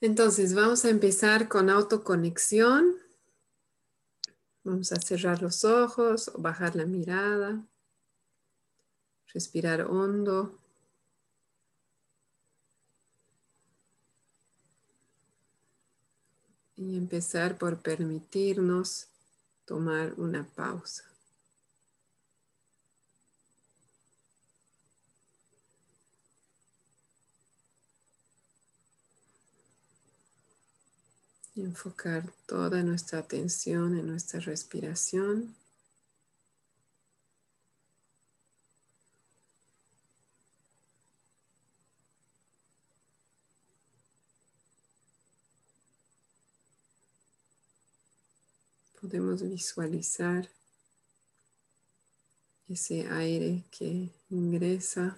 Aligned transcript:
Entonces 0.00 0.54
vamos 0.54 0.84
a 0.84 0.90
empezar 0.90 1.48
con 1.48 1.70
autoconexión. 1.70 2.96
Vamos 4.62 4.92
a 4.92 4.96
cerrar 4.96 5.40
los 5.40 5.64
ojos 5.64 6.28
o 6.28 6.38
bajar 6.38 6.76
la 6.76 6.84
mirada. 6.84 7.66
Respirar 9.32 9.82
hondo. 9.82 10.58
Y 16.76 16.98
empezar 16.98 17.56
por 17.56 17.80
permitirnos 17.80 19.08
tomar 19.64 20.12
una 20.18 20.44
pausa. 20.44 21.15
Enfocar 31.56 32.32
toda 32.46 32.82
nuestra 32.82 33.20
atención 33.20 33.98
en 33.98 34.06
nuestra 34.06 34.40
respiración. 34.40 35.54
Podemos 49.00 49.42
visualizar 49.42 50.48
ese 52.68 53.06
aire 53.08 53.64
que 53.70 54.10
ingresa 54.30 55.16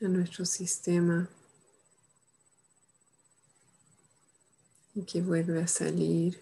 a 0.00 0.08
nuestro 0.08 0.44
sistema 0.44 1.28
y 4.94 5.02
que 5.02 5.22
vuelve 5.22 5.62
a 5.62 5.66
salir. 5.66 6.40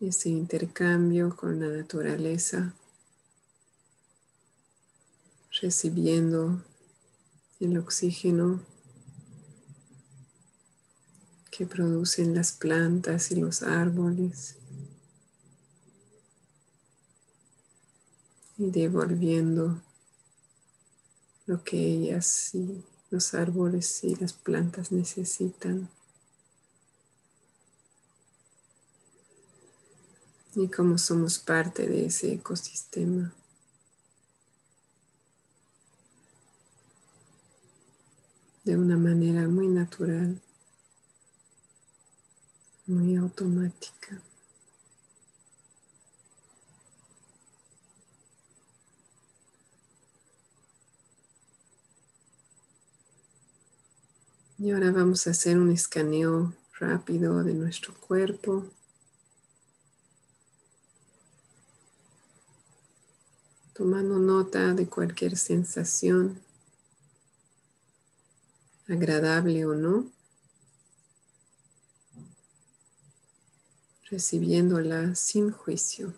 Ese 0.00 0.28
intercambio 0.28 1.34
con 1.34 1.60
la 1.60 1.68
naturaleza, 1.68 2.74
recibiendo 5.60 6.62
el 7.60 7.78
oxígeno 7.78 8.60
que 11.50 11.64
producen 11.64 12.34
las 12.34 12.52
plantas 12.52 13.30
y 13.30 13.36
los 13.36 13.62
árboles 13.62 14.56
y 18.58 18.70
devolviendo 18.70 19.80
lo 21.46 21.62
que 21.62 21.78
ellas 21.78 22.26
sí 22.26 22.84
los 23.14 23.32
árboles 23.34 24.02
y 24.02 24.16
las 24.16 24.32
plantas 24.32 24.90
necesitan. 24.90 25.88
Y 30.56 30.66
como 30.66 30.98
somos 30.98 31.38
parte 31.38 31.86
de 31.86 32.06
ese 32.06 32.32
ecosistema. 32.32 33.32
De 38.64 38.76
una 38.76 38.96
manera 38.96 39.46
muy 39.46 39.68
natural, 39.68 40.40
muy 42.86 43.14
automática. 43.14 44.20
Y 54.64 54.70
ahora 54.70 54.92
vamos 54.92 55.26
a 55.26 55.32
hacer 55.32 55.58
un 55.58 55.70
escaneo 55.70 56.54
rápido 56.80 57.44
de 57.44 57.52
nuestro 57.52 57.92
cuerpo. 58.00 58.64
Tomando 63.74 64.18
nota 64.18 64.72
de 64.72 64.86
cualquier 64.86 65.36
sensación, 65.36 66.40
agradable 68.88 69.66
o 69.66 69.74
no, 69.74 70.10
recibiéndola 74.08 75.14
sin 75.14 75.50
juicio. 75.50 76.14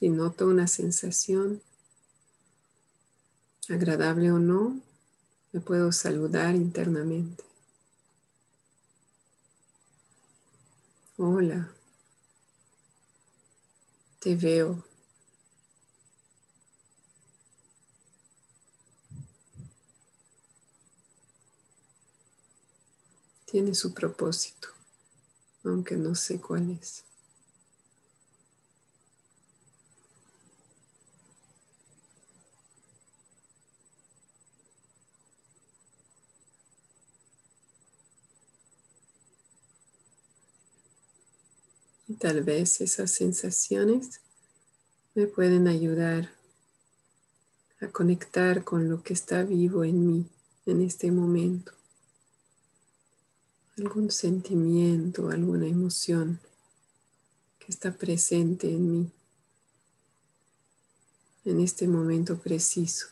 Si 0.00 0.08
noto 0.08 0.46
una 0.46 0.66
sensación, 0.66 1.60
agradable 3.68 4.32
o 4.32 4.38
no, 4.38 4.80
me 5.52 5.60
puedo 5.60 5.92
saludar 5.92 6.54
internamente. 6.54 7.44
Hola, 11.18 11.70
te 14.20 14.36
veo. 14.36 14.82
Tiene 23.44 23.74
su 23.74 23.92
propósito, 23.92 24.68
aunque 25.62 25.96
no 25.96 26.14
sé 26.14 26.40
cuál 26.40 26.70
es. 26.70 27.04
Tal 42.18 42.42
vez 42.42 42.80
esas 42.80 43.10
sensaciones 43.12 44.20
me 45.14 45.26
pueden 45.26 45.68
ayudar 45.68 46.30
a 47.80 47.88
conectar 47.88 48.64
con 48.64 48.88
lo 48.88 49.02
que 49.02 49.12
está 49.12 49.42
vivo 49.42 49.84
en 49.84 50.06
mí 50.06 50.26
en 50.66 50.82
este 50.82 51.10
momento. 51.10 51.72
Algún 53.78 54.10
sentimiento, 54.10 55.30
alguna 55.30 55.66
emoción 55.66 56.40
que 57.58 57.72
está 57.72 57.92
presente 57.92 58.68
en 58.68 58.90
mí 58.90 59.12
en 61.44 61.60
este 61.60 61.88
momento 61.88 62.38
preciso. 62.38 63.06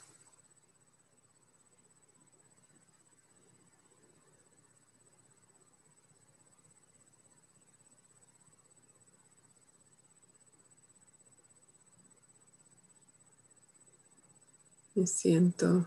Me 14.98 15.06
siento 15.06 15.86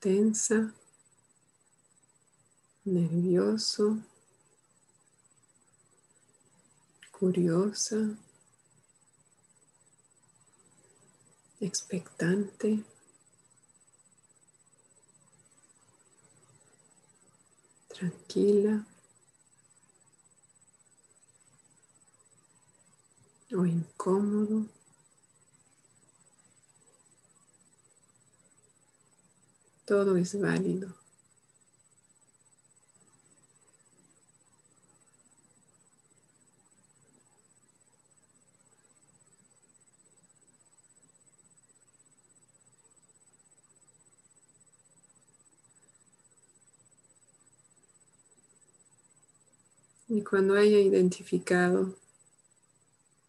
tensa, 0.00 0.74
nervioso, 2.84 3.98
curiosa, 7.12 8.18
expectante. 11.60 12.82
tranquila 17.86 18.84
o 23.52 23.64
incómodo. 23.64 24.77
Todo 29.88 30.18
es 30.18 30.38
válido. 30.38 30.94
Y 50.06 50.22
cuando 50.22 50.52
haya 50.52 50.78
identificado 50.78 51.94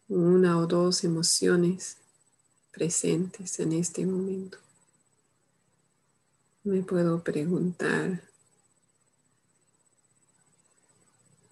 una 0.08 0.58
o 0.58 0.66
dos 0.66 1.04
emociones 1.04 1.96
presentes 2.70 3.60
en 3.60 3.72
este 3.72 4.04
momento, 4.04 4.58
me 6.62 6.82
puedo 6.82 7.24
preguntar 7.24 8.22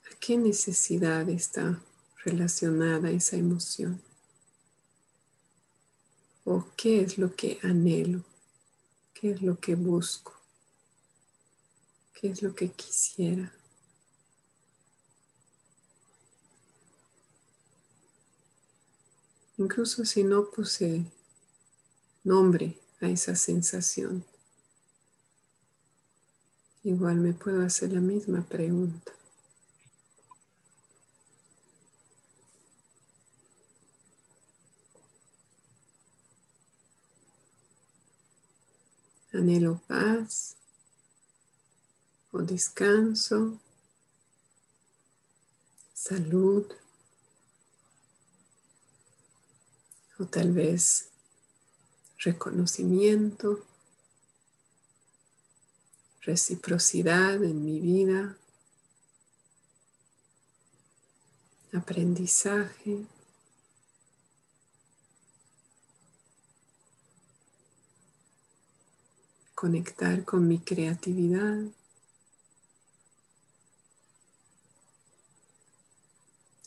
a 0.05 0.17
qué 0.21 0.37
necesidad 0.37 1.29
está 1.31 1.83
relacionada 2.25 3.11
esa 3.11 3.37
emoción 3.37 4.03
o 6.45 6.67
qué 6.77 7.01
es 7.01 7.17
lo 7.17 7.35
que 7.35 7.59
anhelo, 7.63 8.23
qué 9.15 9.31
es 9.31 9.43
lo 9.43 9.59
que 9.59 9.75
busco, 9.75 10.35
qué 12.13 12.29
es 12.29 12.43
lo 12.43 12.55
que 12.55 12.71
quisiera. 12.71 13.53
Incluso 19.57 20.05
si 20.05 20.23
no 20.23 20.51
puse 20.51 21.05
nombre 22.25 22.79
a 23.01 23.09
esa 23.09 23.35
sensación, 23.35 24.25
igual 26.89 27.17
me 27.17 27.33
puedo 27.33 27.63
hacer 27.65 27.93
la 27.93 28.01
misma 28.01 28.43
pregunta. 28.43 29.13
Anhelo 39.33 39.81
paz 39.87 40.57
o 42.33 42.43
descanso, 42.43 43.59
salud. 45.93 46.67
o 50.19 50.27
tal 50.27 50.53
vez 50.53 51.11
reconocimiento, 52.19 53.65
reciprocidad 56.29 57.43
en 57.43 57.65
mi 57.65 57.81
vida, 57.81 58.37
aprendizaje. 61.73 63.07
conectar 69.55 70.25
con 70.25 70.47
mi 70.47 70.61
creatividad, 70.61 71.65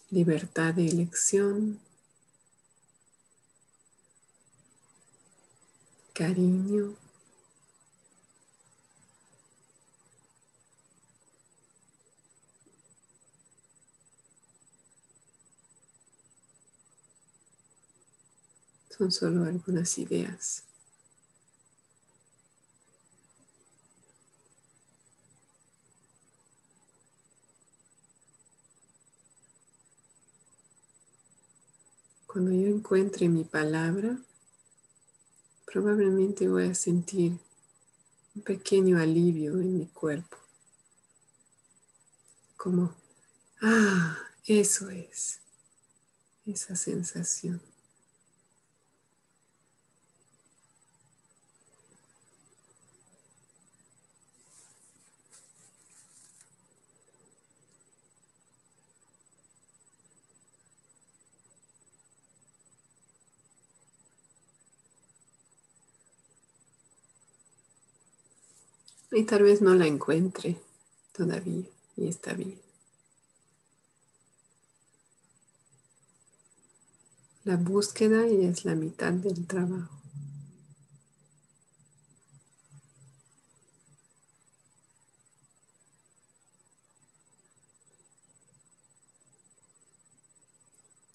libertad 0.09 0.73
de 0.73 0.87
elección. 0.87 1.79
cariño. 6.13 7.10
Son 19.01 19.11
solo 19.11 19.45
algunas 19.45 19.97
ideas. 19.97 20.63
Cuando 32.27 32.51
yo 32.51 32.67
encuentre 32.67 33.27
mi 33.27 33.43
palabra, 33.43 34.19
probablemente 35.65 36.47
voy 36.47 36.67
a 36.67 36.75
sentir 36.75 37.39
un 38.35 38.43
pequeño 38.43 38.99
alivio 38.99 39.53
en 39.53 39.79
mi 39.79 39.87
cuerpo. 39.87 40.37
Como, 42.55 42.93
ah, 43.63 44.15
eso 44.45 44.91
es, 44.91 45.39
esa 46.45 46.75
sensación. 46.75 47.70
Y 69.11 69.23
tal 69.25 69.43
vez 69.43 69.61
no 69.61 69.75
la 69.75 69.87
encuentre 69.87 70.57
todavía 71.11 71.65
y 71.97 72.07
está 72.07 72.33
bien. 72.33 72.57
La 77.43 77.57
búsqueda 77.57 78.25
es 78.25 78.65
la 78.65 78.75
mitad 78.75 79.11
del 79.11 79.45
trabajo. 79.47 80.01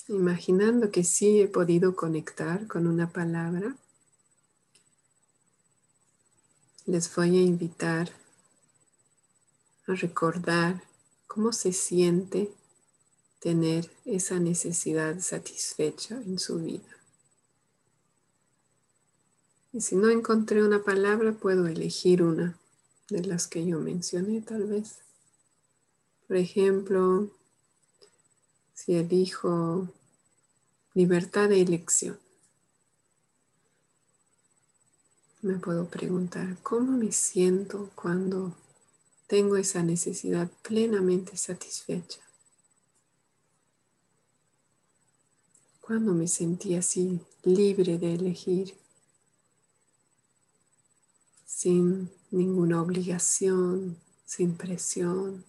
Imaginando 0.09 0.91
que 0.91 1.03
sí 1.03 1.41
he 1.41 1.49
podido 1.49 1.97
conectar 1.97 2.67
con 2.67 2.87
una 2.87 3.11
palabra, 3.11 3.77
les 6.87 7.13
voy 7.15 7.37
a 7.37 7.43
invitar 7.43 8.11
a 9.89 9.95
recordar 9.95 10.83
cómo 11.27 11.53
se 11.53 11.73
siente 11.73 12.53
tener 13.41 13.91
esa 14.05 14.39
necesidad 14.39 15.21
satisfecha 15.21 16.17
en 16.23 16.39
su 16.39 16.59
vida. 16.59 16.97
Y 19.73 19.81
si 19.81 19.97
no 19.97 20.11
encontré 20.11 20.65
una 20.65 20.83
palabra, 20.83 21.33
puedo 21.33 21.67
elegir 21.67 22.23
una 22.23 22.57
de 23.11 23.23
las 23.25 23.47
que 23.49 23.67
yo 23.67 23.79
mencioné 23.81 24.41
tal 24.41 24.65
vez. 24.65 25.01
Por 26.29 26.37
ejemplo, 26.37 27.31
si 28.75 28.95
elijo 28.95 29.89
libertad 30.95 31.49
de 31.49 31.61
elección. 31.61 32.26
Me 35.47 35.59
puedo 35.59 35.87
preguntar, 35.87 36.59
¿cómo 36.63 36.99
me 36.99 37.13
siento 37.13 37.91
cuando 37.95 38.57
tengo 39.29 39.57
esa 39.57 39.83
necesidad 39.83 40.51
plenamente 40.63 41.37
satisfecha? 41.37 42.21
Cuando 45.81 46.13
me 46.15 46.27
sentí 46.27 46.75
así 46.75 47.21
libre 47.45 47.97
de 47.97 48.15
elegir, 48.15 48.75
sin 51.45 52.11
ninguna 52.33 52.83
obligación, 52.83 53.97
sin 54.25 54.57
presión, 54.57 55.45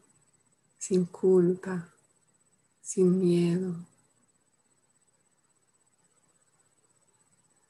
sin 0.77 1.05
culpa, 1.05 1.91
sin 2.83 3.19
miedo. 3.19 3.75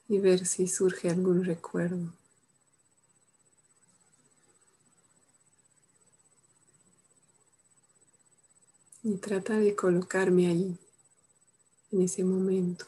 Y 0.08 0.18
ver 0.18 0.46
si 0.46 0.66
surge 0.66 1.10
algún 1.10 1.44
recuerdo. 1.44 2.12
y 9.08 9.16
trata 9.16 9.58
de 9.58 9.74
colocarme 9.74 10.48
ahí, 10.48 10.78
en 11.92 12.02
ese 12.02 12.24
momento. 12.24 12.84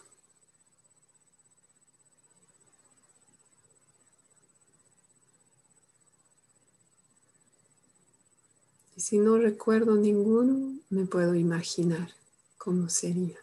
Y 8.96 9.00
si 9.00 9.18
no 9.18 9.38
recuerdo 9.38 9.96
ninguno, 9.96 10.78
me 10.90 11.06
puedo 11.06 11.34
imaginar 11.34 12.10
cómo 12.58 12.90
sería, 12.90 13.39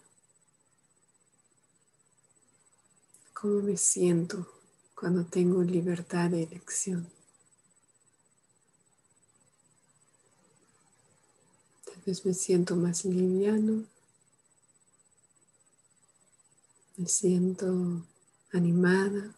cómo 3.40 3.62
me 3.62 3.78
siento 3.78 4.48
cuando 4.96 5.24
tengo 5.24 5.62
libertad 5.62 6.32
de 6.32 6.44
elección. 6.44 7.08
me 12.24 12.34
siento 12.34 12.76
más 12.78 13.04
liviano, 13.04 13.84
me 16.96 17.08
siento 17.08 18.02
animada. 18.54 19.36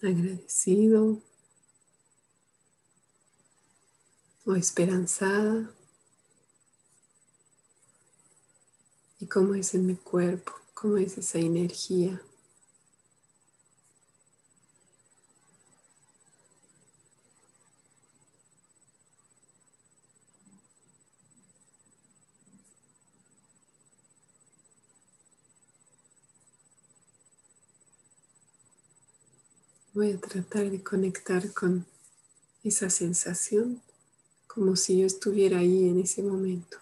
agradecido 0.00 1.22
o 4.44 4.54
esperanzada. 4.54 5.70
¿Y 9.20 9.26
cómo 9.26 9.54
es 9.54 9.74
en 9.74 9.86
mi 9.86 9.94
cuerpo? 9.94 10.52
¿Cómo 10.74 10.96
es 10.96 11.16
esa 11.16 11.38
energía? 11.38 12.20
Voy 29.94 30.10
a 30.10 30.18
tratar 30.18 30.70
de 30.70 30.82
conectar 30.82 31.52
con 31.52 31.86
esa 32.64 32.88
sensación 32.88 33.82
como 34.54 34.76
si 34.76 34.98
yo 34.98 35.06
estuviera 35.06 35.60
ahí 35.60 35.88
en 35.88 36.00
ese 36.00 36.22
momento. 36.22 36.76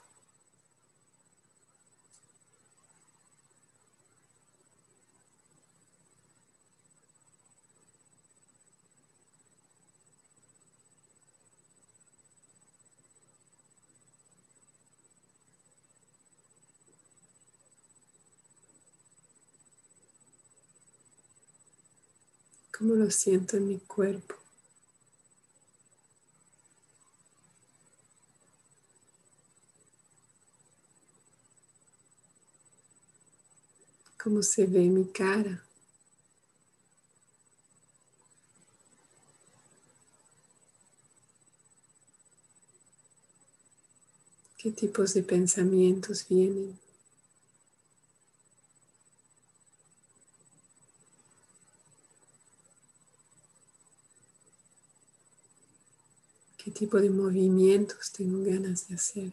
cómo 22.76 22.94
lo 22.94 23.10
siento 23.10 23.58
en 23.58 23.68
mi 23.68 23.78
cuerpo. 23.78 24.36
Cómo 34.22 34.42
se 34.42 34.66
ve 34.66 34.80
mi 34.80 35.06
cara. 35.06 35.64
¿Qué 44.58 44.70
tipos 44.72 45.14
de 45.14 45.22
pensamientos 45.22 46.26
vienen? 46.28 46.78
qué 56.62 56.70
tipo 56.70 57.00
de 57.00 57.08
movimientos 57.08 58.12
tengo 58.12 58.44
ganas 58.44 58.86
de 58.88 58.94
hacer. 58.94 59.32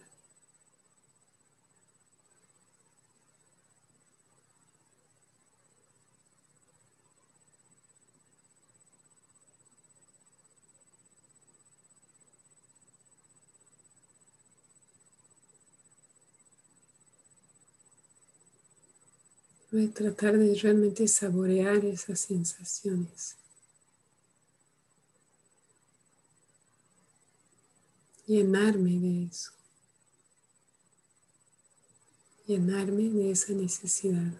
Voy 19.72 19.86
a 19.86 19.94
tratar 19.94 20.38
de 20.38 20.56
realmente 20.56 21.08
saborear 21.08 21.84
esas 21.86 22.20
sensaciones. 22.20 23.38
llenarme 28.28 29.00
de 29.00 29.24
eso, 29.24 29.54
llenarme 32.46 33.04
de 33.04 33.32
esa 33.32 33.54
necesidad. 33.54 34.34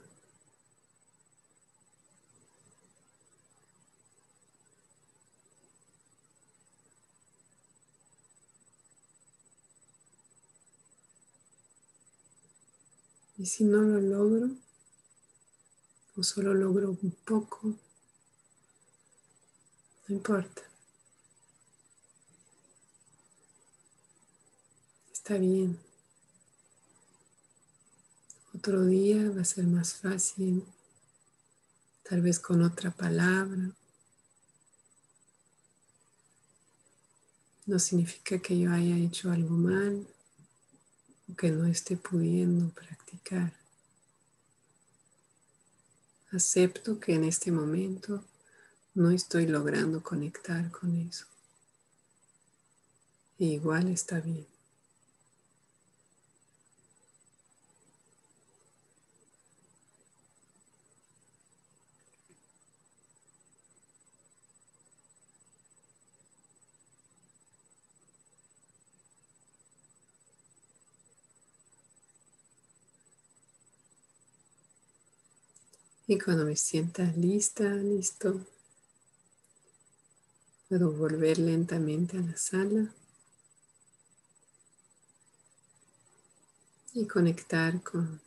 Y 13.38 13.46
si 13.46 13.64
no 13.64 13.78
lo 13.82 14.02
logro, 14.02 14.67
o 16.18 16.24
solo 16.24 16.54
logro 16.54 16.90
un 16.90 17.12
poco, 17.24 17.76
no 20.08 20.16
importa. 20.16 20.64
Está 25.14 25.38
bien. 25.38 25.78
Otro 28.56 28.86
día 28.86 29.30
va 29.30 29.42
a 29.42 29.46
ser 29.46 29.66
más 29.68 29.94
fácil, 29.94 30.66
tal 32.02 32.22
vez 32.22 32.40
con 32.40 32.64
otra 32.64 32.90
palabra. 32.90 33.70
No 37.68 37.78
significa 37.78 38.40
que 38.40 38.58
yo 38.58 38.72
haya 38.72 38.98
hecho 38.98 39.30
algo 39.30 39.56
mal 39.56 40.08
o 41.30 41.36
que 41.36 41.52
no 41.52 41.68
esté 41.68 41.98
pudiendo 41.98 42.70
practicar. 42.70 43.57
Acepto 46.32 47.00
que 47.00 47.14
en 47.14 47.24
este 47.24 47.52
momento 47.52 48.24
no 48.94 49.12
estoy 49.12 49.48
logrando 49.48 50.04
conectar 50.04 50.70
con 50.72 50.98
eso. 50.98 51.26
E 53.40 53.46
igual 53.46 53.88
está 53.88 54.20
bien. 54.20 54.57
Y 76.10 76.18
cuando 76.18 76.46
me 76.46 76.56
sienta 76.56 77.04
lista, 77.18 77.66
listo, 77.66 78.40
puedo 80.70 80.90
volver 80.94 81.38
lentamente 81.38 82.18
a 82.18 82.22
la 82.22 82.38
sala 82.38 82.94
y 86.94 87.06
conectar 87.06 87.84
con 87.84 88.22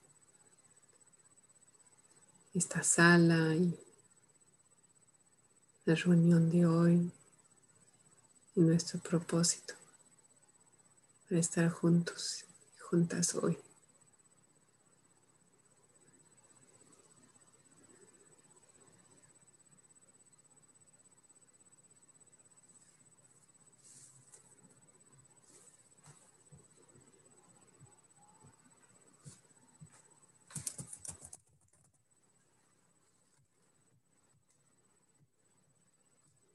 esta 2.52 2.82
sala 2.82 3.54
y 3.54 3.74
la 5.86 5.94
reunión 5.94 6.50
de 6.50 6.66
hoy 6.66 7.10
y 8.56 8.60
nuestro 8.60 9.00
propósito 9.00 9.72
para 11.26 11.40
estar 11.40 11.70
juntos 11.70 12.44
y 12.76 12.78
juntas 12.80 13.34
hoy. 13.36 13.69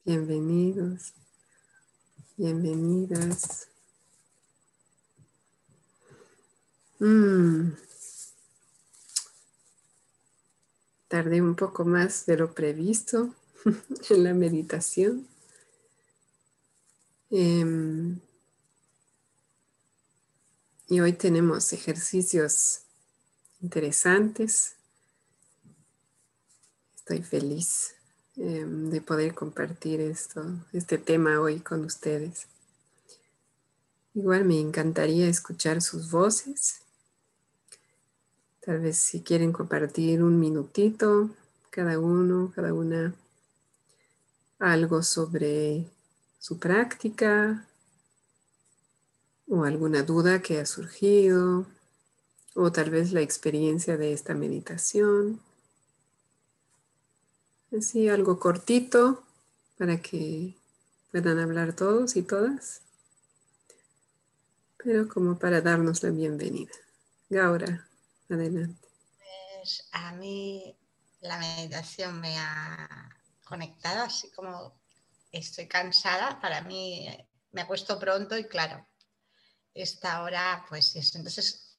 Bienvenidos, 0.07 1.15
bienvenidas. 2.38 3.69
Mm. 7.00 7.71
Tardé 11.07 11.41
un 11.41 11.55
poco 11.55 11.85
más 11.85 12.27
de 12.27 12.38
lo 12.38 12.53
previsto 12.53 13.33
en 14.12 14.24
la 14.24 14.35
meditación. 14.35 15.27
Em, 17.31 18.19
y 20.88 21.00
hoy 21.00 21.13
tenemos 21.13 21.74
ejercicios 21.74 22.81
interesantes. 23.59 24.75
Estoy 26.95 27.24
feliz 27.24 27.95
Em, 28.38 28.89
de 28.89 29.00
poder 29.00 29.34
compartir 29.34 30.01
esto, 30.01 30.44
este 30.74 30.98
tema 30.98 31.39
hoy 31.39 31.62
con 31.62 31.86
ustedes. 31.86 32.48
Igual 34.13 34.44
me 34.44 34.60
encantaría 34.60 35.27
escuchar 35.27 35.82
sus 35.82 36.12
voces. 36.12 36.82
Tal 38.60 38.80
vez 38.80 38.98
si 38.98 39.22
quieren 39.22 39.54
compartir 39.54 40.22
un 40.22 40.38
minutito, 40.38 41.30
cada 41.70 41.98
uno, 41.98 42.51
cada 42.54 42.74
una, 42.74 43.15
algo 44.60 45.01
sobre 45.01 45.86
su 46.38 46.60
práctica 46.60 47.65
o 49.48 49.63
alguna 49.63 50.04
duda 50.04 50.42
que 50.42 50.60
ha 50.60 50.65
surgido 50.65 51.65
o 52.54 52.72
tal 52.72 52.89
vez 52.89 53.13
la 53.13 53.22
experiencia 53.22 53.96
de 53.96 54.12
esta 54.12 54.34
meditación. 54.34 55.39
Así 57.77 58.08
algo 58.08 58.39
cortito 58.39 59.24
para 59.77 60.01
que 60.01 60.55
puedan 61.12 61.39
hablar 61.39 61.75
todos 61.75 62.15
y 62.15 62.22
todas, 62.22 62.82
pero 64.77 65.10
como 65.10 65.38
para 65.38 65.60
darnos 65.60 66.01
la 66.03 66.12
bienvenida. 66.12 66.72
Gaura, 67.27 67.86
adelante. 68.29 68.88
Pues 69.58 69.89
a 69.91 70.13
mí 70.13 70.77
la 71.22 71.38
meditación 71.38 72.22
me 72.22 72.38
ha 72.38 73.10
conectado, 73.44 74.03
así 74.03 74.32
como 74.32 74.79
estoy 75.32 75.67
cansada, 75.67 76.39
para 76.39 76.62
mí 76.62 77.10
me 77.51 77.62
ha 77.62 77.67
puesto 77.67 78.00
pronto 78.00 78.38
y 78.38 78.46
claro, 78.46 78.88
esta 79.74 80.24
hora, 80.24 80.65
pues 80.70 80.96
eso, 80.96 81.17
entonces 81.17 81.77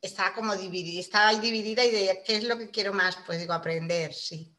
estaba 0.00 0.34
como 0.34 0.56
dividida, 0.56 1.00
estaba 1.00 1.34
dividida 1.34 1.84
y 1.84 1.90
de 1.90 2.22
qué 2.24 2.36
es 2.36 2.44
lo 2.44 2.56
que 2.56 2.70
quiero 2.70 2.94
más, 2.94 3.18
pues 3.26 3.40
digo, 3.40 3.52
aprender, 3.52 4.14
sí, 4.14 4.54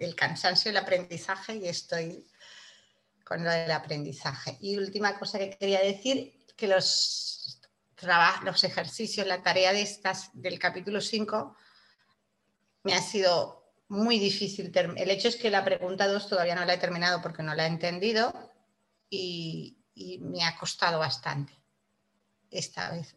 el 0.00 0.14
cansancio, 0.14 0.70
el 0.70 0.76
aprendizaje 0.76 1.56
y 1.56 1.68
estoy 1.68 2.26
con 3.24 3.44
lo 3.44 3.50
del 3.50 3.70
aprendizaje. 3.70 4.58
Y 4.60 4.76
última 4.76 5.18
cosa 5.18 5.38
que 5.38 5.56
quería 5.56 5.80
decir, 5.80 6.42
que 6.56 6.68
los, 6.68 7.60
los 8.44 8.64
ejercicios, 8.64 9.26
la 9.26 9.42
tarea 9.42 9.72
de 9.72 9.82
estas 9.82 10.30
del 10.32 10.58
capítulo 10.58 11.00
5 11.00 11.56
me 12.84 12.94
ha 12.94 13.02
sido 13.02 13.62
muy 13.88 14.18
difícil. 14.18 14.72
El 14.74 15.10
hecho 15.10 15.28
es 15.28 15.36
que 15.36 15.50
la 15.50 15.64
pregunta 15.64 16.06
2 16.06 16.28
todavía 16.28 16.54
no 16.54 16.64
la 16.64 16.74
he 16.74 16.78
terminado 16.78 17.20
porque 17.20 17.42
no 17.42 17.54
la 17.54 17.66
he 17.66 17.68
entendido 17.68 18.32
y, 19.10 19.78
me 20.20 20.42
ha 20.44 20.56
costado 20.56 20.98
bastante 20.98 21.52
esta 22.50 22.90
vez. 22.90 23.14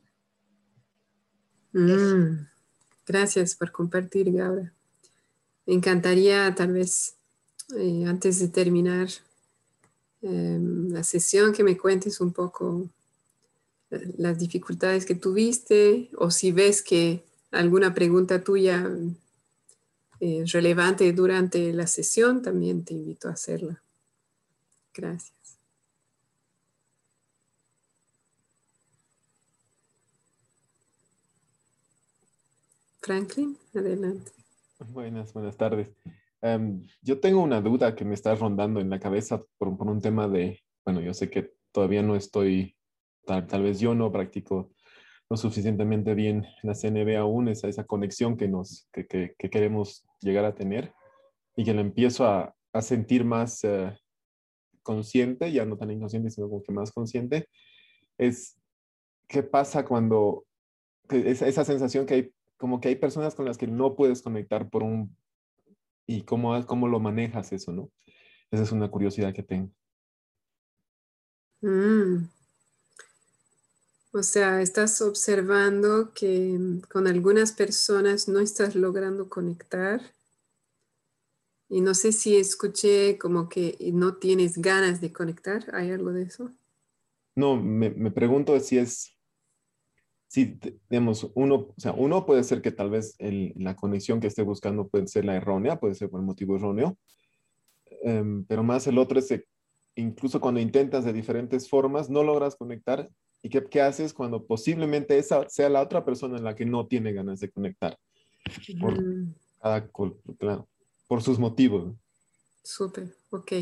Mm, 1.72 2.48
gracias 3.06 3.56
por 3.56 3.72
compartir, 3.72 4.32
Gabriel. 4.32 4.75
Me 5.66 5.74
encantaría 5.74 6.54
tal 6.56 6.74
vez 6.74 7.16
eh, 7.78 8.06
antes 8.06 8.40
de 8.40 8.48
terminar 8.48 9.08
em, 10.22 10.90
la 10.92 11.04
sesión 11.04 11.54
que 11.54 11.64
me 11.64 11.78
cuentes 11.78 12.22
un 12.22 12.32
poco 12.34 12.90
eh, 13.92 14.14
las 14.18 14.38
dificultades 14.38 15.06
que 15.06 15.16
tuviste 15.16 16.10
o 16.18 16.30
si 16.32 16.52
ves 16.52 16.82
que 16.82 17.24
alguna 17.52 17.94
pregunta 17.94 18.44
tuya 18.44 18.90
es 20.20 20.52
relevante 20.52 21.12
durante 21.14 21.74
la 21.74 21.88
sesión, 21.88 22.42
también 22.42 22.86
te 22.86 22.94
invito 22.94 23.28
a 23.28 23.32
hacerla. 23.34 23.82
Gracias. 24.94 25.58
Franklin, 33.02 33.58
adelante. 33.74 34.35
Buenas, 34.94 35.34
buenas 35.34 35.58
tardes. 35.58 35.92
Em, 36.42 36.86
yo 37.02 37.20
tengo 37.20 37.42
una 37.42 37.62
duda 37.62 37.96
que 37.96 38.06
me 38.06 38.14
está 38.14 38.36
rondando 38.36 38.80
en 38.80 38.90
la 38.90 39.00
cabeza 39.00 39.44
por, 39.58 39.70
un 39.70 40.02
tema 40.02 40.28
de, 40.28 40.62
bueno, 40.86 41.02
yo 41.02 41.14
sé 41.14 41.30
que 41.30 41.54
todavía 41.72 42.04
no 42.04 42.16
estoy, 42.16 42.76
tal, 43.26 43.64
vez 43.64 43.80
yo 43.80 43.96
no 43.96 44.12
practico 44.12 44.72
lo 45.30 45.38
suficientemente 45.38 46.14
bien 46.14 46.46
la 46.62 46.76
CNB 46.76 47.18
aún, 47.18 47.48
esa, 47.48 47.68
esa 47.68 47.86
conexión 47.86 48.38
que, 48.38 48.48
nos, 48.48 48.88
que, 48.92 49.08
que, 49.08 49.50
queremos 49.50 50.06
llegar 50.22 50.46
a 50.46 50.54
tener 50.54 50.94
y 51.56 51.64
que 51.64 51.74
la 51.74 51.82
empiezo 51.82 52.26
a, 52.26 52.54
a 52.74 52.82
sentir 52.82 53.26
más 53.26 53.64
eh, 53.64 53.98
consciente, 54.84 55.52
ya 55.52 55.66
no 55.66 55.78
tan 55.78 55.90
inconsciente, 55.90 56.30
sino 56.30 56.48
como 56.48 56.62
que 56.62 56.72
más 56.72 56.92
consciente, 56.92 57.48
es 58.20 58.60
qué 59.28 59.42
pasa 59.42 59.84
cuando 59.84 60.46
esa, 61.10 61.48
esa 61.48 61.66
sensación 61.66 62.06
que 62.06 62.14
hay 62.14 62.35
como 62.58 62.80
que 62.80 62.90
hay 62.90 62.96
personas 62.96 63.36
con 63.36 63.46
las 63.46 63.58
que 63.58 63.68
no 63.68 63.96
puedes 63.96 64.22
conectar 64.22 64.70
por 64.70 64.84
un... 64.84 65.16
y 66.08 66.24
cómo, 66.24 66.66
cómo 66.66 66.88
lo 66.88 67.00
manejas 67.00 67.52
eso, 67.52 67.72
¿no? 67.72 67.92
Esa 68.52 68.64
es 68.64 68.72
una 68.72 68.90
curiosidad 68.90 69.34
que 69.34 69.44
tengo. 69.44 69.72
Mm. 71.62 72.30
O 74.14 74.24
sea, 74.24 74.62
estás 74.62 75.02
observando 75.02 76.14
que 76.14 76.58
con 76.90 77.08
algunas 77.08 77.52
personas 77.52 78.30
no 78.30 78.40
estás 78.40 78.76
logrando 78.76 79.28
conectar. 79.28 80.02
Y 81.68 81.82
no 81.82 81.94
sé 81.94 82.12
si 82.12 82.38
escuché 82.38 83.18
como 83.18 83.50
que 83.50 83.78
no 83.92 84.16
tienes 84.16 84.58
ganas 84.60 85.02
de 85.02 85.12
conectar. 85.12 85.66
¿Hay 85.74 85.92
algo 85.92 86.14
de 86.14 86.24
eso? 86.24 86.54
No, 87.36 87.58
me, 87.58 87.90
me 87.90 88.12
pregunto 88.12 88.58
si 88.62 88.78
es 88.78 89.15
sí, 90.36 90.60
digamos, 90.90 91.32
uno, 91.34 91.56
o 91.56 91.76
sea, 91.78 91.94
uno 91.94 92.26
puede 92.26 92.44
ser 92.44 92.62
que 92.62 92.74
tal 92.74 92.90
vez 92.90 93.16
la 93.20 93.78
conexión 93.78 94.20
que 94.20 94.28
esté 94.28 94.42
buscando 94.42 94.86
puede 94.86 95.08
ser 95.08 95.24
la 95.24 95.38
errónea, 95.38 95.80
puede 95.80 95.96
ser 95.96 96.10
por 96.10 96.20
el 96.20 96.26
motivo 96.26 96.58
erróneo, 96.58 96.98
em, 98.04 98.44
pero 98.44 98.62
más 98.62 98.86
el 98.88 98.98
otro 98.98 99.18
es 99.18 99.30
que 99.30 99.46
incluso 99.96 100.42
cuando 100.42 100.60
intentas 100.60 101.06
de 101.06 101.14
diferentes 101.14 101.70
formas, 101.70 102.10
no 102.10 102.22
logras 102.22 102.58
conectar. 102.58 103.10
¿Y 103.42 103.48
qué, 103.48 103.64
qué, 103.64 103.82
haces 103.82 104.14
cuando 104.14 104.46
posiblemente 104.46 105.18
esa 105.18 105.48
sea 105.48 105.70
la 105.70 105.82
otra 105.82 106.04
persona 106.04 106.38
en 106.38 106.44
la 106.44 106.54
que 106.54 106.66
no 106.66 106.86
tiene 106.86 107.14
ganas 107.14 107.40
de 107.40 107.50
conectar? 107.50 107.98
Por, 108.82 109.02
cada, 109.62 109.90
claro, 110.38 110.68
por 111.08 111.22
sus 111.22 111.40
motivos. 111.40 111.96
Súper, 112.62 113.16
ok. 113.30 113.54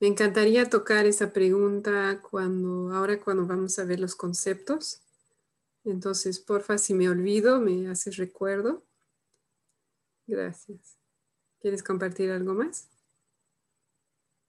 Me 0.00 0.08
encantaría 0.08 0.68
tocar 0.68 1.06
esa 1.06 1.32
pregunta 1.32 2.20
cuando, 2.28 2.92
ahora 2.92 3.20
cuando 3.20 3.46
vamos 3.46 3.78
a 3.78 3.84
ver 3.84 4.00
los 4.00 4.16
conceptos. 4.16 5.02
Entonces, 5.84 6.40
porfa, 6.40 6.76
si 6.78 6.92
me 6.94 7.08
olvido, 7.08 7.60
me 7.60 7.88
haces 7.88 8.16
recuerdo. 8.16 8.84
Gracias. 10.26 10.98
¿Quieres 11.60 11.82
compartir 11.82 12.30
algo 12.32 12.54
más? 12.54 12.88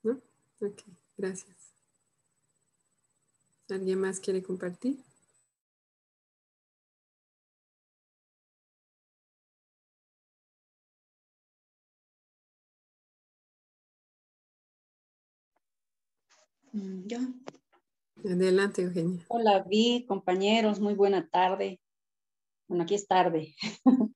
¿No? 0.03 0.21
Ok, 0.61 0.81
gracias. 1.17 1.73
¿Alguien 3.69 3.99
más 3.99 4.21
quiere 4.21 4.41
compartir? 4.41 5.03
Mm, 16.73 17.07
yo. 17.09 17.19
Adelante, 18.25 18.81
Eugenia. 18.81 19.25
Hola, 19.27 19.65
Vi, 19.67 20.05
compañeros, 20.07 20.79
muy 20.79 20.93
buena 20.93 21.27
tarde. 21.27 21.81
Bueno, 22.69 22.83
aquí 22.83 22.95
es 22.95 23.05
tarde. 23.05 23.53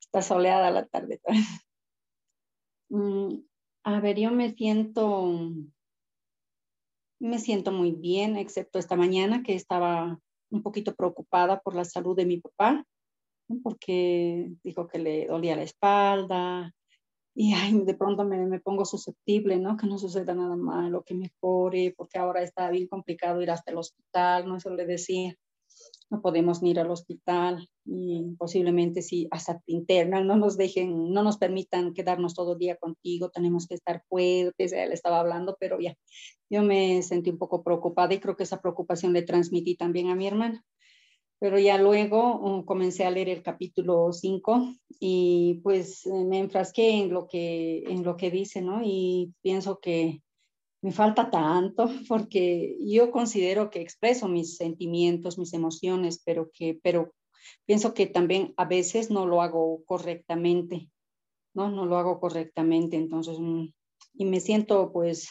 Está 0.00 0.22
soleada 0.22 0.70
la 0.70 0.86
tarde. 0.86 1.20
Mm, 2.88 3.40
a 3.82 3.98
ver, 3.98 4.16
yo 4.16 4.30
me 4.30 4.54
siento, 4.54 5.50
me 7.18 7.40
siento 7.40 7.72
muy 7.72 7.90
bien, 7.90 8.36
excepto 8.36 8.78
esta 8.78 8.94
mañana 8.94 9.42
que 9.42 9.56
estaba 9.56 10.20
un 10.50 10.62
poquito 10.62 10.94
preocupada 10.94 11.58
por 11.58 11.74
la 11.74 11.84
salud 11.84 12.14
de 12.14 12.26
mi 12.26 12.40
papá, 12.40 12.86
porque 13.64 14.52
dijo 14.62 14.86
que 14.86 15.00
le 15.00 15.26
dolía 15.26 15.56
la 15.56 15.64
espalda, 15.64 16.72
y 17.38 17.52
ay, 17.52 17.78
de 17.84 17.94
pronto 17.94 18.24
me, 18.24 18.46
me, 18.46 18.60
pongo 18.60 18.86
susceptible, 18.86 19.58
¿no? 19.58 19.76
Que 19.76 19.86
no 19.86 19.98
suceda 19.98 20.34
nada 20.34 20.56
malo, 20.56 21.04
que 21.04 21.14
mejore, 21.14 21.94
porque 21.94 22.18
ahora 22.18 22.42
está 22.42 22.70
bien 22.70 22.88
complicado 22.88 23.42
ir 23.42 23.50
hasta 23.50 23.72
el 23.72 23.76
hospital, 23.76 24.48
¿no? 24.48 24.56
Eso 24.56 24.70
le 24.70 24.86
decía, 24.86 25.36
no 26.08 26.22
podemos 26.22 26.62
ni 26.62 26.70
ir 26.70 26.80
al 26.80 26.90
hospital 26.90 27.68
y 27.84 28.22
posiblemente 28.38 29.02
si 29.02 29.28
hasta 29.30 29.60
interna 29.66 30.24
no 30.24 30.36
nos 30.36 30.56
dejen, 30.56 31.12
no 31.12 31.22
nos 31.22 31.36
permitan 31.36 31.92
quedarnos 31.92 32.34
todo 32.34 32.54
el 32.54 32.58
día 32.58 32.76
contigo, 32.76 33.28
tenemos 33.28 33.66
que 33.66 33.74
estar 33.74 34.02
fuertes, 34.08 34.72
él 34.72 34.92
estaba 34.92 35.20
hablando, 35.20 35.58
pero 35.60 35.78
ya, 35.78 35.94
yo 36.48 36.62
me 36.62 37.02
sentí 37.02 37.28
un 37.28 37.38
poco 37.38 37.62
preocupada 37.62 38.14
y 38.14 38.20
creo 38.20 38.34
que 38.34 38.44
esa 38.44 38.62
preocupación 38.62 39.12
le 39.12 39.20
transmití 39.20 39.76
también 39.76 40.08
a 40.08 40.14
mi 40.14 40.26
hermana 40.26 40.64
pero 41.38 41.58
ya 41.58 41.78
luego 41.78 42.38
um, 42.38 42.64
comencé 42.64 43.04
a 43.04 43.10
leer 43.10 43.28
el 43.28 43.42
capítulo 43.42 44.12
5 44.12 44.74
y 45.00 45.60
pues 45.62 46.06
eh, 46.06 46.24
me 46.24 46.38
enfrasqué 46.38 47.02
en 47.02 47.12
lo 47.12 47.26
que 47.26 47.84
en 47.86 48.02
lo 48.02 48.16
que 48.16 48.30
dice, 48.30 48.62
¿no? 48.62 48.80
Y 48.82 49.34
pienso 49.42 49.78
que 49.78 50.22
me 50.82 50.92
falta 50.92 51.30
tanto 51.30 51.88
porque 52.08 52.76
yo 52.80 53.10
considero 53.10 53.70
que 53.70 53.80
expreso 53.80 54.28
mis 54.28 54.56
sentimientos, 54.56 55.38
mis 55.38 55.52
emociones, 55.52 56.22
pero 56.24 56.50
que 56.52 56.78
pero 56.82 57.12
pienso 57.66 57.92
que 57.94 58.06
también 58.06 58.54
a 58.56 58.64
veces 58.64 59.10
no 59.10 59.26
lo 59.26 59.42
hago 59.42 59.84
correctamente, 59.84 60.88
¿no? 61.54 61.70
No 61.70 61.84
lo 61.84 61.98
hago 61.98 62.18
correctamente, 62.18 62.96
entonces 62.96 63.38
mm, 63.38 63.66
y 64.14 64.24
me 64.24 64.40
siento 64.40 64.90
pues 64.92 65.28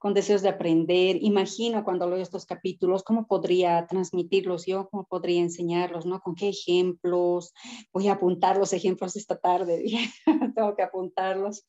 con 0.00 0.14
deseos 0.14 0.40
de 0.40 0.48
aprender. 0.48 1.18
Imagino 1.20 1.84
cuando 1.84 2.08
leo 2.08 2.16
estos 2.18 2.46
capítulos 2.46 3.04
cómo 3.04 3.26
podría 3.26 3.86
transmitirlos 3.86 4.64
yo, 4.64 4.88
cómo 4.88 5.04
podría 5.04 5.42
enseñarlos, 5.42 6.06
¿no? 6.06 6.20
Con 6.20 6.34
qué 6.34 6.48
ejemplos. 6.48 7.52
Voy 7.92 8.08
a 8.08 8.12
apuntar 8.12 8.56
los 8.56 8.72
ejemplos 8.72 9.14
esta 9.14 9.38
tarde, 9.38 9.84
tengo 10.56 10.74
que 10.74 10.82
apuntarlos. 10.82 11.66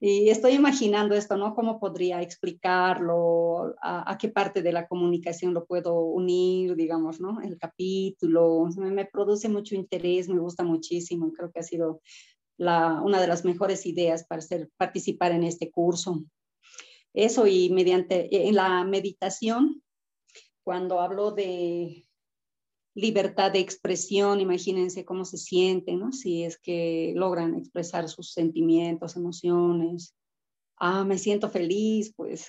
Y 0.00 0.30
estoy 0.30 0.52
imaginando 0.52 1.14
esto, 1.14 1.36
¿no? 1.36 1.54
¿Cómo 1.54 1.78
podría 1.78 2.22
explicarlo? 2.22 3.74
A, 3.82 4.16
qué 4.18 4.30
parte 4.30 4.62
de 4.62 4.72
la 4.72 4.88
comunicación 4.88 5.52
lo 5.52 5.66
puedo 5.66 6.00
unir, 6.00 6.76
digamos, 6.76 7.20
¿no? 7.20 7.42
El 7.42 7.58
capítulo. 7.58 8.66
Me, 8.76 9.04
produce 9.04 9.50
mucho 9.50 9.74
interés, 9.74 10.28
me 10.28 10.40
gusta 10.40 10.64
muchísimo. 10.64 11.32
Creo 11.32 11.52
que 11.52 11.60
ha 11.60 11.62
sido 11.62 12.00
una 12.56 13.20
de 13.20 13.26
las 13.26 13.44
mejores 13.44 13.84
ideas 13.84 14.24
para 14.24 14.42
participar 14.78 15.32
en 15.32 15.44
este 15.44 15.70
curso. 15.70 16.24
Eso 17.14 17.46
y 17.46 17.70
mediante, 17.70 18.48
en 18.48 18.56
la 18.56 18.84
meditación, 18.84 19.82
cuando 20.64 21.00
hablo 21.00 21.30
de 21.30 22.08
libertad 22.94 23.52
de 23.52 23.60
expresión, 23.60 24.40
imagínense 24.40 25.04
cómo 25.04 25.24
se 25.24 25.38
sienten, 25.38 26.00
¿no? 26.00 26.12
Si 26.12 26.44
es 26.44 26.58
que 26.58 27.12
logran 27.14 27.54
expresar 27.54 28.08
sus 28.08 28.32
sentimientos, 28.32 29.16
emociones. 29.16 30.16
Ah, 30.76 31.04
me 31.04 31.18
siento 31.18 31.48
feliz, 31.48 32.12
pues, 32.16 32.48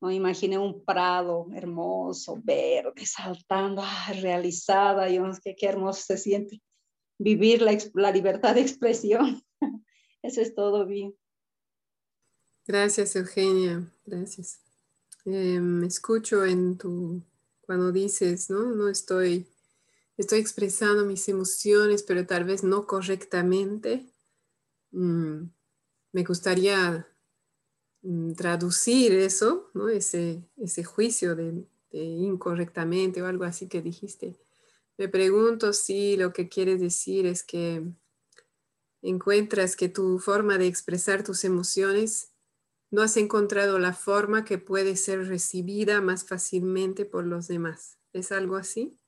¿no? 0.00 0.10
Imaginé 0.10 0.58
un 0.58 0.84
prado 0.84 1.48
hermoso, 1.54 2.40
verde, 2.42 3.06
saltando, 3.06 3.82
ah, 3.84 4.12
realizada, 4.20 5.08
y 5.10 5.18
qué, 5.42 5.54
qué 5.56 5.66
hermoso 5.66 6.02
se 6.02 6.18
siente 6.18 6.62
vivir 7.18 7.62
la, 7.62 7.76
la 7.94 8.10
libertad 8.10 8.54
de 8.54 8.60
expresión. 8.60 9.42
Eso 10.22 10.40
es 10.40 10.54
todo 10.54 10.86
bien. 10.86 11.14
Gracias, 12.66 13.14
Eugenia. 13.16 13.90
Gracias. 14.04 14.60
Me 15.24 15.86
escucho 15.86 16.44
en 16.44 16.78
tu, 16.78 17.22
cuando 17.60 17.92
dices, 17.92 18.50
¿no? 18.50 18.74
No 18.74 18.88
estoy 18.88 19.48
estoy 20.16 20.38
expresando 20.40 21.04
mis 21.04 21.28
emociones, 21.28 22.02
pero 22.02 22.26
tal 22.26 22.44
vez 22.44 22.64
no 22.64 22.86
correctamente. 22.86 24.06
Mm, 24.90 25.44
me 26.12 26.24
gustaría 26.24 27.06
mm, 28.02 28.32
traducir 28.32 29.12
eso, 29.12 29.70
¿no? 29.74 29.88
ese, 29.88 30.42
ese 30.56 30.84
juicio 30.84 31.36
de, 31.36 31.66
incorrectamente 31.92 33.22
o 33.22 33.26
algo 33.26 33.44
así 33.44 33.68
que 33.68 33.82
dijiste. 33.82 34.38
Me 34.98 35.08
pregunto 35.08 35.72
si 35.72 36.16
lo 36.16 36.32
que 36.32 36.48
quieres 36.48 36.80
decir 36.80 37.26
es 37.26 37.42
que 37.42 37.82
encuentras 39.02 39.76
que 39.76 39.88
tu 39.88 40.18
forma 40.18 40.58
de 40.58 40.66
expresar 40.66 41.22
tus 41.22 41.44
emociones 41.44 42.32
no 42.90 43.02
has 43.02 43.16
encontrado 43.16 43.78
la 43.78 43.92
forma 43.92 44.44
que 44.44 44.58
puede 44.58 44.96
ser 44.96 45.26
recibida 45.26 46.00
más 46.00 46.26
fácilmente 46.26 47.04
por 47.04 47.26
los 47.26 47.48
demás. 47.48 47.98
¿Es 48.12 48.32
algo 48.32 48.56
así? 48.56 48.98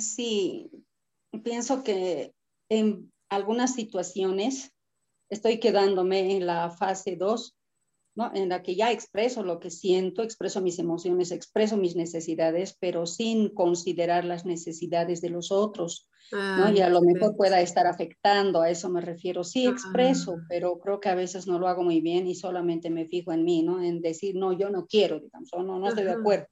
Sí, 0.00 0.70
pienso 1.44 1.82
que 1.84 2.34
en 2.70 3.12
algunas 3.28 3.74
situaciones 3.74 4.72
estoy 5.30 5.60
quedándome 5.60 6.36
en 6.36 6.46
la 6.46 6.70
fase 6.70 7.16
2, 7.16 7.54
¿no? 8.14 8.30
en 8.34 8.48
la 8.48 8.62
que 8.62 8.74
ya 8.74 8.92
expreso 8.92 9.42
lo 9.42 9.58
que 9.58 9.70
siento, 9.70 10.22
expreso 10.22 10.60
mis 10.60 10.78
emociones, 10.78 11.30
expreso 11.30 11.76
mis 11.76 11.96
necesidades, 11.96 12.76
pero 12.78 13.06
sin 13.06 13.48
considerar 13.50 14.24
las 14.24 14.44
necesidades 14.44 15.20
de 15.20 15.30
los 15.30 15.50
otros. 15.50 16.08
¿no? 16.30 16.38
Ah, 16.38 16.72
y 16.74 16.80
a 16.80 16.88
lo 16.88 17.02
mejor 17.02 17.36
pueda 17.36 17.60
estar 17.60 17.86
afectando, 17.86 18.62
a 18.62 18.70
eso 18.70 18.88
me 18.88 19.00
refiero. 19.00 19.44
Sí, 19.44 19.66
expreso, 19.66 20.36
ah. 20.38 20.46
pero 20.48 20.78
creo 20.78 21.00
que 21.00 21.08
a 21.08 21.14
veces 21.14 21.46
no 21.46 21.58
lo 21.58 21.68
hago 21.68 21.82
muy 21.82 22.00
bien 22.00 22.26
y 22.26 22.34
solamente 22.34 22.90
me 22.90 23.06
fijo 23.06 23.32
en 23.32 23.44
mí, 23.44 23.62
¿no? 23.62 23.82
En 23.82 24.00
decir, 24.00 24.34
no, 24.34 24.52
yo 24.52 24.70
no 24.70 24.86
quiero, 24.86 25.20
digamos, 25.20 25.50
o 25.52 25.62
no, 25.62 25.78
no 25.78 25.88
estoy 25.88 26.04
de 26.04 26.12
acuerdo 26.12 26.46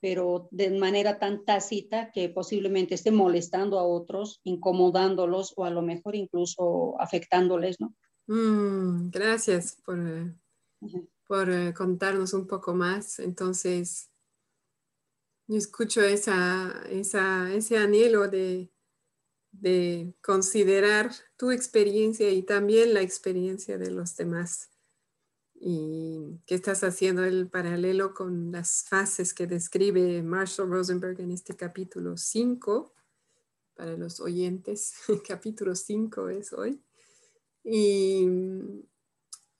pero 0.00 0.48
de 0.50 0.70
manera 0.78 1.18
tan 1.18 1.44
tácita 1.44 2.10
que 2.10 2.30
posiblemente 2.30 2.94
esté 2.94 3.10
molestando 3.10 3.78
a 3.78 3.84
otros, 3.84 4.40
incomodándolos 4.44 5.52
o 5.56 5.64
a 5.64 5.70
lo 5.70 5.82
mejor 5.82 6.16
incluso 6.16 6.98
afectándoles, 6.98 7.80
¿no? 7.80 7.94
Mm, 8.26 9.10
gracias 9.10 9.76
por, 9.84 9.98
por 11.26 11.50
eh, 11.50 11.72
contarnos 11.74 12.32
un 12.32 12.46
poco 12.46 12.74
más. 12.74 13.18
Entonces, 13.18 14.10
yo 15.46 15.56
escucho 15.56 16.02
esa, 16.02 16.82
esa, 16.90 17.52
ese 17.52 17.78
anhelo 17.78 18.28
de, 18.28 18.72
de 19.52 20.14
considerar 20.22 21.10
tu 21.36 21.50
experiencia 21.50 22.30
y 22.30 22.42
también 22.42 22.94
la 22.94 23.02
experiencia 23.02 23.78
de 23.78 23.90
los 23.90 24.16
demás 24.16 24.70
y 25.62 26.40
que 26.46 26.54
estás 26.54 26.82
haciendo 26.82 27.22
el 27.22 27.50
paralelo 27.50 28.14
con 28.14 28.50
las 28.50 28.84
fases 28.88 29.34
que 29.34 29.46
describe 29.46 30.22
Marshall 30.22 30.70
Rosenberg 30.70 31.20
en 31.20 31.32
este 31.32 31.54
capítulo 31.54 32.16
5, 32.16 32.94
para 33.74 33.94
los 33.98 34.20
oyentes, 34.20 34.94
capítulo 35.28 35.74
5 35.74 36.30
es 36.30 36.54
hoy. 36.54 36.82
Y 37.62 38.26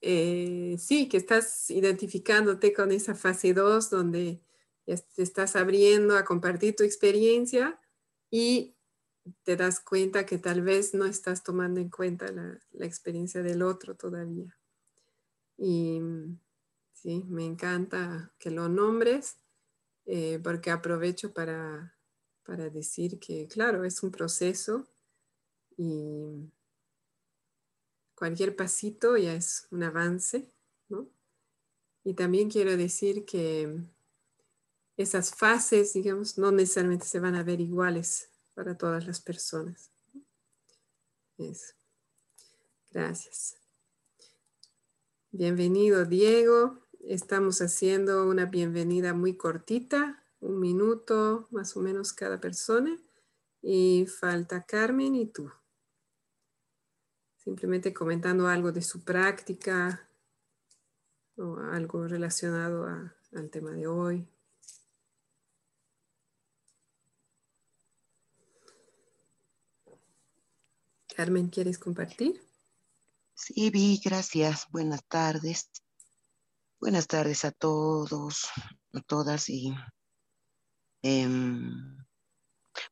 eh, 0.00 0.76
sí, 0.78 1.08
que 1.08 1.16
estás 1.16 1.70
identificándote 1.70 2.72
con 2.72 2.92
esa 2.92 3.14
fase 3.14 3.52
2 3.54 3.90
donde 3.90 4.42
te 4.84 5.22
estás 5.22 5.56
abriendo 5.56 6.16
a 6.16 6.24
compartir 6.24 6.74
tu 6.74 6.82
experiencia 6.82 7.78
y 8.30 8.74
te 9.42 9.56
das 9.56 9.80
cuenta 9.80 10.26
que 10.26 10.38
tal 10.38 10.62
vez 10.62 10.94
no 10.94 11.04
estás 11.04 11.44
tomando 11.44 11.80
en 11.80 11.90
cuenta 11.90 12.32
la 12.32 12.86
experiencia 12.86 13.42
del 13.42 13.62
otro 13.62 13.94
todavía. 13.94 14.56
Y 15.56 16.00
sí, 16.92 17.24
me 17.28 17.44
encanta 17.44 18.32
que 18.38 18.50
lo 18.50 18.68
nombres 18.68 19.36
eh, 20.06 20.40
porque 20.42 20.70
aprovecho 20.70 21.32
para, 21.32 21.94
para 22.44 22.70
decir 22.70 23.20
que, 23.20 23.46
claro, 23.46 23.84
es 23.84 24.02
un 24.02 24.10
proceso 24.10 24.88
y 25.76 26.50
cualquier 28.20 28.54
pasito 28.54 29.16
ya 29.16 29.32
es 29.32 29.66
un 29.70 29.82
avance, 29.82 30.52
¿no? 30.90 31.08
Y 32.04 32.12
también 32.12 32.50
quiero 32.50 32.76
decir 32.76 33.24
que 33.24 33.82
esas 34.98 35.34
fases, 35.34 35.94
digamos, 35.94 36.36
no 36.36 36.52
necesariamente 36.52 37.06
se 37.06 37.18
van 37.18 37.34
a 37.34 37.42
ver 37.42 37.62
iguales 37.62 38.28
para 38.52 38.76
todas 38.76 39.06
las 39.06 39.22
personas. 39.22 39.90
Eso. 41.38 41.72
Gracias. 42.90 43.56
Bienvenido 45.30 46.04
Diego. 46.04 46.78
Estamos 47.00 47.62
haciendo 47.62 48.28
una 48.28 48.44
bienvenida 48.44 49.14
muy 49.14 49.34
cortita, 49.38 50.22
un 50.40 50.60
minuto 50.60 51.48
más 51.50 51.74
o 51.74 51.80
menos 51.80 52.12
cada 52.12 52.38
persona. 52.38 53.00
Y 53.62 54.04
falta 54.06 54.66
Carmen 54.66 55.14
y 55.14 55.24
tú. 55.24 55.50
Simplemente 57.42 57.94
comentando 57.94 58.46
algo 58.48 58.70
de 58.70 58.82
su 58.82 59.02
práctica 59.02 60.06
o 61.36 61.56
algo 61.72 62.06
relacionado 62.06 62.84
al 62.84 63.50
tema 63.50 63.70
de 63.70 63.86
hoy. 63.86 64.28
Carmen, 71.16 71.48
¿quieres 71.48 71.78
compartir? 71.78 72.40
Sí, 73.34 73.70
Vi, 73.70 74.00
gracias. 74.04 74.66
Buenas 74.70 75.04
tardes. 75.06 75.70
Buenas 76.78 77.06
tardes 77.06 77.44
a 77.44 77.52
todos, 77.52 78.48
a 78.92 79.00
todas 79.00 79.50
y 79.50 79.74
em, 81.02 81.96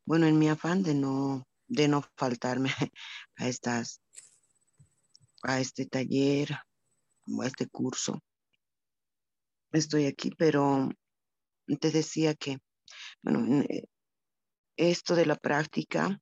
bueno, 0.04 0.26
en 0.26 0.38
mi 0.38 0.48
afán 0.48 0.82
de 0.82 0.94
no, 0.94 1.46
de 1.66 1.88
no 1.88 2.02
faltarme 2.16 2.70
a 3.36 3.48
estas, 3.48 4.02
a 5.42 5.60
este 5.60 5.86
taller, 5.86 6.52
a 6.52 7.46
este 7.46 7.66
curso, 7.68 8.20
estoy 9.72 10.06
aquí, 10.06 10.30
pero 10.30 10.88
te 11.80 11.90
decía 11.90 12.34
que, 12.34 12.58
bueno, 13.22 13.62
eh, 13.68 13.84
esto 14.76 15.14
de 15.14 15.26
la 15.26 15.36
práctica, 15.36 16.20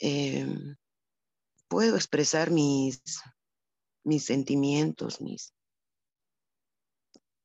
eh, 0.00 0.46
puedo 1.68 1.96
expresar 1.96 2.50
mis, 2.50 3.02
mis 4.04 4.24
sentimientos, 4.24 5.20
mis... 5.20 5.52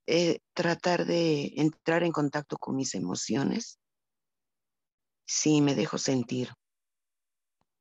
Eh, 0.08 0.40
tratar 0.54 1.06
de 1.06 1.54
entrar 1.56 2.04
en 2.04 2.12
contacto 2.12 2.58
con 2.58 2.76
mis 2.76 2.96
emociones. 2.96 3.80
Sí, 5.26 5.62
me 5.62 5.76
dejo 5.76 5.98
sentir, 5.98 6.50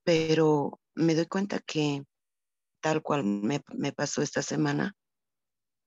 pero 0.04 0.80
me 0.94 1.14
doy 1.14 1.26
cuenta 1.26 1.58
que 1.58 2.04
tal 2.80 3.02
cual 3.02 3.24
me, 3.24 3.60
pasó 3.92 4.22
esta 4.22 4.42
semana, 4.42 4.96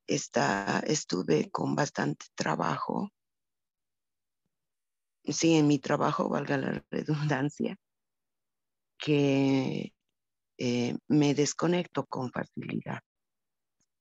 está, 0.08 0.80
estuve 0.80 1.50
con 1.52 1.76
bastante 1.76 2.26
trabajo. 2.36 3.10
Sí, 5.26 5.56
en 5.56 5.68
mi 5.68 5.80
trabajo, 5.80 6.30
valga 6.30 6.58
la 6.58 6.84
redundancia, 6.92 7.78
que 8.98 9.94
eh, 10.58 10.98
me 11.08 11.34
desconecto 11.34 12.06
con 12.06 12.32
facilidad. 12.32 13.02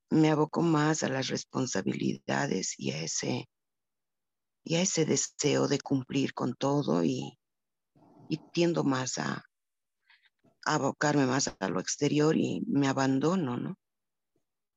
Me 0.09 0.29
aboco 0.29 0.61
más 0.61 1.03
a 1.03 1.09
las 1.09 1.27
responsabilidades 1.27 2.75
y 2.77 2.91
a 2.91 3.01
ese, 3.01 3.49
y 4.63 4.75
a 4.75 4.81
ese 4.81 5.05
deseo 5.05 5.67
de 5.67 5.79
cumplir 5.79 6.33
con 6.33 6.53
todo 6.53 7.03
y, 7.03 7.39
tiendo 8.51 8.83
más 8.83 9.17
a, 9.17 9.43
abocarme 10.65 11.25
más 11.25 11.53
a 11.59 11.67
lo 11.69 11.79
exterior 11.79 12.37
y 12.37 12.61
me 12.67 12.87
abandono, 12.87 13.57
¿no? 13.57 13.77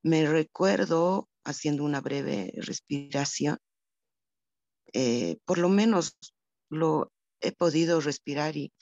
Me 0.03 0.27
recuerdo 0.27 1.29
haciendo 1.45 1.85
una 1.85 2.01
breve 2.01 2.53
respiración, 2.57 3.59
eh, 4.93 5.39
por 5.45 5.59
lo 5.59 5.69
menos 5.69 6.17
lo 6.69 7.13
he 7.41 7.53
podido 7.53 8.01
respirar 8.01 8.57
y, 8.57 8.73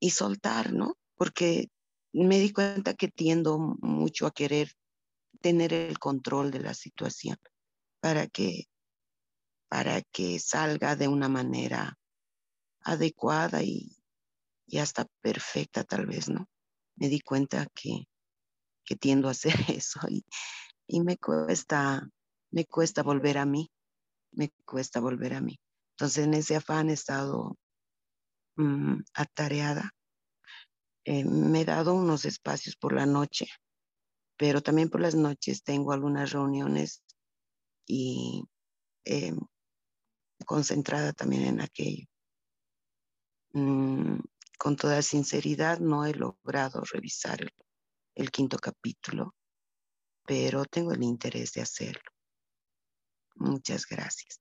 y 0.00 0.10
soltar, 0.10 0.72
¿no? 0.72 0.96
Porque 1.16 1.68
me 2.12 2.38
di 2.38 2.52
cuenta 2.52 2.94
que 2.94 3.08
tiendo 3.08 3.58
mucho 3.58 4.26
a 4.26 4.32
querer 4.32 4.72
tener 5.40 5.72
el 5.72 5.98
control 5.98 6.50
de 6.50 6.60
la 6.60 6.74
situación 6.74 7.36
para 8.00 8.26
que, 8.26 8.64
para 9.68 10.00
que 10.02 10.38
salga 10.38 10.96
de 10.96 11.08
una 11.08 11.28
manera 11.28 11.98
adecuada 12.80 13.62
y, 13.62 13.95
y 14.66 14.78
hasta 14.78 15.06
perfecta 15.20 15.84
tal 15.84 16.06
vez, 16.06 16.28
¿no? 16.28 16.48
Me 16.96 17.08
di 17.08 17.20
cuenta 17.20 17.66
que, 17.74 18.08
que 18.84 18.96
tiendo 18.96 19.28
a 19.28 19.32
hacer 19.32 19.54
eso 19.80 20.00
y, 20.08 20.24
y 20.86 21.00
me 21.02 21.16
cuesta, 21.16 22.08
me 22.50 22.64
cuesta 22.64 23.02
volver 23.02 23.38
a 23.38 23.46
mí, 23.46 23.70
me 24.32 24.50
cuesta 24.64 25.00
volver 25.00 25.34
a 25.34 25.40
mí. 25.40 25.58
Entonces 25.92 26.24
en 26.24 26.34
ese 26.34 26.56
afán 26.56 26.90
he 26.90 26.94
estado 26.94 27.56
mm, 28.56 29.00
atareada. 29.14 29.90
Eh, 31.04 31.24
me 31.24 31.60
he 31.60 31.64
dado 31.64 31.94
unos 31.94 32.24
espacios 32.24 32.76
por 32.76 32.92
la 32.92 33.06
noche, 33.06 33.46
pero 34.36 34.60
también 34.60 34.90
por 34.90 35.00
las 35.00 35.14
noches 35.14 35.62
tengo 35.62 35.92
algunas 35.92 36.32
reuniones 36.32 37.04
y 37.86 38.42
eh, 39.04 39.32
concentrada 40.44 41.12
también 41.12 41.44
en 41.44 41.60
aquello. 41.60 42.06
Mm, 43.52 44.18
con 44.56 44.76
toda 44.76 45.02
sinceridad, 45.02 45.78
no 45.78 46.04
he 46.04 46.14
logrado 46.14 46.82
revisar 46.92 47.40
el, 48.14 48.30
quinto 48.30 48.58
capítulo, 48.58 49.34
pero 50.26 50.64
tengo 50.64 50.92
el 50.92 51.02
interés 51.02 51.52
de 51.52 51.62
hacerlo. 51.62 52.10
Muchas 53.34 53.86
gracias. 53.86 54.40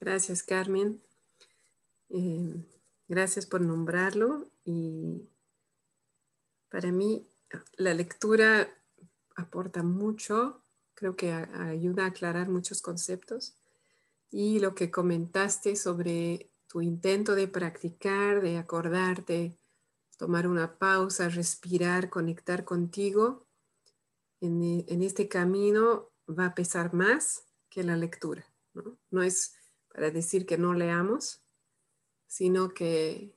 Gracias, 0.00 0.42
Carmen. 0.42 1.02
Eh, 2.10 2.54
gracias 3.08 3.46
por 3.46 3.60
nombrarlo 3.60 4.50
y 4.64 5.28
para 6.68 6.92
mí 6.92 7.28
la 7.76 7.94
lectura 7.94 8.68
aporta 9.36 9.82
mucho, 9.82 10.62
creo 10.94 11.16
que 11.16 11.32
ayuda 11.32 12.04
a 12.04 12.08
aclarar 12.08 12.48
muchos 12.48 12.82
conceptos 12.82 13.56
y 14.30 14.60
lo 14.60 14.74
que 14.74 14.90
comentaste 14.90 15.76
sobre 15.76 16.50
tu 16.68 16.80
intento 16.82 17.34
de 17.34 17.48
practicar, 17.48 18.40
de 18.40 18.58
acordarte, 18.58 19.58
tomar 20.16 20.46
una 20.46 20.78
pausa, 20.78 21.28
respirar, 21.28 22.10
conectar 22.10 22.64
contigo, 22.64 23.46
en, 24.40 25.02
este 25.02 25.28
camino 25.28 26.12
va 26.28 26.46
a 26.46 26.54
pesar 26.54 26.94
más 26.94 27.46
que 27.68 27.82
la 27.82 27.96
lectura. 27.96 28.44
¿no? 28.74 28.98
no 29.10 29.22
es 29.22 29.54
para 29.92 30.10
decir 30.10 30.46
que 30.46 30.58
no 30.58 30.74
leamos, 30.74 31.42
sino 32.26 32.68
que 32.68 33.34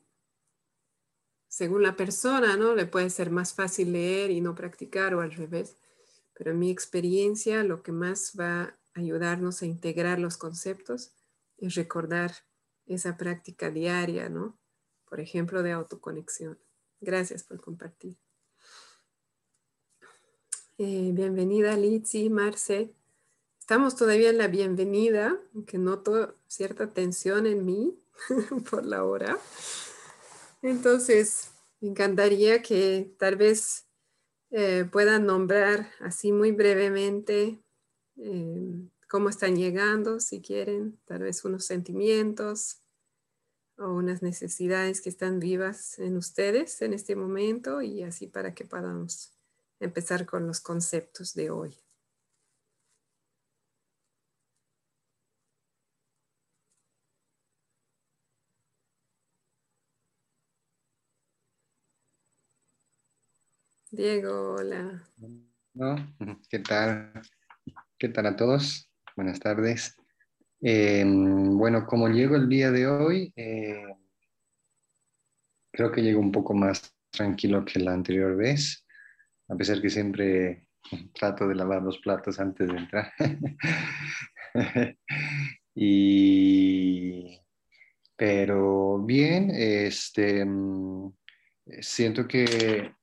según 1.48 1.84
la 1.84 1.96
persona, 1.96 2.56
¿no? 2.56 2.76
Le 2.76 2.86
puede 2.86 3.10
ser 3.10 3.30
más 3.30 3.54
fácil 3.54 3.94
leer 3.94 4.32
y 4.32 4.42
no 4.42 4.56
practicar 4.56 5.16
o 5.16 5.22
al 5.22 5.32
revés. 5.32 5.78
Pero 6.34 6.52
en 6.52 6.60
mi 6.60 6.70
experiencia, 6.70 7.64
lo 7.64 7.84
que 7.84 7.92
más 7.92 8.34
va 8.40 8.62
a 8.62 8.80
ayudarnos 8.94 9.62
a 9.62 9.66
integrar 9.66 10.20
los 10.20 10.38
conceptos 10.38 11.14
es 11.58 11.76
recordar 11.76 12.32
esa 12.94 13.18
práctica 13.18 13.70
diaria, 13.70 14.30
¿no? 14.30 14.58
Por 15.10 15.20
ejemplo, 15.20 15.64
de 15.64 15.72
autoconexión. 15.72 16.60
Gracias 17.00 17.44
por 17.44 17.60
compartir. 17.62 18.18
Eh, 20.78 21.12
bienvenida 21.14 21.76
Litsi, 21.78 22.30
Marce. 22.30 22.94
Estamos 23.60 23.96
todavía 23.96 24.30
en 24.30 24.38
la 24.38 24.48
bienvenida, 24.48 25.40
aunque 25.54 25.78
noto 25.78 26.36
cierta 26.48 26.94
tensión 26.94 27.46
en 27.46 27.66
mí 27.66 28.00
por 28.70 28.86
la 28.86 29.04
hora. 29.04 29.38
Entonces, 30.62 31.52
me 31.80 31.90
encantaría 31.90 32.62
que 32.62 33.14
tal 33.18 33.36
vez 33.36 33.88
eh, 34.52 34.86
puedan 34.92 35.26
nombrar 35.26 35.90
así 36.00 36.32
muy 36.32 36.52
brevemente 36.52 37.64
eh, 38.18 38.90
cómo 39.08 39.30
están 39.30 39.56
llegando, 39.56 40.20
si 40.20 40.42
quieren, 40.42 41.00
tal 41.06 41.24
vez 41.24 41.44
unos 41.46 41.66
sentimientos 41.66 42.81
o 43.82 43.94
unas 43.94 44.22
necesidades 44.22 45.02
que 45.02 45.10
están 45.10 45.40
vivas 45.40 46.00
en 46.00 46.18
ustedes 46.18 46.82
en 46.82 46.94
este 46.94 47.16
momento 47.16 47.82
y 47.82 48.04
así 48.04 48.28
para 48.28 48.54
que 48.54 48.66
podamos 48.66 49.34
empezar 49.80 50.26
con 50.26 50.48
los 50.48 50.62
conceptos 50.62 51.34
de 51.34 51.50
hoy. 51.50 51.76
Diego, 63.90 64.54
hola. 64.54 65.04
¿Qué 66.50 66.60
tal? 66.60 67.12
¿Qué 67.98 68.08
tal 68.08 68.26
a 68.28 68.36
todos? 68.38 68.90
Buenas 69.18 69.40
tardes. 69.40 70.01
Em, 70.64 71.58
bueno, 71.58 71.88
como 71.88 72.08
llego 72.08 72.36
el 72.36 72.48
día 72.48 72.70
de 72.70 72.86
hoy, 72.86 73.34
eh, 73.36 73.96
creo 75.74 75.92
que 75.92 76.04
llego 76.04 76.20
un 76.20 76.32
poco 76.32 76.54
más 76.54 76.96
tranquilo 77.10 77.66
que 77.66 77.80
la 77.80 77.94
anterior 77.94 78.36
vez, 78.38 78.86
a 79.50 79.56
pesar 79.56 79.82
que 79.82 79.90
siempre 79.90 80.68
trato 81.16 81.48
de 81.48 81.56
lavar 81.56 81.82
los 81.82 81.98
platos 81.98 82.40
antes 82.40 82.68
de 82.68 82.78
entrar. 82.78 83.12
y, 85.76 87.40
pero 88.16 89.00
bien, 89.00 89.50
este, 89.52 90.46
mm, 90.46 91.12
siento 91.80 92.28
que 92.28 92.94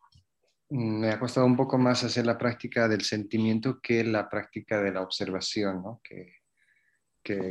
me 0.70 1.10
ha 1.10 1.18
costado 1.18 1.46
un 1.46 1.56
poco 1.56 1.76
más 1.76 2.04
hacer 2.04 2.24
la 2.24 2.38
práctica 2.38 2.86
del 2.86 3.02
sentimiento 3.02 3.80
que 3.80 4.04
la 4.04 4.28
práctica 4.28 4.80
de 4.80 4.92
la 4.92 5.00
observación, 5.00 5.82
¿no? 5.82 6.00
que, 6.04 6.37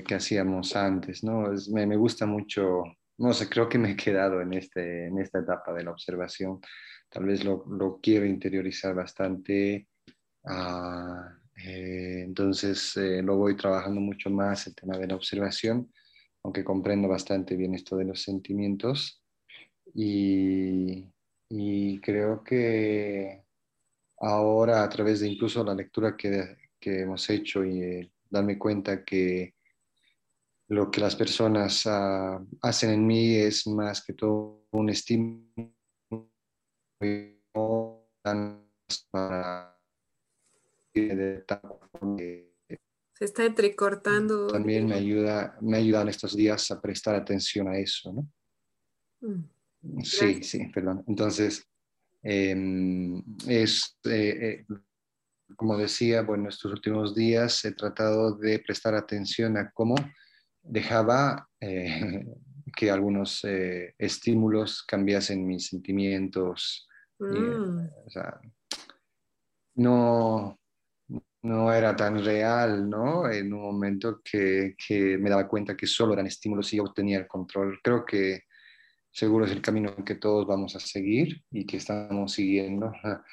que, 0.03 0.15
hacíamos 0.15 0.75
antes. 0.75 1.23
¿no? 1.23 1.49
me, 1.71 1.85
me, 1.85 1.95
gusta 1.95 2.25
mucho, 2.25 2.83
no 3.17 3.33
sé, 3.33 3.49
creo 3.49 3.69
que 3.69 3.77
me 3.77 3.91
he 3.91 3.95
quedado 3.95 4.41
en, 4.41 4.53
este, 4.53 5.07
en 5.07 5.19
esta 5.19 5.39
etapa 5.39 5.73
de 5.73 5.83
la 5.83 5.91
observación. 5.91 6.59
Tal 7.09 7.25
vez 7.25 7.43
lo, 7.43 7.65
lo 7.67 7.99
quiero 8.01 8.25
interiorizar 8.25 8.95
bastante. 8.95 9.87
Ah, 10.45 11.29
eh, 11.63 12.23
entonces 12.25 12.95
eh, 12.97 13.21
lo 13.21 13.37
voy 13.37 13.55
trabajando 13.55 14.01
mucho 14.01 14.29
más 14.29 14.67
el 14.67 14.75
tema 14.75 14.97
de 14.97 15.07
la 15.07 15.15
observación, 15.15 15.91
aunque 16.43 16.63
comprendo 16.63 17.07
bastante 17.07 17.55
bien 17.55 17.75
esto 17.75 17.97
de 17.97 18.05
los 18.05 18.21
sentimientos. 18.21 19.23
Y, 19.93 21.05
y 21.49 21.99
creo 22.01 22.43
que 22.43 23.43
ahora 24.19 24.83
a 24.83 24.89
través 24.89 25.21
de 25.21 25.27
incluso 25.29 25.63
la 25.63 25.73
lectura 25.75 26.15
que, 26.17 26.57
que 26.79 27.01
hemos 27.01 27.29
hecho 27.29 27.63
y 27.63 28.11
darme 28.29 28.57
cuenta 28.57 29.03
que 29.03 29.56
lo 30.69 30.91
que 30.91 31.01
las 31.01 31.15
personas 31.15 31.83
ah, 31.85 32.43
hacen 32.61 32.91
en 32.91 33.07
mí 33.07 33.35
es 33.35 33.67
más 33.67 34.03
que 34.03 34.13
todo 34.13 34.67
un 34.71 34.89
estímulo 34.89 35.67
se 43.17 43.25
está 43.25 43.45
entrecortando. 43.45 44.47
También 44.47 44.87
me 44.87 44.95
ayuda, 44.95 45.57
me 45.61 45.77
ayudan 45.77 46.09
estos 46.09 46.35
días 46.35 46.69
a 46.71 46.79
prestar 46.79 47.15
atención 47.15 47.67
a 47.67 47.77
eso, 47.77 48.13
¿no? 48.13 48.31
Mm. 49.21 50.03
Sí, 50.03 50.43
sí, 50.43 50.67
perdón. 50.73 51.03
Entonces, 51.07 51.67
em, 52.21 53.23
es, 53.47 53.97
eh, 54.05 54.65
eh, 54.69 54.75
como 55.55 55.77
decía, 55.77 56.21
bueno, 56.23 56.49
estos 56.49 56.71
últimos 56.71 57.15
días 57.15 57.63
he 57.65 57.71
tratado 57.71 58.35
de 58.35 58.59
prestar 58.59 58.95
atención 58.95 59.57
a 59.57 59.71
cómo 59.71 59.95
dejaba 60.67 61.47
eh, 61.59 62.25
que 62.75 62.91
algunos 62.91 63.45
estímulos 63.97 64.83
cambiasen 64.83 65.45
mis 65.45 65.67
sentimientos. 65.67 66.87
Mm. 67.19 67.87
no, 69.75 70.59
no 71.41 71.73
era 71.73 71.95
tan 71.95 72.23
real, 72.23 72.87
¿no? 72.87 73.29
En 73.31 73.51
un 73.53 73.61
momento 73.61 74.21
que, 74.23 74.75
que, 74.77 75.17
me 75.17 75.29
daba 75.29 75.47
cuenta 75.47 75.75
que 75.75 75.87
solo 75.87 76.13
eran 76.13 76.27
estímulos 76.27 76.71
y 76.73 76.77
yo 76.77 76.93
tenía 76.93 77.17
el 77.17 77.27
control. 77.27 77.79
Creo 77.81 78.05
que 78.05 78.43
seguro 79.11 79.45
es 79.45 79.51
el 79.51 79.61
camino 79.61 79.95
que 80.05 80.15
todos 80.15 80.45
vamos 80.45 80.75
a 80.75 80.79
seguir 80.79 81.43
y 81.49 81.65
que 81.65 81.77
estamos 81.77 82.33
siguiendo. 82.33 82.91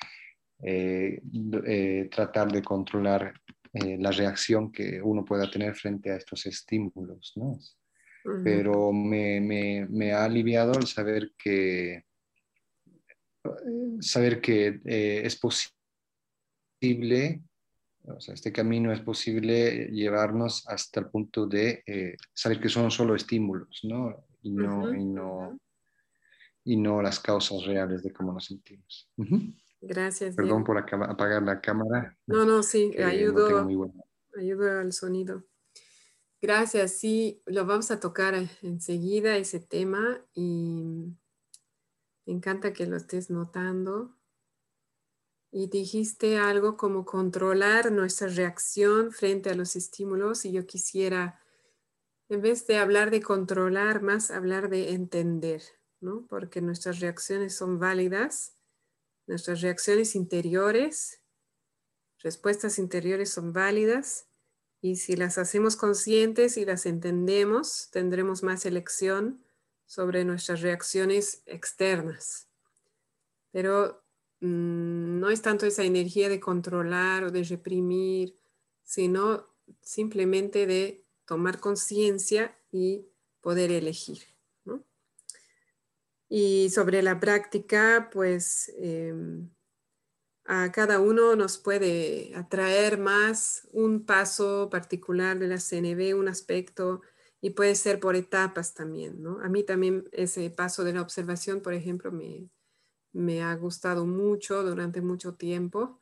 Eh, 0.66 1.20
eh, 1.66 2.08
tratar 2.10 2.50
de 2.50 2.62
controlar 2.62 3.34
eh, 3.74 3.98
la 3.98 4.10
reacción 4.10 4.70
que 4.72 5.02
uno 5.02 5.24
pueda 5.24 5.50
tener 5.50 5.74
frente 5.74 6.10
a 6.10 6.16
estos 6.16 6.46
estímulos, 6.46 7.32
¿no? 7.36 7.58
Pero 8.42 8.90
me, 8.90 9.38
me, 9.38 9.86
me, 9.90 10.12
ha 10.12 10.24
aliviado 10.24 10.72
el 10.78 10.86
saber 10.86 11.32
que 11.36 12.04
saber 14.00 14.40
que 14.40 14.80
eh, 14.84 15.22
es 15.24 15.36
posible, 15.36 15.72
o 18.04 18.20
sea, 18.20 18.34
este 18.34 18.52
camino 18.52 18.92
es 18.92 19.00
posible 19.00 19.88
llevarnos 19.90 20.66
hasta 20.68 21.00
el 21.00 21.10
punto 21.10 21.46
de 21.46 21.82
eh, 21.86 22.16
saber 22.32 22.60
que 22.60 22.68
son 22.68 22.90
solo 22.90 23.14
estímulos, 23.14 23.80
¿no? 23.84 24.26
Y 24.42 24.52
no, 24.52 24.94
y 24.94 25.04
no, 25.04 25.58
y 26.64 26.76
no 26.76 27.02
las 27.02 27.20
causas 27.20 27.64
reales 27.64 28.02
de 28.02 28.12
cómo 28.12 28.32
nos 28.32 28.46
sentimos. 28.46 29.10
Gracias. 29.86 30.34
Perdón 30.34 30.64
por 30.64 30.78
apagar 30.78 31.42
la 31.42 31.60
cámara. 31.60 32.16
No, 32.26 32.44
no, 32.44 32.62
sí, 32.62 32.94
ayudo, 33.02 33.68
ayudo 34.36 34.80
al 34.80 34.92
sonido. 34.92 35.44
Gracias, 36.40 36.92
sí, 36.92 37.42
lo 37.46 37.64
vamos 37.66 37.90
a 37.90 38.00
tocar 38.00 38.34
enseguida 38.62 39.36
ese 39.36 39.60
tema 39.60 40.22
y 40.34 41.16
me 42.26 42.34
encanta 42.34 42.72
que 42.72 42.86
lo 42.86 42.96
estés 42.96 43.30
notando. 43.30 44.16
Y 45.50 45.68
dijiste 45.68 46.38
algo 46.38 46.76
como 46.76 47.04
controlar 47.04 47.92
nuestra 47.92 48.28
reacción 48.28 49.12
frente 49.12 49.50
a 49.50 49.54
los 49.54 49.76
estímulos 49.76 50.44
y 50.44 50.52
yo 50.52 50.66
quisiera, 50.66 51.40
en 52.28 52.42
vez 52.42 52.66
de 52.66 52.78
hablar 52.78 53.10
de 53.10 53.22
controlar, 53.22 54.02
más 54.02 54.30
hablar 54.30 54.68
de 54.68 54.92
entender, 54.92 55.62
¿no? 56.00 56.26
Porque 56.26 56.60
nuestras 56.60 57.00
reacciones 57.00 57.54
son 57.54 57.78
válidas, 57.78 58.56
nuestras 59.26 59.60
reacciones 59.60 60.14
interiores, 60.14 61.20
respuestas 62.18 62.78
interiores 62.78 63.30
son 63.30 63.52
válidas 63.52 64.26
y 64.80 64.96
si 64.96 65.16
las 65.16 65.38
hacemos 65.38 65.76
conscientes 65.76 66.56
y 66.56 66.64
las 66.64 66.84
entendemos, 66.84 67.88
tendremos 67.90 68.42
más 68.42 68.66
elección 68.66 69.42
sobre 69.86 70.24
nuestras 70.24 70.60
reacciones 70.60 71.42
externas. 71.46 72.48
Pero 73.50 74.04
mm, 74.40 75.20
no 75.20 75.30
es 75.30 75.40
tanto 75.40 75.64
esa 75.64 75.84
energía 75.84 76.28
de 76.28 76.40
controlar 76.40 77.24
o 77.24 77.30
de 77.30 77.44
reprimir, 77.44 78.36
sino 78.82 79.46
simplemente 79.80 80.66
de 80.66 81.06
tomar 81.24 81.60
conciencia 81.60 82.58
y 82.70 83.06
poder 83.40 83.70
elegir. 83.70 84.33
Y 86.28 86.70
sobre 86.70 87.02
la 87.02 87.20
práctica, 87.20 88.08
pues 88.12 88.72
em, 88.78 89.50
a 90.44 90.72
cada 90.72 91.00
uno 91.00 91.36
nos 91.36 91.58
puede 91.58 92.32
atraer 92.34 92.98
más 92.98 93.68
un 93.72 94.04
paso 94.04 94.68
particular 94.70 95.38
de 95.38 95.48
la 95.48 95.58
CNB, 95.58 96.14
un 96.18 96.28
aspecto 96.28 97.02
y 97.40 97.50
puede 97.50 97.74
ser 97.74 98.00
por 98.00 98.16
etapas 98.16 98.74
también, 98.74 99.22
¿no? 99.22 99.40
A 99.40 99.48
mí 99.48 99.62
también 99.64 100.08
ese 100.12 100.48
paso 100.50 100.82
de 100.84 100.94
la 100.94 101.02
observación, 101.02 101.60
por 101.60 101.74
ejemplo, 101.74 102.10
me, 102.10 102.48
me 103.12 103.42
ha 103.42 103.54
gustado 103.54 104.06
mucho 104.06 104.62
durante 104.62 105.00
mucho 105.00 105.34
tiempo. 105.34 106.00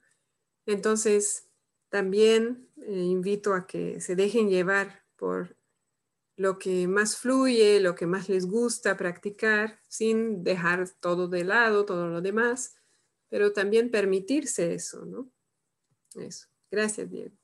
Entonces, 0.66 1.48
también 1.88 2.68
eh, 2.78 2.92
invito 2.92 3.54
a 3.54 3.66
que 3.66 4.00
se 4.00 4.16
dejen 4.16 4.48
llevar 4.48 5.04
por 5.16 5.56
lo 6.42 6.58
que 6.58 6.88
más 6.88 7.16
fluye, 7.16 7.80
lo 7.80 7.94
que 7.94 8.06
más 8.06 8.28
les 8.28 8.46
gusta 8.46 8.96
practicar, 8.96 9.80
sin 9.88 10.42
dejar 10.42 10.88
todo 11.00 11.28
de 11.28 11.44
lado, 11.44 11.84
todo 11.84 12.08
lo 12.08 12.20
demás, 12.20 12.76
pero 13.28 13.52
también 13.52 13.90
permitirse 13.90 14.74
eso, 14.74 15.06
¿no? 15.06 15.30
Eso. 16.16 16.48
Gracias, 16.70 17.08
Diego. 17.08 17.34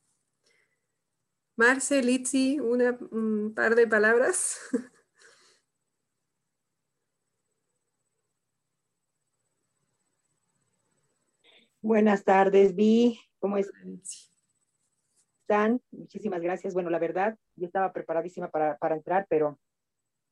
Marce, 1.57 2.03
Litsi, 2.03 2.59
una, 2.61 2.99
un 3.11 3.53
par 3.55 3.75
de 3.75 3.87
palabras. 3.87 4.59
Buenas 11.81 12.25
tardes, 12.25 12.75
Vi. 12.75 13.21
¿Cómo 13.39 13.57
están? 15.49 15.81
Muchísimas 15.93 16.43
gracias. 16.43 16.75
Bueno, 16.75 16.91
la 16.91 16.99
verdad, 16.99 17.39
yo 17.57 17.67
estaba 17.67 17.91
preparadísima 17.91 18.51
para, 18.51 18.77
entrar, 18.95 19.27
pero 19.31 19.59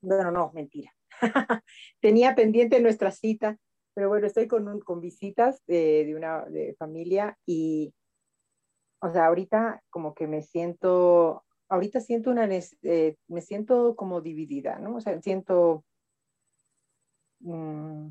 bueno, 0.03 0.31
no, 0.31 0.53
mentira. 0.53 0.95
Tenía 2.01 2.35
pendiente 2.35 2.81
nuestra 2.81 3.11
cita, 3.11 3.57
pero 3.95 4.11
bueno, 4.11 4.27
estoy 4.27 4.47
con, 4.47 4.81
con 4.81 5.01
visitas 5.01 5.63
de, 5.67 6.05
de 6.05 6.15
una 6.15 6.45
de 6.45 6.75
familia 6.79 7.39
y 7.47 7.95
o 9.01 9.11
sea, 9.11 9.27
ahorita 9.27 9.83
como 9.89 10.15
que 10.15 10.27
me 10.27 10.43
siento, 10.43 11.45
ahorita 11.69 12.01
siento 12.01 12.31
una, 12.31 12.47
eh, 12.53 13.17
me 13.29 13.41
siento 13.41 13.97
como 13.97 14.21
dividida, 14.21 14.79
¿no? 14.79 14.97
O 14.97 15.01
sea, 15.01 15.21
siento, 15.23 15.83
mm, 17.41 18.09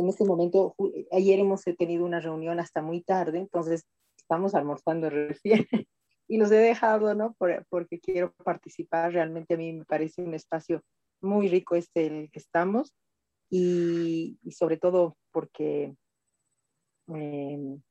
en 0.00 0.08
este 0.08 0.24
momento, 0.24 0.74
ayer 1.10 1.38
hemos 1.38 1.62
tenido 1.62 2.04
una 2.04 2.20
reunión 2.20 2.60
hasta 2.60 2.82
muy 2.82 3.02
tarde, 3.02 3.38
entonces 3.38 3.84
estamos 4.16 4.54
almorzando 4.54 5.10
recién 5.10 5.66
y 6.28 6.38
los 6.38 6.50
he 6.50 6.56
dejado, 6.56 7.14
¿no? 7.14 7.36
porque 7.68 8.00
quiero 8.00 8.32
participar, 8.44 9.12
realmente 9.12 9.54
a 9.54 9.56
mí 9.56 9.72
me 9.72 9.84
parece 9.84 10.22
un 10.22 10.34
espacio 10.34 10.82
muy 11.20 11.48
rico 11.48 11.76
este 11.76 12.06
el 12.06 12.30
que 12.30 12.38
estamos 12.38 12.92
y 13.50 14.38
sobre 14.50 14.78
todo 14.78 15.16
porque 15.30 15.94
Em, 17.08 17.82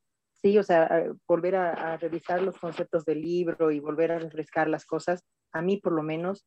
sí, 0.41 0.57
o 0.57 0.63
sea, 0.63 1.05
volver 1.27 1.55
a, 1.55 1.97
revisar 1.97 2.41
los 2.41 2.57
conceptos 2.57 3.05
del 3.05 3.21
libro 3.21 3.71
y 3.71 3.79
volver 3.79 4.11
a 4.11 4.19
refrescar 4.19 4.67
las 4.69 4.85
cosas, 4.85 5.23
a 5.53 5.61
mí 5.61 5.77
por 5.77 5.93
lo 5.93 6.03
menos 6.03 6.45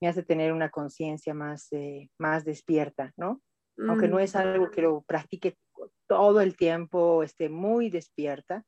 me 0.00 0.08
hace 0.08 0.22
tener 0.22 0.52
una 0.52 0.70
conciencia 0.70 1.34
más, 1.34 1.68
eh, 1.72 2.10
más 2.18 2.44
despierta, 2.44 3.12
¿no? 3.16 3.40
Aunque 3.88 4.08
no 4.08 4.18
es 4.18 4.34
mm. 4.34 4.38
algo 4.38 4.70
que 4.70 4.82
lo 4.82 5.02
practique 5.02 5.56
todo 6.06 6.40
el 6.40 6.56
tiempo, 6.56 7.22
esté 7.22 7.48
muy 7.48 7.90
despierta. 7.90 8.64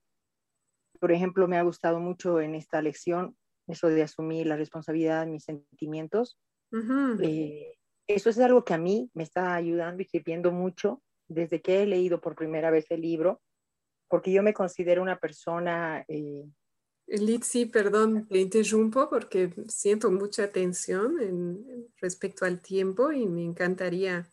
Por 1.00 1.12
ejemplo, 1.12 1.48
me 1.48 1.56
ha 1.56 1.62
gustado 1.62 2.00
mucho 2.00 2.40
en 2.40 2.54
esta 2.54 2.82
lección 2.82 3.36
eso 3.68 3.88
de 3.88 4.02
asumir 4.02 4.46
la 4.46 4.56
responsabilidad 4.56 5.24
de 5.24 5.32
mis 5.32 5.44
sentimientos. 5.44 6.38
Eh, 7.20 7.74
eso 8.06 8.30
es 8.30 8.38
algo 8.38 8.64
que 8.64 8.74
a 8.74 8.78
mí 8.78 9.10
me 9.14 9.22
está 9.22 9.54
ayudando 9.54 10.02
y 10.02 10.06
sirviendo 10.06 10.50
mucho 10.52 11.02
desde 11.28 11.60
que 11.60 11.82
he 11.82 11.86
leído 11.86 12.20
por 12.20 12.34
primera 12.34 12.70
vez 12.70 12.86
el 12.90 13.02
libro, 13.02 13.40
porque 14.08 14.32
yo 14.32 14.42
me 14.42 14.54
considero 14.54 15.02
una 15.02 15.18
persona... 15.18 16.04
Eh, 16.08 16.44
Litsi, 17.06 17.66
perdón, 17.66 18.26
te 18.28 18.38
interrumpo 18.38 19.08
porque 19.08 19.50
siento 19.68 20.10
mucha 20.10 20.50
tensión 20.52 21.20
en, 21.20 21.88
respecto 22.00 22.44
al 22.44 22.60
tiempo 22.60 23.12
y 23.12 23.26
me 23.26 23.44
encantaría 23.44 24.28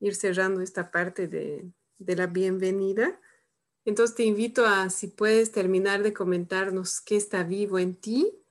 ir 0.00 0.14
cerrando 0.14 0.60
esta 0.60 0.90
parte 0.90 1.28
de, 1.28 1.70
de 1.98 2.16
la 2.16 2.26
bienvenida. 2.26 3.20
Entonces 3.84 4.16
te 4.16 4.24
invito 4.24 4.66
a, 4.66 4.90
si 4.90 5.08
puedes 5.08 5.52
terminar 5.52 6.02
de 6.02 6.12
comentarnos 6.12 7.00
qué 7.00 7.16
está 7.16 7.42
vivo 7.42 7.78
en 7.78 7.94
ti 7.94 8.44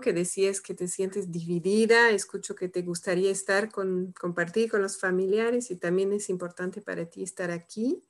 que 0.00 0.12
decías 0.12 0.60
que 0.60 0.74
te 0.74 0.88
sientes 0.88 1.30
dividida, 1.30 2.10
escucho 2.10 2.56
que 2.56 2.68
te 2.68 2.82
gustaría 2.82 3.30
estar 3.30 3.70
con, 3.70 4.12
compartir 4.12 4.70
con 4.70 4.82
los 4.82 4.98
familiares 4.98 5.70
y 5.70 5.76
también 5.76 6.12
es 6.12 6.28
importante 6.28 6.80
para 6.80 7.06
ti 7.06 7.22
estar 7.22 7.50
aquí. 7.50 8.02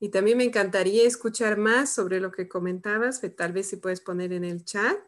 Y 0.00 0.10
también 0.10 0.38
me 0.38 0.44
encantaría 0.44 1.06
escuchar 1.06 1.56
más 1.56 1.92
sobre 1.92 2.20
lo 2.20 2.32
que 2.32 2.48
comentabas, 2.48 3.20
que 3.20 3.30
tal 3.30 3.52
vez 3.52 3.68
si 3.68 3.76
puedes 3.76 4.00
poner 4.00 4.32
en 4.32 4.44
el 4.44 4.64
chat 4.64 4.98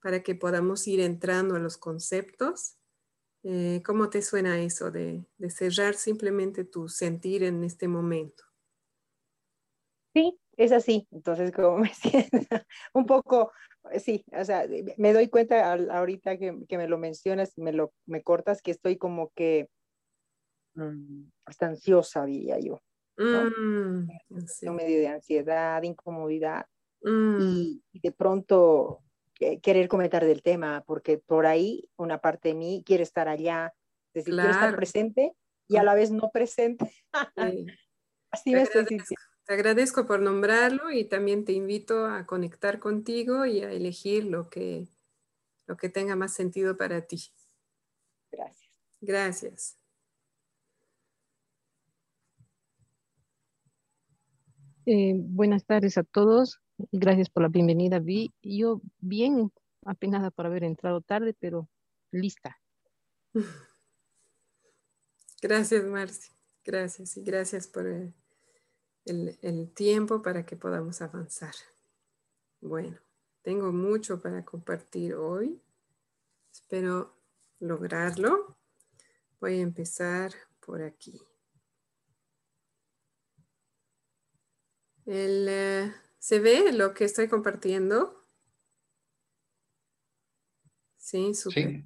para 0.00 0.22
que 0.22 0.34
podamos 0.34 0.86
ir 0.88 1.00
entrando 1.00 1.54
a 1.54 1.60
los 1.60 1.76
conceptos. 1.76 2.76
Eh, 3.42 3.82
¿Cómo 3.84 4.10
te 4.10 4.22
suena 4.22 4.60
eso 4.60 4.90
de, 4.90 5.24
de 5.38 5.50
cerrar 5.50 5.94
simplemente 5.94 6.64
tu 6.64 6.88
sentir 6.88 7.42
en 7.42 7.64
este 7.64 7.88
momento? 7.88 8.44
Sí, 10.12 10.38
es 10.56 10.72
así. 10.72 11.08
Entonces, 11.10 11.52
como 11.52 11.78
me 11.78 11.92
siento 11.94 12.38
un 12.92 13.06
poco 13.06 13.52
sí, 13.98 14.24
o 14.32 14.44
sea, 14.44 14.66
me 14.96 15.12
doy 15.12 15.28
cuenta 15.28 15.72
ahorita 15.72 16.36
que, 16.36 16.52
me 16.52 16.88
lo 16.88 16.98
mencionas, 16.98 17.56
me 17.56 17.72
lo 17.72 17.92
me 18.06 18.22
cortas, 18.22 18.62
que 18.62 18.70
estoy 18.70 18.96
como 18.96 19.30
que 19.34 19.68
mm, 20.74 21.24
hasta 21.46 21.66
ansiosa, 21.66 22.24
diría 22.24 22.58
yo. 22.58 22.80
¿no? 23.16 23.50
Mm, 23.50 24.08
medio 24.74 24.98
de 24.98 25.08
ansiedad, 25.08 25.82
incomodidad 25.82 26.64
mm. 27.02 27.36
y, 27.40 27.82
de 27.92 28.12
pronto 28.12 29.02
querer 29.62 29.88
comentar 29.88 30.24
del 30.24 30.42
tema, 30.42 30.84
porque 30.86 31.18
por 31.18 31.46
ahí 31.46 31.88
una 31.96 32.18
parte 32.18 32.50
de 32.50 32.54
mí 32.54 32.82
quiere 32.84 33.02
estar 33.02 33.28
allá, 33.28 33.72
es 34.12 34.24
decir, 34.24 34.34
quiere 34.34 34.50
estar 34.50 34.76
presente 34.76 35.32
y 35.68 35.76
a 35.76 35.82
la 35.82 35.94
vez 35.94 36.10
no 36.10 36.30
presente. 36.30 36.92
Así 38.30 38.52
me 38.52 38.62
estoy 38.62 38.86
sintiendo. 38.86 39.30
Te 39.46 39.54
agradezco 39.54 40.06
por 40.06 40.20
nombrarlo 40.20 40.92
y 40.92 41.04
también 41.04 41.44
te 41.44 41.52
invito 41.52 42.06
a 42.06 42.24
conectar 42.26 42.78
contigo 42.78 43.46
y 43.46 43.62
a 43.62 43.72
elegir 43.72 44.24
lo 44.24 44.48
que, 44.48 44.86
lo 45.66 45.76
que 45.76 45.88
tenga 45.88 46.14
más 46.14 46.34
sentido 46.34 46.76
para 46.76 47.00
ti. 47.06 47.20
Gracias. 48.30 48.70
Gracias. 49.00 49.76
Eh, 54.86 55.14
buenas 55.16 55.64
tardes 55.64 55.98
a 55.98 56.04
todos. 56.04 56.60
Gracias 56.92 57.28
por 57.30 57.42
la 57.42 57.48
bienvenida, 57.48 57.98
Vi. 57.98 58.32
Yo 58.42 58.80
bien 58.98 59.52
apenada 59.84 60.30
por 60.30 60.46
haber 60.46 60.64
entrado 60.64 61.00
tarde, 61.00 61.34
pero 61.38 61.68
lista. 62.10 62.60
Gracias, 65.42 65.84
Marci. 65.84 66.30
Gracias 66.64 67.16
y 67.16 67.22
gracias 67.22 67.66
por 67.66 67.86
el, 67.86 68.14
el 69.04 69.72
tiempo 69.72 70.22
para 70.22 70.44
que 70.44 70.56
podamos 70.56 71.00
avanzar. 71.00 71.54
Bueno, 72.60 72.98
tengo 73.42 73.72
mucho 73.72 74.20
para 74.20 74.44
compartir 74.44 75.14
hoy. 75.14 75.60
Espero 76.52 77.16
lograrlo. 77.58 78.56
Voy 79.40 79.58
a 79.58 79.62
empezar 79.62 80.32
por 80.60 80.82
aquí. 80.82 81.20
Eh, 85.06 85.92
¿Se 86.20 86.38
ve 86.38 86.70
lo 86.72 86.92
que 86.92 87.04
estoy 87.04 87.28
compartiendo? 87.28 88.24
Sí, 90.98 91.34
súper. 91.34 91.82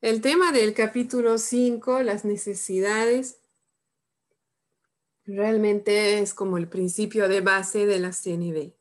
El 0.00 0.22
tema 0.22 0.50
del 0.52 0.72
capítulo 0.72 1.36
5, 1.36 2.02
las 2.02 2.24
necesidades, 2.24 3.40
realmente 5.26 6.18
es 6.18 6.32
como 6.32 6.56
el 6.56 6.68
principio 6.68 7.28
de 7.28 7.42
base 7.42 7.84
de 7.86 8.00
la 8.00 8.10
CNV. 8.10 8.74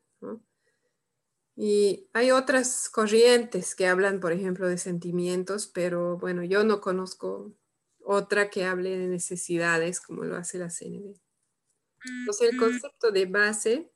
Y 1.58 2.10
hay 2.14 2.32
otras 2.32 2.90
corrientes 2.90 3.76
que 3.76 3.88
hablan, 3.88 4.22
por 4.22 4.32
ejemplo, 4.32 4.70
de 4.70 4.78
sentimientos, 4.78 5.68
pero 5.68 6.18
bueno, 6.18 6.46
yo 6.46 6.64
no 6.64 6.80
conozco 6.80 7.54
otra 8.00 8.50
que 8.50 8.64
hable 8.64 8.98
de 8.98 9.08
necesidades 9.08 10.00
como 10.00 10.24
lo 10.24 10.38
hace 10.38 10.58
la 10.58 10.70
CNV. 10.70 11.20
Entonces, 12.06 12.52
el 12.52 12.58
concepto 12.58 13.12
de 13.12 13.26
base 13.26 13.92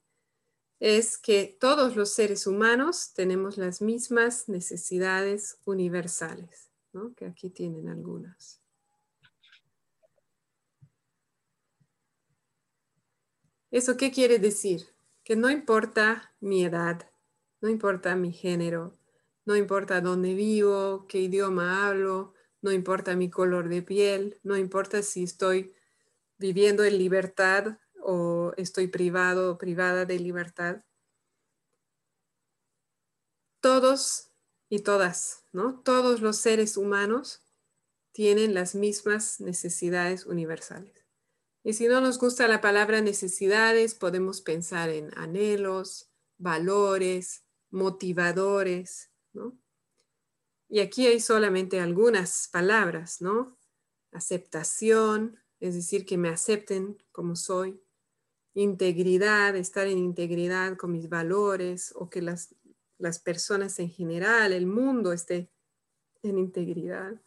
es 0.79 1.17
que 1.17 1.57
todos 1.59 1.95
los 1.95 2.13
seres 2.13 2.47
humanos 2.47 3.13
tenemos 3.13 3.57
las 3.57 3.81
mismas 3.81 4.49
necesidades 4.49 5.59
universales, 5.65 6.69
¿no? 6.93 7.13
que 7.15 7.25
aquí 7.25 7.49
tienen 7.49 7.87
algunas. 7.87 8.61
¿Eso 13.71 13.97
qué 13.97 14.11
quiere 14.11 14.39
decir? 14.39 14.87
Que 15.23 15.35
no 15.35 15.49
importa 15.49 16.33
mi 16.39 16.63
edad, 16.63 17.09
no 17.61 17.69
importa 17.69 18.15
mi 18.15 18.31
género, 18.31 18.97
no 19.45 19.55
importa 19.55 20.01
dónde 20.01 20.33
vivo, 20.33 21.07
qué 21.07 21.19
idioma 21.19 21.87
hablo, 21.87 22.33
no 22.61 22.71
importa 22.71 23.15
mi 23.15 23.29
color 23.29 23.69
de 23.69 23.81
piel, 23.81 24.39
no 24.43 24.55
importa 24.55 25.01
si 25.01 25.23
estoy 25.23 25.73
viviendo 26.37 26.83
en 26.83 26.97
libertad 26.97 27.79
o 28.05 28.53
estoy 28.55 28.87
privado 28.87 29.51
o 29.51 29.57
privada 29.57 30.05
de 30.05 30.19
libertad. 30.19 30.83
Todos 33.61 34.29
y 34.69 34.81
todas, 34.81 35.43
¿no? 35.51 35.81
Todos 35.81 36.21
los 36.21 36.37
seres 36.37 36.77
humanos 36.77 37.41
tienen 38.11 38.53
las 38.53 38.75
mismas 38.75 39.41
necesidades 39.41 40.27
universales. 40.27 41.07
Y 41.63 41.73
si 41.73 41.87
no 41.87 41.99
nos 41.99 42.19
gusta 42.19 42.47
la 42.47 42.61
palabra 42.61 43.01
necesidades, 43.01 43.95
podemos 43.95 44.41
pensar 44.41 44.91
en 44.91 45.11
anhelos, 45.17 46.11
valores, 46.37 47.43
motivadores, 47.71 49.09
¿no? 49.33 49.57
Y 50.69 50.79
aquí 50.79 51.07
hay 51.07 51.19
solamente 51.19 51.79
algunas 51.79 52.49
palabras, 52.49 53.19
¿no? 53.19 53.57
Aceptación, 54.11 55.39
es 55.59 55.73
decir, 55.73 56.05
que 56.05 56.17
me 56.17 56.29
acepten 56.29 57.03
como 57.11 57.35
soy 57.35 57.81
integridad, 58.55 59.55
estar 59.55 59.87
en 59.87 59.99
integridad 59.99 60.77
con 60.77 60.91
mis 60.91 61.09
valores 61.09 61.93
o 61.95 62.09
que 62.09 62.21
las, 62.21 62.55
las 62.97 63.19
personas 63.19 63.77
en 63.79 63.89
general, 63.89 64.53
el 64.53 64.65
mundo 64.65 65.13
esté 65.13 65.51
en 66.23 66.39
integridad. 66.39 67.21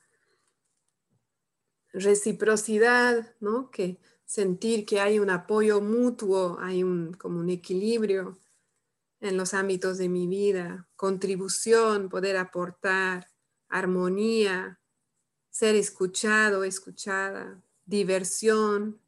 Reciprocidad, 1.93 3.35
¿no? 3.41 3.71
Que 3.71 3.99
sentir 4.25 4.85
que 4.85 5.01
hay 5.01 5.19
un 5.19 5.31
apoyo 5.31 5.81
mutuo, 5.81 6.59
hay 6.61 6.83
un, 6.83 7.13
como 7.15 7.41
un 7.41 7.51
equilibrio 7.51 8.39
en 9.21 9.37
los 9.37 9.55
ámbitos 9.55 9.99
de 9.99 10.09
mi 10.09 10.27
vida, 10.27 10.89
contribución, 10.97 12.09
poder 12.09 12.37
aportar, 12.37 13.29
armonía, 13.69 14.81
ser 15.51 15.75
escuchado, 15.77 16.65
escuchada, 16.65 17.63
diversión, 17.85 19.01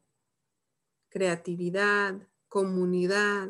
creatividad, 1.11 2.27
comunidad, 2.47 3.49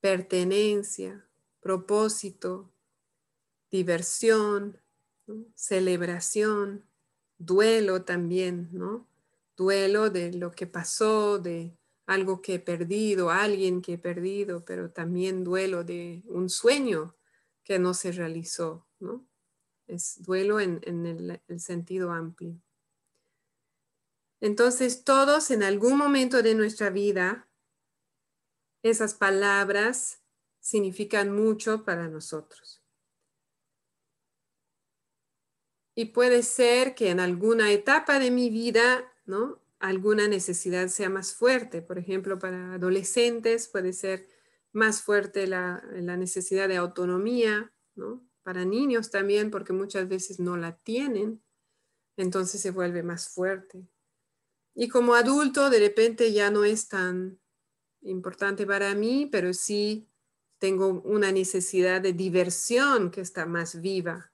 pertenencia, 0.00 1.24
propósito, 1.60 2.72
diversión, 3.70 4.78
celebración, 5.54 6.84
duelo 7.38 8.02
también, 8.02 8.68
¿no? 8.72 9.06
Duelo 9.56 10.10
de 10.10 10.32
lo 10.32 10.50
que 10.50 10.66
pasó, 10.66 11.38
de 11.38 11.76
algo 12.06 12.42
que 12.42 12.54
he 12.54 12.58
perdido, 12.58 13.30
alguien 13.30 13.80
que 13.82 13.94
he 13.94 13.98
perdido, 13.98 14.64
pero 14.64 14.90
también 14.90 15.44
duelo 15.44 15.84
de 15.84 16.22
un 16.26 16.48
sueño 16.48 17.14
que 17.62 17.78
no 17.78 17.94
se 17.94 18.12
realizó, 18.12 18.86
¿no? 18.98 19.24
Es 19.86 20.22
duelo 20.22 20.58
en, 20.58 20.80
el 21.46 21.60
sentido 21.60 22.12
amplio. 22.12 22.58
Entonces, 24.42 25.04
todos 25.04 25.52
en 25.52 25.62
algún 25.62 25.96
momento 25.96 26.42
de 26.42 26.56
nuestra 26.56 26.90
vida, 26.90 27.48
esas 28.82 29.14
palabras 29.14 30.20
significan 30.58 31.32
mucho 31.32 31.84
para 31.84 32.08
nosotros. 32.08 32.82
Y 35.94 36.06
puede 36.06 36.42
ser 36.42 36.96
que 36.96 37.10
en 37.10 37.20
alguna 37.20 37.70
etapa 37.70 38.18
de 38.18 38.32
mi 38.32 38.50
vida, 38.50 39.12
¿no? 39.26 39.62
Alguna 39.78 40.26
necesidad 40.26 40.88
sea 40.88 41.08
más 41.08 41.34
fuerte. 41.34 41.80
Por 41.80 42.00
ejemplo, 42.00 42.40
para 42.40 42.74
adolescentes 42.74 43.68
puede 43.68 43.92
ser 43.92 44.26
más 44.72 45.02
fuerte 45.02 45.46
la, 45.46 45.84
la 45.92 46.16
necesidad 46.16 46.66
de 46.66 46.78
autonomía, 46.78 47.72
¿no? 47.94 48.26
Para 48.42 48.64
niños 48.64 49.12
también, 49.12 49.52
porque 49.52 49.72
muchas 49.72 50.08
veces 50.08 50.40
no 50.40 50.56
la 50.56 50.78
tienen, 50.78 51.44
entonces 52.16 52.60
se 52.60 52.72
vuelve 52.72 53.04
más 53.04 53.28
fuerte. 53.28 53.86
Y 54.74 54.88
como 54.88 55.14
adulto, 55.14 55.70
de 55.70 55.78
repente 55.78 56.32
ya 56.32 56.50
no 56.50 56.64
es 56.64 56.88
tan 56.88 57.38
importante 58.00 58.66
para 58.66 58.94
mí, 58.94 59.28
pero 59.30 59.52
sí 59.52 60.08
tengo 60.58 61.02
una 61.02 61.32
necesidad 61.32 62.00
de 62.00 62.12
diversión 62.12 63.10
que 63.10 63.20
está 63.20 63.46
más 63.46 63.80
viva, 63.80 64.32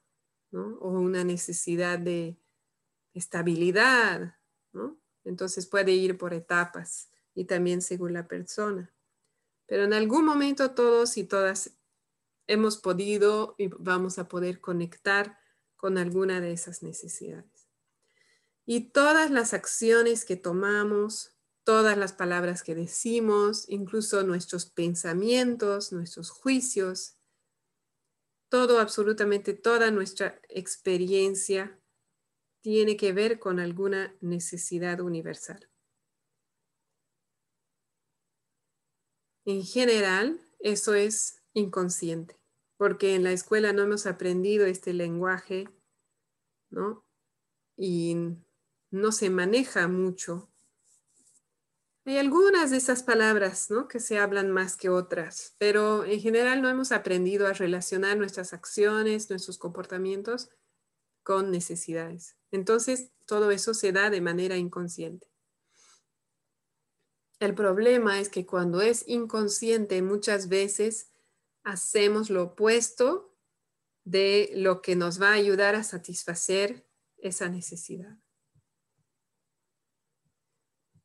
¿no? 0.51 0.79
O 0.81 0.91
una 0.91 1.25
necesidad 1.25 1.99
de 1.99 2.39
estabilidad, 3.15 4.37
¿no? 4.73 5.01
Entonces 5.25 5.67
puede 5.67 5.93
ir 5.93 6.17
por 6.19 6.35
etapas 6.35 7.11
y 7.35 7.45
también 7.45 7.83
según 7.83 8.13
la 8.13 8.29
persona. 8.29 8.93
Pero 9.67 9.85
en 9.85 9.93
algún 9.93 10.25
momento 10.25 10.75
todos 10.75 11.17
y 11.17 11.25
todas 11.25 11.79
hemos 12.47 12.79
podido 12.79 13.55
y 13.59 13.69
vamos 13.69 14.19
a 14.19 14.29
poder 14.29 14.61
conectar 14.61 15.39
con 15.77 15.99
alguna 15.99 16.41
de 16.41 16.53
esas 16.53 16.83
necesidades. 16.83 17.58
Y 18.71 18.91
todas 18.91 19.31
las 19.31 19.55
acciones 19.55 20.27
que 20.27 20.37
tomamos, 20.37 21.35
todas 21.65 21.97
las 21.97 22.13
palabras 22.13 22.63
que 22.63 22.75
decimos, 22.75 23.65
incluso 23.67 24.23
nuestros 24.25 24.67
pensamientos, 24.67 25.91
nuestros 25.91 26.29
juicios, 26.29 27.17
todo, 28.51 28.79
absolutamente 28.79 29.55
toda 29.55 29.91
nuestra 29.91 30.39
experiencia 30.51 31.81
tiene 32.61 32.99
que 32.99 33.15
ver 33.15 33.39
con 33.39 33.59
alguna 33.59 34.15
necesidad 34.21 35.01
universal. 35.01 35.71
En 39.47 39.65
general, 39.65 40.43
eso 40.59 40.93
es 40.93 41.43
inconsciente, 41.55 42.39
porque 42.77 43.15
en 43.15 43.25
la 43.25 43.33
escuela 43.33 43.73
no 43.73 43.85
hemos 43.85 44.05
aprendido 44.05 44.67
este 44.67 44.93
lenguaje, 44.93 45.71
¿no? 46.69 47.07
Y 47.75 48.45
no 48.91 49.13
se 49.13 49.31
maneja 49.31 49.89
mucho. 49.89 50.51
Hay 52.05 52.17
algunas 52.17 52.71
de 52.71 52.79
esas 52.79 53.03
palabras 53.03 53.71
¿no? 53.71 53.87
que 53.87 54.01
se 54.01 54.19
hablan 54.19 54.51
más 54.51 54.77
que 54.77 54.89
otras, 54.89 55.55
pero 55.59 56.05
en 56.07 56.21
general 56.21 56.63
no 56.63 56.71
hemos 56.71 56.91
aprendido 56.91 57.47
a 57.47 57.53
relacionar 57.53 58.17
nuestras 58.17 58.55
acciones, 58.55 59.29
nuestros 59.29 59.59
comportamientos 59.59 60.49
con 61.23 61.51
necesidades. 61.51 62.37
Entonces, 62.51 63.11
todo 63.27 63.51
eso 63.51 63.75
se 63.75 63.93
da 63.93 64.09
de 64.09 64.23
manera 64.23 64.57
inconsciente. 64.57 65.31
El 67.41 67.55
problema 67.55 68.19
es 68.21 68.31
que 68.31 68.47
cuando 68.47 68.81
es 68.81 69.07
inconsciente 69.07 70.01
muchas 70.01 70.49
veces 70.49 71.13
hacemos 71.63 72.31
lo 72.31 72.45
opuesto 72.45 73.37
de 74.05 74.51
lo 74.55 74.81
que 74.81 74.97
nos 74.97 75.21
va 75.21 75.29
a 75.29 75.35
ayudar 75.35 75.75
a 75.75 75.85
satisfacer 75.85 76.89
esa 77.19 77.51
necesidad. 77.51 78.17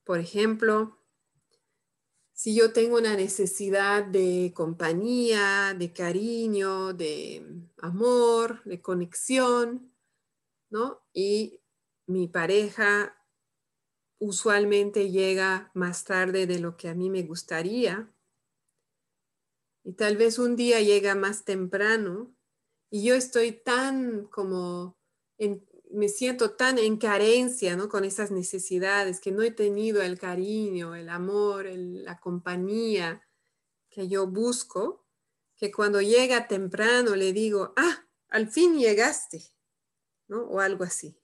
Por 0.04 0.20
ejemplo, 0.20 0.98
si 2.34 2.56
yo 2.56 2.74
tengo 2.74 2.98
una 2.98 3.16
necesidad 3.16 4.04
de 4.04 4.52
compañía, 4.56 5.76
de 5.78 5.94
cariño, 5.94 6.94
de 6.94 7.46
amor, 7.78 8.64
de 8.66 8.82
conexión, 8.82 9.94
¿no? 10.70 11.02
Y 11.14 11.62
mi 12.06 12.28
pareja 12.28 13.16
usualmente 14.20 15.12
llega 15.12 15.72
más 15.74 16.06
tarde 16.06 16.48
de 16.48 16.60
lo 16.60 16.76
que 16.76 16.90
a 16.90 16.96
mí 16.96 17.10
me 17.10 17.24
gustaría. 17.24 18.12
Y 19.84 19.94
tal 19.94 20.18
vez 20.18 20.40
un 20.40 20.56
día 20.56 20.82
llega 20.82 21.14
más 21.16 21.46
temprano 21.46 22.34
y 22.90 23.04
yo 23.04 23.16
estoy 23.16 23.52
tan 23.52 24.26
como, 24.28 24.98
me 25.94 26.10
siento 26.10 26.52
tan 26.52 26.80
en 26.80 26.98
carencia 26.98 27.76
¿no? 27.76 27.88
con 27.88 28.04
esas 28.04 28.32
necesidades, 28.32 29.20
que 29.20 29.32
no 29.32 29.44
he 29.44 29.52
tenido 29.52 30.02
el 30.02 30.20
cariño, 30.20 30.96
el 30.96 31.10
amor, 31.10 31.68
la 31.68 32.20
compañía 32.20 33.22
que 33.90 34.08
yo 34.08 34.28
busco, 34.28 35.06
que 35.56 35.72
cuando 35.72 36.02
llega 36.02 36.48
temprano 36.48 37.16
le 37.16 37.32
digo, 37.32 37.74
ah, 37.78 38.08
al 38.30 38.50
fin 38.50 38.78
llegaste, 38.78 39.44
¿no? 40.28 40.42
O 40.46 40.60
algo 40.60 40.84
así. 40.84 41.16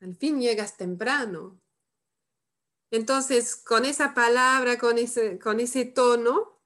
Al 0.00 0.14
fin 0.14 0.40
llegas 0.40 0.76
temprano. 0.76 1.60
Entonces, 2.92 3.56
con 3.56 3.84
esa 3.84 4.14
palabra, 4.14 4.78
con 4.78 4.98
ese, 4.98 5.40
con 5.40 5.58
ese 5.58 5.84
tono, 5.84 6.60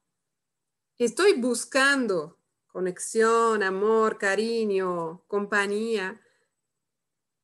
estoy 0.98 1.40
buscando 1.40 2.38
conexión, 2.66 3.62
amor, 3.62 4.18
cariño, 4.18 5.24
compañía. 5.26 6.20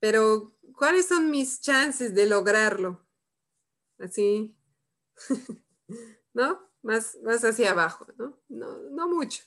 Pero, 0.09 0.57
¿cuáles 0.77 1.09
son 1.09 1.33
mis 1.33 1.61
chances 1.61 2.15
de 2.15 2.27
lograrlo? 2.27 3.05
Así, 3.99 4.57
¿no? 6.33 6.71
Más, 6.83 7.19
más 7.25 7.45
hacia 7.45 7.73
abajo, 7.73 8.07
¿no? 8.17 8.41
No, 8.49 8.79
no 8.93 9.09
mucho. 9.09 9.43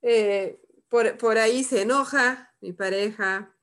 Eh, 0.00 0.60
por, 0.88 1.18
por 1.18 1.36
ahí 1.36 1.64
se 1.64 1.82
enoja 1.82 2.54
mi 2.60 2.72
pareja, 2.72 3.58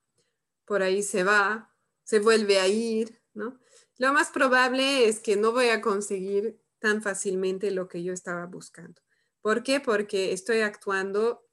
por 0.65 0.83
ahí 0.83 1.03
se 1.03 1.23
va, 1.23 1.73
se 2.03 2.19
vuelve 2.19 2.59
a 2.59 2.67
ir, 2.67 3.21
¿no? 3.33 3.57
Lo 3.97 4.11
más 4.11 4.29
probable 4.29 5.07
es 5.07 5.21
que 5.21 5.37
no 5.37 5.53
voy 5.53 5.69
a 5.69 5.79
conseguir 5.79 6.59
tan 6.79 7.01
fácilmente 7.01 7.71
lo 7.71 7.87
que 7.87 8.03
yo 8.03 8.11
estaba 8.11 8.45
buscando. 8.45 9.01
¿Por 9.39 9.63
qué? 9.63 9.79
Porque 9.79 10.33
estoy 10.33 10.59
actuando 10.59 11.48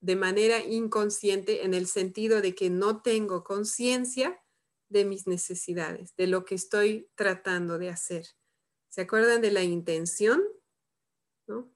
de 0.00 0.16
manera 0.16 0.60
inconsciente 0.60 1.64
en 1.64 1.74
el 1.74 1.86
sentido 1.86 2.40
de 2.40 2.54
que 2.54 2.70
no 2.70 3.02
tengo 3.02 3.44
conciencia 3.44 4.40
de 4.88 5.04
mis 5.04 5.26
necesidades, 5.26 6.14
de 6.16 6.26
lo 6.26 6.44
que 6.44 6.54
estoy 6.54 7.08
tratando 7.14 7.78
de 7.78 7.90
hacer. 7.90 8.26
¿Se 8.88 9.02
acuerdan 9.02 9.40
de 9.40 9.50
la 9.50 9.62
intención? 9.62 10.42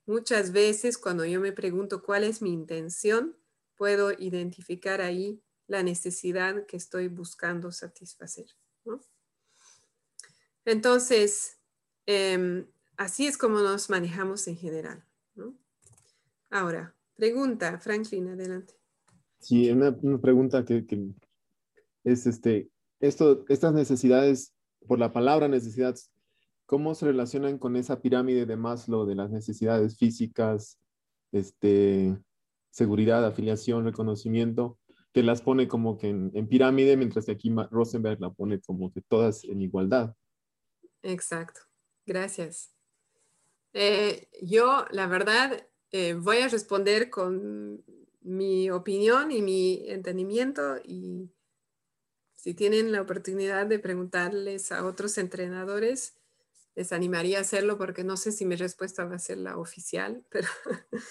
Muchas 0.06 0.52
veces 0.52 0.98
cuando 0.98 1.24
yo 1.24 1.40
me 1.40 1.52
pregunto 1.52 2.02
cuál 2.02 2.24
es 2.24 2.42
mi 2.42 2.52
intención, 2.52 3.36
puedo 3.76 4.12
identificar 4.12 5.00
ahí 5.00 5.42
la 5.66 5.82
necesidad 5.82 6.66
que 6.66 6.76
estoy 6.76 7.08
buscando 7.08 7.70
satisfacer. 7.70 8.46
Entonces, 10.64 11.58
em, 12.06 12.66
así 12.96 13.26
es 13.26 13.38
como 13.38 13.60
nos 13.60 13.88
manejamos 13.88 14.46
en 14.48 14.56
general. 14.56 15.06
Ahora, 16.50 16.96
pregunta, 17.20 17.78
Franklin, 17.78 18.28
adelante. 18.28 18.74
Sí, 19.38 19.70
una, 19.70 19.96
una 20.02 20.18
pregunta 20.18 20.64
que, 20.64 20.86
que, 20.86 21.10
es 22.02 22.26
este, 22.26 22.70
esto, 22.98 23.44
estas 23.48 23.74
necesidades, 23.74 24.54
por 24.88 24.98
la 24.98 25.12
palabra 25.12 25.46
necesidades, 25.46 26.10
¿cómo 26.64 26.94
se 26.94 27.06
relacionan 27.06 27.58
con 27.58 27.76
esa 27.76 28.00
pirámide 28.00 28.46
de 28.46 28.56
Maslow 28.56 29.04
de 29.04 29.14
las 29.14 29.30
necesidades 29.30 29.98
físicas, 29.98 30.78
este, 31.30 32.18
seguridad, 32.70 33.24
afiliación, 33.26 33.84
reconocimiento, 33.84 34.78
que 35.12 35.22
las 35.22 35.42
pone 35.42 35.68
como 35.68 35.98
que 35.98 36.08
en, 36.08 36.48
pirámide, 36.48 36.96
mientras 36.96 37.26
que 37.26 37.32
aquí 37.32 37.52
Rosenberg 37.70 38.20
la 38.20 38.30
pone 38.30 38.60
como 38.60 38.92
que 38.92 39.02
todas 39.02 39.44
en 39.44 39.60
igualdad. 39.60 40.14
Exacto, 41.02 41.60
gracias. 42.06 42.74
Eh, 43.72 44.28
yo, 44.42 44.84
la 44.90 45.06
verdad, 45.06 45.66
eh, 45.92 46.14
voy 46.14 46.38
a 46.38 46.48
responder 46.48 47.10
con 47.10 47.84
mi 48.20 48.70
opinión 48.70 49.32
y 49.32 49.42
mi 49.42 49.84
entendimiento 49.88 50.76
y 50.84 51.30
si 52.36 52.54
tienen 52.54 52.90
la 52.90 53.02
oportunidad 53.02 53.66
de 53.66 53.78
preguntarles 53.78 54.72
a 54.72 54.86
otros 54.86 55.18
entrenadores, 55.18 56.14
les 56.74 56.92
animaría 56.92 57.38
a 57.38 57.42
hacerlo 57.42 57.76
porque 57.76 58.04
no 58.04 58.16
sé 58.16 58.32
si 58.32 58.46
mi 58.46 58.56
respuesta 58.56 59.04
va 59.04 59.16
a 59.16 59.18
ser 59.18 59.38
la 59.38 59.58
oficial, 59.58 60.24
pero 60.30 60.48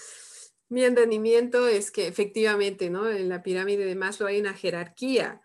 mi 0.70 0.84
entendimiento 0.84 1.68
es 1.68 1.92
que 1.92 2.08
efectivamente, 2.08 2.90
¿no? 2.90 3.10
En 3.10 3.30
la 3.30 3.44
pirámide 3.44 3.86
de 3.86 3.96
Maslow 3.96 4.28
hay 4.28 4.40
una 4.40 4.54
jerarquía 4.54 5.42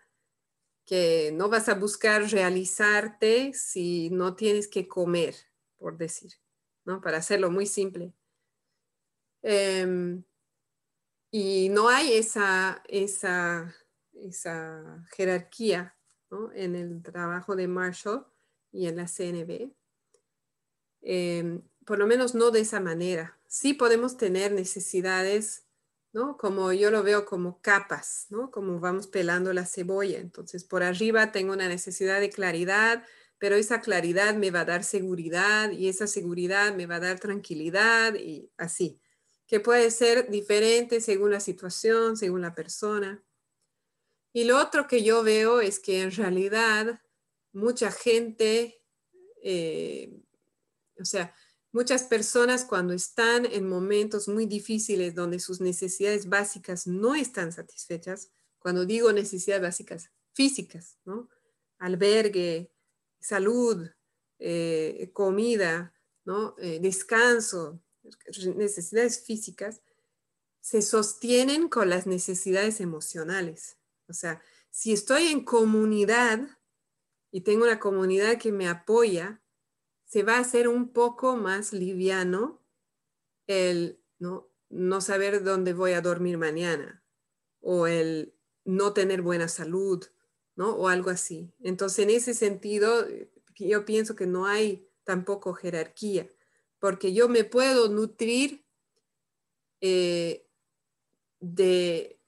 que 0.85 1.31
no 1.33 1.49
vas 1.49 1.67
a 1.69 1.75
buscar 1.75 2.23
realizarte 2.31 3.53
si 3.53 4.09
no 4.11 4.35
tienes 4.35 4.67
que 4.67 4.87
comer, 4.87 5.35
por 5.77 5.97
decir, 5.97 6.33
¿no? 6.85 7.01
Para 7.01 7.17
hacerlo 7.17 7.51
muy 7.51 7.65
simple. 7.65 8.13
Em, 9.47 10.23
y 11.29 11.69
no 11.69 11.87
hay 11.87 12.13
esa, 12.13 12.81
esa, 12.87 13.75
esa 14.13 15.05
jerarquía 15.15 15.95
en 16.55 16.75
el 16.75 17.03
trabajo 17.03 17.55
de 17.55 17.67
Marshall 17.67 18.25
y 18.71 18.87
en 18.87 18.95
la 18.95 19.07
CNB. 19.07 19.71
Em, 21.03 21.61
por 21.85 21.99
lo 21.99 22.07
menos 22.07 22.33
no 22.33 22.49
de 22.49 22.61
esa 22.61 22.79
manera 22.79 23.37
sí 23.47 23.75
podemos 23.75 24.17
tener 24.17 24.51
necesidades, 24.51 25.67
¿no? 26.11 26.37
Como 26.37 26.73
yo 26.73 26.89
lo 26.89 27.03
veo 27.03 27.25
como 27.25 27.61
capas, 27.61 28.25
¿no? 28.31 28.49
Como 28.49 28.79
vamos 28.79 29.05
pelando 29.05 29.53
la 29.53 29.67
cebolla. 29.67 30.17
Entonces, 30.17 30.63
por 30.63 30.81
arriba 30.81 31.31
tengo 31.31 31.53
una 31.53 31.67
necesidad 31.67 32.19
de 32.19 32.31
claridad, 32.31 33.03
pero 33.37 33.55
esa 33.55 33.79
claridad 33.81 34.33
me 34.35 34.49
va 34.49 34.61
a 34.61 34.65
dar 34.65 34.83
seguridad 34.83 35.69
y 35.69 35.87
esa 35.87 36.07
seguridad 36.07 36.75
me 36.75 36.87
va 36.87 36.95
a 36.95 36.99
dar 37.01 37.19
tranquilidad 37.19 38.15
y 38.15 38.49
así, 38.57 38.99
que 39.47 39.59
puede 39.59 39.91
ser 39.91 40.29
diferente 40.29 41.01
según 41.01 41.31
la 41.31 41.39
situación, 41.39 42.17
según 42.17 42.41
la 42.41 42.55
persona. 42.55 43.23
Y 44.33 44.43
lo 44.43 44.59
otro 44.59 44.87
que 44.87 45.03
yo 45.03 45.23
veo 45.23 45.61
es 45.61 45.79
que 45.79 46.01
en 46.01 46.11
realidad 46.11 47.01
mucha 47.53 47.91
gente, 47.91 48.81
eh, 49.41 50.19
o 50.99 51.05
sea, 51.05 51.33
Muchas 51.75 52.03
personas 52.03 52.63
cuando 52.63 52.93
están 52.93 53.45
en 53.45 53.67
momentos 53.67 54.29
muy 54.29 54.45
difíciles 54.45 55.13
donde 55.13 55.41
sus 55.41 55.59
necesidades 55.59 56.29
básicas 56.29 56.87
no 56.87 57.15
están 57.15 57.51
satisfechas, 57.51 58.31
cuando 58.59 58.85
digo 58.85 59.11
necesidades 59.11 59.61
básicas 59.61 60.09
físicas, 60.31 60.97
¿no? 61.03 61.27
albergue, 61.77 62.71
salud, 63.19 63.89
eh, 64.39 65.09
comida, 65.11 65.93
¿no? 66.23 66.55
Eh, 66.59 66.79
descanso, 66.81 67.83
necesidades 68.55 69.23
físicas, 69.23 69.81
se 70.61 70.81
sostienen 70.81 71.69
con 71.69 71.89
las 71.89 72.07
necesidades 72.07 72.81
emocionales. 72.81 73.77
O 74.07 74.13
sea, 74.13 74.41
si 74.71 74.93
estoy 74.93 75.27
en 75.27 75.43
comunidad 75.43 76.47
y 77.31 77.41
tengo 77.41 77.65
una 77.65 77.79
comunidad 77.79 78.37
que 78.37 78.51
me 78.51 78.67
apoya, 78.67 79.41
se 80.05 80.23
va 80.23 80.37
a 80.37 80.41
hacer 80.41 80.67
un 80.67 80.91
poco 80.93 81.35
más 81.35 81.73
liviano 81.73 82.61
el 83.47 83.99
no, 84.17 84.49
no 84.69 85.01
saber 85.01 85.43
dónde 85.43 85.73
voy 85.73 85.93
a 85.93 86.01
dormir 86.01 86.37
mañana 86.37 87.03
o 87.61 87.87
el 87.87 88.35
no 88.63 88.93
tener 88.93 89.21
buena 89.21 89.47
salud, 89.47 90.03
¿no? 90.55 90.71
O 90.75 90.87
algo 90.87 91.09
así. 91.09 91.53
Entonces, 91.59 91.99
en 91.99 92.09
ese 92.09 92.33
sentido, 92.33 93.07
yo 93.55 93.85
pienso 93.85 94.15
que 94.15 94.27
no 94.27 94.45
hay 94.45 94.89
tampoco 95.03 95.53
jerarquía, 95.53 96.29
porque 96.79 97.13
yo 97.13 97.29
me 97.29 97.43
puedo 97.43 97.89
nutrir 97.89 98.65
eh, 99.81 100.47
de 101.39 102.19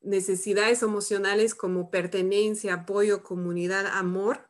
necesidades 0.00 0.82
emocionales 0.82 1.54
como 1.54 1.90
pertenencia, 1.90 2.74
apoyo, 2.74 3.22
comunidad, 3.22 3.86
amor, 3.86 4.48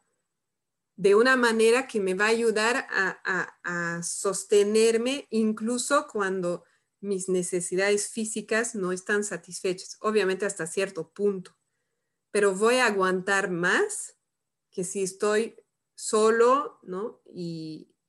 de 0.97 1.15
una 1.15 1.37
manera 1.37 1.87
que 1.87 2.01
me 2.01 2.15
va 2.15 2.27
a 2.27 2.29
ayudar 2.29 2.87
a, 2.91 4.01
sostenerme 4.03 5.27
incluso 5.31 6.07
cuando 6.07 6.65
mis 7.01 7.29
necesidades 7.29 8.09
físicas 8.09 8.75
no 8.75 8.93
están 8.93 9.25
satisfechas, 9.25 9.97
obviamente 10.01 10.47
hasta 10.47 10.67
cierto 10.67 11.13
punto, 11.13 11.57
pero 12.31 12.55
voy 12.55 12.77
a 12.77 12.87
aguantar 12.87 13.51
más 13.51 14.17
que 14.71 14.85
si 14.85 15.03
estoy 15.03 15.57
solo, 15.95 16.79
¿no? 16.83 17.21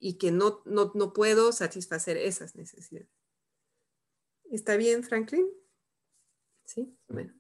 Y, 0.06 0.18
que 0.18 0.32
no, 0.32 0.62
no, 0.66 0.92
no, 0.96 1.14
puedo 1.14 1.54
satisfacer 1.54 2.18
esas 2.18 2.56
necesidades. 2.56 3.10
¿Está 4.52 4.76
bien, 4.76 5.04
Franklin? 5.04 5.48
Sí, 6.66 6.94
bueno. 7.08 7.34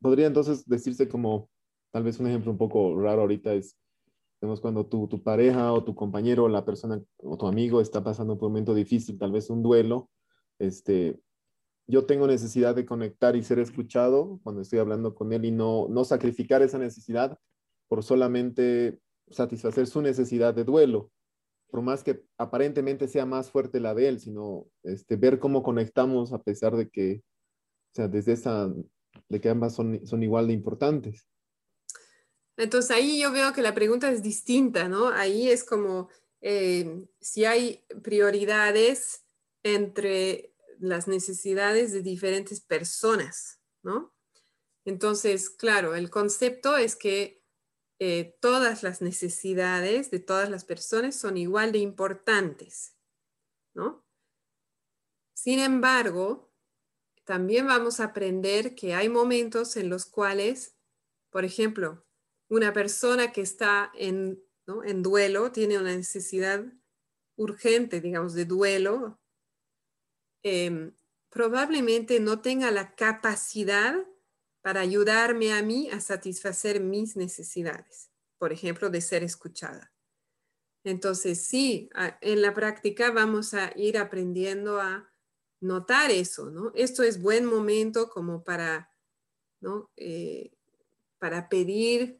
Podría 0.00 0.26
entonces 0.26 0.66
decirse 0.66 1.08
como, 1.08 1.48
tal 1.92 2.02
vez 2.02 2.18
un 2.18 2.26
ejemplo 2.26 2.50
un 2.50 2.58
poco 2.58 3.00
raro 3.00 3.20
ahorita 3.20 3.54
es, 3.54 3.76
Vemos 4.40 4.60
cuando 4.60 4.86
tu, 4.86 5.06
tu, 5.06 5.22
pareja 5.22 5.70
o 5.72 5.84
tu 5.84 5.94
compañero 5.94 6.44
o 6.44 6.48
la 6.48 6.64
persona 6.64 7.02
o 7.18 7.36
tu 7.36 7.46
amigo 7.46 7.82
está 7.82 8.02
pasando 8.02 8.38
por 8.38 8.46
un 8.46 8.52
momento 8.52 8.74
difícil, 8.74 9.18
tal 9.18 9.32
vez 9.32 9.50
un 9.50 9.62
duelo, 9.62 10.08
este, 10.58 11.20
yo 11.86 12.06
tengo 12.06 12.26
necesidad 12.26 12.74
de 12.74 12.86
conectar 12.86 13.36
y 13.36 13.42
ser 13.42 13.58
escuchado 13.58 14.40
cuando 14.42 14.62
estoy 14.62 14.78
hablando 14.78 15.14
con 15.14 15.32
él 15.34 15.44
y 15.44 15.50
no, 15.50 15.88
no 15.90 16.04
sacrificar 16.04 16.62
esa 16.62 16.78
necesidad 16.78 17.38
por 17.88 18.02
solamente 18.02 18.98
satisfacer 19.28 19.86
su 19.86 20.00
necesidad 20.00 20.54
de 20.54 20.64
duelo, 20.64 21.10
por 21.70 21.82
más 21.82 22.02
que 22.02 22.22
aparentemente 22.36 23.08
sea 23.08 23.26
más 23.26 23.50
fuerte 23.50 23.80
la 23.80 23.94
de 23.94 24.08
él, 24.08 24.20
sino 24.20 24.66
este, 24.82 25.16
ver 25.16 25.38
cómo 25.38 25.62
conectamos 25.62 26.32
a 26.32 26.42
pesar 26.42 26.76
de 26.76 26.88
que, 26.88 27.22
o 27.92 27.94
sea, 27.94 28.08
desde 28.08 28.32
esa, 28.32 28.72
de 29.28 29.40
que 29.40 29.48
ambas 29.48 29.74
son, 29.74 30.06
son 30.06 30.22
igual 30.22 30.48
de 30.48 30.52
importantes. 30.52 31.26
Entonces 32.56 32.90
ahí 32.90 33.20
yo 33.20 33.32
veo 33.32 33.52
que 33.52 33.62
la 33.62 33.74
pregunta 33.74 34.10
es 34.10 34.22
distinta, 34.22 34.88
¿no? 34.88 35.08
Ahí 35.08 35.48
es 35.48 35.64
como 35.64 36.08
eh, 36.42 37.06
si 37.20 37.44
hay 37.44 37.84
prioridades 38.02 39.24
entre 39.62 40.52
las 40.78 41.08
necesidades 41.08 41.92
de 41.92 42.02
diferentes 42.02 42.60
personas, 42.60 43.60
¿no? 43.82 44.14
Entonces, 44.84 45.50
claro, 45.50 45.94
el 45.94 46.10
concepto 46.10 46.76
es 46.76 46.96
que 46.96 47.39
eh, 48.02 48.34
todas 48.40 48.82
las 48.82 49.02
necesidades 49.02 50.10
de 50.10 50.20
todas 50.20 50.48
las 50.48 50.64
personas 50.64 51.14
son 51.14 51.36
igual 51.36 51.70
de 51.70 51.80
importantes, 51.80 52.96
¿no? 53.74 54.02
Sin 55.34 55.58
embargo, 55.58 56.50
también 57.24 57.66
vamos 57.66 58.00
a 58.00 58.04
aprender 58.04 58.74
que 58.74 58.94
hay 58.94 59.10
momentos 59.10 59.76
en 59.76 59.90
los 59.90 60.06
cuales, 60.06 60.78
por 61.28 61.44
ejemplo, 61.44 62.06
una 62.48 62.72
persona 62.72 63.32
que 63.32 63.42
está 63.42 63.92
en, 63.94 64.42
duelo 65.02 65.52
tiene 65.52 65.78
una 65.78 65.94
necesidad 65.94 66.64
urgente, 67.36 68.00
digamos, 68.00 68.32
de 68.32 68.46
duelo, 68.46 69.20
em, 70.42 70.94
probablemente 71.28 72.18
no 72.18 72.40
tenga 72.40 72.70
la 72.70 72.94
capacidad 72.94 73.94
para 74.62 74.80
ayudarme 74.80 75.52
a 75.52 75.62
mí 75.62 75.90
a 75.90 76.00
satisfacer 76.00 76.80
mis 76.80 77.16
necesidades, 77.16 78.10
por 78.38 78.52
ejemplo, 78.52 78.90
de 78.90 79.00
ser 79.00 79.22
escuchada. 79.22 79.92
Entonces, 80.84 81.42
sí, 81.42 81.90
en 82.20 82.42
la 82.42 82.54
práctica 82.54 83.10
vamos 83.10 83.54
a 83.54 83.72
ir 83.76 83.98
aprendiendo 83.98 84.80
a 84.80 85.10
notar 85.60 86.10
eso, 86.10 86.50
¿no? 86.50 86.72
Esto 86.74 87.02
es 87.02 87.20
buen 87.20 87.44
momento 87.44 88.08
como 88.08 88.42
para, 88.44 88.90
¿no? 89.60 89.90
Eh, 89.96 90.52
para 91.18 91.50
pedir 91.50 92.18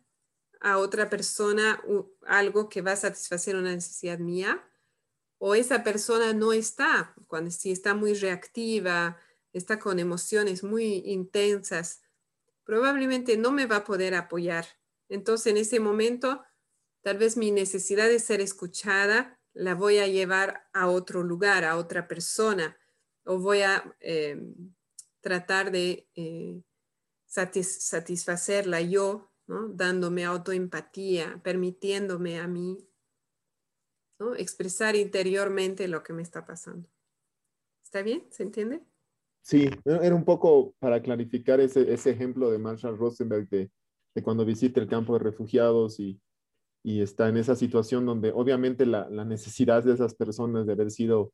a 0.60 0.76
otra 0.76 1.08
persona 1.08 1.82
algo 2.26 2.68
que 2.68 2.82
va 2.82 2.92
a 2.92 2.96
satisfacer 2.96 3.56
una 3.56 3.74
necesidad 3.74 4.18
mía, 4.18 4.62
o 5.38 5.54
esa 5.54 5.82
persona 5.82 6.34
no 6.34 6.52
está, 6.52 7.14
cuando 7.26 7.50
si 7.50 7.72
está 7.72 7.94
muy 7.94 8.12
reactiva, 8.12 9.16
está 9.54 9.78
con 9.78 9.98
emociones 9.98 10.62
muy 10.62 11.02
intensas, 11.06 11.99
probablemente 12.70 13.36
no 13.36 13.50
me 13.50 13.66
va 13.66 13.78
a 13.78 13.84
poder 13.84 14.14
apoyar. 14.14 14.64
Entonces, 15.08 15.48
en 15.48 15.56
ese 15.56 15.80
momento, 15.80 16.44
tal 17.02 17.18
vez 17.18 17.36
mi 17.36 17.50
necesidad 17.50 18.06
de 18.06 18.20
ser 18.20 18.40
escuchada 18.40 19.40
la 19.52 19.74
voy 19.74 19.98
a 19.98 20.06
llevar 20.06 20.68
a 20.72 20.86
otro 20.86 21.24
lugar, 21.24 21.64
a 21.64 21.76
otra 21.76 22.06
persona, 22.06 22.78
o 23.24 23.40
voy 23.40 23.62
a 23.62 23.96
eh, 23.98 24.40
tratar 25.20 25.72
de 25.72 26.08
eh, 26.14 26.62
satisfacerla 27.26 28.82
yo, 28.82 29.32
dándome 29.48 30.24
autoempatía, 30.24 31.40
permitiéndome 31.42 32.38
a 32.38 32.46
mí 32.46 32.88
expresar 34.36 34.94
interiormente 34.94 35.88
lo 35.88 36.04
que 36.04 36.12
me 36.12 36.22
está 36.22 36.46
pasando. 36.46 36.88
¿Está 37.82 38.02
bien? 38.02 38.28
¿Se 38.30 38.44
entiende? 38.44 38.80
Sí, 39.42 39.68
era 39.84 40.14
un 40.14 40.24
poco 40.24 40.74
para 40.78 41.00
clarificar 41.02 41.60
ese, 41.60 41.92
ese 41.92 42.10
ejemplo 42.10 42.50
de 42.50 42.58
Marshall 42.58 42.98
Rosenberg 42.98 43.48
de, 43.48 43.70
de, 44.14 44.22
cuando 44.22 44.44
visita 44.44 44.80
el 44.80 44.86
campo 44.86 45.14
de 45.14 45.20
refugiados 45.20 45.98
y, 45.98 46.20
y 46.84 47.00
está 47.00 47.28
en 47.28 47.36
esa 47.36 47.56
situación 47.56 48.04
donde 48.06 48.32
obviamente 48.32 48.86
la, 48.86 49.08
la, 49.10 49.24
necesidad 49.24 49.82
de 49.82 49.94
esas 49.94 50.14
personas 50.14 50.66
de 50.66 50.72
haber 50.72 50.90
sido 50.90 51.32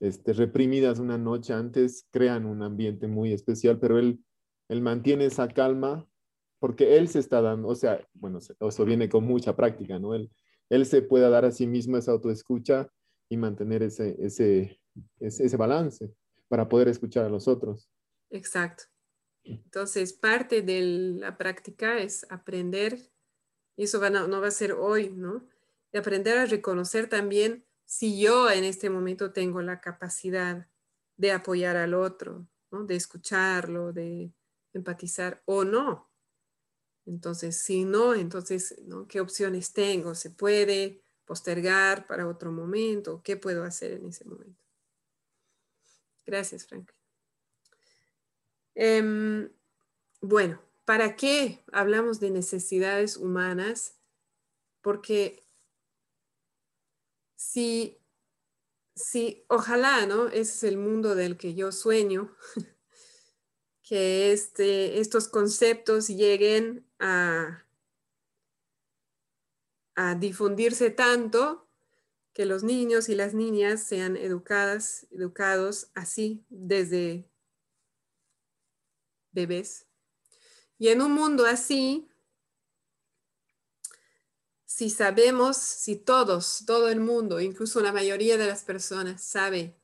este, 0.00 0.34
reprimidas 0.34 0.98
una 0.98 1.18
noche 1.18 1.54
antes 1.54 2.06
crean 2.10 2.44
un 2.44 2.62
ambiente 2.62 3.08
muy 3.08 3.32
especial, 3.32 3.78
pero 3.80 3.98
él, 3.98 4.22
él 4.68 4.82
mantiene 4.82 5.24
esa 5.24 5.48
calma 5.48 6.06
porque 6.60 6.98
él 6.98 7.08
se 7.08 7.18
está 7.18 7.40
dando, 7.40 7.68
o 7.68 7.74
sea, 7.74 8.06
bueno, 8.14 8.38
eso 8.38 8.84
viene 8.84 9.08
con 9.08 9.24
mucha 9.24 9.56
práctica, 9.56 9.98
¿no? 9.98 10.14
Él, 10.14 10.30
él 10.68 10.86
se 10.86 11.02
puede 11.02 11.28
dar 11.30 11.44
a 11.44 11.52
sí 11.52 11.66
mismo 11.66 11.96
esa 11.96 12.12
autoescucha 12.12 12.88
y 13.30 13.36
mantener 13.36 13.82
ese, 13.82 14.16
ese, 14.18 14.80
ese, 15.20 15.44
ese 15.46 15.56
balance 15.56 16.12
para 16.48 16.68
poder 16.68 16.88
escuchar 16.88 17.24
a 17.24 17.28
los 17.28 17.46
otros. 17.48 17.88
Exacto. 18.30 18.84
Entonces, 19.44 20.12
parte 20.12 20.62
de 20.62 20.82
la 20.82 21.38
práctica 21.38 21.98
es 21.98 22.26
aprender, 22.30 23.10
y 23.76 23.84
eso 23.84 23.98
no, 24.10 24.40
va 24.40 24.48
a 24.48 24.50
ser 24.50 24.72
hoy, 24.72 25.10
¿no? 25.10 25.46
De 25.92 25.98
aprender 25.98 26.36
a 26.36 26.46
reconocer 26.46 27.08
también 27.08 27.64
si 27.84 28.20
yo 28.20 28.50
en 28.50 28.64
este 28.64 28.90
momento 28.90 29.32
tengo 29.32 29.62
la 29.62 29.80
capacidad 29.80 30.68
de 31.16 31.32
apoyar 31.32 31.76
al 31.76 31.94
otro, 31.94 32.46
¿no? 32.70 32.84
de 32.84 32.96
escucharlo, 32.96 33.92
de 33.92 34.32
empatizar 34.74 35.42
o 35.46 35.64
no. 35.64 36.10
Entonces, 37.06 37.62
si 37.62 37.84
no, 37.84 38.14
entonces, 38.14 38.82
¿no? 38.84 39.08
¿qué 39.08 39.20
opciones 39.20 39.72
tengo? 39.72 40.14
¿Se 40.14 40.30
puede 40.30 41.02
postergar 41.24 42.06
para 42.06 42.28
otro 42.28 42.52
momento? 42.52 43.22
¿Qué 43.22 43.38
puedo 43.38 43.64
hacer 43.64 43.92
en 43.92 44.06
ese 44.06 44.26
momento? 44.26 44.67
Gracias, 46.28 46.66
Frank. 46.66 46.92
Em, 48.74 49.50
bueno, 50.20 50.60
¿para 50.84 51.16
qué 51.16 51.64
hablamos 51.72 52.20
de 52.20 52.30
necesidades 52.30 53.16
humanas? 53.16 53.96
Porque 54.82 55.42
si, 57.34 57.96
si 58.94 59.46
ojalá, 59.48 60.04
¿no? 60.04 60.26
Ese 60.28 60.42
es 60.42 60.64
el 60.64 60.76
mundo 60.76 61.14
del 61.14 61.38
que 61.38 61.54
yo 61.54 61.72
sueño, 61.72 62.36
que 63.82 64.30
este, 64.30 65.00
estos 65.00 65.28
conceptos 65.28 66.08
lleguen 66.08 66.86
a, 66.98 67.66
a 69.94 70.14
difundirse 70.14 70.90
tanto 70.90 71.67
que 72.38 72.46
los 72.46 72.62
niños 72.62 73.08
y 73.08 73.16
las 73.16 73.34
niñas 73.34 73.82
sean 73.82 74.16
educadas, 74.16 75.08
educados 75.10 75.90
así 75.96 76.44
desde 76.48 77.28
bebés. 79.32 79.88
Y 80.78 80.86
en 80.90 81.02
un 81.02 81.10
mundo 81.10 81.46
así, 81.46 82.08
si 84.66 84.88
sabemos, 84.88 85.56
si 85.56 85.96
todos, 85.96 86.62
todo 86.64 86.90
el 86.90 87.00
mundo, 87.00 87.40
incluso 87.40 87.80
la 87.80 87.90
mayoría 87.90 88.36
de 88.36 88.46
las 88.46 88.62
personas 88.62 89.20
sabe 89.20 89.74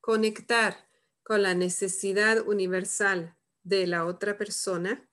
conectar 0.00 0.88
con 1.24 1.42
la 1.42 1.54
necesidad 1.54 2.46
universal 2.46 3.36
de 3.64 3.88
la 3.88 4.06
otra 4.06 4.38
persona, 4.38 5.10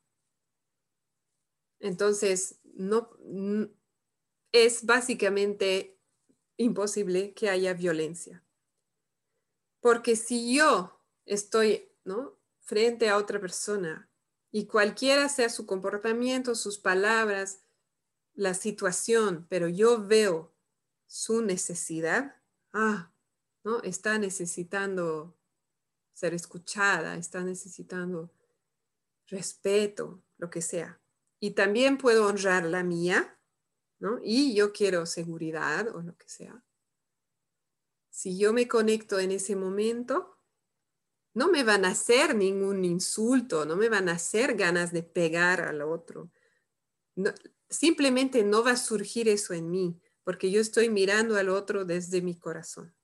entonces 1.79 2.59
no 2.75 3.09
es 4.51 4.85
básicamente 4.85 5.92
imposible 6.58 7.34
que 7.34 7.49
haya 7.49 7.74
violencia. 7.74 8.43
Porque 9.80 10.16
si 10.16 10.56
yo 10.56 10.99
estoy 11.26 11.91
¿no? 12.06 12.39
frente 12.60 13.10
a 13.10 13.18
otra 13.18 13.39
persona 13.39 14.10
y 14.51 14.68
cualquiera 14.68 15.30
sea 15.30 15.49
su 15.49 15.66
comportamiento, 15.66 16.56
sus 16.56 16.78
palabras, 16.78 17.64
la 18.34 18.54
situación, 18.54 19.45
pero 19.49 19.68
yo 19.68 20.06
veo 20.06 20.54
su 21.06 21.41
necesidad, 21.41 22.41
ah, 22.72 23.12
¿no? 23.64 23.82
Está 23.82 24.18
necesitando 24.18 25.38
ser 26.14 26.34
escuchada, 26.34 27.16
está 27.16 27.41
necesitando 27.41 28.32
respeto, 29.28 30.24
lo 30.38 30.49
que 30.49 30.62
sea. 30.62 30.99
Y 31.39 31.51
también 31.51 31.97
puedo 31.97 32.28
honrar 32.28 32.66
la 32.66 32.84
mía, 32.84 33.38
y 34.24 34.54
yo 34.54 34.72
quiero 34.72 35.06
seguridad 35.06 35.88
o 35.95 36.01
lo 36.01 36.16
que 36.18 36.28
sea. 36.28 36.64
Si 38.10 38.38
yo 38.38 38.54
me 38.54 38.68
conecto 38.68 39.20
en 39.20 39.32
ese 39.32 39.56
momento, 39.56 40.38
no 41.34 41.49
me 41.49 41.64
van 41.64 41.86
a 41.86 41.89
hacer 41.89 42.36
ningún 42.36 42.86
insulto, 42.86 43.66
no 43.66 43.76
me 43.76 43.89
van 43.89 44.10
a 44.10 44.14
hacer 44.14 44.56
ganas 44.56 44.91
de 44.91 45.04
pegar 45.04 45.62
al 45.62 45.82
otro. 45.82 46.32
simplemente 47.70 48.43
no 48.43 48.64
va 48.64 48.72
a 48.72 48.78
surgir 48.78 49.28
eso 49.28 49.54
en 49.54 49.72
mí, 49.72 49.99
porque 50.24 50.51
yo 50.51 50.62
estoy 50.62 50.89
mirando 50.89 51.38
al 51.38 51.49
otro 51.49 51.86
desde 51.86 52.22
mi 52.22 52.38
corazón. 52.38 52.95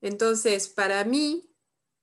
Entonces, 0.00 0.68
para 0.68 1.04
mí, 1.04 1.52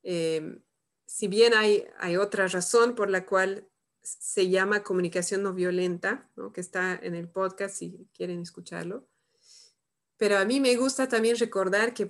eh, 0.04 0.62
si 1.06 1.28
bien 1.28 1.54
hay, 1.54 1.88
hay 1.98 2.18
otra 2.18 2.48
razón 2.48 2.94
por 2.94 3.10
la 3.10 3.26
cual 3.26 3.70
se 4.06 4.50
llama 4.50 4.84
Comunicación 4.84 5.44
No 5.44 5.54
Violenta, 5.54 6.30
que 6.54 6.62
está 6.62 6.96
en 7.02 7.16
el 7.16 7.28
podcast 7.28 7.76
si 7.76 8.08
quieren 8.14 8.42
escucharlo. 8.42 9.08
Pero 10.18 10.38
a 10.38 10.46
mí 10.46 10.60
me 10.60 10.76
gusta 10.76 11.10
también 11.10 11.38
recordar 11.38 11.94
que 11.94 12.10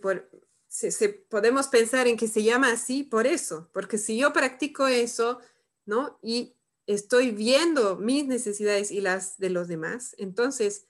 se, 0.68 1.10
podemos 1.10 1.68
pensar 1.68 2.08
en 2.08 2.18
que 2.18 2.28
se 2.28 2.44
llama 2.44 2.72
así 2.72 3.04
por 3.04 3.26
eso, 3.26 3.70
porque 3.74 3.98
si 3.98 4.18
yo 4.18 4.34
practico 4.34 4.88
eso, 4.88 5.40
¿no? 5.86 6.20
Y 6.22 6.56
estoy 6.86 7.32
viendo 7.32 7.98
mis 7.98 8.28
necesidades 8.28 8.92
y 8.92 9.02
las 9.02 9.38
de 9.38 9.50
los 9.50 9.68
demás, 9.68 10.16
entonces 10.20 10.88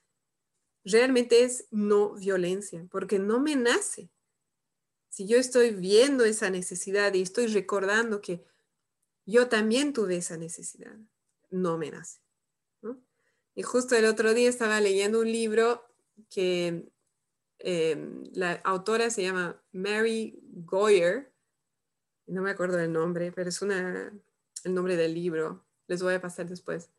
realmente 0.84 1.42
es 1.42 1.68
no 1.70 2.14
violencia, 2.14 2.86
porque 2.90 3.18
no 3.18 3.40
me 3.40 3.56
nace. 3.56 4.10
Si 5.08 5.26
yo 5.26 5.38
estoy 5.38 5.70
viendo 5.70 6.24
esa 6.24 6.50
necesidad 6.50 7.14
y 7.14 7.22
estoy 7.22 7.46
recordando 7.46 8.20
que 8.20 8.44
yo 9.26 9.48
también 9.48 9.92
tuve 9.92 10.16
esa 10.16 10.36
necesidad, 10.36 10.96
no 11.50 11.76
me 11.76 11.90
nace. 11.90 12.20
Y 13.56 13.62
justo 13.62 13.96
el 13.96 14.04
otro 14.04 14.34
día 14.34 14.50
estaba 14.50 14.80
leyendo 14.80 15.20
un 15.20 15.32
libro 15.32 15.82
que 16.28 16.92
em, 17.58 18.24
la 18.32 18.52
autora 18.64 19.08
se 19.08 19.22
llama 19.22 19.62
Mary 19.72 20.38
Goyer, 20.42 21.32
no 22.26 22.42
me 22.42 22.50
acuerdo 22.50 22.76
del 22.76 22.92
nombre, 22.92 23.32
pero 23.32 23.48
es 23.48 23.62
una, 23.62 24.12
el 24.64 24.74
nombre 24.74 24.96
del 24.96 25.14
libro, 25.14 25.64
les 25.86 26.02
voy 26.02 26.14
a 26.14 26.20
pasar 26.20 26.46
después. 26.48 26.90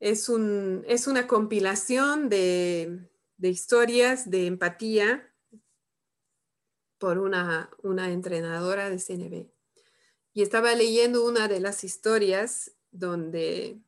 Es, 0.00 0.28
un, 0.28 0.84
es 0.88 1.06
una 1.06 1.28
compilación 1.28 2.28
de, 2.28 3.08
de, 3.36 3.48
historias 3.48 4.28
de 4.28 4.46
empatía 4.46 5.32
por 6.98 7.18
una, 7.18 7.70
una 7.82 8.10
entrenadora 8.10 8.90
de 8.90 8.98
CNB. 8.98 9.59
Y 10.32 10.42
estaba 10.42 10.74
leyendo 10.74 11.24
una 11.24 11.48
de 11.48 11.60
las 11.60 11.84
historias 11.84 12.72
donde 12.90 13.80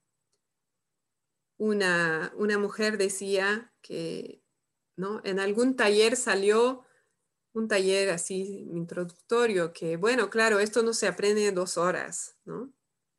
una, 1.57 2.33
mujer 2.59 2.99
decía 2.99 3.73
que 3.81 4.43
¿no? 4.97 5.21
en 5.25 5.39
algún 5.39 5.77
taller 5.77 6.17
salió 6.17 6.85
un 7.53 7.69
taller 7.69 8.11
así 8.11 8.67
introductorio, 8.73 9.73
que 9.73 9.97
bueno, 9.97 10.31
claro, 10.31 10.59
esto 10.59 10.83
no 10.83 10.95
se 10.95 11.07
aprende 11.07 11.47
en 11.47 11.55
dos 11.55 11.77
horas, 11.77 12.37
¿no? 12.45 12.73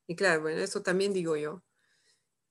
Y 0.07 0.15
claro, 0.15 0.41
bueno, 0.41 0.59
eso 0.61 0.81
también 0.81 1.13
digo 1.13 1.37
yo. 1.37 1.63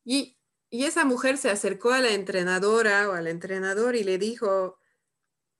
Y, 0.04 0.38
y 0.70 0.84
esa 0.84 1.04
mujer 1.04 1.38
se 1.38 1.50
acercó 1.50 1.90
a 1.90 2.00
la 2.00 2.12
entrenadora 2.12 3.10
o 3.10 3.12
al 3.12 3.26
entrenador 3.26 3.96
y 3.96 4.04
le 4.04 4.16
dijo, 4.16 4.78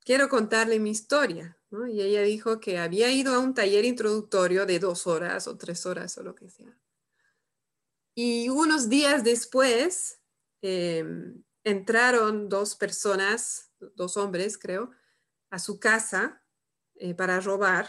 quiero 0.04 0.28
contarle 0.28 0.78
mi 0.78 0.90
historia, 0.90 1.58
¿no? 1.70 1.86
Y 1.86 2.00
ella 2.00 2.22
dijo 2.22 2.60
que 2.60 2.78
había 2.78 3.10
ido 3.10 3.34
a 3.34 3.38
un 3.38 3.54
taller 3.54 3.84
introductorio 3.84 4.66
de 4.66 4.78
dos 4.78 5.06
horas 5.06 5.46
o 5.48 5.56
tres 5.56 5.86
horas 5.86 6.16
o 6.18 6.22
lo 6.22 6.34
que 6.34 6.48
sea. 6.48 6.78
Y 8.14 8.48
unos 8.50 8.88
días 8.88 9.24
después 9.24 10.22
Em, 10.62 11.42
entraron 11.64 12.48
dos 12.48 12.76
personas, 12.76 13.72
dos 13.96 14.16
hombres 14.16 14.56
creo, 14.56 14.92
a 15.50 15.58
su 15.58 15.80
casa 15.80 16.40
eh, 16.94 17.14
para 17.14 17.40
robar, 17.40 17.88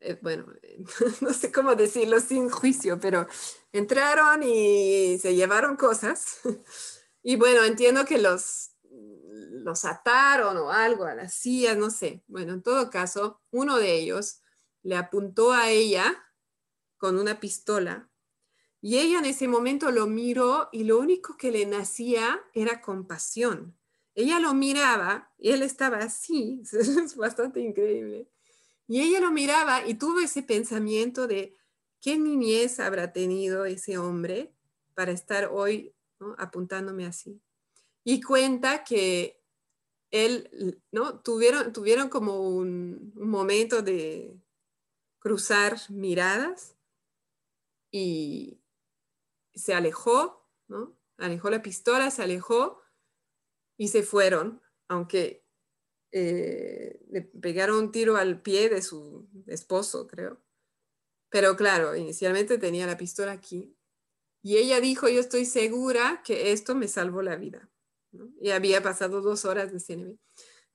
eh, 0.00 0.18
bueno, 0.22 0.46
no 1.20 1.32
sé 1.32 1.50
cómo 1.50 1.74
decirlo 1.74 2.20
sin 2.20 2.48
juicio, 2.48 3.00
pero 3.00 3.26
entraron 3.72 4.42
y 4.44 5.18
se 5.18 5.34
llevaron 5.34 5.76
cosas. 5.76 6.38
y 7.24 7.34
bueno, 7.34 7.64
entiendo 7.64 8.04
que 8.04 8.18
los, 8.18 8.71
los 9.50 9.84
ataron 9.84 10.56
o 10.56 10.70
algo 10.70 11.04
a 11.04 11.14
las 11.14 11.34
sillas, 11.34 11.76
no 11.76 11.90
sé. 11.90 12.22
Bueno, 12.26 12.52
en 12.54 12.62
todo 12.62 12.90
caso, 12.90 13.40
uno 13.50 13.78
de 13.78 13.94
ellos 13.94 14.40
le 14.82 14.96
apuntó 14.96 15.52
a 15.52 15.70
ella 15.70 16.24
con 16.98 17.18
una 17.18 17.40
pistola 17.40 18.08
y 18.84 18.98
ella 18.98 19.20
en 19.20 19.26
ese 19.26 19.46
momento 19.46 19.92
lo 19.92 20.08
miró 20.08 20.68
y 20.72 20.82
lo 20.82 20.98
único 20.98 21.36
que 21.36 21.52
le 21.52 21.64
nacía 21.66 22.40
era 22.52 22.80
compasión. 22.80 23.78
Ella 24.16 24.40
lo 24.40 24.54
miraba 24.54 25.32
y 25.38 25.50
él 25.50 25.62
estaba 25.62 25.98
así, 25.98 26.62
es 26.72 27.16
bastante 27.16 27.60
increíble. 27.60 28.28
Y 28.88 29.00
ella 29.00 29.20
lo 29.20 29.30
miraba 29.30 29.86
y 29.86 29.94
tuvo 29.94 30.18
ese 30.18 30.42
pensamiento 30.42 31.28
de 31.28 31.56
qué 32.00 32.18
niñez 32.18 32.80
habrá 32.80 33.12
tenido 33.12 33.64
ese 33.64 33.98
hombre 33.98 34.52
para 34.94 35.12
estar 35.12 35.48
hoy 35.52 35.94
apuntándome 36.36 37.06
así. 37.06 37.40
Y 38.04 38.20
cuenta 38.20 38.84
que 38.84 39.42
él, 40.10 40.82
¿no? 40.92 41.20
Tuvieron, 41.20 41.72
tuvieron 41.72 42.08
como 42.08 42.40
un, 42.40 43.12
momento 43.14 43.82
de 43.82 44.38
cruzar 45.18 45.78
miradas 45.88 46.76
y, 47.90 48.58
se 49.54 49.74
alejó, 49.74 50.48
¿no? 50.68 50.98
Alejó 51.18 51.50
la 51.50 51.62
pistola, 51.62 52.10
se 52.10 52.22
alejó 52.22 52.82
y 53.76 53.88
se 53.88 54.02
fueron, 54.02 54.62
aunque 54.88 55.44
eh, 56.10 57.04
le 57.10 57.22
pegaron 57.22 57.76
un 57.76 57.92
tiro 57.92 58.16
al 58.16 58.40
pie 58.40 58.68
de 58.68 58.82
su 58.82 59.28
esposo, 59.46 60.06
creo. 60.06 60.40
Pero 61.28 61.56
claro, 61.56 61.96
inicialmente 61.96 62.58
tenía 62.58 62.86
la 62.86 62.98
pistola 62.98 63.32
aquí. 63.32 63.76
Y 64.42 64.58
ella 64.58 64.80
dijo, 64.80 65.08
yo 65.08 65.20
estoy 65.20 65.46
segura 65.46 66.22
que 66.24 66.52
esto 66.52 66.74
me 66.74 66.88
salvó 66.88 67.22
la 67.22 67.36
vida. 67.36 67.71
Y 68.40 68.50
había 68.50 68.82
pasado 68.82 69.20
dos 69.20 69.44
horas 69.44 69.72
de 69.72 69.80
CNB. 69.80 70.18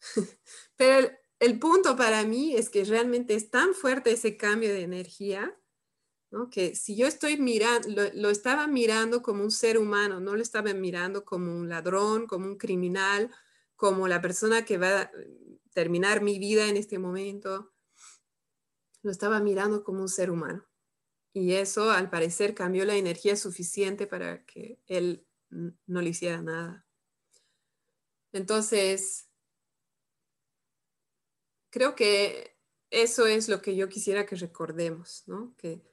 Pero 0.76 1.10
el 1.40 1.60
punto 1.60 1.96
para 1.96 2.24
mí 2.24 2.56
es 2.56 2.70
que 2.70 2.84
realmente 2.84 3.36
es 3.36 3.50
tan 3.50 3.74
fuerte 3.74 4.12
ese 4.12 4.38
cambio 4.38 4.74
de 4.74 4.82
energía 4.82 5.56
que 6.52 6.76
si 6.76 6.96
yo 6.96 7.08
estoy 7.08 7.38
mirando, 7.38 8.04
lo, 8.14 8.30
estaba 8.30 8.68
mirando 8.68 9.22
como 9.22 9.44
un 9.44 9.52
ser 9.52 9.78
humano, 9.78 10.20
no 10.20 10.36
lo 10.36 10.42
estaba 10.42 10.74
mirando 10.74 11.26
como 11.26 11.56
un 11.58 11.70
ladrón, 11.70 12.28
como 12.28 12.46
un 12.46 12.58
criminal, 12.58 13.32
como 13.76 14.08
la 14.08 14.22
persona 14.22 14.66
que 14.66 14.78
va 14.78 15.02
a 15.02 15.12
terminar 15.74 16.22
mi 16.22 16.38
vida 16.38 16.68
en 16.68 16.78
este 16.78 17.00
momento, 17.00 17.72
lo 19.04 19.12
estaba 19.12 19.40
mirando 19.40 19.84
como 19.84 20.02
un 20.02 20.10
ser 20.10 20.30
humano. 20.30 20.66
Y 21.34 21.54
eso 21.54 21.92
al 21.92 22.10
parecer 22.10 22.54
cambió 22.54 22.84
la 22.84 22.96
energía 22.96 23.36
suficiente 23.36 24.08
para 24.08 24.44
que 24.46 24.80
él 24.88 25.26
no 25.50 26.02
le 26.02 26.10
hiciera 26.10 26.42
nada. 26.42 26.87
Entonces, 28.34 29.30
creo 31.70 31.96
que 31.96 32.58
eso 32.90 33.28
es 33.28 33.50
lo 33.50 33.62
que 33.62 33.76
yo 33.76 33.90
quisiera 33.90 34.26
que 34.26 34.36
recordemos, 34.36 35.24
¿no? 35.28 35.56
Que 35.58 35.84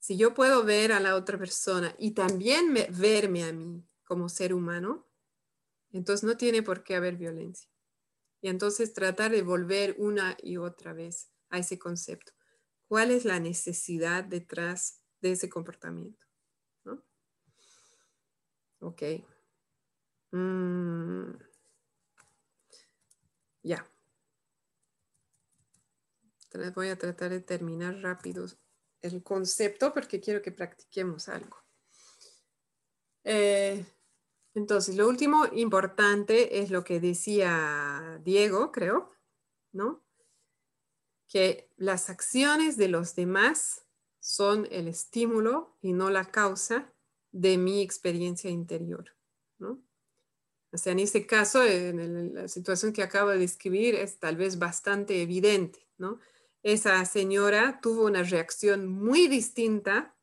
si 0.00 0.16
yo 0.16 0.34
puedo 0.34 0.64
ver 0.64 0.92
a 0.92 1.00
la 1.00 1.16
otra 1.16 1.38
persona 1.38 1.94
y 1.98 2.12
también 2.12 2.74
verme 2.90 3.44
a 3.44 3.52
mí 3.52 3.86
como 4.04 4.28
ser 4.28 4.52
humano, 4.52 5.06
entonces 5.92 6.24
no 6.24 6.36
tiene 6.36 6.62
por 6.62 6.82
qué 6.82 6.96
haber 6.96 7.16
violencia. 7.16 7.70
Y 8.42 8.48
entonces 8.48 8.92
tratar 8.92 9.30
de 9.30 9.42
volver 9.42 9.96
una 9.98 10.36
y 10.42 10.58
otra 10.58 10.92
vez 10.92 11.30
a 11.48 11.58
ese 11.58 11.78
concepto. 11.78 12.32
¿Cuál 12.88 13.10
es 13.10 13.24
la 13.24 13.40
necesidad 13.40 14.24
detrás 14.24 15.00
de 15.20 15.32
ese 15.32 15.48
comportamiento? 15.48 16.26
Ok. 18.80 19.02
Mm. 20.32 21.32
Ya. 23.64 23.90
Voy 26.74 26.88
a 26.88 26.98
tratar 26.98 27.30
de 27.30 27.40
terminar 27.40 27.96
rápido 27.96 28.46
el 29.00 29.22
concepto 29.22 29.92
porque 29.92 30.20
quiero 30.20 30.40
que 30.40 30.52
practiquemos 30.52 31.28
algo. 31.28 31.56
Eh, 33.24 33.84
entonces, 34.54 34.96
lo 34.96 35.08
último 35.08 35.46
importante 35.52 36.60
es 36.60 36.70
lo 36.70 36.84
que 36.84 37.00
decía 37.00 38.20
Diego, 38.22 38.70
creo, 38.70 39.10
¿no? 39.72 40.04
Que 41.26 41.72
las 41.76 42.10
acciones 42.10 42.76
de 42.76 42.88
los 42.88 43.16
demás 43.16 43.86
son 44.20 44.68
el 44.70 44.88
estímulo 44.88 45.76
y 45.80 45.92
no 45.92 46.10
la 46.10 46.26
causa 46.26 46.92
de 47.32 47.58
mi 47.58 47.80
experiencia 47.80 48.50
interior, 48.50 49.16
¿no? 49.58 49.82
O 50.74 50.78
sea, 50.78 50.92
en 50.92 50.98
este 50.98 51.26
caso, 51.26 51.64
en 51.64 52.34
la 52.34 52.48
situación 52.48 52.92
que 52.92 53.02
acabo 53.02 53.30
de 53.30 53.38
describir 53.38 53.94
es 53.94 54.18
tal 54.18 54.36
vez 54.36 54.58
bastante 54.58 55.22
evidente, 55.22 55.86
¿no? 55.96 56.18
esa 56.64 57.04
señora 57.04 57.78
tuvo 57.82 58.06
una 58.06 58.22
reacción 58.22 58.88
muy 58.88 59.28
distinta. 59.28 60.16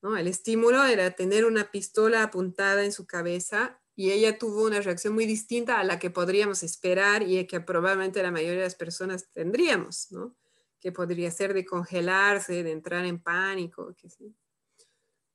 ¿no? 0.00 0.16
El 0.16 0.28
estímulo 0.28 0.84
era 0.84 1.10
tener 1.10 1.44
una 1.44 1.70
pistola 1.70 2.22
apuntada 2.22 2.84
en 2.84 2.92
su 2.92 3.04
cabeza 3.04 3.82
y 3.96 4.12
ella 4.12 4.38
tuvo 4.38 4.64
una 4.64 4.80
reacción 4.80 5.12
muy 5.12 5.26
distinta 5.26 5.80
a 5.80 5.84
la 5.84 5.98
que 5.98 6.10
podríamos 6.10 6.62
esperar 6.62 7.24
y 7.24 7.44
que 7.48 7.60
probablemente 7.60 8.22
la 8.22 8.30
mayoría 8.30 8.58
de 8.58 8.64
las 8.64 8.76
personas 8.76 9.28
tendríamos, 9.32 10.12
¿no? 10.12 10.36
que 10.78 10.92
podría 10.92 11.32
ser 11.32 11.52
de 11.52 11.66
congelarse, 11.66 12.62
de 12.62 12.70
entrar 12.70 13.04
en 13.04 13.20
pánico. 13.20 13.92
Que 13.96 14.08
sí. 14.08 14.36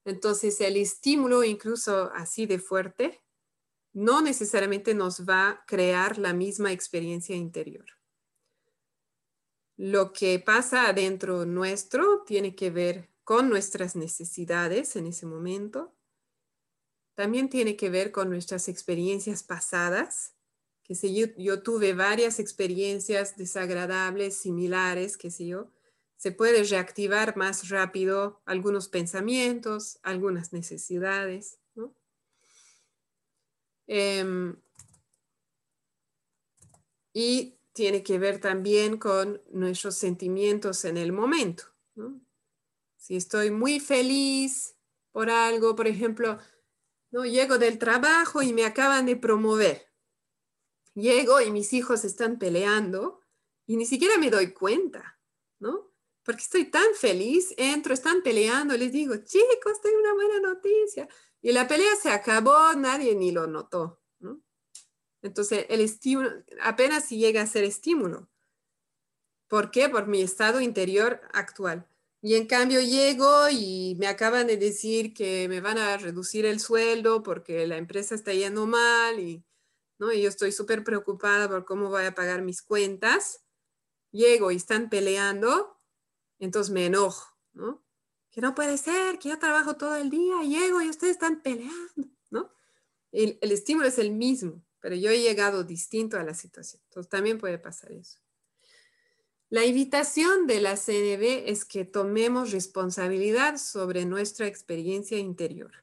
Entonces 0.06 0.62
el 0.62 0.78
estímulo, 0.78 1.44
incluso 1.44 2.10
así 2.14 2.46
de 2.46 2.58
fuerte, 2.58 3.22
no 3.94 4.22
necesariamente 4.22 4.94
nos 4.94 5.28
va 5.28 5.50
a 5.50 5.66
crear 5.66 6.18
la 6.18 6.34
misma 6.34 6.72
experiencia 6.72 7.36
interior. 7.36 7.86
Lo 9.78 10.14
que 10.14 10.39
pasa 10.39 10.88
adentro 10.88 11.46
nuestro 11.46 12.24
tiene 12.26 12.56
que 12.56 12.70
ver 12.70 13.10
con 13.24 13.50
nuestras 13.50 13.96
necesidades 13.96 14.96
en 14.96 15.08
ese 15.08 15.26
momento. 15.26 15.96
También 17.16 17.50
tiene 17.50 17.76
que 17.78 17.89
ver 17.89 18.12
con 18.12 18.30
nuestras 18.30 18.68
experiencias 18.68 19.44
pasadas, 19.44 20.36
que 20.84 20.96
si 20.96 21.16
yo, 21.38 21.64
tuve 21.64 21.94
varias 21.94 22.39
experiencias 22.39 23.38
desagradables, 23.38 24.36
similares, 24.36 25.18
que 25.18 25.32
si 25.32 25.48
yo, 25.48 25.72
se 26.18 26.34
puede 26.34 26.64
reactivar 26.64 27.38
más 27.38 27.70
rápido 27.70 28.42
algunos 28.46 28.89
pensamientos, 28.89 30.00
algunas 30.04 30.52
necesidades. 30.52 31.61
Em, 33.88 34.55
y 37.13 37.57
tiene 37.73 38.03
que 38.03 38.19
ver 38.19 38.39
también 38.39 38.97
con 38.97 39.41
nuestros 39.51 39.95
sentimientos 39.95 40.86
en 40.86 40.97
el 40.97 41.11
momento. 41.11 41.63
Si 42.97 43.15
estoy 43.15 43.51
muy 43.51 43.79
feliz 43.79 44.75
por 45.11 45.29
algo, 45.29 45.75
por 45.75 45.88
ejemplo, 45.88 46.38
¿no? 47.11 47.25
llego 47.25 47.57
del 47.57 47.77
trabajo 47.77 48.41
y 48.41 48.53
me 48.53 48.65
acaban 48.65 49.05
de 49.05 49.15
promover. 49.15 49.88
Llego 50.93 51.41
y 51.41 51.51
mis 51.51 51.73
hijos 51.73 52.03
están 52.03 52.38
peleando 52.38 53.21
y 53.65 53.77
ni 53.77 53.86
siquiera 53.86 54.17
me 54.17 54.29
doy 54.29 54.53
cuenta, 54.53 55.19
¿no? 55.59 55.91
Porque 56.23 56.41
estoy 56.41 56.65
tan 56.65 56.93
feliz, 56.95 57.53
entro, 57.57 57.93
están 57.93 58.21
peleando, 58.21 58.77
les 58.77 58.91
digo, 58.91 59.15
chicos, 59.17 59.82
tengo 59.82 59.99
una 59.99 60.13
buena 60.13 60.39
noticia. 60.39 61.07
Y 61.42 61.52
la 61.52 61.68
pelea 61.68 61.96
se 62.02 62.10
acabó, 62.10 62.74
nadie 62.74 63.16
ni 63.16 63.32
lo 63.32 63.48
notó, 63.48 64.00
¿no? 64.20 64.42
Entonces, 65.22 65.66
el 65.70 65.82
estímulo 65.82 66.30
apenas 66.62 67.06
si 67.06 67.18
llega 67.18 67.42
a 67.42 67.48
ser 67.48 67.64
estímulo. 67.64 68.30
¿Por 69.48 69.72
qué? 69.72 69.89
Por 69.89 70.08
mi 70.08 70.22
estado 70.22 70.62
interior 70.62 71.22
actual. 71.34 71.88
Y 72.22 72.36
en 72.36 72.46
cambio 72.46 72.80
llego 72.82 73.50
y 73.50 73.96
me 74.00 74.08
acaban 74.08 74.46
de 74.46 74.58
decir 74.58 75.14
que 75.14 75.50
me 75.50 75.60
van 75.60 75.80
a 75.80 75.98
reducir 75.98 76.46
el 76.46 76.60
sueldo 76.60 77.24
porque 77.24 77.66
la 77.66 77.78
empresa 77.78 78.14
está 78.14 78.32
yendo 78.32 78.68
mal 78.68 79.20
y, 79.20 79.44
¿no? 79.98 80.12
y 80.14 80.22
yo 80.22 80.30
estoy 80.30 80.52
súper 80.52 80.84
preocupada 80.84 81.50
por 81.50 81.66
cómo 81.66 81.89
voy 81.89 82.06
a 82.06 82.14
pagar 82.14 82.44
mis 82.44 82.62
cuentas. 82.62 83.44
Llego 84.12 84.52
y 84.52 84.58
están 84.58 84.89
peleando, 84.89 85.80
entonces 86.38 86.72
me 86.72 86.86
enojo, 86.86 87.36
¿no? 87.54 87.84
Que 88.32 88.41
no 88.41 88.55
puede 88.55 88.77
ser, 88.77 89.19
que 89.19 89.29
yo 89.29 89.39
trabajo 89.39 89.75
todo 89.75 89.95
el 89.95 90.09
día, 90.09 90.41
llego 90.43 90.82
y 90.82 90.89
ustedes 90.89 91.13
están 91.13 91.41
peleando, 91.41 92.07
¿no? 92.29 92.51
El, 93.11 93.38
el 93.41 93.51
estímulo 93.51 93.88
es 93.88 93.99
el 93.99 94.11
mismo, 94.11 94.63
pero 94.79 94.95
yo 94.95 95.09
he 95.09 95.21
llegado 95.21 95.63
distinto 95.63 96.17
a 96.17 96.23
la 96.23 96.34
situación. 96.34 96.82
Entonces 96.86 97.09
también 97.09 97.38
puede 97.38 97.59
pasar 97.59 97.91
eso. 97.91 98.19
La 99.49 99.65
invitación 99.65 100.47
de 100.47 100.61
la 100.61 100.77
CNB 100.77 101.49
es 101.49 101.65
que 101.65 101.84
tomemos 101.84 102.53
responsabilidad 102.53 103.57
sobre 103.57 104.05
nuestra 104.05 104.47
experiencia 104.47 105.17
interior, 105.17 105.73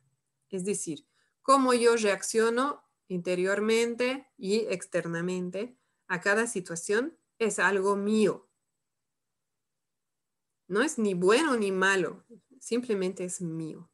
es 0.49 0.65
decir, 0.65 1.07
cómo 1.43 1.75
yo 1.75 1.95
reacciono 1.97 2.83
interiormente 3.09 4.27
y 4.39 4.61
externamente 4.71 5.77
a 6.07 6.23
cada 6.23 6.47
situación 6.47 7.19
es 7.39 7.59
algo 7.59 7.95
mío. 7.95 8.48
No 10.69 10.83
es 10.83 10.99
ni 10.99 11.15
bueno 11.15 11.57
ni 11.57 11.73
malo, 11.73 12.25
simplemente 12.61 13.25
es 13.25 13.41
mío. 13.41 13.91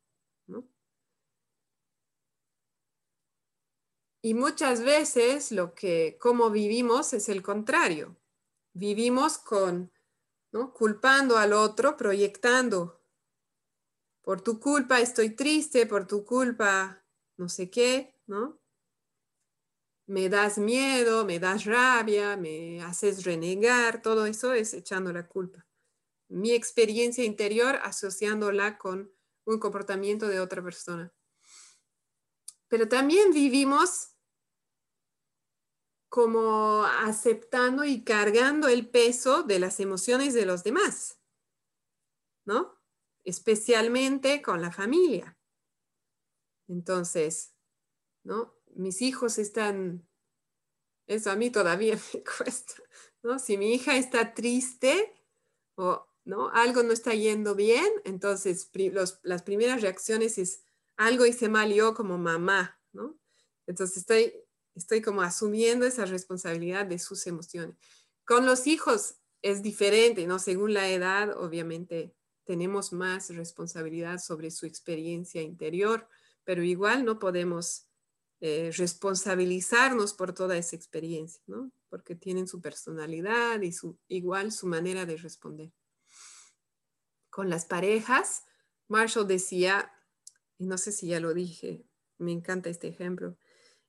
Y 4.22 4.32
muchas 4.32 4.82
veces 4.82 5.52
lo 5.52 5.74
que, 5.74 6.16
como 6.18 6.50
vivimos, 6.50 7.12
es 7.12 7.28
el 7.28 7.42
contrario 7.42 8.16
vivimos 8.74 9.38
con, 9.38 9.90
¿no? 10.52 10.74
Culpando 10.74 11.38
al 11.38 11.52
otro, 11.52 11.96
proyectando. 11.96 13.00
Por 14.22 14.42
tu 14.42 14.60
culpa 14.60 15.00
estoy 15.00 15.30
triste, 15.30 15.86
por 15.86 16.06
tu 16.06 16.24
culpa 16.24 17.00
no 17.36 17.48
sé 17.48 17.70
qué, 17.70 18.14
¿no? 18.26 18.60
Me 20.06 20.28
das 20.28 20.58
miedo, 20.58 21.24
me 21.24 21.38
das 21.40 21.64
rabia, 21.64 22.36
me 22.36 22.82
haces 22.82 23.24
renegar, 23.24 24.02
todo 24.02 24.26
eso 24.26 24.52
es 24.52 24.74
echando 24.74 25.12
la 25.12 25.26
culpa. 25.26 25.66
Mi 26.28 26.52
experiencia 26.52 27.24
interior 27.24 27.76
asociándola 27.82 28.78
con 28.78 29.12
un 29.44 29.58
comportamiento 29.58 30.28
de 30.28 30.40
otra 30.40 30.62
persona. 30.62 31.12
Pero 32.68 32.88
también 32.88 33.32
vivimos 33.32 34.14
como 36.08 36.84
aceptando 36.84 37.84
y 37.84 38.04
cargando 38.04 38.68
el 38.68 38.88
peso 38.88 39.42
de 39.42 39.58
las 39.58 39.80
emociones 39.80 40.32
de 40.32 40.46
los 40.46 40.62
demás, 40.62 41.20
¿no? 42.46 42.80
Especialmente 43.24 44.40
con 44.40 44.62
la 44.62 44.70
familia. 44.70 45.36
Entonces, 46.68 47.54
¿no? 48.22 48.54
Mis 48.76 49.02
hijos 49.02 49.38
están, 49.38 50.08
eso 51.06 51.30
a 51.30 51.36
mí 51.36 51.50
todavía 51.50 51.98
me 52.14 52.22
cuesta, 52.22 52.74
¿no? 53.22 53.38
Si 53.38 53.58
mi 53.58 53.74
hija 53.74 53.96
está 53.96 54.34
triste 54.34 55.20
o, 55.76 56.06
¿no? 56.24 56.50
Algo 56.50 56.82
no 56.82 56.92
está 56.92 57.14
yendo 57.14 57.54
bien, 57.54 57.86
entonces 58.04 58.70
las 59.22 59.42
primeras 59.42 59.82
reacciones 59.82 60.38
es 60.38 60.62
algo 60.96 61.26
hice 61.26 61.48
mal 61.48 61.72
yo 61.72 61.94
como 61.94 62.18
mamá, 62.18 62.80
¿no? 62.92 63.18
Entonces 63.66 63.98
estoy 63.98 64.32
estoy 64.74 65.00
como 65.00 65.22
asumiendo 65.22 65.86
esa 65.86 66.04
responsabilidad 66.04 66.86
de 66.86 66.98
sus 66.98 67.26
emociones. 67.26 67.76
Con 68.24 68.46
los 68.46 68.66
hijos 68.66 69.16
es 69.42 69.62
diferente, 69.62 70.26
¿no? 70.26 70.38
Según 70.38 70.74
la 70.74 70.88
edad, 70.90 71.36
obviamente 71.36 72.14
tenemos 72.44 72.92
más 72.92 73.34
responsabilidad 73.34 74.18
sobre 74.18 74.50
su 74.50 74.66
experiencia 74.66 75.42
interior, 75.42 76.08
pero 76.44 76.62
igual 76.62 77.04
no 77.04 77.18
podemos 77.18 77.86
eh, 78.40 78.70
responsabilizarnos 78.76 80.12
por 80.12 80.34
toda 80.34 80.56
esa 80.56 80.76
experiencia, 80.76 81.42
¿no? 81.46 81.70
Porque 81.88 82.14
tienen 82.14 82.48
su 82.48 82.60
personalidad 82.60 83.60
y 83.62 83.72
su, 83.72 83.98
igual 84.08 84.52
su 84.52 84.66
manera 84.66 85.06
de 85.06 85.16
responder. 85.16 85.72
Con 87.34 87.50
las 87.50 87.64
parejas, 87.64 88.44
Marshall 88.86 89.26
decía, 89.26 89.92
y 90.56 90.66
no 90.66 90.78
sé 90.78 90.92
si 90.92 91.08
ya 91.08 91.18
lo 91.18 91.34
dije, 91.34 91.84
me 92.16 92.30
encanta 92.30 92.70
este 92.70 92.86
ejemplo, 92.86 93.36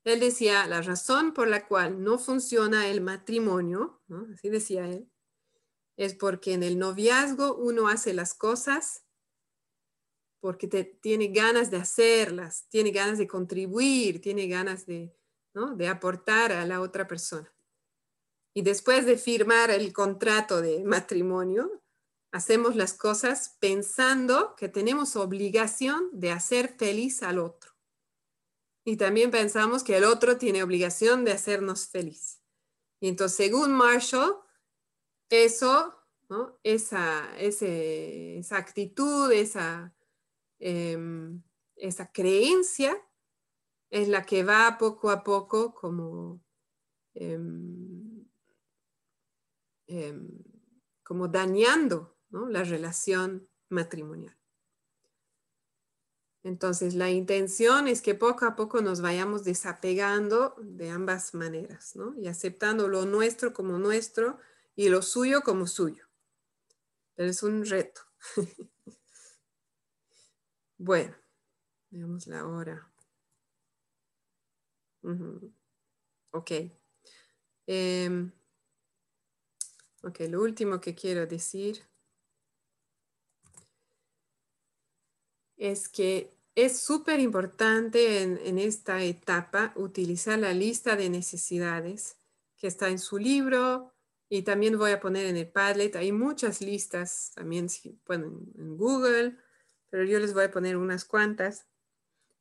él 0.03 0.19
decía, 0.19 0.65
la 0.65 0.81
razón 0.81 1.31
por 1.31 1.47
la 1.47 1.67
cual 1.67 2.01
no 2.01 2.17
funciona 2.17 2.87
el 2.87 3.01
matrimonio, 3.01 4.01
así 4.33 4.49
decía 4.49 4.89
él, 4.89 5.11
es 5.95 6.15
porque 6.15 6.53
en 6.53 6.63
el 6.63 6.79
noviazgo 6.79 7.55
uno 7.55 7.87
hace 7.87 8.15
las 8.15 8.33
cosas 8.33 9.05
porque 10.39 10.67
tiene 10.67 11.27
ganas 11.27 11.69
de 11.69 11.77
hacerlas, 11.77 12.67
tiene 12.69 12.89
ganas 12.89 13.19
de 13.19 13.27
contribuir, 13.27 14.21
tiene 14.21 14.47
ganas 14.47 14.87
de, 14.87 15.15
de 15.75 15.87
aportar 15.87 16.51
a 16.51 16.65
la 16.65 16.81
otra 16.81 17.07
persona. 17.07 17.53
Y 18.55 18.63
después 18.63 19.05
de 19.05 19.19
firmar 19.19 19.69
el 19.69 19.93
contrato 19.93 20.63
de 20.63 20.83
matrimonio, 20.83 21.83
hacemos 22.35 22.75
las 22.75 22.93
cosas 22.93 23.55
pensando 23.61 24.57
que 24.57 24.67
tenemos 24.67 25.15
obligación 25.15 26.09
de 26.11 26.31
hacer 26.31 26.75
feliz 26.77 27.23
al 27.23 27.39
otro. 27.39 27.71
Y 28.83 28.97
también 28.97 29.31
pensamos 29.31 29.85
que 29.85 29.95
el 29.95 30.03
otro 30.03 30.37
tiene 30.37 30.61
obligación 30.61 31.23
de 31.23 31.31
hacernos 31.31 31.87
feliz. 31.87 32.41
Y 32.99 33.07
entonces, 33.07 33.37
según 33.37 33.71
Marshall, 33.71 34.35
eso, 35.29 35.95
esa, 36.61 37.33
esa 37.39 38.57
actitud, 38.57 39.31
esa, 39.31 39.95
em, 40.59 41.41
esa 41.77 42.11
creencia 42.11 43.01
es 43.89 44.09
la 44.09 44.25
que 44.25 44.43
va 44.43 44.77
poco 44.77 45.09
a 45.09 45.23
poco 45.23 45.73
como, 45.73 46.43
em, 47.13 48.25
em, 49.87 50.27
como 51.01 51.29
dañando 51.29 52.14
la 52.29 52.63
relación 52.63 53.47
matrimonial. 53.69 54.35
Entonces, 56.45 56.93
la 56.93 57.09
intención 57.09 57.87
es 57.87 58.03
que 58.03 58.13
poco 58.13 58.45
a 58.45 58.55
poco 58.55 58.79
nos 58.81 59.01
vayamos 59.01 59.43
desapegando 59.43 60.53
de 60.61 60.91
ambas 60.91 61.33
maneras, 61.33 61.95
¿no? 61.95 62.13
Y 62.19 62.27
aceptando 62.27 62.87
lo 62.87 63.07
nuestro 63.07 63.51
como 63.51 63.79
nuestro 63.79 64.37
y 64.75 64.89
lo 64.89 65.01
suyo 65.01 65.41
como 65.41 65.65
suyo. 65.65 66.05
Pero 67.15 67.31
es 67.31 67.41
un 67.41 67.65
reto. 67.65 68.01
bueno, 70.77 71.15
veamos 71.89 72.27
la 72.27 72.45
hora. 72.45 72.91
Ok. 76.29 76.51
Em, 77.65 78.31
ok, 80.03 80.19
lo 80.29 80.43
último 80.43 80.79
que 80.79 80.93
quiero 80.93 81.25
decir 81.25 81.83
es 85.57 85.89
que 85.89 86.35
es 86.55 86.79
súper 86.79 87.19
importante 87.19 88.21
en, 88.21 88.57
esta 88.57 89.03
etapa 89.03 89.73
utilizar 89.75 90.39
la 90.39 90.53
lista 90.53 90.95
de 90.95 91.09
necesidades 91.09 92.17
que 92.57 92.67
está 92.67 92.89
en 92.89 92.99
su 92.99 93.17
libro 93.17 93.93
y 94.29 94.43
también 94.43 94.77
voy 94.77 94.91
a 94.91 95.01
poner 95.01 95.25
en 95.25 95.35
el 95.35 95.49
Padlet. 95.49 95.97
Hay 95.97 96.13
muchas 96.13 96.61
listas 96.61 97.33
también 97.35 97.67
en 98.09 98.77
Google, 98.77 99.37
pero 99.89 100.05
yo 100.05 100.19
les 100.19 100.33
voy 100.33 100.45
a 100.45 100.51
poner 100.51 100.77
unas 100.77 101.03
cuantas. 101.03 101.67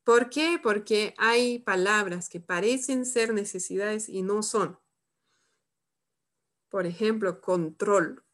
¿Por 0.04 0.30
qué? 0.30 0.60
Porque 0.62 1.14
hay 1.18 1.58
palabras 1.58 2.28
que 2.28 2.38
parecen 2.38 3.06
ser 3.06 3.34
necesidades 3.34 4.08
y 4.08 4.22
no 4.22 4.42
son. 4.42 4.78
Por 6.68 6.86
ejemplo, 6.86 7.40
control. 7.40 8.24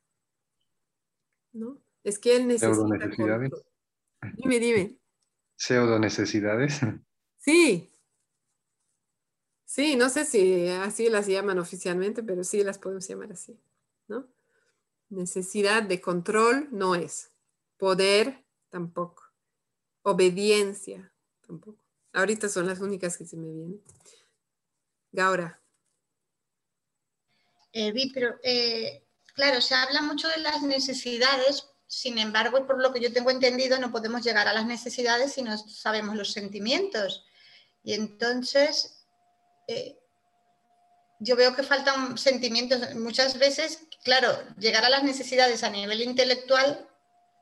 ¿no? 1.53 1.81
Es 2.05 2.19
que 2.19 2.37
él 2.37 2.49
necesita... 2.49 2.87
necesidades. 2.87 3.51
Dime, 4.37 4.59
dime. 4.59 4.99
Pseudo 5.57 5.99
necesidades. 5.99 6.81
Sí. 7.37 7.91
Sí, 9.65 9.97
no 9.97 10.11
sé 10.11 10.25
si 10.25 10.69
así 10.69 11.09
las 11.09 11.27
llaman 11.27 11.59
oficialmente, 11.59 12.23
pero 12.23 12.45
sí 12.45 12.63
las 12.63 12.79
podemos 12.79 13.09
llamar 13.09 13.33
así, 13.33 13.59
¿no? 14.09 14.29
Necesidad 15.09 15.83
de 15.83 16.01
control 16.01 16.69
no 16.71 16.95
es. 16.95 17.31
Poder 17.79 18.45
tampoco. 18.69 19.23
Obediencia 20.03 21.13
tampoco. 21.47 21.83
Ahorita 22.13 22.49
son 22.49 22.67
las 22.67 22.81
únicas 22.81 23.17
que 23.17 23.25
se 23.25 23.37
me 23.37 23.51
vienen. 23.51 23.83
Gaura. 25.13 25.61
Eh, 27.73 27.93
pero 28.13 28.39
eh, 28.43 29.05
claro, 29.35 29.61
se 29.61 29.75
habla 29.75 30.03
mucho 30.03 30.29
de 30.29 30.39
las 30.39 30.63
necesidades, 30.63 31.70
sin 31.91 32.19
embargo, 32.19 32.69
por 32.69 32.81
lo 32.81 32.93
que 32.93 33.01
yo 33.01 33.13
tengo 33.13 33.33
entendido, 33.33 33.77
no 33.77 33.91
podemos 33.91 34.23
llegar 34.23 34.47
a 34.47 34.53
las 34.53 34.65
necesidades 34.65 35.33
si 35.33 35.43
no 35.43 35.59
sabemos 35.59 36.15
los 36.15 36.33
sentimientos. 36.33 37.27
Y 37.83 37.95
entonces, 37.95 39.05
eh, 39.67 39.99
yo 41.19 41.35
veo 41.35 41.53
que 41.57 41.65
faltan 41.65 42.17
sentimientos. 42.17 42.95
Muchas 42.95 43.37
veces, 43.41 43.89
claro, 44.05 44.29
llegar 44.57 44.85
a 44.85 44.89
las 44.89 45.03
necesidades 45.03 45.65
a 45.65 45.71
nivel 45.71 46.01
intelectual, 46.03 46.89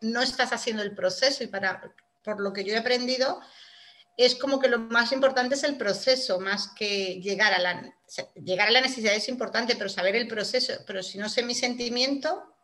no 0.01 0.22
estás 0.22 0.51
haciendo 0.55 0.82
el 0.82 0.94
proceso. 0.94 1.44
Y 1.44 1.49
para, 1.49 1.82
por 2.24 2.40
lo 2.40 2.55
que 2.55 2.64
yo 2.64 2.72
he 2.72 2.78
aprendido, 2.78 3.42
es 4.16 4.34
como 4.34 4.61
que 4.61 4.68
lo 4.68 4.78
más 4.78 5.12
importante 5.12 5.57
es 5.57 5.62
el 5.62 5.76
proceso, 5.76 6.40
más 6.40 6.68
que 6.68 7.20
llegar 7.20 7.53
a 7.53 7.59
la, 7.59 7.94
llegar 8.34 8.68
a 8.68 8.72
la 8.72 8.80
necesidad 8.80 9.14
es 9.14 9.28
importante, 9.28 9.76
pero 9.76 9.90
saber 9.90 10.16
el 10.16 10.26
proceso. 10.26 10.72
Pero 10.86 11.03
si 11.03 11.18
no 11.18 11.28
sé 11.28 11.42
mi 11.42 11.55
sentimiento, 11.55 12.55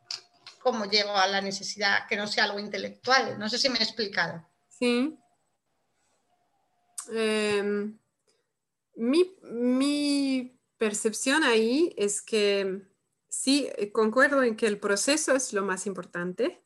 ¿cómo 0.65 0.87
llego 0.87 1.15
a 1.15 1.27
la 1.27 1.43
necesidad 1.43 2.09
que 2.09 2.17
no 2.17 2.27
sea 2.27 2.45
algo 2.45 2.59
intelectual? 2.59 3.39
No 3.39 3.51
sé 3.51 3.59
si 3.59 3.69
me 3.69 3.79
he 3.79 3.83
explicado. 3.83 4.49
Sí. 4.69 5.17
Em, 7.13 7.99
mi, 8.97 10.59
percepción 10.79 11.45
ahí 11.45 11.95
es 11.97 12.21
que 12.21 12.83
sí, 13.29 13.69
concuerdo 13.93 14.43
en 14.43 14.57
que 14.57 14.67
el 14.67 14.81
proceso 14.81 15.37
es 15.37 15.53
lo 15.53 15.63
más 15.63 15.87
importante, 15.87 16.65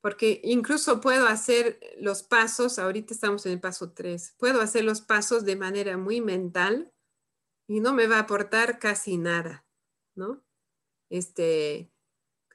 porque 0.00 0.40
incluso 0.44 1.00
puedo 1.00 1.26
hacer 1.26 1.80
los 1.98 2.22
pasos, 2.22 2.78
ahorita 2.78 3.12
estamos 3.12 3.44
en 3.46 3.52
el 3.52 3.60
paso 3.60 3.92
3, 3.92 4.34
puedo 4.38 4.60
hacer 4.60 4.84
los 4.84 5.00
pasos 5.00 5.44
de 5.44 5.56
manera 5.56 5.96
muy 5.96 6.20
mental 6.20 6.92
y 7.66 7.80
no 7.80 7.92
me 7.92 8.06
va 8.06 8.16
a 8.16 8.20
aportar 8.20 8.78
casi 8.78 9.16
nada, 9.18 9.66
¿no? 10.14 10.42
Este, 11.10 11.90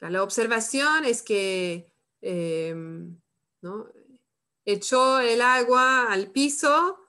la 0.10 0.24
observación 0.24 1.06
es 1.06 1.22
que, 1.22 1.92
em, 2.22 3.20
¿no? 3.62 3.88
echó 4.66 5.20
el 5.20 5.42
agua 5.42 6.12
al 6.12 6.32
piso, 6.32 7.00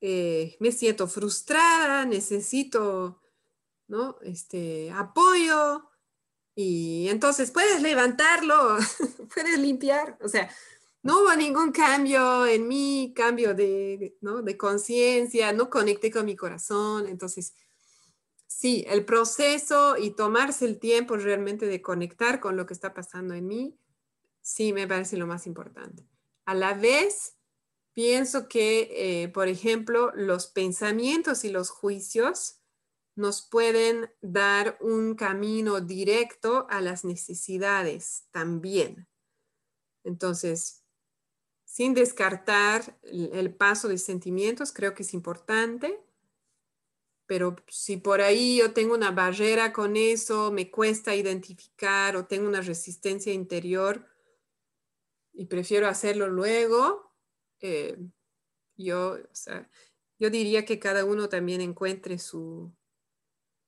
eh, 0.00 0.56
me 0.60 0.72
siento 0.72 1.08
frustrada, 1.08 2.04
necesito 2.04 3.20
¿no? 3.88 4.16
este, 4.22 4.90
apoyo 4.92 5.90
y 6.54 7.08
entonces 7.08 7.50
puedes 7.50 7.82
levantarlo, 7.82 8.76
puedes 9.34 9.58
limpiar, 9.58 10.18
o 10.22 10.28
sea, 10.28 10.50
no 11.02 11.20
hubo 11.20 11.34
ningún 11.34 11.72
cambio 11.72 12.46
en 12.46 12.68
mí, 12.68 13.12
cambio 13.14 13.54
de, 13.54 14.16
¿no? 14.20 14.42
de 14.42 14.56
conciencia, 14.56 15.52
no 15.52 15.70
conecté 15.70 16.10
con 16.10 16.26
mi 16.26 16.36
corazón, 16.36 17.06
entonces 17.06 17.54
sí, 18.48 18.84
el 18.88 19.04
proceso 19.04 19.96
y 19.96 20.10
tomarse 20.10 20.64
el 20.64 20.80
tiempo 20.80 21.16
realmente 21.16 21.66
de 21.66 21.80
conectar 21.80 22.40
con 22.40 22.56
lo 22.56 22.66
que 22.66 22.74
está 22.74 22.92
pasando 22.92 23.34
en 23.34 23.46
mí, 23.46 23.78
sí 24.40 24.72
me 24.72 24.88
parece 24.88 25.16
lo 25.16 25.28
más 25.28 25.46
importante. 25.46 26.08
A 26.46 26.54
la 26.54 26.74
vez, 26.74 27.36
pienso 27.94 28.48
que, 28.48 28.88
eh, 29.22 29.28
por 29.28 29.46
ejemplo, 29.48 30.10
los 30.14 30.46
pensamientos 30.48 31.44
y 31.44 31.50
los 31.50 31.70
juicios 31.70 32.60
nos 33.14 33.42
pueden 33.42 34.10
dar 34.22 34.78
un 34.80 35.14
camino 35.14 35.80
directo 35.80 36.66
a 36.70 36.80
las 36.80 37.04
necesidades 37.04 38.26
también. 38.30 39.08
Entonces, 40.04 40.84
sin 41.64 41.92
descartar 41.94 42.98
el 43.02 43.54
paso 43.54 43.88
de 43.88 43.98
sentimientos, 43.98 44.72
creo 44.72 44.94
que 44.94 45.02
es 45.02 45.12
importante, 45.12 46.00
pero 47.28 47.56
si 47.68 47.98
por 47.98 48.22
ahí 48.22 48.56
yo 48.56 48.72
tengo 48.72 48.94
una 48.94 49.10
barrera 49.10 49.70
con 49.70 49.96
eso, 49.96 50.50
me 50.50 50.70
cuesta 50.70 51.14
identificar 51.14 52.16
o 52.16 52.26
tengo 52.26 52.48
una 52.48 52.62
resistencia 52.62 53.34
interior, 53.34 54.08
y 55.34 55.44
prefiero 55.44 55.86
hacerlo 55.86 56.28
luego, 56.28 57.12
eh, 57.60 57.98
yo, 58.76 59.18
yo 60.18 60.30
diría 60.30 60.64
que 60.64 60.78
cada 60.78 61.04
uno 61.04 61.28
también 61.28 61.60
encuentre 61.60 62.18
su, 62.18 62.72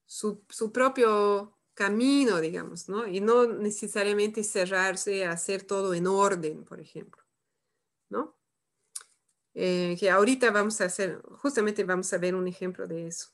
su, 0.07 0.73
propio 0.73 1.59
camino, 1.75 2.41
digamos, 2.41 2.89
¿no? 2.89 3.07
Y 3.07 3.21
no 3.21 3.47
necesariamente 3.47 4.43
cerrarse 4.43 5.27
a 5.27 5.33
hacer 5.33 5.65
todo 5.65 5.93
en 5.93 6.07
orden, 6.07 6.65
por 6.65 6.81
ejemplo, 6.81 7.23
¿no? 8.09 8.39
Eh, 9.53 9.97
que 10.01 10.11
ahorita 10.11 10.51
vamos 10.51 10.81
a 10.81 10.87
hacer, 10.87 11.21
justamente 11.43 11.85
vamos 11.85 12.11
a 12.15 12.19
ver 12.19 12.35
un 12.35 12.49
ejemplo 12.49 12.89
de 12.89 13.07
eso. 13.07 13.29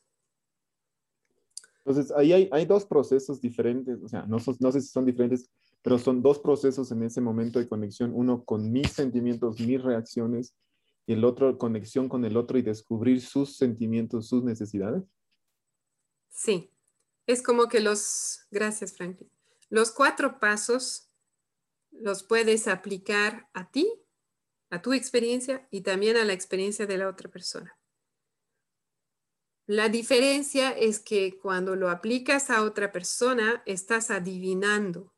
Entonces, 1.87 2.13
ahí 2.17 2.33
hay, 2.33 2.49
hay 2.51 2.67
dos 2.67 2.85
procesos 2.85 3.41
diferentes, 3.41 4.03
o 4.03 4.09
sea, 4.09 4.27
no, 4.27 4.39
no 4.59 4.73
sé 4.73 4.81
si 4.81 4.89
son 4.89 5.05
diferentes, 5.05 5.49
pero 5.83 6.01
son 6.01 6.21
dos 6.21 6.41
procesos 6.41 6.91
en 6.91 7.05
ese 7.05 7.21
momento 7.21 7.61
de 7.61 7.69
conexión, 7.69 8.11
uno 8.13 8.45
con 8.45 8.73
mis 8.73 8.91
sentimientos, 8.91 9.61
mis 9.61 9.81
reacciones, 9.81 10.57
y 11.07 11.13
el 11.13 11.25
otro 11.25 11.57
conexión 11.59 12.09
con 12.09 12.25
el 12.25 12.37
otro 12.37 12.59
y 12.59 12.63
descubrir 12.63 13.21
sus 13.21 13.57
sentimientos, 13.57 14.27
sus 14.27 14.43
necesidades. 14.43 15.05
Sí, 16.29 16.73
es 17.25 17.41
como 17.41 17.69
que 17.69 17.79
los, 17.79 18.49
gracias 18.51 18.97
Franklin, 18.97 19.31
los 19.71 19.93
cuatro 19.93 20.41
pasos 20.41 21.09
los 21.93 22.25
puedes 22.25 22.67
aplicar 22.67 23.49
a 23.55 23.71
ti, 23.71 23.89
a 24.71 24.83
tu 24.83 24.93
experiencia 24.93 25.69
y 25.71 25.83
también 25.83 26.17
a 26.17 26.25
la 26.25 26.33
experiencia 26.33 26.85
de 26.85 26.99
la 26.99 27.09
otra 27.09 27.31
persona. 27.31 27.79
La 29.67 29.89
diferencia 29.89 30.71
es 30.71 31.01
que 31.01 31.39
cuando 31.39 31.75
lo 31.75 31.91
aplicas 31.91 32.51
a 32.51 32.63
otra 32.63 32.93
persona, 32.93 33.63
estás 33.67 34.11
adivinando 34.11 35.17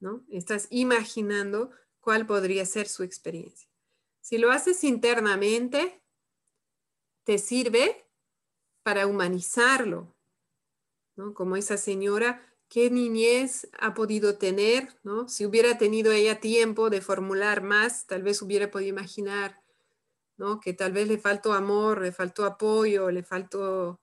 ¿no? 0.00 0.24
Estás 0.30 0.66
imaginando 0.70 1.70
cuál 2.00 2.26
podría 2.26 2.64
ser 2.66 2.88
su 2.88 3.02
experiencia. 3.04 3.68
Si 4.20 4.38
lo 4.38 4.50
haces 4.50 4.82
internamente, 4.82 6.02
te 7.24 7.38
sirve 7.38 8.06
para 8.82 9.06
humanizarlo, 9.06 10.16
¿no? 11.16 11.34
Como 11.34 11.56
esa 11.56 11.76
señora, 11.76 12.42
¿qué 12.68 12.90
niñez 12.90 13.68
ha 13.78 13.94
podido 13.94 14.38
tener? 14.38 14.98
¿no? 15.02 15.28
Si 15.28 15.44
hubiera 15.44 15.76
tenido 15.76 16.12
ella 16.12 16.40
tiempo 16.40 16.88
de 16.88 17.02
formular 17.02 17.62
más, 17.62 18.06
tal 18.06 18.22
vez 18.22 18.40
hubiera 18.40 18.70
podido 18.70 18.90
imaginar 18.90 19.59
¿no? 20.40 20.58
que 20.58 20.72
tal 20.72 20.92
vez 20.92 21.06
le 21.06 21.18
faltó 21.18 21.52
amor, 21.52 22.00
le 22.00 22.12
faltó 22.12 22.46
apoyo, 22.46 23.10
le 23.10 23.22
faltó 23.22 24.00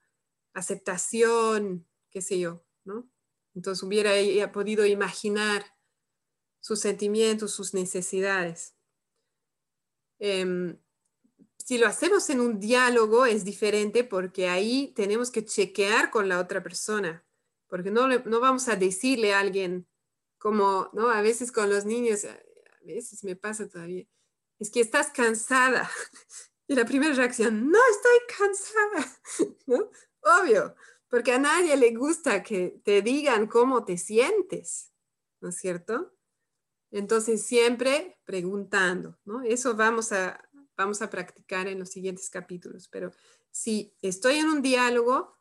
aceptación, 0.53 1.87
qué 2.11 2.21
sé 2.21 2.37
yo, 2.37 2.63
¿no? 2.85 3.09
Entonces 3.55 3.81
hubiera 3.81 4.51
podido 4.51 4.85
imaginar 4.85 5.65
sus 6.59 6.79
sentimientos, 6.79 7.53
sus 7.53 7.73
necesidades. 7.73 8.75
Em, 10.19 10.77
si 11.57 11.79
lo 11.79 11.87
hacemos 11.87 12.29
en 12.29 12.39
un 12.39 12.59
diálogo 12.59 13.25
es 13.25 13.43
diferente 13.43 14.03
porque 14.03 14.47
ahí 14.47 14.93
tenemos 14.95 15.31
que 15.31 15.43
chequear 15.43 16.11
con 16.11 16.29
la 16.29 16.39
otra 16.39 16.61
persona, 16.61 17.25
porque 17.67 17.89
no, 17.89 18.07
no 18.07 18.39
vamos 18.39 18.67
a 18.67 18.75
decirle 18.75 19.33
a 19.33 19.39
alguien 19.39 19.87
como, 20.37 20.91
¿no? 20.93 21.09
A 21.09 21.23
veces 21.23 21.51
con 21.51 21.71
los 21.71 21.85
niños, 21.85 22.25
a 22.25 22.37
veces 22.85 23.23
me 23.23 23.35
pasa 23.35 23.67
todavía, 23.67 24.05
es 24.59 24.69
que 24.71 24.81
estás 24.81 25.09
cansada. 25.11 25.89
Y 26.69 26.75
la 26.75 26.83
primera 26.83 27.13
reacción, 27.13 27.71
no 27.71 27.79
estoy 27.91 28.37
cansada. 28.37 29.89
Obvio, 30.41 30.75
porque 31.07 31.31
a 31.31 31.39
nadie 31.39 31.77
le 31.77 31.95
gusta 31.95 32.43
que 32.43 32.81
te 32.83 33.01
digan 33.01 33.47
cómo 33.47 33.85
te 33.85 33.97
sientes, 33.97 34.91
¿no 35.39 35.47
es 35.47 35.55
cierto? 35.55 36.13
Entonces, 36.91 37.45
siempre 37.45 38.19
preguntando, 38.25 39.17
¿no? 39.23 39.43
Eso 39.43 39.75
vamos 39.75 40.11
a, 40.11 40.41
vamos 40.75 41.01
a 41.01 41.09
practicar 41.09 41.67
en 41.67 41.79
los 41.79 41.89
siguientes 41.89 42.29
capítulos, 42.29 42.89
pero 42.89 43.11
si 43.49 43.95
estoy 44.01 44.35
en 44.35 44.47
un 44.47 44.61
diálogo, 44.61 45.37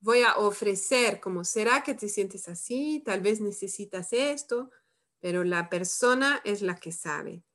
voy 0.00 0.22
a 0.22 0.36
ofrecer 0.36 1.20
como, 1.20 1.44
¿será 1.44 1.82
que 1.82 1.94
te 1.94 2.08
sientes 2.08 2.48
así? 2.48 3.02
Tal 3.04 3.20
vez 3.20 3.40
necesitas 3.40 4.12
esto, 4.12 4.70
pero 5.20 5.44
la 5.44 5.68
persona 5.68 6.40
es 6.44 6.62
la 6.62 6.76
que 6.76 6.92
sabe. 6.92 7.45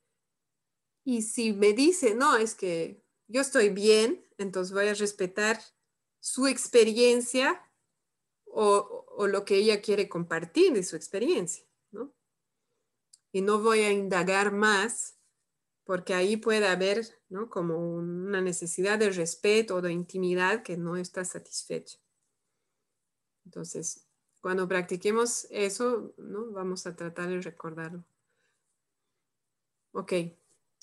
Y 1.04 1.24
si 1.24 1.54
me 1.54 1.74
dice, 1.74 2.16
no, 2.16 2.38
es 2.38 2.56
que 2.56 3.04
yo 3.28 3.42
estoy 3.42 3.70
bien, 3.70 4.26
entonces 4.38 4.74
voy 4.74 4.88
a 4.88 4.94
respetar 4.94 5.60
su 6.20 6.48
experiencia 6.48 7.62
o, 8.46 9.06
o 9.16 9.28
lo 9.28 9.46
que 9.46 9.56
ella 9.56 9.82
quiere 9.82 10.10
compartir 10.10 10.74
de 10.74 10.84
su 10.84 10.96
experiencia, 10.96 11.66
¿no? 11.92 12.14
y 13.32 13.42
no 13.42 13.60
voy 13.62 13.80
a 13.80 13.92
indagar 13.92 14.52
más 14.52 15.18
porque 15.84 16.14
ahí 16.14 16.38
puede 16.38 16.68
haber 16.68 17.06
¿no? 17.30 17.50
como 17.50 17.78
una 17.78 18.42
necesidad 18.42 19.00
de 19.00 19.10
respeto 19.10 19.76
o 19.76 19.82
de 19.82 19.92
intimidad 19.92 20.64
que 20.64 20.78
no 20.78 20.96
está 20.96 21.26
satisfecha. 21.26 21.98
Entonces, 23.46 24.08
cuando 24.42 24.68
practiquemos 24.68 25.48
eso, 25.50 26.14
¿no? 26.18 26.52
vamos 26.52 26.86
a 26.86 26.96
tratar 26.96 27.30
de 27.30 27.42
recordarlo. 27.42 28.04
Ok. 29.94 30.14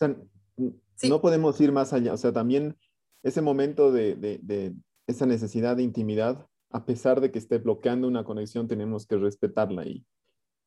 No 0.01 1.21
podemos 1.21 1.61
ir 1.61 1.73
más 1.73 1.93
allá. 1.93 2.13
O 2.13 2.17
sea, 2.17 2.33
también 2.33 2.77
ese 3.23 3.41
momento 3.41 3.93
de, 3.93 4.17
de, 4.17 4.75
esa 5.07 5.27
necesidad 5.27 5.77
de 5.77 5.83
intimidad, 5.83 6.47
a 6.71 6.85
pesar 6.85 7.21
de 7.21 7.31
que 7.31 7.39
esté 7.39 7.59
bloqueando 7.59 8.09
una 8.09 8.25
conexión, 8.25 8.69
tenemos 8.69 9.07
que 9.07 9.17
respetarla 9.17 9.87
y, 9.87 10.05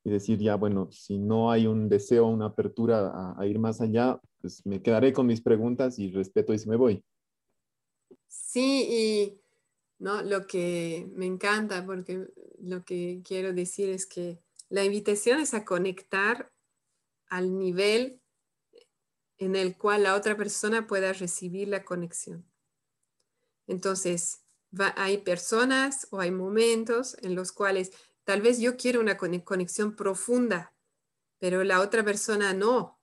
y 0.04 0.10
decir, 0.10 0.38
ya, 0.38 0.56
bueno, 0.56 0.90
si 0.90 1.18
no 1.18 1.50
hay 1.50 1.66
un 1.66 1.88
deseo, 1.88 2.26
una 2.26 2.46
apertura 2.46 3.34
a, 3.36 3.46
ir 3.46 3.58
más 3.58 3.80
allá, 3.80 4.20
pues 4.40 4.64
me 4.66 4.82
quedaré 4.82 5.12
con 5.12 5.26
mis 5.26 5.40
preguntas 5.40 5.98
y 5.98 6.10
respeto 6.10 6.52
y 6.52 6.58
se 6.58 6.68
me 6.68 6.76
voy. 6.76 7.04
Sí, 8.26 8.88
y 8.90 9.40
no, 9.98 10.22
lo 10.22 10.46
que 10.46 11.08
me 11.14 11.26
encanta, 11.26 11.86
porque 11.86 12.26
lo 12.60 12.84
que 12.84 13.22
quiero 13.24 13.52
decir 13.52 13.90
es 13.90 14.06
que 14.06 14.40
la 14.68 14.84
invitación 14.84 15.38
es 15.38 15.54
a 15.54 15.64
conectar 15.64 16.50
al 17.28 17.56
nivel 17.56 18.21
en 19.38 19.56
el 19.56 19.76
cual 19.76 20.04
la 20.04 20.14
otra 20.14 20.36
persona 20.36 20.86
pueda 20.86 21.12
recibir 21.12 21.68
la 21.68 21.84
conexión. 21.84 22.44
Entonces, 23.66 24.42
hay 24.96 25.18
personas 25.18 26.06
o 26.10 26.20
hay 26.20 26.30
momentos 26.30 27.16
en 27.22 27.34
los 27.34 27.52
cuales 27.52 27.92
tal 28.24 28.40
vez 28.42 28.58
yo 28.60 28.76
quiero 28.76 29.00
una 29.00 29.16
conexión 29.16 29.94
profunda, 29.96 30.72
pero 31.38 31.64
la 31.64 31.80
otra 31.80 32.04
persona 32.04 32.54
no. 32.54 33.00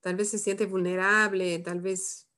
Tal 0.00 0.16
vez 0.16 0.30
se 0.30 0.38
siente 0.38 0.66
vulnerable, 0.66 1.58
tal 1.60 1.80
vez 1.80 2.28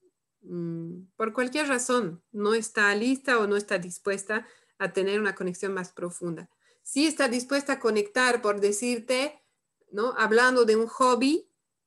mm, 0.43 1.03
por 1.17 1.33
cualquier 1.33 1.69
razón 1.69 2.23
no 2.33 2.55
está 2.55 2.95
lista 2.95 3.39
o 3.39 3.47
no 3.47 3.57
está 3.57 3.79
dispuesta 3.79 4.47
a 4.79 4.93
tener 4.93 5.21
una 5.21 5.35
conexión 5.35 5.75
más 5.75 5.93
profunda. 5.93 6.49
Sí 6.83 7.07
está 7.07 7.29
dispuesta 7.29 7.75
a 7.75 7.81
conectar 7.81 8.41
por 8.43 8.61
decirte, 8.61 9.43
¿no? 9.91 10.15
Hablando 10.17 10.65
de 10.65 10.77
un 10.77 10.87
hobby, 10.87 11.46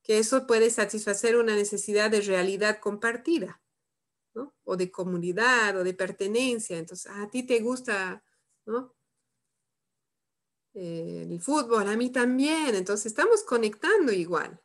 que 0.10 0.18
eso 0.18 0.48
puede 0.48 0.72
satisfacer 0.72 1.36
una 1.36 1.56
necesidad 1.56 2.10
de 2.10 2.22
realidad 2.22 2.80
compartida, 2.80 3.62
¿no? 4.34 4.56
O 4.64 4.76
de 4.76 4.90
comunidad 4.90 5.78
o 5.78 5.84
de 5.84 5.94
pertenencia. 5.94 6.80
Entonces, 6.80 7.12
a 7.12 7.30
ti 7.30 7.44
te 7.44 7.60
gusta, 7.60 8.24
¿no? 8.66 8.96
Eh, 10.74 11.28
el 11.30 11.40
fútbol, 11.40 11.88
a 11.88 11.96
mí 11.96 12.10
también. 12.10 12.74
Entonces, 12.74 13.06
estamos 13.06 13.44
conectando 13.44 14.12
igual. 14.12 14.60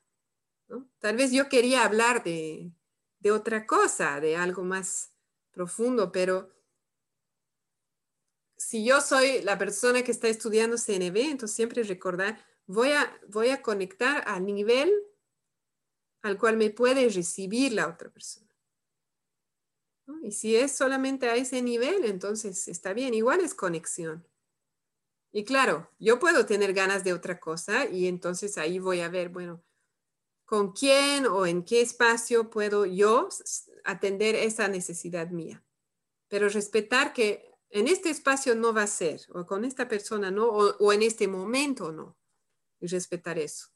Tal 0.98 1.16
vez 1.16 1.30
yo 1.30 1.50
quería 1.50 1.84
hablar 1.84 2.24
de, 2.24 2.72
de 3.18 3.30
otra 3.30 3.66
cosa, 3.66 4.20
de 4.20 4.38
algo 4.38 4.64
más 4.64 5.12
profundo, 5.50 6.10
pero 6.10 6.48
si 8.56 8.82
yo 8.82 9.02
soy 9.02 9.42
la 9.42 9.58
persona 9.58 10.02
que 10.04 10.10
está 10.10 10.28
estudiando 10.28 10.78
CNB, 10.78 11.18
entonces 11.18 11.54
siempre 11.54 11.82
recordar, 11.82 12.42
voy 12.64 12.92
a, 12.92 13.14
voy 13.28 13.50
a 13.50 13.60
conectar 13.60 14.24
al 14.26 14.46
nivel 14.46 14.90
al 16.24 16.38
cual 16.38 16.56
me 16.56 16.70
puede 16.70 17.06
recibir 17.10 17.74
la 17.74 17.86
otra 17.86 18.08
persona. 18.08 18.50
Y 20.22 20.32
si 20.32 20.56
es 20.56 20.72
solamente 20.72 21.28
a 21.28 21.36
ese 21.36 21.60
nivel, 21.60 22.06
entonces 22.06 22.66
está 22.66 22.94
bien, 22.94 23.12
igual 23.12 23.40
es 23.40 23.54
conexión. 23.54 24.26
Y 25.32 25.44
claro, 25.44 25.90
yo 25.98 26.18
puedo 26.18 26.46
tener 26.46 26.72
ganas 26.72 27.04
de 27.04 27.12
otra 27.12 27.38
cosa 27.38 27.86
y 27.86 28.06
entonces 28.06 28.56
ahí 28.56 28.78
voy 28.78 29.00
a 29.00 29.10
ver, 29.10 29.28
bueno, 29.28 29.62
con 30.46 30.72
quién 30.72 31.26
o 31.26 31.44
en 31.44 31.62
qué 31.62 31.82
espacio 31.82 32.48
puedo 32.48 32.86
yo 32.86 33.28
atender 33.84 34.34
esa 34.34 34.66
necesidad 34.68 35.28
mía. 35.28 35.62
Pero 36.28 36.48
respetar 36.48 37.12
que 37.12 37.52
en 37.68 37.86
este 37.86 38.08
espacio 38.08 38.54
no 38.54 38.72
va 38.72 38.84
a 38.84 38.86
ser, 38.86 39.20
o 39.34 39.44
con 39.44 39.66
esta 39.66 39.88
persona 39.88 40.30
no, 40.30 40.46
o, 40.46 40.76
o 40.78 40.92
en 40.94 41.02
este 41.02 41.28
momento 41.28 41.92
no. 41.92 42.16
Y 42.80 42.86
respetar 42.86 43.38
eso 43.38 43.73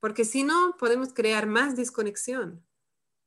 porque 0.00 0.24
si 0.24 0.44
no, 0.44 0.76
podemos 0.78 1.12
crear 1.12 1.46
más 1.46 1.76
desconexión. 1.76 2.64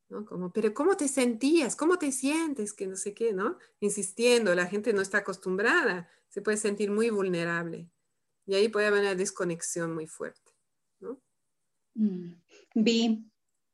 ¿no? 0.09 0.51
Pero 0.53 0.74
¿cómo 0.74 0.97
te 0.97 1.07
sentías? 1.07 1.76
¿Cómo 1.76 1.97
te 1.97 2.11
sientes? 2.11 2.74
Que 2.74 2.88
no 2.88 2.95
sé 2.95 3.13
qué, 3.13 3.34
¿no? 3.34 3.57
Insistiendo, 3.80 4.55
la 4.55 4.65
gente 4.65 4.91
no 4.93 5.01
está 5.01 5.20
acostumbrada, 5.20 6.09
se 6.30 6.41
puede 6.41 6.57
sentir 6.57 6.89
muy 6.89 7.09
vulnerable. 7.09 7.89
Y 8.45 8.55
ahí 8.55 8.70
puede 8.70 8.88
haber 8.88 9.01
una 9.01 9.15
desconexión 9.15 9.93
muy 9.93 10.07
fuerte. 10.07 10.51
Mm. 11.95 12.34
Vi 12.76 13.26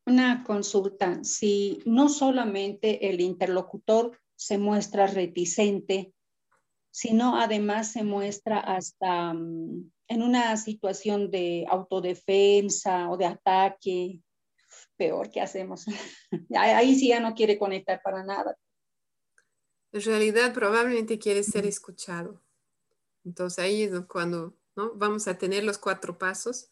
una 0.07 0.43
consulta, 0.43 1.23
si 1.23 1.81
no 1.85 2.09
solamente 2.09 3.09
el 3.09 3.21
interlocutor 3.21 4.19
se 4.35 4.57
muestra 4.57 5.07
reticente, 5.07 6.14
sino 6.95 7.37
además 7.37 7.91
se 7.91 8.03
muestra 8.05 8.57
hasta 8.57 9.33
mm, 9.33 9.91
en 10.07 10.21
una 10.23 10.55
situación 10.55 11.29
de 11.29 11.65
autodefensa 11.69 13.09
o 13.09 13.17
de 13.17 13.25
ataque, 13.25 14.21
peor, 14.95 15.29
¿qué 15.29 15.41
hacemos? 15.41 15.83
Ahí 16.57 16.95
sí 16.95 17.09
ya 17.09 17.19
no 17.19 17.35
quiere 17.35 17.59
conectar 17.59 18.01
para 18.01 18.23
nada. 18.23 18.57
En 19.91 20.01
realidad 20.03 20.53
probablemente 20.53 21.19
quiere 21.19 21.43
ser 21.43 21.65
escuchado. 21.65 22.41
Entonces 23.25 23.59
ahí 23.59 23.83
es 23.83 23.91
cuando 24.07 24.57
¿no? 24.77 24.93
vamos 24.95 25.27
a 25.27 25.37
tener 25.37 25.65
los 25.65 25.77
cuatro 25.77 26.17
pasos 26.17 26.69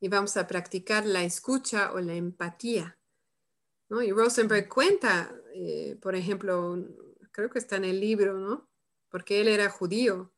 y 0.00 0.08
vamos 0.08 0.36
a 0.36 0.48
practicar 0.48 1.06
la 1.06 1.22
escucha 1.22 1.92
o 1.92 2.00
la 2.00 2.14
empatía. 2.14 2.98
¿no? 3.88 4.02
Y 4.02 4.10
Rosenberg 4.10 4.68
cuenta, 4.68 5.32
eh, 5.54 5.96
por 6.02 6.16
ejemplo, 6.16 6.76
creo 7.30 7.50
que 7.50 7.60
está 7.60 7.76
en 7.76 7.84
el 7.84 8.00
libro, 8.00 8.38
¿no? 8.38 8.69
Porque 9.10 9.40
él 9.40 9.48
era 9.48 9.68
judío 9.68 10.32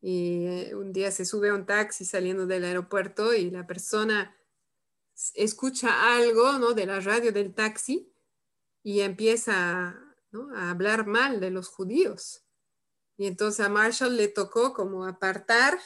y 0.00 0.46
eh, 0.46 0.74
un 0.74 0.92
día 0.92 1.10
se 1.10 1.24
sube 1.24 1.50
a 1.50 1.54
un 1.54 1.66
taxi 1.66 2.04
saliendo 2.04 2.46
del 2.46 2.64
aeropuerto 2.64 3.34
y 3.34 3.50
la 3.50 3.66
persona 3.66 4.36
escucha 5.34 6.16
algo 6.16 6.58
¿no? 6.58 6.72
de 6.72 6.86
la 6.86 7.00
radio 7.00 7.32
del 7.32 7.54
taxi 7.54 8.12
y 8.82 9.00
empieza 9.00 9.88
a 10.54 10.70
hablar 10.70 11.06
mal 11.06 11.40
de 11.40 11.50
los 11.50 11.68
judíos. 11.68 12.44
Y 13.18 13.26
entonces 13.26 13.64
a 13.64 13.68
Marshall 13.68 14.16
le 14.16 14.28
tocó 14.28 14.72
como 14.72 15.04
apartar 15.04 15.78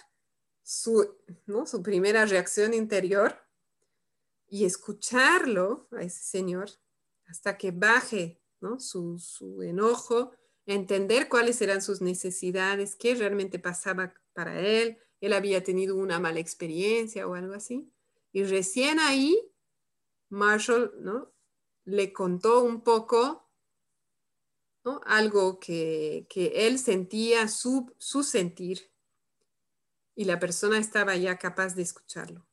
su, 0.62 1.16
¿no? 1.46 1.66
su 1.66 1.82
primera 1.82 2.24
reacción 2.24 2.72
interior 2.72 3.36
y 4.48 4.64
escucharlo 4.64 5.88
a 5.90 6.02
ese 6.02 6.22
señor 6.22 6.70
hasta 7.26 7.58
que 7.58 7.72
baje 7.72 8.40
¿no? 8.60 8.78
su, 8.78 9.18
su 9.18 9.62
enojo 9.62 10.32
entender 10.66 11.28
cuáles 11.28 11.60
eran 11.62 11.82
sus 11.82 12.00
necesidades, 12.00 12.96
qué 12.96 13.14
realmente 13.14 13.58
pasaba 13.58 14.14
para 14.32 14.60
él, 14.60 14.98
él 15.20 15.32
había 15.32 15.62
tenido 15.62 15.96
una 15.96 16.18
mala 16.18 16.40
experiencia 16.40 17.26
o 17.26 17.34
algo 17.34 17.54
así. 17.54 17.90
Y 18.32 18.44
recién 18.44 18.98
ahí, 18.98 19.38
Marshall 20.28 20.92
¿no? 21.00 21.32
le 21.84 22.12
contó 22.12 22.62
un 22.62 22.82
poco 22.82 23.48
¿no? 24.84 25.00
algo 25.06 25.60
que, 25.60 26.26
que, 26.28 26.66
él 26.66 26.78
sentía, 26.78 27.48
su, 27.48 27.94
su 27.98 28.22
sentir, 28.22 28.90
y 30.16 30.24
la 30.24 30.38
persona 30.38 30.78
estaba 30.78 31.16
ya 31.16 31.38
capaz 31.38 31.74
de 31.74 31.82
escucharlo. 31.82 32.46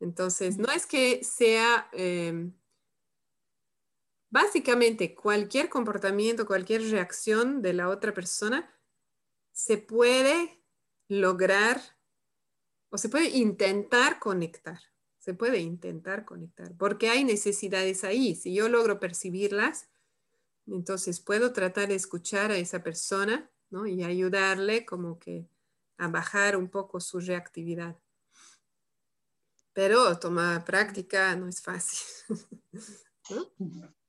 Entonces, 0.00 0.58
no 0.58 0.70
es 0.70 0.86
que 0.86 1.22
sea... 1.24 1.88
Eh, 1.92 2.50
Básicamente, 4.30 5.14
cualquier 5.14 5.68
comportamiento, 5.68 6.46
cualquier 6.46 6.82
reacción 6.90 7.62
de 7.62 7.72
la 7.72 7.88
otra 7.88 8.12
persona 8.12 8.72
se 9.52 9.78
puede 9.78 10.62
lograr 11.08 11.80
o 12.90 12.98
se 12.98 13.08
puede 13.08 13.28
intentar 13.28 14.18
conectar. 14.18 14.80
Se 15.18 15.34
puede 15.34 15.58
intentar 15.58 16.24
conectar 16.24 16.76
porque 16.76 17.08
hay 17.08 17.24
necesidades 17.24 18.04
ahí. 18.04 18.34
Si 18.34 18.54
yo 18.54 18.68
logro 18.68 19.00
percibirlas, 19.00 19.88
entonces 20.66 21.20
puedo 21.20 21.52
tratar 21.52 21.88
de 21.88 21.94
escuchar 21.94 22.50
a 22.50 22.56
esa 22.56 22.82
persona 22.82 23.50
y 23.86 24.04
ayudarle 24.04 24.86
como 24.86 25.18
que 25.18 25.48
a 25.98 26.08
bajar 26.08 26.56
un 26.56 26.68
poco 26.68 27.00
su 27.00 27.20
reactividad. 27.20 27.96
Pero 29.72 30.18
tomar 30.18 30.64
práctica 30.64 31.34
no 31.36 31.48
es 31.48 31.60
fácil. 31.60 32.06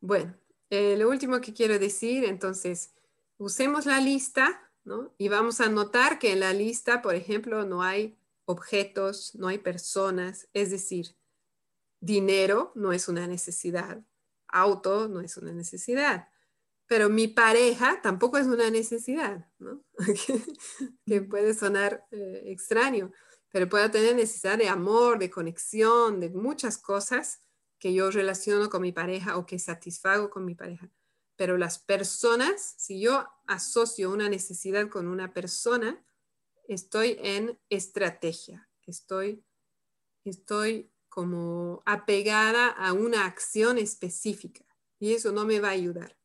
Bueno, 0.00 0.34
eh, 0.70 0.96
lo 0.96 1.08
último 1.08 1.40
que 1.40 1.52
quiero 1.52 1.78
decir, 1.78 2.24
entonces, 2.24 2.94
usemos 3.38 3.86
la 3.86 4.00
lista, 4.00 4.70
¿no? 4.84 5.14
Y 5.18 5.28
vamos 5.28 5.60
a 5.60 5.68
notar 5.68 6.18
que 6.18 6.32
en 6.32 6.40
la 6.40 6.52
lista, 6.52 7.02
por 7.02 7.14
ejemplo, 7.14 7.64
no 7.64 7.82
hay 7.82 8.18
objetos, 8.44 9.34
no 9.34 9.48
hay 9.48 9.58
personas, 9.58 10.48
es 10.54 10.70
decir, 10.70 11.16
dinero 12.00 12.72
no 12.74 12.92
es 12.92 13.08
una 13.08 13.26
necesidad, 13.26 14.02
auto 14.46 15.08
no 15.08 15.20
es 15.20 15.36
una 15.36 15.52
necesidad, 15.52 16.28
pero 16.86 17.08
mi 17.10 17.28
pareja 17.28 18.00
tampoco 18.02 18.38
es 18.38 18.46
una 18.46 18.70
necesidad, 18.70 19.46
¿no? 19.58 19.84
que 21.06 21.22
puede 21.22 21.54
sonar 21.54 22.06
eh, 22.10 22.44
extraño, 22.46 23.12
pero 23.50 23.68
puedo 23.68 23.90
tener 23.90 24.14
necesidad 24.14 24.58
de 24.58 24.68
amor, 24.68 25.18
de 25.18 25.30
conexión, 25.30 26.20
de 26.20 26.30
muchas 26.30 26.78
cosas 26.78 27.42
que 27.78 27.94
yo 27.94 28.10
relaciono 28.10 28.68
con 28.68 28.82
mi 28.82 28.92
pareja 28.92 29.36
o 29.36 29.46
que 29.46 29.58
satisfago 29.58 30.30
con 30.30 30.44
mi 30.44 30.54
pareja. 30.54 30.90
Pero 31.36 31.56
las 31.56 31.78
personas, 31.78 32.74
si 32.76 33.00
yo 33.00 33.26
asocio 33.46 34.10
una 34.10 34.28
necesidad 34.28 34.88
con 34.88 35.06
una 35.06 35.32
persona, 35.32 36.04
estoy 36.66 37.16
en 37.20 37.58
estrategia, 37.70 38.68
estoy, 38.86 39.44
estoy 40.24 40.90
como 41.08 41.82
apegada 41.86 42.68
a 42.68 42.92
una 42.92 43.24
acción 43.24 43.78
específica 43.78 44.64
y 44.98 45.14
eso 45.14 45.32
no 45.32 45.44
me 45.44 45.60
va 45.60 45.68
a 45.68 45.72
ayudar. 45.72 46.18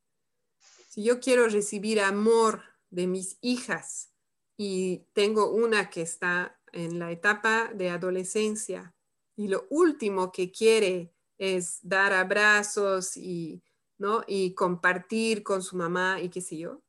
Si 0.90 1.04
yo 1.04 1.20
quiero 1.20 1.48
recibir 1.48 2.02
amor 2.02 2.64
de 2.90 3.08
mis 3.08 3.38
hijas 3.42 4.12
y 4.58 5.08
tengo 5.14 5.52
una 5.52 5.90
que 5.90 6.02
está 6.02 6.60
en 6.72 7.00
la 7.00 7.12
etapa 7.12 7.72
de 7.74 7.90
adolescencia 7.90 8.96
y 9.36 9.48
lo 9.48 9.66
último 9.70 10.32
que 10.32 10.52
quiere 10.52 11.13
es 11.38 11.80
dar 11.82 12.14
abrazos 12.14 13.18
y, 13.18 13.64
¿no? 13.98 14.24
y 14.28 14.54
compartir 14.54 15.44
con 15.44 15.62
su 15.62 15.76
mamá 15.76 16.22
y 16.22 16.30
qué 16.30 16.42
sé 16.42 16.58
yo, 16.58 16.82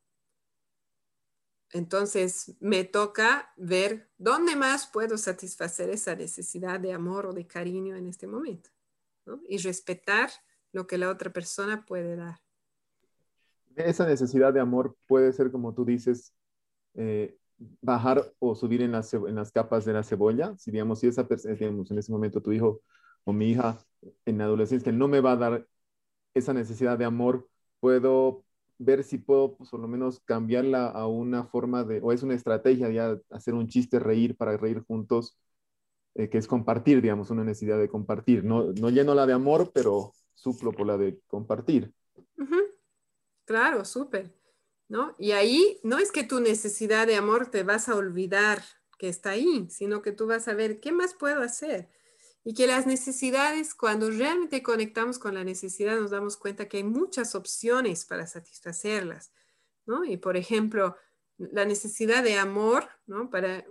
entonces 1.74 2.54
me 2.60 2.84
toca 2.84 3.52
ver 3.56 4.08
dónde 4.16 4.54
más 4.54 4.86
puedo 4.86 5.18
satisfacer 5.18 5.90
esa 5.90 6.14
necesidad 6.14 6.78
de 6.78 6.92
amor 6.92 7.26
o 7.26 7.32
de 7.32 7.48
cariño 7.48 7.96
en 7.96 8.06
este 8.06 8.28
momento 8.28 8.70
y 9.48 9.58
respetar 9.58 10.30
lo 10.72 10.86
que 10.86 10.98
la 10.98 11.10
otra 11.10 11.32
persona 11.32 11.84
puede 11.84 12.14
dar. 12.14 12.38
Esa 13.74 14.06
necesidad 14.06 14.52
de 14.52 14.60
amor 14.60 14.96
puede 15.08 15.32
ser, 15.32 15.50
como 15.50 15.74
tú 15.74 15.84
dices, 15.84 16.32
eh, 16.94 17.36
bajar 17.80 18.32
o 18.38 18.54
subir 18.54 18.80
en 18.82 18.92
las, 18.92 19.12
en 19.12 19.34
las 19.34 19.50
capas 19.50 19.84
de 19.84 19.94
la 19.94 20.04
cebolla. 20.04 20.54
Si 20.56 20.70
digamos, 20.70 21.00
si 21.00 21.08
esa 21.08 21.24
digamos, 21.24 21.90
en 21.90 21.98
ese 21.98 22.12
momento 22.12 22.40
tu 22.40 22.52
hijo 22.52 22.82
o 23.24 23.32
mi 23.32 23.50
hija 23.50 23.84
en 24.24 24.40
adolescencia 24.40 24.92
no 24.92 25.08
me 25.08 25.20
va 25.20 25.32
a 25.32 25.36
dar 25.36 25.66
esa 26.34 26.52
necesidad 26.52 26.98
de 26.98 27.04
amor, 27.04 27.48
puedo 27.80 28.44
ver 28.78 29.04
si 29.04 29.18
puedo, 29.18 29.56
pues, 29.56 29.70
por 29.70 29.80
lo 29.80 29.88
menos, 29.88 30.20
cambiarla 30.20 30.88
a 30.88 31.06
una 31.06 31.44
forma 31.44 31.84
de, 31.84 32.00
o 32.02 32.12
es 32.12 32.22
una 32.22 32.34
estrategia 32.34 32.90
ya 32.90 33.18
hacer 33.30 33.54
un 33.54 33.68
chiste, 33.68 33.98
reír 33.98 34.36
para 34.36 34.56
reír 34.56 34.82
juntos, 34.86 35.38
eh, 36.14 36.28
que 36.28 36.38
es 36.38 36.46
compartir, 36.46 37.00
digamos, 37.00 37.30
una 37.30 37.44
necesidad 37.44 37.78
de 37.78 37.88
compartir. 37.88 38.44
No, 38.44 38.72
no 38.72 38.90
lleno 38.90 39.14
la 39.14 39.26
de 39.26 39.32
amor, 39.32 39.70
pero 39.72 40.12
suplo 40.34 40.72
por 40.72 40.86
la 40.86 40.96
de 40.96 41.20
compartir. 41.28 41.92
Claro, 43.44 43.84
súper. 43.84 44.34
¿No? 44.88 45.14
Y 45.18 45.32
ahí 45.32 45.80
no 45.82 45.98
es 45.98 46.12
que 46.12 46.24
tu 46.24 46.40
necesidad 46.40 47.06
de 47.06 47.16
amor 47.16 47.50
te 47.50 47.62
vas 47.62 47.88
a 47.88 47.96
olvidar 47.96 48.62
que 48.98 49.08
está 49.08 49.30
ahí, 49.30 49.66
sino 49.70 50.02
que 50.02 50.12
tú 50.12 50.26
vas 50.26 50.46
a 50.46 50.54
ver 50.54 50.78
qué 50.78 50.92
más 50.92 51.14
puedo 51.14 51.40
hacer 51.40 51.88
y 52.44 52.52
que 52.52 52.66
las 52.66 52.86
necesidades, 52.86 53.74
cuando 53.74 54.10
realmente 54.10 54.62
conectamos 54.62 55.18
con 55.18 55.34
la 55.34 55.44
necesidad, 55.44 55.98
nos 55.98 56.10
damos 56.10 56.36
cuenta 56.36 56.68
que 56.68 56.76
hay 56.76 56.84
muchas 56.84 57.34
opciones 57.34 58.04
para 58.04 58.26
satisfacerlas, 58.26 59.32
¿no? 59.86 60.04
Y 60.04 60.18
por 60.18 60.36
ejemplo, 60.36 60.94
la 61.38 61.64
necesidad 61.64 62.22
de 62.22 62.36
amor, 62.36 62.86
¿no? 63.06 63.30
Para, 63.30 63.64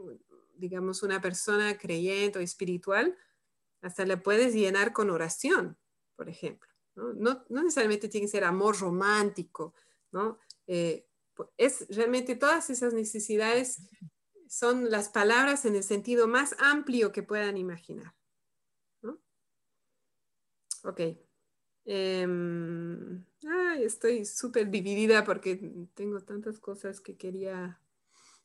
digamos, 0.55 1.03
una 1.03 1.21
persona 1.21 1.77
creyente 1.77 2.39
o 2.39 2.41
espiritual, 2.41 3.15
hasta 3.81 4.05
la 4.07 4.21
puedes 4.23 4.55
llenar 4.55 4.91
con 4.91 5.11
oración, 5.11 5.77
por 6.15 6.27
ejemplo, 6.27 6.69
¿no? 6.95 7.13
No, 7.13 7.45
necesariamente 7.49 8.09
tiene 8.09 8.25
que 8.25 8.31
ser 8.31 8.43
amor 8.43 8.79
romántico, 8.79 9.75
¿no? 10.11 10.39
Eh, 10.65 11.05
es 11.57 11.85
realmente 11.89 12.35
todas 12.35 12.71
esas 12.71 12.93
necesidades 12.95 13.83
son 14.47 14.89
las 14.89 15.09
palabras 15.09 15.65
en 15.65 15.75
el 15.75 15.83
sentido 15.83 16.27
más 16.27 16.55
amplio 16.57 17.11
que 17.11 17.21
puedan 17.21 17.57
imaginar. 17.57 18.13
Ok. 20.83 20.99
Em, 21.85 23.25
estoy 23.79 24.25
súper 24.25 24.69
dividida 24.69 25.23
porque 25.23 25.55
tengo 25.93 26.21
tantas 26.21 26.59
cosas 26.59 27.01
que 27.01 27.17
quería 27.17 27.81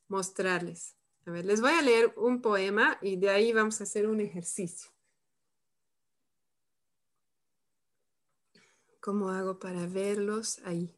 mostrarles. 0.09 0.97
A 1.27 1.31
ver, 1.31 1.45
les 1.45 1.61
voy 1.61 1.73
a 1.73 1.83
leer 1.83 2.13
un 2.17 2.41
poema 2.41 2.99
y 3.03 3.17
de 3.17 3.31
ahí 3.31 3.53
vamos 3.53 3.81
a 3.81 3.85
hacer 3.85 4.09
un 4.09 4.21
ejercicio. 4.21 4.91
¿Cómo 9.01 9.31
hago 9.31 9.59
para 9.59 9.87
verlos 9.87 10.59
ahí 10.65 10.95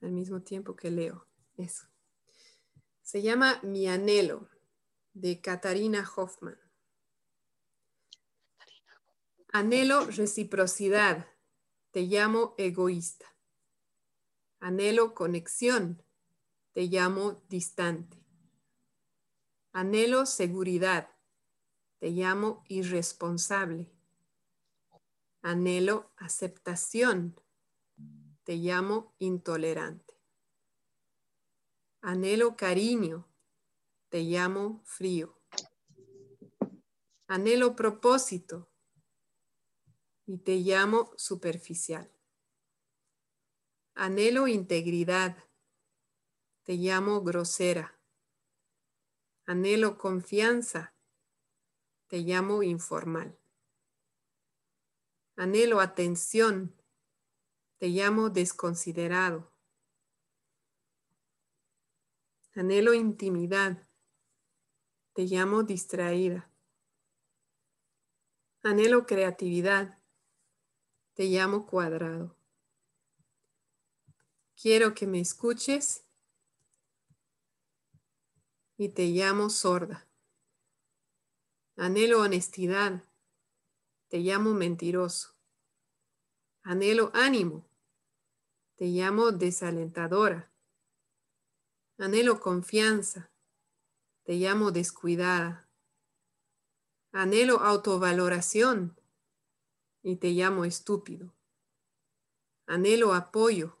al 0.00 0.12
mismo 0.12 0.42
tiempo 0.42 0.76
que 0.76 0.90
leo? 0.90 1.26
Eso. 1.56 1.86
Se 3.02 3.22
llama 3.22 3.58
Mi 3.62 3.88
anhelo 3.88 4.48
de 5.14 5.40
Katarina 5.40 6.08
Hoffman. 6.14 6.67
Anhelo 9.50 10.04
reciprocidad, 10.04 11.26
te 11.90 12.02
llamo 12.02 12.54
egoísta. 12.58 13.24
Anhelo 14.60 15.14
conexión, 15.14 16.04
te 16.72 16.82
llamo 16.82 17.42
distante. 17.48 18.22
Anhelo 19.72 20.26
seguridad, 20.26 21.08
te 21.98 22.10
llamo 22.10 22.62
irresponsable. 22.68 23.90
Anhelo 25.40 26.12
aceptación, 26.18 27.40
te 28.44 28.56
llamo 28.56 29.14
intolerante. 29.18 30.14
Anhelo 32.02 32.54
cariño, 32.54 33.26
te 34.10 34.24
llamo 34.24 34.82
frío. 34.84 35.40
Anhelo 37.26 37.74
propósito, 37.74 38.70
y 40.28 40.36
te 40.36 40.56
llamo 40.56 41.10
superficial. 41.16 42.12
Anhelo 43.94 44.46
integridad, 44.46 45.38
te 46.64 46.74
llamo 46.74 47.22
grosera. 47.22 47.98
Anhelo 49.46 49.96
confianza, 49.96 50.94
te 52.08 52.18
llamo 52.18 52.62
informal. 52.62 53.38
Anhelo 55.34 55.80
atención, 55.80 56.76
te 57.78 57.88
llamo 57.88 58.28
desconsiderado. 58.28 59.50
Anhelo 62.52 62.92
intimidad, 62.92 63.88
te 65.14 65.22
llamo 65.22 65.62
distraída. 65.62 66.52
Anhelo 68.62 69.06
creatividad, 69.06 69.97
te 71.18 71.24
llamo 71.24 71.66
cuadrado. 71.66 72.36
Quiero 74.54 74.94
que 74.94 75.08
me 75.08 75.18
escuches 75.18 76.04
y 78.76 78.90
te 78.90 79.06
llamo 79.06 79.50
sorda. 79.50 80.06
Anhelo 81.74 82.22
honestidad, 82.22 83.02
te 84.06 84.18
llamo 84.18 84.54
mentiroso. 84.54 85.34
Anhelo 86.62 87.10
ánimo, 87.14 87.68
te 88.76 88.84
llamo 88.84 89.32
desalentadora. 89.32 90.52
Anhelo 91.96 92.38
confianza, 92.38 93.32
te 94.22 94.34
llamo 94.34 94.70
descuidada. 94.70 95.68
Anhelo 97.10 97.58
autovaloración, 97.58 98.97
y 100.02 100.16
te 100.16 100.30
llamo 100.30 100.64
estúpido. 100.64 101.34
Anhelo 102.66 103.14
apoyo, 103.14 103.78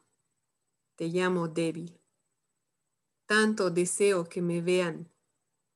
te 0.96 1.08
llamo 1.08 1.48
débil. 1.48 2.00
Tanto 3.26 3.70
deseo 3.70 4.28
que 4.28 4.40
me 4.40 4.62
vean 4.62 5.12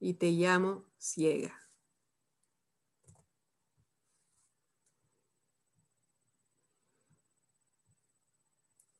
y 0.00 0.14
te 0.14 0.30
llamo 0.30 0.86
ciega. 0.98 1.58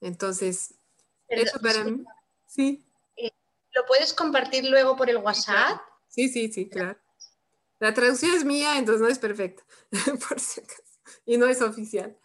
Entonces, 0.01 0.74
eso 1.28 1.60
para 1.60 1.85
mí, 1.85 2.05
sí. 2.47 2.85
Eh, 3.16 3.31
¿Lo 3.74 3.86
puedes 3.86 4.12
compartir 4.12 4.64
luego 4.66 4.97
por 4.97 5.09
el 5.09 5.16
WhatsApp? 5.19 5.81
Sí, 6.09 6.28
sí, 6.28 6.52
sí, 6.52 6.69
claro. 6.69 6.98
La 7.78 7.94
traducción 7.94 8.35
es 8.35 8.44
mía, 8.44 8.78
entonces 8.78 9.01
no 9.01 9.09
es 9.09 9.19
perfecta, 9.19 9.64
por 10.28 10.39
si 10.39 10.60
acaso 10.60 10.91
y 11.27 11.37
no 11.37 11.47
es 11.47 11.62
oficial. 11.62 12.19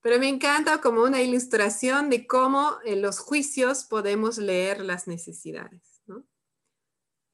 Pero 0.00 0.18
me 0.18 0.28
encanta 0.28 0.80
como 0.80 1.02
una 1.02 1.22
ilustración 1.22 2.08
de 2.08 2.26
cómo 2.26 2.78
en 2.84 3.02
los 3.02 3.18
juicios 3.18 3.84
podemos 3.84 4.38
leer 4.38 4.84
las 4.84 5.08
necesidades, 5.08 6.02
¿no? 6.06 6.24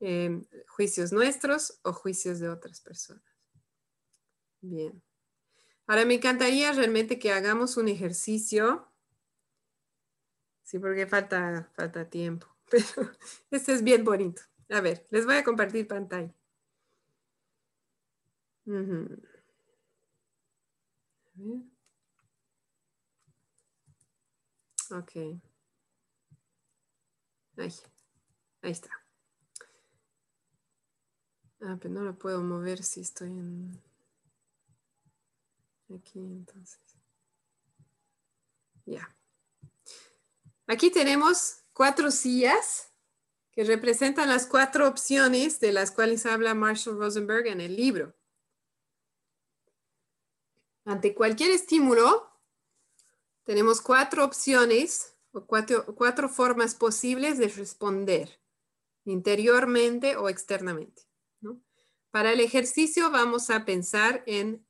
Em, 0.01 0.45
juicios 0.69 1.12
nuestros 1.12 1.79
o 1.83 1.93
juicios 1.93 2.41
de 2.41 2.49
otras 2.49 2.81
personas. 2.81 3.23
Bien. 4.61 5.03
Ahora 5.87 6.07
me 6.07 6.15
encantaría 6.15 6.73
realmente 6.73 7.19
que 7.19 7.33
hagamos 7.33 7.77
un 7.77 7.89
ejercicio. 7.89 8.91
Sí, 10.62 10.79
porque 10.79 11.07
falta, 11.07 11.71
falta 11.77 12.09
tiempo. 12.09 12.47
Pero 12.71 13.11
este 13.51 13.75
es 13.75 13.85
bien 13.85 14.05
bonito. 14.05 14.43
A 14.71 14.81
ver, 14.81 15.07
les 15.11 15.27
voy 15.27 15.37
a 15.37 15.45
compartir 15.45 15.87
pantalla. 15.87 16.35
A 21.36 21.43
ver. 21.43 21.74
Ok. 24.90 25.12
Ahí, 27.56 27.73
ahí 28.62 28.70
está. 28.70 28.90
Ah, 31.61 31.78
pero 31.81 31.94
no 31.94 32.02
lo 32.02 32.19
puedo 32.19 32.43
mover 32.43 32.82
si 32.82 33.01
estoy 33.01 33.31
en... 33.31 33.81
Aquí 35.94 36.19
entonces. 36.19 36.81
Ya. 38.85 39.16
Aquí 40.66 40.90
tenemos 40.90 41.62
cuatro 41.73 42.11
sillas 42.11 42.90
que 43.52 43.65
representan 43.65 44.28
las 44.28 44.47
cuatro 44.47 44.89
opciones 44.89 45.61
de 45.61 45.73
las 45.73 45.90
cuales 45.90 46.27
habla 46.27 46.55
Marshall 46.55 46.98
Rosenberg 46.98 47.47
en 47.47 47.61
el 47.61 47.77
libro. 47.77 48.15
Ante 50.85 51.15
cualquier 51.15 51.51
estímulo, 51.51 52.31
tenemos 53.44 53.81
cuatro 53.81 54.24
opciones 54.24 55.15
o 55.32 55.47
cuatro, 55.47 55.86
cuatro 55.94 56.28
formas 56.28 56.74
posibles 56.74 57.39
de 57.39 57.48
responder, 57.48 58.40
interiormente 59.05 60.16
o 60.16 60.28
externamente. 60.28 61.02
Para 62.11 62.32
el 62.32 62.40
ejercicio 62.40 63.11
vamos 63.11 63.51
a 63.51 63.65
pensar 63.65 64.23
en, 64.27 64.65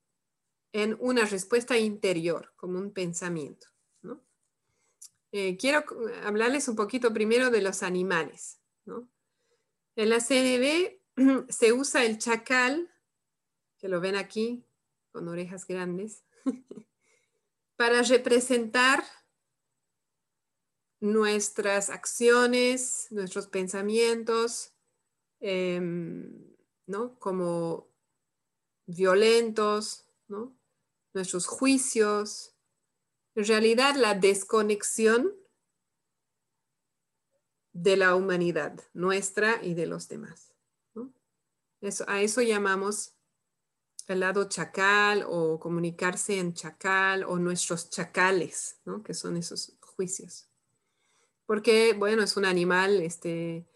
en 0.72 0.96
una 0.98 1.26
respuesta 1.26 1.76
interior, 1.76 2.54
como 2.56 2.78
un 2.78 2.92
pensamiento. 2.92 3.66
Eh, 5.36 5.56
quiero 5.56 5.84
hablarles 6.22 6.68
un 6.68 6.76
poquito 6.76 7.12
primero 7.12 7.50
de 7.50 7.60
los 7.60 7.82
animales. 7.82 8.60
En 9.96 10.08
la 10.08 10.20
CNB 10.20 11.00
se 11.48 11.72
usa 11.72 12.04
el 12.04 12.18
chacal, 12.18 12.88
que 13.76 13.88
lo 13.88 14.00
ven 14.00 14.14
aquí, 14.14 14.64
con 15.14 15.28
orejas 15.28 15.64
grandes, 15.64 16.24
para 17.76 18.02
representar 18.02 19.04
nuestras 20.98 21.88
acciones, 21.88 23.06
nuestros 23.12 23.46
pensamientos, 23.46 24.74
em, 25.38 26.56
¿no? 26.86 27.16
Como 27.20 27.94
violentos, 28.86 30.10
¿no? 30.26 30.58
Nuestros 31.12 31.46
juicios. 31.46 32.56
En 33.36 33.44
realidad, 33.44 33.94
la 33.94 34.14
desconexión 34.14 35.32
de 37.72 37.96
la 37.96 38.16
humanidad, 38.16 38.80
nuestra 38.94 39.62
y 39.62 39.74
de 39.74 39.86
los 39.86 40.08
demás. 40.08 40.52
Eso, 41.80 42.04
a 42.08 42.20
eso 42.20 42.42
llamamos 42.42 43.13
el 44.06 44.20
lado 44.20 44.48
chacal 44.48 45.24
o 45.26 45.58
comunicarse 45.58 46.38
en 46.38 46.52
chacal 46.52 47.24
o 47.24 47.38
nuestros 47.38 47.90
chacales, 47.90 48.76
¿no? 48.84 49.02
que 49.02 49.14
son 49.14 49.36
esos 49.36 49.76
juicios. 49.80 50.48
Porque, 51.46 51.94
bueno, 51.94 52.22
es 52.22 52.36
un 52.36 52.44
animal 52.44 53.00
este, 53.00 53.66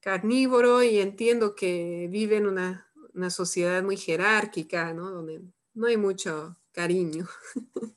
carnívoro 0.00 0.82
y 0.82 0.98
entiendo 0.98 1.54
que 1.54 2.08
vive 2.10 2.36
en 2.36 2.46
una, 2.46 2.90
una 3.14 3.30
sociedad 3.30 3.82
muy 3.82 3.96
jerárquica, 3.96 4.92
¿no? 4.92 5.10
donde 5.10 5.42
no 5.74 5.86
hay 5.86 5.96
mucho 5.96 6.56
cariño. 6.72 7.26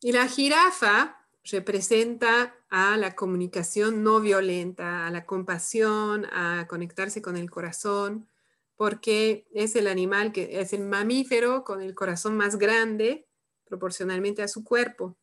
y 0.00 0.12
la 0.12 0.26
jirafa 0.28 1.18
representa 1.44 2.54
a 2.68 2.96
la 2.96 3.14
comunicación 3.14 4.02
no 4.02 4.20
violenta, 4.20 5.06
a 5.06 5.10
la 5.10 5.24
compasión, 5.24 6.26
a 6.26 6.66
conectarse 6.68 7.22
con 7.22 7.36
el 7.36 7.50
corazón, 7.50 8.28
porque 8.78 9.48
es 9.52 9.74
el 9.74 9.88
animal 9.88 10.30
que 10.30 10.60
es 10.60 10.72
el 10.72 10.86
mamífero 10.86 11.64
con 11.64 11.82
el 11.82 11.96
corazón 11.96 12.36
más 12.36 12.56
grande 12.56 13.28
proporcionalmente 13.64 14.40
a 14.40 14.46
su 14.46 14.62
cuerpo. 14.62 15.18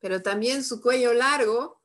Pero 0.00 0.22
también 0.22 0.64
su 0.64 0.80
cuello 0.80 1.14
largo 1.14 1.80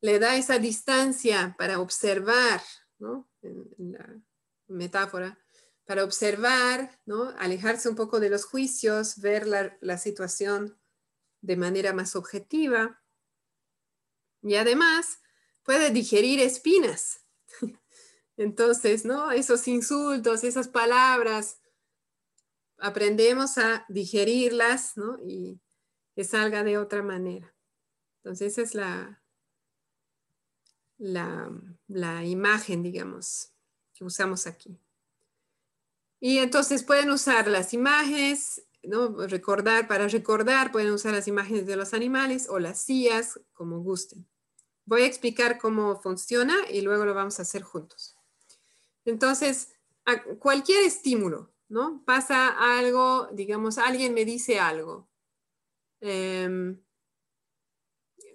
le 0.00 0.18
da 0.18 0.36
esa 0.36 0.58
distancia 0.58 1.54
para 1.58 1.80
observar, 1.80 2.62
¿no? 2.98 3.28
En, 3.42 3.92
la 3.92 4.22
metáfora, 4.68 5.38
para 5.84 6.02
observar, 6.02 6.98
¿no? 7.04 7.34
Alejarse 7.38 7.90
un 7.90 7.94
poco 7.94 8.20
de 8.20 8.30
los 8.30 8.46
juicios, 8.46 9.20
ver 9.20 9.46
la, 9.46 9.76
la 9.82 9.98
situación 9.98 10.80
de 11.42 11.58
manera 11.58 11.92
más 11.92 12.16
objetiva. 12.16 13.02
Y 14.40 14.54
además 14.54 15.20
puede 15.62 15.90
digerir 15.90 16.40
espinas. 16.40 17.20
Entonces, 18.36 19.04
¿no? 19.04 19.30
Esos 19.30 19.68
insultos, 19.68 20.44
esas 20.44 20.68
palabras, 20.68 21.60
aprendemos 22.78 23.58
a 23.58 23.84
digerirlas, 23.88 24.96
¿no? 24.96 25.18
Y 25.20 25.60
que 26.14 26.24
salga 26.24 26.62
de 26.64 26.78
otra 26.78 27.02
manera. 27.02 27.54
Entonces, 28.22 28.58
esa 28.58 28.62
es 28.62 28.74
la, 30.98 32.24
imagen, 32.24 32.82
digamos, 32.82 33.52
que 33.92 34.04
usamos 34.04 34.46
aquí. 34.46 34.80
Y 36.20 36.38
entonces 36.38 36.82
pueden 36.84 37.10
usar 37.10 37.48
las 37.48 37.74
imágenes, 37.74 38.62
¿no? 38.82 39.26
Recordar, 39.26 39.86
para 39.86 40.08
recordar, 40.08 40.72
pueden 40.72 40.92
usar 40.92 41.12
las 41.12 41.28
imágenes 41.28 41.66
de 41.66 41.76
los 41.76 41.92
animales 41.92 42.48
o 42.48 42.58
las 42.58 42.80
sillas, 42.80 43.38
como 43.52 43.80
gusten. 43.80 44.26
Voy 44.86 45.02
a 45.02 45.06
explicar 45.06 45.58
cómo 45.58 46.00
funciona 46.00 46.54
y 46.70 46.80
luego 46.80 47.04
lo 47.04 47.14
vamos 47.14 47.38
a 47.38 47.42
hacer 47.42 47.62
juntos. 47.62 48.13
Entonces, 49.04 49.74
cualquier 50.38 50.84
estímulo, 50.84 51.52
¿no? 51.68 52.02
Pasa 52.04 52.48
algo, 52.78 53.28
digamos, 53.32 53.78
alguien 53.78 54.14
me 54.14 54.24
dice 54.24 54.58
algo. 54.58 55.08
Em, 56.00 56.80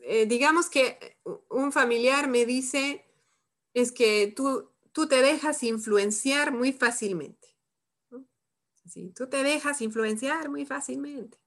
eh, 0.01 0.25
digamos 0.25 0.69
que 0.69 1.17
un 1.49 1.71
familiar 1.71 2.27
me 2.27 2.45
dice, 2.45 3.05
es 3.73 3.91
que 3.91 4.33
tú, 4.35 4.71
tú 4.91 5.07
te 5.07 5.21
dejas 5.21 5.63
influenciar 5.63 6.51
muy 6.51 6.73
fácilmente. 6.73 7.47
¿no? 8.09 8.25
tú 9.15 9.29
te 9.29 9.43
dejas 9.43 9.81
influenciar 9.81 10.49
muy 10.49 10.65
fácilmente 10.65 11.37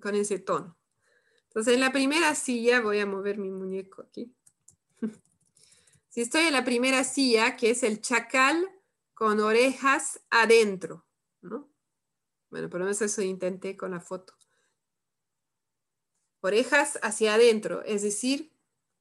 con 0.00 0.14
ese 0.14 0.38
tono. 0.38 0.76
Entonces, 1.48 1.74
en 1.74 1.80
la 1.80 1.92
primera 1.92 2.34
silla, 2.34 2.80
voy 2.80 2.98
a 2.98 3.06
mover 3.06 3.38
mi 3.38 3.50
muñeco 3.50 4.02
aquí. 4.02 4.34
Si 6.14 6.20
estoy 6.20 6.44
en 6.44 6.52
la 6.52 6.62
primera 6.62 7.02
silla, 7.02 7.56
que 7.56 7.70
es 7.70 7.82
el 7.82 8.00
chacal 8.00 8.70
con 9.14 9.40
orejas 9.40 10.20
adentro, 10.30 11.04
¿no? 11.40 11.68
Bueno, 12.50 12.70
por 12.70 12.78
lo 12.78 12.84
menos 12.84 13.02
eso 13.02 13.20
intenté 13.20 13.76
con 13.76 13.90
la 13.90 13.98
foto. 13.98 14.32
Orejas 16.40 17.00
hacia 17.02 17.34
adentro, 17.34 17.82
es 17.82 18.02
decir, 18.02 18.52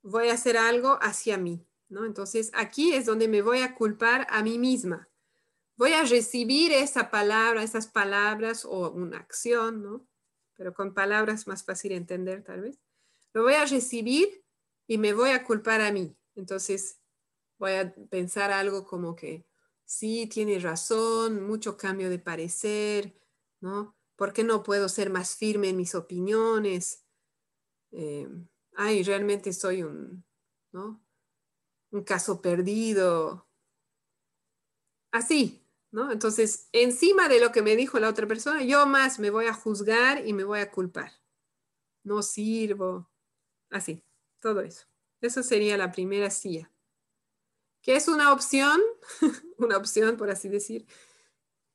voy 0.02 0.30
a 0.30 0.34
hacer 0.34 0.57
algo 0.57 0.98
hacia 1.03 1.38
mí, 1.38 1.64
¿no? 1.88 2.03
Entonces 2.06 2.49
aquí 2.56 2.95
es 2.95 3.06
donde 3.06 3.27
me 3.27 3.44
voy 3.44 3.60
a 3.60 3.76
culpar 3.76 4.26
a 4.31 4.41
mí 4.41 4.57
misma. 4.57 5.07
Voy 5.76 5.94
a 5.94 6.06
recibir 6.06 6.72
esa 6.72 7.11
palabra, 7.11 7.61
esas 7.61 7.85
palabras 7.85 8.65
o 8.65 8.90
una 8.90 9.19
acción, 9.19 9.84
¿no? 9.84 10.07
Pero 10.56 10.73
con 10.73 10.95
palabras 10.95 11.45
más 11.45 11.64
fácil 11.64 11.90
de 11.90 11.98
entender 11.98 12.44
tal 12.44 12.61
vez. 12.61 12.80
Lo 13.34 13.44
voy 13.44 13.53
a 13.53 13.65
recibir 13.65 14.44
y 14.88 14.98
me 14.98 15.14
voy 15.14 15.30
a 15.30 15.44
culpar 15.44 15.80
a 15.81 15.91
mí. 15.91 16.18
Entonces, 16.35 17.02
voy 17.64 17.76
a 17.76 17.95
pensar 18.10 18.52
algo 18.52 18.84
como 18.84 19.15
que, 19.15 19.45
sí, 19.85 20.27
tiene 20.27 20.60
razón, 20.60 21.48
mucho 21.48 21.77
cambio 21.77 22.10
de 22.10 22.19
parecer, 22.19 23.18
¿no? 23.61 23.95
¿Por 24.18 24.34
qué 24.34 24.44
no 24.44 24.64
puedo 24.64 24.90
ser 24.90 25.10
más 25.10 25.38
firme 25.38 25.69
en 25.69 25.77
mis 25.77 25.95
opiniones? 25.95 27.06
Eh, 27.91 28.27
ay, 28.76 29.03
realmente 29.03 29.53
soy 29.53 29.81
un, 29.81 30.26
¿no? 30.73 31.02
Un 31.91 32.03
caso 32.03 32.41
perdido. 32.41 33.48
Así, 35.14 35.65
¿no? 35.90 36.11
Entonces, 36.11 36.68
encima 36.73 37.30
de 37.30 37.40
lo 37.40 37.53
que 37.53 37.61
me 37.61 37.77
dijo 37.77 37.98
la 37.98 38.10
otra 38.10 38.27
persona, 38.27 38.61
yo 38.61 38.85
más 38.85 39.19
me 39.19 39.30
voy 39.30 39.45
a 39.45 39.53
juzgar 39.53 40.27
y 40.27 40.34
me 40.34 40.44
voy 40.44 40.60
a 40.60 40.69
culpar. 40.69 41.14
No 42.03 42.23
sirvo. 42.23 43.10
Así, 43.69 44.03
todo 44.41 44.60
eso. 44.60 44.85
Eso 45.22 45.44
sería 45.44 45.77
la 45.77 45.94
primera 45.94 46.30
silla 46.30 46.73
que 47.84 47.95
es 47.95 48.07
una 48.07 48.34
opción, 48.34 48.81
una 49.57 49.77
opción 49.77 50.18
por 50.18 50.31
así 50.31 50.49
decir, 50.49 50.88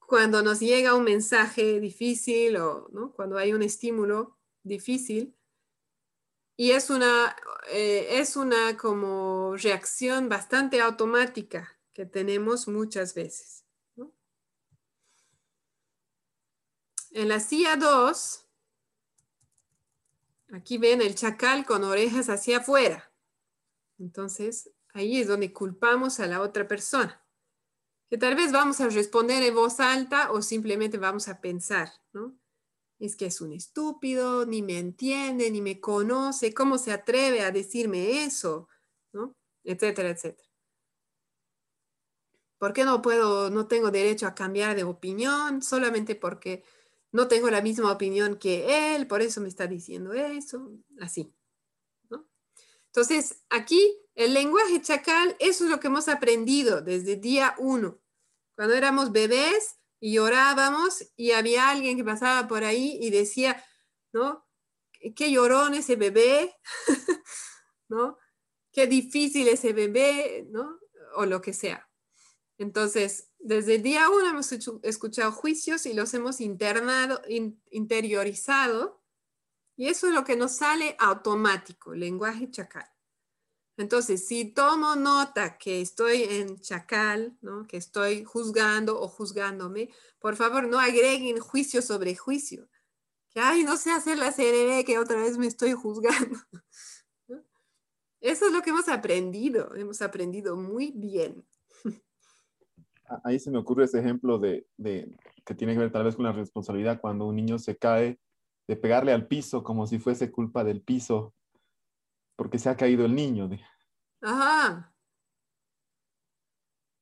cuando 0.01 0.43
nos 0.43 0.59
llega 0.59 0.95
un 0.95 1.05
mensaje 1.05 1.79
difícil 1.81 2.57
o 2.57 3.13
cuando 3.15 3.37
hay 3.37 3.53
un 3.53 3.63
estímulo 3.63 4.39
difícil. 4.63 5.37
Y 6.57 6.73
es 6.73 6.91
una, 6.91 7.37
eh, 7.71 8.19
es 8.19 8.35
una 8.35 8.77
como 8.77 9.55
reacción 9.57 10.29
bastante 10.29 10.81
automática 10.81 11.79
que 11.93 12.07
tenemos 12.07 12.67
muchas 12.67 13.15
veces. 13.15 13.65
En 17.11 17.29
la 17.29 17.39
silla 17.39 17.77
2, 17.77 18.47
aquí 20.53 20.79
ven 20.79 21.01
el 21.03 21.15
chacal 21.15 21.65
con 21.65 21.85
orejas 21.85 22.29
hacia 22.29 22.59
afuera. 22.59 23.13
Entonces, 23.99 24.71
Ahí 24.95 25.21
es 25.21 25.29
donde 25.29 25.53
culpamos 25.53 26.21
a 26.21 26.27
la 26.27 26.41
otra 26.43 26.67
persona. 26.69 27.25
que 28.11 28.19
tal 28.19 28.35
vez 28.37 28.53
vamos 28.53 28.81
a 28.81 28.89
responder 28.89 29.43
en 29.43 29.55
voz 29.55 29.81
alta 29.81 30.33
o 30.33 30.43
simplemente 30.43 30.99
vamos 30.99 31.29
a 31.29 31.41
pensar, 31.41 31.91
¿no? 32.13 32.39
Es 33.01 33.17
que 33.17 33.27
es 33.27 33.41
un 33.43 33.53
estúpido, 33.53 34.47
ni 34.47 34.63
me 34.63 34.79
entiende, 34.79 35.51
ni 35.51 35.63
me 35.63 35.81
conoce, 35.81 36.55
¿cómo 36.55 36.79
se 36.79 36.93
atreve 36.93 37.43
a 37.43 37.53
decirme 37.53 38.25
eso? 38.25 38.69
¿No? 39.13 39.35
Etcétera, 39.65 40.11
etcétera. 40.11 40.49
¿Por 42.59 42.73
qué 42.73 42.85
no 42.85 43.03
puedo, 43.03 43.51
no 43.51 43.69
tengo 43.69 43.91
derecho 43.91 44.27
a 44.27 44.35
cambiar 44.35 44.75
de 44.77 44.85
opinión 44.85 45.63
solamente 45.63 46.17
porque 46.17 46.65
no 47.13 47.29
tengo 47.29 47.51
la 47.51 47.63
misma 47.63 47.93
opinión 47.93 48.37
que 48.39 48.95
él, 48.97 49.07
por 49.07 49.23
eso 49.23 49.41
me 49.41 49.49
está 49.49 49.67
diciendo 49.67 50.13
eso? 50.13 50.73
Así. 51.01 51.33
Entonces, 52.89 53.43
aquí 53.51 53.97
el 54.15 54.35
lenguaje 54.35 54.83
chacal, 54.83 55.37
eso 55.39 55.65
es 55.65 55.71
lo 55.71 55.79
que 55.79 55.87
hemos 55.87 56.09
aprendido 56.09 56.83
desde 56.83 57.17
día 57.17 57.55
uno. 57.59 58.01
Cuando 58.57 58.75
éramos 58.75 59.13
bebés 59.13 59.79
y 60.01 60.15
llorábamos 60.15 61.05
y 61.17 61.33
había 61.33 61.71
alguien 61.71 61.97
que 61.97 62.05
pasaba 62.05 62.49
por 62.49 62.65
ahí 62.65 62.99
y 63.01 63.11
decía, 63.11 63.65
¿no? 64.13 64.45
Qué 65.15 65.31
llorón 65.31 65.75
ese 65.75 65.95
bebé, 65.97 66.57
¿no? 67.89 68.19
Qué 68.73 68.87
difícil 68.87 69.47
ese 69.47 69.73
bebé, 69.73 70.47
¿no? 70.51 70.81
O 71.15 71.25
lo 71.25 71.41
que 71.41 71.53
sea. 71.53 71.89
Entonces, 72.59 73.31
desde 73.39 73.77
el 73.77 73.83
día 73.83 74.09
uno 74.11 74.31
hemos 74.31 74.51
escuchado 74.83 75.31
juicios 75.31 75.87
y 75.87 75.95
los 75.95 76.13
hemos 76.15 76.41
internado, 76.41 77.23
interiorizado, 77.71 78.98
y 79.79 79.87
eso 79.87 80.09
es 80.09 80.13
lo 80.13 80.25
que 80.25 80.37
nos 80.37 80.57
sale 80.57 80.97
automático, 80.99 81.95
lenguaje 81.95 82.51
chacal. 82.51 82.85
Entonces, 83.77 84.27
si 84.27 84.47
tomo 84.47 84.97
nota 84.97 85.57
que 85.57 85.81
estoy 85.81 86.25
en 86.25 86.61
chacal, 86.61 87.39
¿no? 87.43 87.65
que 87.69 87.77
estoy 87.77 88.25
juzgando 88.25 89.01
o 89.01 89.07
juzgándome, 89.07 89.89
por 90.19 90.35
favor 90.35 90.67
no 90.67 90.81
agreguen 90.81 91.39
juicio 91.39 91.81
sobre 91.81 92.17
juicio. 92.17 92.69
Que, 93.31 93.39
ay, 93.39 93.63
no 93.63 93.77
sé 93.77 93.93
hacer 93.93 94.19
la 94.19 94.33
CRB, 94.33 94.85
que 94.85 94.99
otra 94.99 95.23
vez 95.23 95.39
me 95.39 95.47
estoy 95.47 95.75
juzgando. 95.75 96.37
Eso 98.21 98.47
es 98.47 98.53
lo 98.53 98.63
que 98.63 98.71
hemos 98.71 98.89
aprendido, 98.89 99.73
hemos 99.77 100.03
aprendido 100.03 100.57
muy 100.57 100.91
bien. 100.91 101.47
Ahí 103.23 103.39
se 103.39 103.53
me 103.53 103.59
ocurre 103.59 103.85
ese 103.85 104.01
ejemplo 104.01 104.41
de, 104.41 104.67
de 104.77 105.17
que 105.47 105.55
tiene 105.55 105.75
que 105.75 105.79
ver 105.79 105.93
tal 105.93 106.03
vez 106.03 106.17
con 106.17 106.25
la 106.25 106.33
responsabilidad 106.33 107.01
cuando 107.01 107.27
un 107.27 107.37
niño 107.37 107.61
se 107.61 107.77
cae, 107.77 108.19
de 108.69 108.77
pegarle 108.77 109.13
al 109.13 109.27
piso 109.27 109.65
como 109.65 109.87
si 109.87 109.99
fuese 109.99 110.31
culpa 110.31 110.63
del 110.63 110.83
piso 110.83 111.35
porque 112.37 112.59
se 112.59 112.69
ha 112.69 112.77
caído 112.77 113.05
el 113.07 113.15
niño. 113.15 113.51
Ajá. 114.21 114.95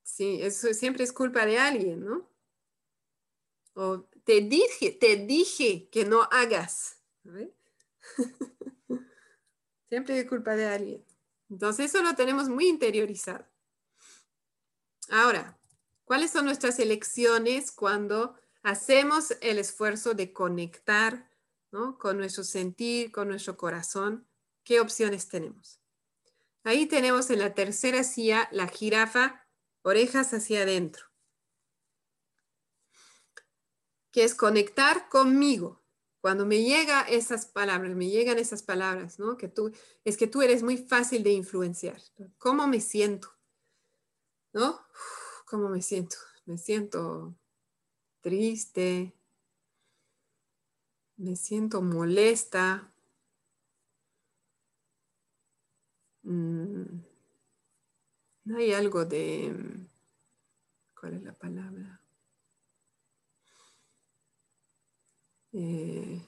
Sí, 0.03 0.41
eso 0.41 0.73
siempre 0.73 1.05
es 1.05 1.13
culpa 1.13 1.45
de 1.45 1.59
alguien, 1.59 2.05
¿no? 2.05 2.27
O 3.75 4.05
te 4.25 4.41
dije, 4.41 4.93
te 4.93 5.17
dije 5.17 5.91
que 5.91 6.07
no 6.07 6.23
hagas. 6.31 7.03
siempre 9.89 10.21
es 10.21 10.29
culpa 10.29 10.57
de 10.57 10.67
alguien. 10.67 11.05
Entonces 11.51 11.87
eso 11.93 12.03
lo 12.03 12.15
tenemos 12.15 12.49
muy 12.49 12.69
interiorizado. 12.69 13.45
Ahora, 15.11 15.59
¿cuáles 16.05 16.31
son 16.31 16.47
nuestras 16.47 16.79
elecciones 16.79 17.73
cuando 17.73 18.37
hacemos 18.63 19.37
el 19.43 19.59
esfuerzo 19.59 20.15
de 20.15 20.33
conectar 20.33 21.29
con 21.99 22.17
nuestro 22.19 22.45
sentir, 22.45 23.13
con 23.13 23.29
nuestro 23.29 23.57
corazón? 23.57 24.27
¿Qué 24.65 24.81
opciones 24.81 25.29
tenemos? 25.29 25.81
Ahí 26.65 26.87
tenemos 26.87 27.31
en 27.31 27.39
la 27.39 27.55
tercera 27.55 28.03
silla 28.03 28.49
la 28.51 28.67
jirafa, 28.67 29.47
orejas 29.83 30.33
hacia 30.35 30.63
adentro, 30.63 31.07
que 34.11 34.25
es 34.25 34.35
conectar 34.35 35.09
conmigo. 35.09 35.83
Cuando 36.21 36.45
me 36.45 36.63
llegan 36.63 37.05
esas 37.09 37.47
palabras, 37.47 37.95
me 37.95 38.09
llegan 38.09 38.39
esas 38.39 38.65
palabras, 38.65 39.21
¿no? 39.21 39.37
Que 39.37 39.47
tú, 39.47 39.71
es 40.05 40.17
que 40.17 40.27
tú 40.27 40.43
eres 40.43 40.65
muy 40.65 40.77
fácil 40.77 41.23
de 41.23 41.31
influenciar. 41.31 42.01
¿Cómo 42.39 42.67
me 42.67 42.81
siento? 42.81 43.29
¿No? 44.53 44.81
¿Cómo 45.45 45.69
me 45.69 45.83
siento? 45.83 46.17
Me 46.47 46.59
siento 46.59 47.37
triste, 48.23 49.15
me 51.19 51.37
siento 51.37 51.83
molesta, 51.83 52.93
Mm, 56.27 57.03
no 58.45 58.59
hay 58.59 58.73
algo 58.73 59.05
de... 59.05 59.55
¿Cuál 61.01 61.15
es 61.15 61.23
la 61.23 61.33
palabra? 61.33 62.01
Eh, 65.53 66.21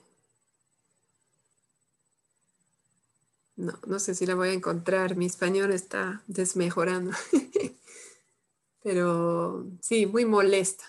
no, 3.57 3.73
no 3.87 3.99
sé 3.99 4.15
si 4.15 4.25
la 4.25 4.37
voy 4.37 4.51
a 4.51 4.53
encontrar. 4.53 5.17
Mi 5.17 5.27
español 5.27 5.73
está 5.73 6.23
desmejorando. 6.29 7.11
Pero 8.83 9.67
sí, 9.81 10.07
muy 10.07 10.25
molesta. 10.25 10.85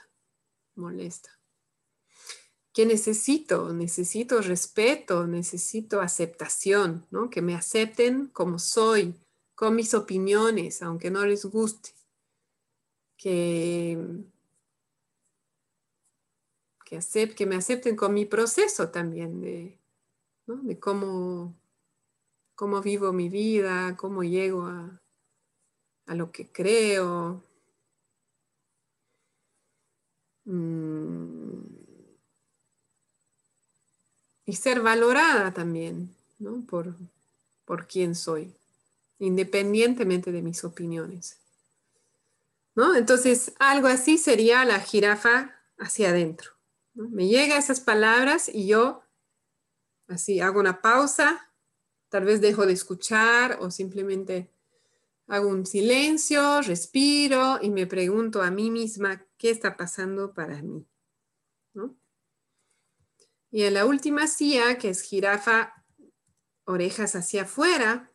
Molesta 0.75 1.38
que 2.73 2.85
necesito? 2.85 3.73
Necesito 3.73 4.41
respeto, 4.41 5.27
necesito 5.27 6.01
aceptación, 6.01 7.05
¿no? 7.11 7.29
Que 7.29 7.41
me 7.41 7.55
acepten 7.55 8.27
como 8.27 8.59
soy, 8.59 9.15
con 9.55 9.75
mis 9.75 9.93
opiniones, 9.93 10.81
aunque 10.81 11.11
no 11.11 11.25
les 11.25 11.45
guste. 11.45 11.91
Que, 13.17 13.97
que, 16.85 17.35
que 17.35 17.45
me 17.45 17.55
acepten 17.55 17.95
con 17.95 18.13
mi 18.13 18.25
proceso 18.25 18.89
también 18.89 19.41
de, 19.41 19.77
de 20.47 20.79
cómo, 20.79 21.55
cómo 22.55 22.81
vivo 22.81 23.11
mi 23.11 23.29
vida, 23.29 23.97
cómo 23.97 24.23
llego 24.23 24.65
a, 24.67 25.01
a 26.05 26.15
lo 26.15 26.31
que 26.31 26.51
creo. 26.51 27.43
Mm, 30.45 31.38
y 34.49 34.53
ser 34.55 34.81
valorada 34.81 35.53
también 35.53 36.15
¿no? 36.39 36.65
por, 36.65 36.95
por 37.65 37.87
quién 37.87 38.15
soy, 38.15 38.51
independientemente 39.19 40.31
de 40.31 40.41
mis 40.41 40.63
opiniones. 40.63 41.37
¿no? 42.73 42.95
Entonces, 42.95 43.53
algo 43.59 43.87
así 43.87 44.17
sería 44.17 44.65
la 44.65 44.79
jirafa 44.79 45.53
hacia 45.77 46.09
adentro. 46.09 46.49
Me 46.95 47.27
llegan 47.27 47.59
esas 47.59 47.79
palabras 47.79 48.49
y 48.49 48.65
yo 48.65 49.03
así 50.07 50.39
hago 50.39 50.59
una 50.59 50.81
pausa, 50.81 51.51
tal 52.09 52.25
vez 52.25 52.41
dejo 52.41 52.65
de 52.65 52.73
escuchar 52.73 53.59
o 53.61 53.69
simplemente 53.69 54.49
hago 55.27 55.47
un 55.47 55.67
silencio, 55.67 56.63
respiro 56.63 57.59
y 57.61 57.69
me 57.69 57.85
pregunto 57.85 58.41
a 58.41 58.49
mí 58.49 58.71
misma 58.71 59.23
qué 59.37 59.51
está 59.51 59.77
pasando 59.77 60.33
para 60.33 60.63
mí. 60.63 60.88
Y 63.51 63.63
en 63.63 63.73
la 63.73 63.85
última 63.85 64.27
silla, 64.27 64.77
que 64.77 64.89
es 64.89 65.01
jirafa, 65.01 65.73
orejas 66.65 67.15
hacia 67.15 67.43
afuera, 67.43 68.11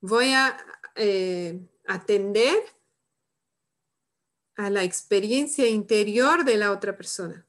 voy 0.00 0.32
a 0.32 0.56
eh, 0.94 1.60
atender 1.86 2.56
a 4.56 4.70
la 4.70 4.84
experiencia 4.84 5.66
interior 5.66 6.44
de 6.44 6.56
la 6.56 6.70
otra 6.70 6.96
persona. 6.96 7.46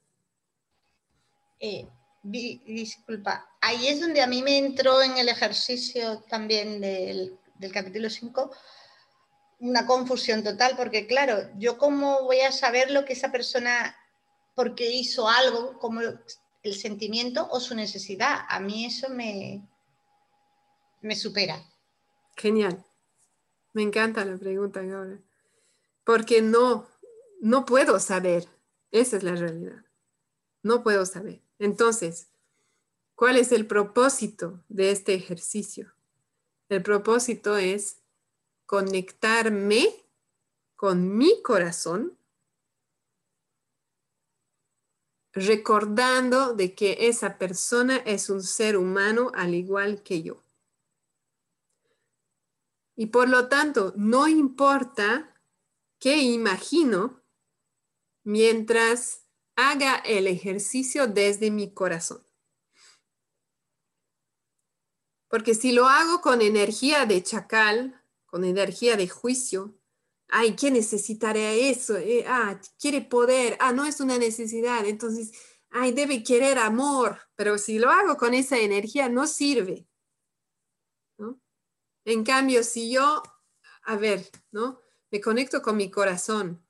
Eh, 1.60 1.88
disculpa, 2.22 3.48
ahí 3.60 3.88
es 3.88 4.00
donde 4.00 4.20
a 4.20 4.26
mí 4.26 4.42
me 4.42 4.58
entró 4.58 5.02
en 5.02 5.16
el 5.18 5.28
ejercicio 5.28 6.22
también 6.28 6.80
del, 6.80 7.38
del 7.58 7.72
capítulo 7.72 8.10
5 8.10 8.50
una 9.60 9.86
confusión 9.86 10.44
total, 10.44 10.74
porque 10.76 11.06
claro, 11.06 11.50
yo 11.56 11.78
cómo 11.78 12.22
voy 12.22 12.40
a 12.40 12.52
saber 12.52 12.90
lo 12.90 13.04
que 13.04 13.14
esa 13.14 13.32
persona, 13.32 13.96
porque 14.54 14.90
hizo 14.90 15.28
algo, 15.28 15.78
cómo 15.78 16.00
el 16.62 16.74
sentimiento 16.74 17.48
o 17.50 17.60
su 17.60 17.74
necesidad. 17.74 18.40
A 18.48 18.60
mí 18.60 18.84
eso 18.84 19.08
me, 19.08 19.66
me 21.00 21.16
supera. 21.16 21.62
Genial. 22.36 22.84
Me 23.72 23.82
encanta 23.82 24.24
la 24.24 24.36
pregunta, 24.36 24.80
ahora. 24.80 25.20
Porque 26.04 26.42
no, 26.42 26.88
no 27.40 27.64
puedo 27.64 28.00
saber. 28.00 28.48
Esa 28.90 29.16
es 29.16 29.22
la 29.22 29.34
realidad. 29.36 29.84
No 30.62 30.82
puedo 30.82 31.06
saber. 31.06 31.40
Entonces, 31.58 32.28
¿cuál 33.14 33.36
es 33.36 33.52
el 33.52 33.66
propósito 33.66 34.64
de 34.68 34.90
este 34.90 35.14
ejercicio? 35.14 35.92
El 36.68 36.82
propósito 36.82 37.56
es 37.56 37.98
conectarme 38.66 39.86
con 40.76 41.16
mi 41.16 41.40
corazón 41.42 42.17
recordando 45.32 46.54
de 46.54 46.74
que 46.74 47.08
esa 47.08 47.38
persona 47.38 47.96
es 47.98 48.30
un 48.30 48.42
ser 48.42 48.76
humano 48.76 49.30
al 49.34 49.54
igual 49.54 50.02
que 50.02 50.22
yo. 50.22 50.42
Y 52.96 53.06
por 53.06 53.28
lo 53.28 53.48
tanto, 53.48 53.92
no 53.96 54.26
importa 54.26 55.34
qué 56.00 56.18
imagino 56.18 57.22
mientras 58.24 59.22
haga 59.54 59.96
el 59.96 60.26
ejercicio 60.26 61.06
desde 61.06 61.50
mi 61.50 61.72
corazón. 61.72 62.24
Porque 65.28 65.54
si 65.54 65.72
lo 65.72 65.86
hago 65.86 66.20
con 66.20 66.42
energía 66.42 67.06
de 67.06 67.22
chacal, 67.22 68.02
con 68.26 68.44
energía 68.44 68.96
de 68.96 69.08
juicio, 69.08 69.78
ay, 70.28 70.54
¿qué 70.56 70.70
necesitará 70.70 71.52
eso? 71.52 71.96
Eh, 71.96 72.24
ah, 72.26 72.60
quiere 72.78 73.00
poder, 73.02 73.56
ah, 73.60 73.72
no 73.72 73.84
es 73.84 74.00
una 74.00 74.18
necesidad, 74.18 74.86
entonces, 74.86 75.32
ay, 75.70 75.92
debe 75.92 76.22
querer 76.22 76.58
amor, 76.58 77.18
pero 77.34 77.58
si 77.58 77.78
lo 77.78 77.90
hago 77.90 78.16
con 78.16 78.34
esa 78.34 78.58
energía, 78.58 79.08
no 79.08 79.26
sirve. 79.26 79.86
¿no? 81.18 81.40
En 82.04 82.24
cambio, 82.24 82.62
si 82.62 82.90
yo, 82.90 83.22
a 83.82 83.96
ver, 83.96 84.26
¿no? 84.52 84.80
Me 85.10 85.20
conecto 85.20 85.62
con 85.62 85.76
mi 85.76 85.90
corazón, 85.90 86.62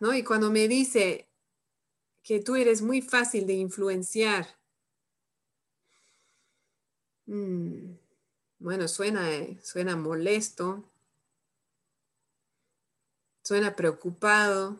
¿no? 0.00 0.14
Y 0.14 0.24
cuando 0.24 0.50
me 0.50 0.68
dice 0.68 1.30
que 2.22 2.40
tú 2.40 2.56
eres 2.56 2.82
muy 2.82 3.00
fácil 3.00 3.46
de 3.46 3.54
influenciar, 3.54 4.58
mm, 7.26 7.92
bueno, 8.58 8.88
suena, 8.88 9.30
eh, 9.32 9.58
suena 9.62 9.96
molesto, 9.96 10.90
suena 13.48 13.74
preocupado. 13.74 14.76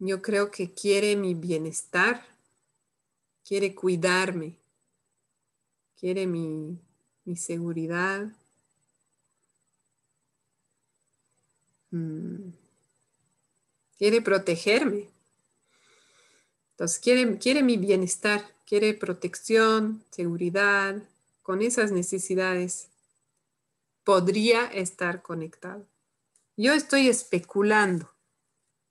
Yo 0.00 0.20
creo 0.20 0.50
que 0.50 0.74
quiere 0.74 1.14
mi 1.14 1.34
bienestar, 1.34 2.26
quiere 3.46 3.72
cuidarme, 3.72 4.58
quiere 5.94 6.26
mi, 6.26 6.80
seguridad. 7.36 8.26
Mm. 11.92 12.50
Quiere 13.96 14.20
protegerme. 14.20 15.10
Entonces 16.72 16.98
quiere, 16.98 17.38
quiere 17.38 17.62
mi 17.62 17.76
bienestar, 17.76 18.44
quiere 18.66 18.94
protección, 18.94 20.02
seguridad, 20.10 21.00
con 21.44 21.62
esas 21.62 21.92
necesidades 21.92 22.88
podría 24.04 24.66
estar 24.66 25.22
conectado. 25.22 25.86
Yo 26.56 26.72
estoy 26.72 27.08
especulando 27.08 28.14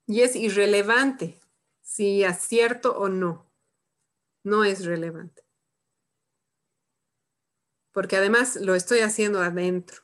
y 0.06 0.22
es 0.22 0.36
irrelevante 0.36 1.40
si 1.80 2.24
acierto 2.24 2.96
o 2.96 3.08
no. 3.08 3.50
No 4.44 4.64
es 4.64 4.84
relevante. 4.84 5.44
Porque 7.92 8.16
además 8.16 8.56
lo 8.56 8.74
estoy 8.74 9.00
haciendo 9.00 9.40
adentro. 9.40 10.02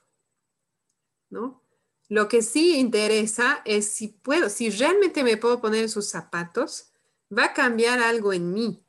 ¿No? 1.31 1.63
Lo 2.09 2.29
que 2.29 2.43
sí 2.43 2.79
interesa 2.79 3.61
es 3.65 3.91
si 3.91 4.09
puedo, 4.09 4.49
si 4.49 4.71
realmente 4.71 5.25
me 5.25 5.37
puedo 5.37 5.61
poner 5.61 5.89
sus 5.89 6.09
zapatos, 6.09 6.93
va 7.37 7.47
a 7.47 7.55
cambiar 7.55 7.99
algo 7.99 8.33
en 8.33 8.53
mí. 8.53 8.83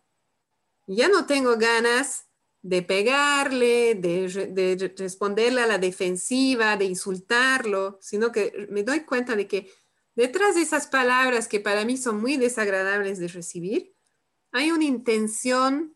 Ya 0.88 1.10
no 1.10 1.26
tengo 1.26 1.58
ganas 1.58 2.29
de 2.62 2.82
pegarle, 2.82 3.96
de, 3.96 4.94
responderle 4.98 5.62
a 5.62 5.68
la 5.68 5.78
defensiva, 5.78 6.76
de 6.76 6.86
insultarlo, 6.86 7.98
sino 8.02 8.32
que 8.32 8.68
me 8.70 8.84
doy 8.84 9.02
cuenta 9.02 9.36
de 9.36 9.48
que 9.48 9.72
detrás 10.16 10.56
de 10.56 10.62
esas 10.62 10.88
palabras 10.88 11.48
que 11.48 11.60
para 11.60 11.86
mí 11.86 11.96
son 11.96 12.20
muy 12.20 12.38
desagradables 12.38 13.20
de 13.20 13.30
recibir, 13.30 13.96
hay 14.52 14.72
una 14.72 14.84
intención 14.84 15.96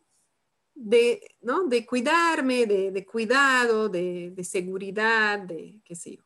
de, 0.76 1.36
¿no? 1.42 1.66
de 1.66 1.86
cuidarme, 1.86 2.66
de, 2.66 3.06
cuidado, 3.06 3.90
de, 3.90 4.34
seguridad, 4.44 5.40
de 5.40 5.76
qué 5.84 5.96
sé 5.96 6.16
yo. 6.16 6.24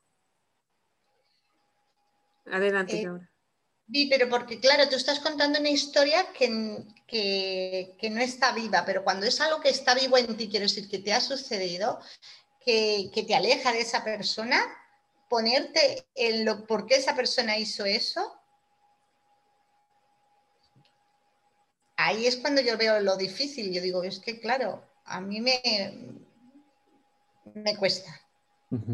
Adelante, 2.46 3.02
eh, 3.02 3.10
Sí, 3.92 4.08
pero 4.10 4.30
porque 4.30 4.60
claro, 4.60 4.90
tú 4.90 4.98
estás 4.98 5.20
contando 5.20 5.60
una 5.60 5.70
historia 5.70 6.34
que, 6.34 6.84
que, 7.08 8.10
no 8.12 8.20
está 8.20 8.52
viva, 8.52 8.84
pero 8.86 9.04
cuando 9.04 9.26
es 9.26 9.40
algo 9.40 9.62
que 9.62 9.70
está 9.70 9.96
vivo 9.96 10.18
en 10.18 10.36
ti, 10.36 10.50
quiero 10.50 10.64
decir, 10.66 10.90
que 10.90 11.00
te 11.00 11.14
ha 11.14 11.22
sucedido, 11.22 12.00
que, 12.66 13.10
te 13.26 13.34
aleja 13.34 13.72
de 13.72 13.80
esa 13.80 14.04
persona, 14.04 14.62
ponerte 15.30 16.06
en 16.16 16.44
lo 16.44 16.66
por 16.68 16.86
qué 16.86 16.96
esa 16.96 17.16
persona 17.16 17.58
hizo 17.58 17.86
eso, 17.86 18.38
ahí 21.96 22.28
es 22.28 22.36
cuando 22.36 22.62
yo 22.62 22.78
veo 22.78 23.00
lo 23.00 23.16
difícil. 23.16 23.72
Yo 23.72 23.82
digo, 23.82 24.04
es 24.04 24.20
que 24.20 24.42
claro, 24.42 24.84
a 25.06 25.22
mí 25.22 25.40
me, 25.40 25.62
me 27.56 27.78
cuesta. 27.78 28.20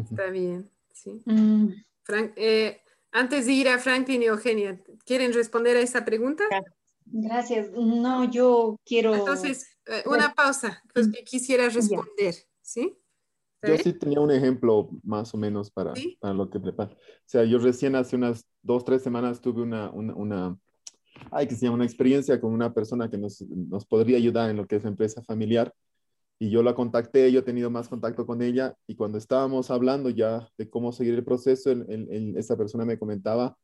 Está 0.08 0.26
bien, 0.26 0.70
sí. 0.92 1.20
Mm. 1.24 1.84
Frank, 2.04 2.32
eh, 2.36 2.83
antes 3.14 3.46
de 3.46 3.52
ir 3.52 3.68
a 3.68 3.78
Franklin 3.78 4.22
y 4.22 4.26
Eugenia, 4.26 4.82
¿quieren 5.06 5.32
responder 5.32 5.76
a 5.76 5.80
esa 5.80 6.04
pregunta? 6.04 6.44
Gracias. 7.06 7.70
No, 7.72 8.30
yo 8.30 8.76
quiero... 8.84 9.14
Entonces, 9.14 9.78
eh, 9.86 10.02
una 10.06 10.34
pausa, 10.34 10.82
pues 10.92 11.10
que 11.10 11.22
quisiera 11.22 11.68
responder, 11.68 12.34
¿sí? 12.60 12.92
Yo 13.62 13.78
sí 13.78 13.94
tenía 13.94 14.20
un 14.20 14.30
ejemplo 14.30 14.90
más 15.02 15.32
o 15.32 15.38
menos 15.38 15.70
para, 15.70 15.94
para 16.20 16.34
lo 16.34 16.50
que 16.50 16.60
preparo. 16.60 16.94
O 16.94 17.24
sea, 17.24 17.44
yo 17.44 17.58
recién 17.58 17.94
hace 17.94 18.16
unas 18.16 18.46
dos, 18.60 18.84
tres 18.84 19.02
semanas 19.02 19.40
tuve 19.40 19.62
una, 19.62 19.90
una, 19.90 20.14
una 20.14 20.58
ay, 21.30 21.46
que 21.46 21.54
se 21.54 21.64
llama 21.64 21.76
una 21.76 21.86
experiencia 21.86 22.40
con 22.40 22.52
una 22.52 22.74
persona 22.74 23.08
que 23.08 23.16
nos, 23.16 23.40
nos 23.42 23.86
podría 23.86 24.18
ayudar 24.18 24.50
en 24.50 24.56
lo 24.56 24.66
que 24.66 24.76
es 24.76 24.84
empresa 24.84 25.22
familiar 25.22 25.72
y 26.38 26.50
yo 26.50 26.62
la 26.62 26.74
contacté, 26.74 27.30
yo 27.30 27.40
he 27.40 27.42
tenido 27.42 27.70
más 27.70 27.88
contacto 27.88 28.26
con 28.26 28.42
ella 28.42 28.74
y 28.86 28.96
cuando 28.96 29.18
estábamos 29.18 29.70
hablando 29.70 30.10
ya 30.10 30.48
de 30.58 30.68
cómo 30.68 30.92
seguir 30.92 31.14
el 31.14 31.24
proceso, 31.24 31.70
esa 32.36 32.56
persona 32.56 32.84
me 32.84 32.98
comentaba 32.98 33.56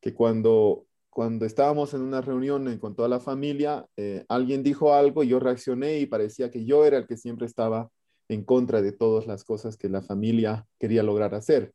que 0.00 0.14
cuando, 0.14 0.86
cuando 1.10 1.46
estábamos 1.46 1.94
en 1.94 2.02
una 2.02 2.20
reunión 2.20 2.78
con 2.78 2.94
toda 2.94 3.08
la 3.08 3.20
familia, 3.20 3.86
eh, 3.96 4.24
alguien 4.28 4.62
dijo 4.62 4.94
algo, 4.94 5.22
yo 5.22 5.40
reaccioné 5.40 5.98
y 6.00 6.06
parecía 6.06 6.50
que 6.50 6.64
yo 6.64 6.84
era 6.84 6.98
el 6.98 7.06
que 7.06 7.16
siempre 7.16 7.46
estaba 7.46 7.90
en 8.28 8.44
contra 8.44 8.82
de 8.82 8.92
todas 8.92 9.26
las 9.26 9.44
cosas 9.44 9.76
que 9.76 9.88
la 9.88 10.02
familia 10.02 10.66
quería 10.78 11.02
lograr 11.02 11.34
hacer. 11.34 11.72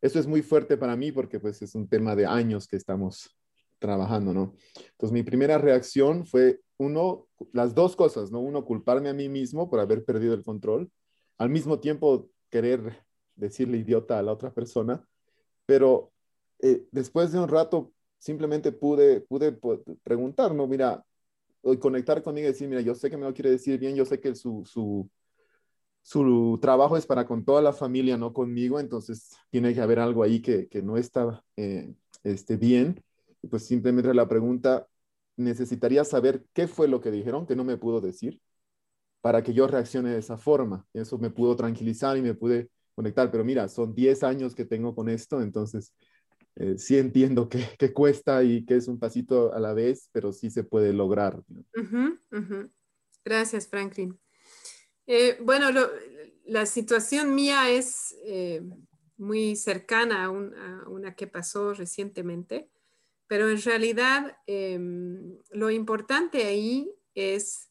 Eso 0.00 0.18
es 0.18 0.26
muy 0.26 0.42
fuerte 0.42 0.76
para 0.76 0.96
mí 0.96 1.12
porque 1.12 1.38
pues 1.38 1.62
es 1.62 1.74
un 1.74 1.88
tema 1.88 2.16
de 2.16 2.26
años 2.26 2.66
que 2.66 2.76
estamos 2.76 3.36
trabajando, 3.78 4.32
¿no? 4.32 4.54
Entonces 4.76 5.12
mi 5.12 5.22
primera 5.22 5.58
reacción 5.58 6.26
fue 6.26 6.60
uno, 6.82 7.28
las 7.52 7.74
dos 7.74 7.96
cosas, 7.96 8.30
¿no? 8.30 8.40
Uno, 8.40 8.64
culparme 8.64 9.08
a 9.08 9.14
mí 9.14 9.28
mismo 9.28 9.70
por 9.70 9.80
haber 9.80 10.04
perdido 10.04 10.34
el 10.34 10.42
control, 10.42 10.90
al 11.38 11.50
mismo 11.50 11.80
tiempo 11.80 12.30
querer 12.50 13.04
decirle 13.34 13.78
idiota 13.78 14.18
a 14.18 14.22
la 14.22 14.32
otra 14.32 14.52
persona, 14.52 15.06
pero 15.66 16.12
eh, 16.60 16.86
después 16.90 17.32
de 17.32 17.40
un 17.40 17.48
rato 17.48 17.92
simplemente 18.18 18.72
pude, 18.72 19.20
pude 19.20 19.58
preguntar, 20.04 20.54
¿no? 20.54 20.66
Mira, 20.66 21.04
conectar 21.80 22.22
conmigo 22.22 22.48
y 22.48 22.52
decir, 22.52 22.68
mira, 22.68 22.80
yo 22.80 22.94
sé 22.94 23.10
que 23.10 23.16
me 23.16 23.24
lo 23.24 23.34
quiere 23.34 23.50
decir 23.50 23.78
bien, 23.78 23.94
yo 23.94 24.04
sé 24.04 24.20
que 24.20 24.34
su, 24.34 24.64
su, 24.66 25.08
su 26.02 26.58
trabajo 26.60 26.96
es 26.96 27.06
para 27.06 27.26
con 27.26 27.44
toda 27.44 27.62
la 27.62 27.72
familia, 27.72 28.16
no 28.16 28.32
conmigo, 28.32 28.80
entonces 28.80 29.30
tiene 29.50 29.72
que 29.74 29.80
haber 29.80 30.00
algo 30.00 30.22
ahí 30.22 30.42
que, 30.42 30.68
que 30.68 30.82
no 30.82 30.96
está 30.96 31.42
eh, 31.56 31.94
este, 32.24 32.56
bien. 32.56 33.02
Y 33.42 33.48
pues 33.48 33.64
simplemente 33.66 34.12
la 34.14 34.28
pregunta, 34.28 34.88
necesitaría 35.36 36.04
saber 36.04 36.44
qué 36.52 36.68
fue 36.68 36.88
lo 36.88 37.00
que 37.00 37.10
dijeron 37.10 37.46
que 37.46 37.56
no 37.56 37.64
me 37.64 37.76
pudo 37.76 38.00
decir 38.00 38.40
para 39.20 39.42
que 39.42 39.54
yo 39.54 39.66
reaccione 39.66 40.10
de 40.10 40.18
esa 40.18 40.36
forma. 40.36 40.86
Eso 40.92 41.18
me 41.18 41.30
pudo 41.30 41.56
tranquilizar 41.56 42.16
y 42.16 42.22
me 42.22 42.34
pude 42.34 42.70
conectar. 42.94 43.30
Pero 43.30 43.44
mira, 43.44 43.68
son 43.68 43.94
10 43.94 44.22
años 44.22 44.54
que 44.54 44.64
tengo 44.64 44.94
con 44.94 45.08
esto, 45.08 45.40
entonces 45.40 45.94
eh, 46.56 46.76
sí 46.76 46.98
entiendo 46.98 47.48
que, 47.48 47.64
que, 47.78 47.92
cuesta 47.92 48.42
y 48.42 48.64
que 48.64 48.76
es 48.76 48.88
un 48.88 48.98
pasito 48.98 49.52
a 49.54 49.60
la 49.60 49.72
vez, 49.72 50.08
pero 50.12 50.32
sí 50.32 50.50
se 50.50 50.64
puede 50.64 50.92
lograr. 50.92 51.40
Gracias, 53.24 53.68
Franklin. 53.68 54.18
Eh, 55.06 55.38
bueno, 55.40 55.68
la 56.44 56.66
situación 56.66 57.34
mía 57.34 57.70
es 57.70 58.16
eh, 58.24 58.62
muy 59.16 59.56
cercana 59.56 60.24
a, 60.24 60.30
una 60.30 61.14
que 61.14 61.26
pasó 61.26 61.72
recientemente. 61.74 62.70
Pero 63.32 63.48
en 63.48 63.62
realidad 63.62 64.36
em, 64.46 65.38
lo 65.52 65.70
importante 65.70 66.44
ahí 66.44 66.92
es 67.14 67.70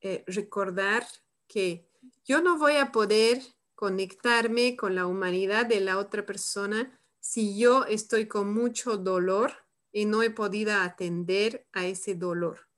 eh, 0.00 0.24
recordar 0.26 1.06
que 1.46 1.88
yo 2.24 2.42
no 2.42 2.58
voy 2.58 2.78
a 2.78 2.90
poder 2.90 3.40
conectarme 3.76 4.74
con 4.74 4.96
la 4.96 5.06
humanidad 5.06 5.66
de 5.66 5.78
la 5.78 5.98
otra 5.98 6.26
persona 6.26 7.00
si 7.20 7.56
yo 7.56 7.84
estoy 7.84 8.26
con 8.26 8.52
mucho 8.52 8.96
dolor 8.96 9.52
y 9.92 10.04
no 10.04 10.24
he 10.24 10.30
podido 10.30 10.74
atender 10.74 11.64
a 11.72 11.86
ese 11.86 12.16
dolor. 12.16 12.68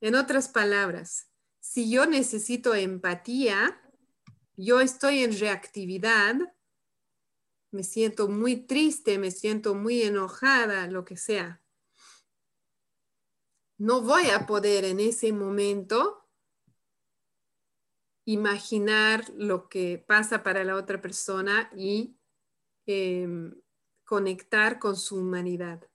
En 0.00 0.14
otras 0.14 0.48
palabras, 0.48 1.26
si 1.58 1.90
yo 1.90 2.06
necesito 2.06 2.76
empatía, 2.76 3.82
yo 4.56 4.80
estoy 4.80 5.24
en 5.24 5.36
reactividad 5.36 6.36
me 7.72 7.82
siento 7.82 8.28
muy 8.28 8.56
triste, 8.56 9.18
me 9.18 9.30
siento 9.30 9.74
muy 9.74 10.02
enojada, 10.02 10.86
lo 10.86 11.04
que 11.04 11.16
sea. 11.16 11.62
No 13.78 14.02
voy 14.02 14.30
a 14.30 14.46
poder 14.46 14.84
en 14.84 15.00
ese 15.00 15.32
momento 15.32 16.28
imaginar 18.24 19.24
lo 19.36 19.68
que 19.68 19.98
pasa 20.06 20.42
para 20.42 20.62
la 20.64 20.76
otra 20.76 21.00
persona 21.00 21.70
y 21.74 22.16
em, 22.86 23.54
conectar 24.04 24.78
con 24.78 24.94
su 24.96 25.16
humanidad. 25.16 25.88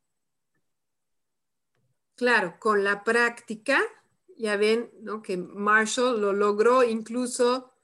Claro, 2.16 2.58
con 2.60 2.84
la 2.84 3.04
práctica, 3.04 3.80
ya 4.36 4.58
ven 4.58 4.91
¿no? 5.02 5.22
que 5.22 5.38
Marshall 5.38 6.20
lo 6.20 6.34
logró 6.34 6.84
incluso 6.84 7.77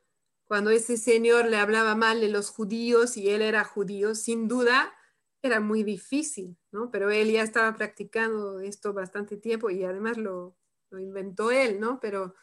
cuando 0.53 0.69
ese 0.69 0.97
señor 0.97 1.47
le 1.47 1.57
hablaba 1.57 1.95
mal 1.95 2.21
de 2.21 2.27
los 2.27 2.51
judíos 2.51 3.17
y 3.17 3.31
él 3.31 3.41
era 3.41 3.63
judío, 3.63 4.13
sin 4.13 4.47
duda 4.47 4.93
era 5.41 5.59
muy 5.59 5.81
difícil, 5.81 6.55
¿no? 6.71 6.91
Pero 6.91 7.09
él 7.09 7.31
ya 7.31 7.41
estaba 7.41 7.73
practicando 7.73 8.59
esto 8.59 8.93
bastante 8.93 9.37
tiempo 9.37 9.71
y 9.71 9.83
además 9.83 10.17
lo, 10.17 10.55
inventó 10.91 11.49
él, 11.49 11.79
¿no? 11.79 11.99
Pero 11.99 12.35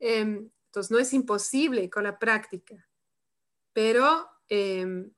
em, 0.00 0.50
entonces 0.66 0.90
no 0.90 0.98
es 0.98 1.12
imposible 1.12 1.88
con 1.88 2.02
la 2.02 2.18
práctica. 2.18 2.84
Pero 3.72 4.28
em, 4.48 5.12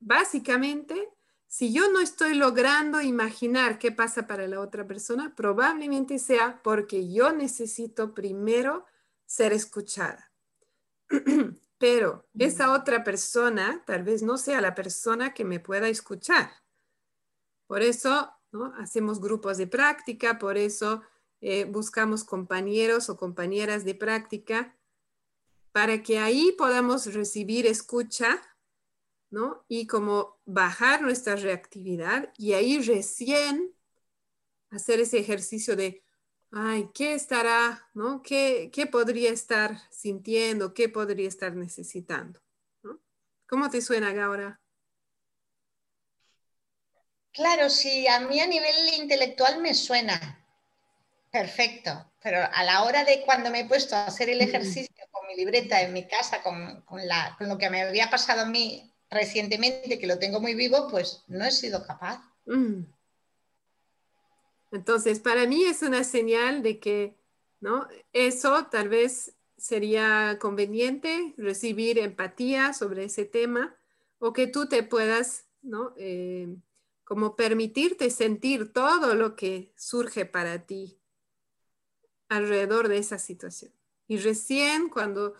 básicamente, 0.00 1.10
si 1.46 1.70
yo 1.70 1.92
no 1.92 2.00
estoy 2.00 2.32
logrando 2.34 3.02
imaginar 3.02 3.78
qué 3.78 3.92
pasa 3.92 4.26
para 4.26 4.48
la 4.48 4.60
otra 4.60 4.86
persona, 4.86 5.34
probablemente 5.36 6.18
sea 6.18 6.62
porque 6.62 7.12
yo 7.12 7.30
necesito 7.30 8.14
primero 8.14 8.86
ser 9.26 9.52
escuchada. 9.52 10.27
pero 11.78 12.26
esa 12.38 12.72
otra 12.72 13.04
persona 13.04 13.82
tal 13.86 14.02
vez 14.02 14.22
no 14.22 14.36
sea 14.36 14.60
la 14.60 14.74
persona 14.74 15.32
que 15.32 15.44
me 15.44 15.60
pueda 15.60 15.88
escuchar. 15.88 16.50
Por 17.66 17.82
eso 17.82 18.32
¿no? 18.52 18.74
hacemos 18.78 19.20
grupos 19.20 19.58
de 19.58 19.66
práctica, 19.66 20.38
por 20.38 20.56
eso 20.56 21.02
eh, 21.40 21.64
buscamos 21.64 22.24
compañeros 22.24 23.08
o 23.08 23.16
compañeras 23.16 23.84
de 23.84 23.94
práctica 23.94 24.76
para 25.72 26.02
que 26.02 26.18
ahí 26.18 26.52
podamos 26.58 27.12
recibir 27.12 27.66
escucha, 27.66 28.42
¿no? 29.30 29.64
Y 29.68 29.86
como 29.86 30.40
bajar 30.44 31.02
nuestra 31.02 31.36
reactividad 31.36 32.32
y 32.36 32.54
ahí 32.54 32.80
recién 32.80 33.74
hacer 34.70 35.00
ese 35.00 35.18
ejercicio 35.18 35.76
de 35.76 36.02
ay, 36.52 36.90
¿qué 36.94 37.14
estará, 37.14 37.88
no? 37.94 38.22
¿Qué, 38.22 38.70
podría 38.90 39.30
estar 39.30 39.78
sintiendo? 39.90 40.74
¿Qué 40.74 40.88
podría 40.88 41.28
estar 41.28 41.54
necesitando? 41.54 42.40
¿Cómo 43.46 43.70
te 43.70 43.80
suena, 43.80 44.12
Gaura? 44.12 44.60
Claro, 47.32 47.70
sí, 47.70 48.06
a 48.06 48.20
mí 48.20 48.40
a 48.40 48.46
nivel 48.46 48.94
intelectual 48.98 49.60
me 49.62 49.72
suena 49.72 50.44
perfecto, 51.30 52.12
pero 52.22 52.40
a 52.52 52.64
la 52.64 52.82
hora 52.82 53.04
de 53.04 53.22
cuando 53.24 53.50
me 53.50 53.60
he 53.60 53.64
puesto 53.64 53.94
a 53.94 54.06
hacer 54.06 54.28
el 54.28 54.40
ejercicio 54.40 55.06
con 55.10 55.26
mi 55.26 55.36
libreta 55.36 55.80
en 55.80 55.92
mi 55.92 56.06
casa, 56.06 56.42
con, 56.42 56.84
lo 57.40 57.58
que 57.58 57.70
me 57.70 57.82
había 57.82 58.10
pasado 58.10 58.42
a 58.42 58.46
mí 58.46 58.92
recientemente, 59.08 59.98
que 59.98 60.06
lo 60.06 60.18
tengo 60.18 60.40
muy 60.40 60.54
vivo, 60.54 60.88
pues 60.90 61.24
no 61.28 61.44
he 61.44 61.50
sido 61.50 61.86
capaz. 61.86 62.20
Mm. 62.46 62.82
Entonces, 64.70 65.20
para 65.20 65.46
mí 65.46 65.64
es 65.64 65.82
una 65.82 66.04
señal 66.04 66.62
de 66.62 66.78
que, 66.78 67.16
¿no? 67.60 67.88
Eso 68.12 68.66
tal 68.70 68.88
vez 68.88 69.34
sería 69.56 70.38
conveniente 70.40 71.34
recibir 71.36 71.98
empatía 71.98 72.72
sobre 72.72 73.04
ese 73.04 73.24
tema 73.24 73.76
o 74.18 74.32
que 74.32 74.46
tú 74.46 74.68
te 74.68 74.82
puedas, 74.82 75.46
¿no? 75.62 75.94
Eh, 75.96 76.56
como 77.04 77.36
permitirte 77.36 78.10
sentir 78.10 78.72
todo 78.72 79.14
lo 79.14 79.34
que 79.34 79.72
surge 79.76 80.26
para 80.26 80.66
ti 80.66 81.00
alrededor 82.28 82.88
de 82.88 82.98
esa 82.98 83.18
situación. 83.18 83.72
Y 84.06 84.18
recién 84.18 84.88
cuando 84.88 85.34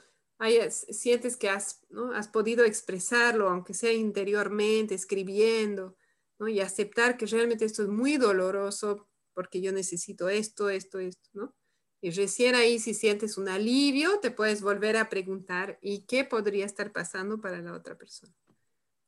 sientes 0.68 1.36
que 1.36 1.50
has, 1.50 1.80
¿no? 1.90 2.12
has 2.12 2.28
podido 2.28 2.64
expresarlo, 2.64 3.48
aunque 3.48 3.74
sea 3.74 3.92
interiormente, 3.92 4.94
escribiendo, 4.94 5.96
¿no? 6.38 6.48
y 6.48 6.60
aceptar 6.60 7.16
que 7.16 7.26
realmente 7.26 7.64
esto 7.64 7.82
es 7.82 7.88
muy 7.88 8.16
doloroso 8.16 9.07
porque 9.38 9.60
yo 9.60 9.70
necesito 9.70 10.28
esto, 10.28 10.68
esto, 10.68 10.98
esto, 10.98 11.30
¿no? 11.32 11.54
Y 12.00 12.10
recién 12.10 12.56
ahí 12.56 12.80
si 12.80 12.92
sientes 12.92 13.38
un 13.38 13.48
alivio, 13.48 14.18
te 14.18 14.32
puedes 14.32 14.62
volver 14.62 14.96
a 14.96 15.08
preguntar, 15.08 15.78
¿y 15.80 16.00
qué 16.06 16.24
podría 16.24 16.66
estar 16.66 16.90
pasando 16.90 17.40
para 17.40 17.62
la 17.62 17.72
otra 17.72 17.96
persona? 17.96 18.34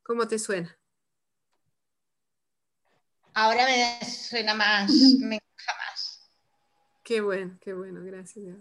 ¿Cómo 0.05 0.28
te 0.28 0.39
suena? 0.39 0.78
Ahora 3.35 3.66
me 3.66 4.07
suena 4.07 4.55
más, 4.55 4.89
me 5.19 5.35
encaja 5.35 5.78
más. 5.90 6.31
Qué 7.02 7.20
bueno, 7.23 7.59
qué 7.61 7.73
bueno, 7.73 8.01
gracias. 8.05 8.57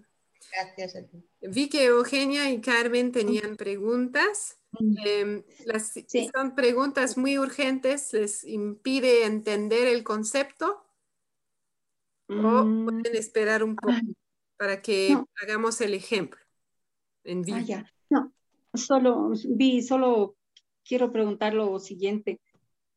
Gracias 0.52 0.96
a 0.96 1.06
ti. 1.06 1.24
Vi 1.42 1.70
que 1.70 1.86
Eugenia 1.86 2.50
y 2.50 2.62
Carmen 2.62 3.12
tenían 3.12 3.58
preguntas. 3.58 4.58
Eh, 5.06 5.46
las, 5.66 5.94
Son 6.34 6.56
preguntas 6.56 7.16
muy 7.16 7.38
urgentes, 7.38 8.12
les 8.14 8.44
impide 8.44 9.26
entender 9.26 9.88
el 9.88 10.04
concepto. 10.04 10.89
O 12.30 12.64
mm. 12.64 12.86
pueden 12.86 13.16
esperar 13.16 13.64
un 13.64 13.76
poco 13.76 13.94
para 14.58 14.82
que 14.82 15.18
hagamos 15.42 15.82
el 15.82 15.94
ejemplo 15.94 16.40
en 17.24 17.42
vivo. 17.42 17.58
Ah, 17.58 17.86
no, 18.10 18.34
solo 18.74 19.32
vi, 19.48 19.82
solo 19.82 20.36
quiero 20.86 21.12
preguntar 21.12 21.54
lo 21.54 21.80
siguiente. 21.80 22.40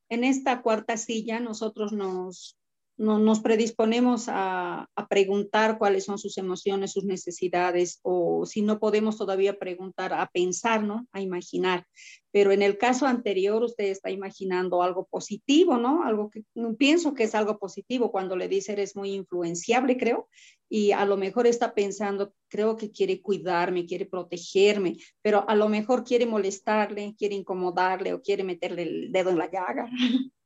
En 0.09 0.25
esta 0.25 0.61
cuarta 0.61 0.97
silla 0.97 1.41
nosotros 1.41 1.93
nos 1.93 2.59
no, 3.03 3.19
nos 3.19 3.41
predisponemos 3.41 4.27
a, 4.29 4.89
preguntar 5.11 5.77
cuáles 5.77 6.05
son 6.05 6.19
sus 6.19 6.39
emociones, 6.39 6.93
sus 6.93 7.05
necesidades, 7.05 7.99
o 8.03 8.47
si 8.47 8.63
no 8.63 8.79
podemos 8.79 9.19
todavía 9.19 9.59
preguntar, 9.59 10.15
a 10.15 10.27
pensar, 10.33 10.85
¿no? 10.85 11.07
A 11.13 11.21
imaginar. 11.21 11.87
Pero 12.31 12.53
en 12.53 12.63
el 12.63 12.79
caso 12.79 13.07
anterior, 13.07 13.63
usted 13.63 13.87
está 13.87 14.11
imaginando 14.11 14.83
algo 14.83 15.07
positivo, 15.11 15.77
¿no? 15.77 16.05
Algo 16.05 16.31
que 16.31 16.45
pienso 16.79 17.13
que 17.13 17.25
es 17.25 17.35
algo 17.35 17.59
positivo 17.59 18.11
cuando 18.11 18.37
le 18.37 18.49
dice 18.49 18.73
eres 18.73 18.97
muy 18.97 19.13
influenciable, 19.13 19.99
creo, 19.99 20.29
y 20.71 20.93
a 20.93 21.05
lo 21.05 21.19
mejor 21.19 21.47
está 21.47 21.75
pensando, 21.75 22.33
creo 22.49 22.77
que 22.77 22.91
quiere 22.91 23.21
cuidarme, 23.21 23.85
quiere 23.85 24.07
protegerme, 24.07 24.97
pero 25.21 25.47
a 25.47 25.55
lo 25.57 25.69
mejor 25.69 26.05
quiere 26.05 26.25
molestarle, 26.25 27.15
quiere 27.19 27.35
incomodarle 27.35 28.15
o 28.15 28.23
quiere 28.23 28.45
meterle 28.45 28.83
el 28.85 29.13
dedo 29.13 29.29
en 29.31 29.39
la 29.39 29.51
llaga. 29.51 29.91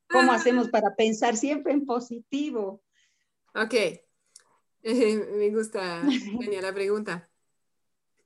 ¿Cómo 0.09 0.31
hacemos 0.31 0.69
para 0.69 0.95
pensar 0.95 1.35
siempre 1.35 1.73
en 1.73 1.85
positivo? 1.85 2.83
Ok, 3.53 3.73
me 4.83 5.49
gusta, 5.49 6.01
Genia, 6.09 6.61
la 6.61 6.73
pregunta. 6.73 7.29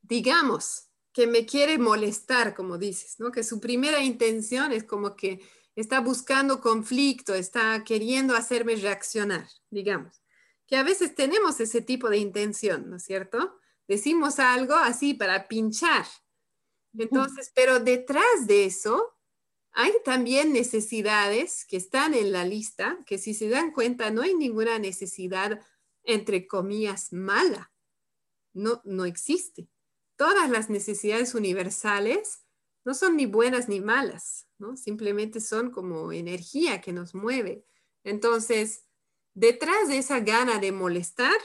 Digamos 0.01 0.89
que 1.13 1.27
me 1.27 1.45
quiere 1.45 1.77
molestar, 1.77 2.53
como 2.53 2.77
dices, 2.77 3.19
¿no? 3.19 3.31
Que 3.31 3.43
su 3.43 3.59
primera 3.59 4.01
intención 4.03 4.71
es 4.71 4.83
como 4.83 5.15
que 5.15 5.41
está 5.75 5.99
buscando 5.99 6.61
conflicto, 6.61 7.33
está 7.33 7.83
queriendo 7.83 8.35
hacerme 8.35 8.75
reaccionar, 8.75 9.47
digamos. 9.69 10.21
Que 10.67 10.77
a 10.77 10.83
veces 10.83 11.15
tenemos 11.15 11.59
ese 11.59 11.81
tipo 11.81 12.09
de 12.09 12.17
intención, 12.17 12.89
¿no 12.89 12.97
es 12.97 13.03
cierto? 13.03 13.59
Decimos 13.87 14.39
algo 14.39 14.75
así 14.75 15.13
para 15.13 15.47
pinchar. 15.47 16.05
Entonces, 16.97 17.51
pero 17.53 17.79
detrás 17.79 18.47
de 18.47 18.65
eso 18.65 19.13
hay 19.73 19.93
también 20.03 20.51
necesidades 20.51 21.65
que 21.65 21.77
están 21.77 22.13
en 22.13 22.31
la 22.31 22.45
lista, 22.45 22.99
que 23.05 23.17
si 23.17 23.33
se 23.33 23.49
dan 23.49 23.71
cuenta 23.71 24.11
no 24.11 24.21
hay 24.21 24.35
ninguna 24.35 24.79
necesidad, 24.79 25.61
entre 26.03 26.47
comillas, 26.47 27.13
mala. 27.13 27.71
No, 28.53 28.81
no 28.83 29.05
existe. 29.05 29.69
Todas 30.17 30.49
las 30.49 30.69
necesidades 30.69 31.35
universales 31.35 32.43
no 32.83 32.93
son 32.93 33.15
ni 33.15 33.25
buenas 33.25 33.69
ni 33.69 33.79
malas, 33.79 34.47
¿no? 34.57 34.75
Simplemente 34.75 35.39
son 35.39 35.71
como 35.71 36.11
energía 36.11 36.81
que 36.81 36.91
nos 36.91 37.15
mueve. 37.15 37.65
Entonces, 38.03 38.85
detrás 39.33 39.87
de 39.87 39.99
esa 39.99 40.19
gana 40.19 40.59
de 40.59 40.71
molestar, 40.71 41.37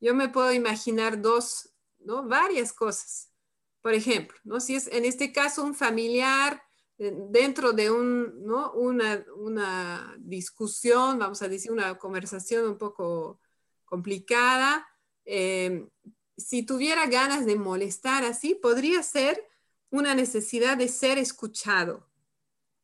yo 0.00 0.14
me 0.14 0.28
puedo 0.28 0.52
imaginar 0.52 1.20
dos, 1.20 1.74
¿no? 1.98 2.28
Varias 2.28 2.72
cosas. 2.72 3.32
Por 3.80 3.94
ejemplo, 3.94 4.38
¿no? 4.44 4.60
Si 4.60 4.76
es 4.76 4.86
en 4.86 5.04
este 5.04 5.32
caso 5.32 5.64
un 5.64 5.74
familiar 5.74 6.62
dentro 7.10 7.72
de 7.72 7.90
un, 7.90 8.44
¿no? 8.44 8.72
una, 8.72 9.24
una, 9.36 10.14
discusión, 10.18 11.18
vamos 11.18 11.42
a 11.42 11.48
decir, 11.48 11.72
una 11.72 11.98
conversación 11.98 12.68
un 12.68 12.78
poco 12.78 13.40
complicada, 13.84 14.86
eh, 15.24 15.88
si 16.36 16.62
tuviera 16.64 17.06
ganas 17.06 17.46
de 17.46 17.56
molestar 17.56 18.24
así, 18.24 18.54
podría 18.54 19.02
ser 19.02 19.46
una 19.90 20.14
necesidad 20.14 20.76
de 20.76 20.88
ser 20.88 21.18
escuchado, 21.18 22.08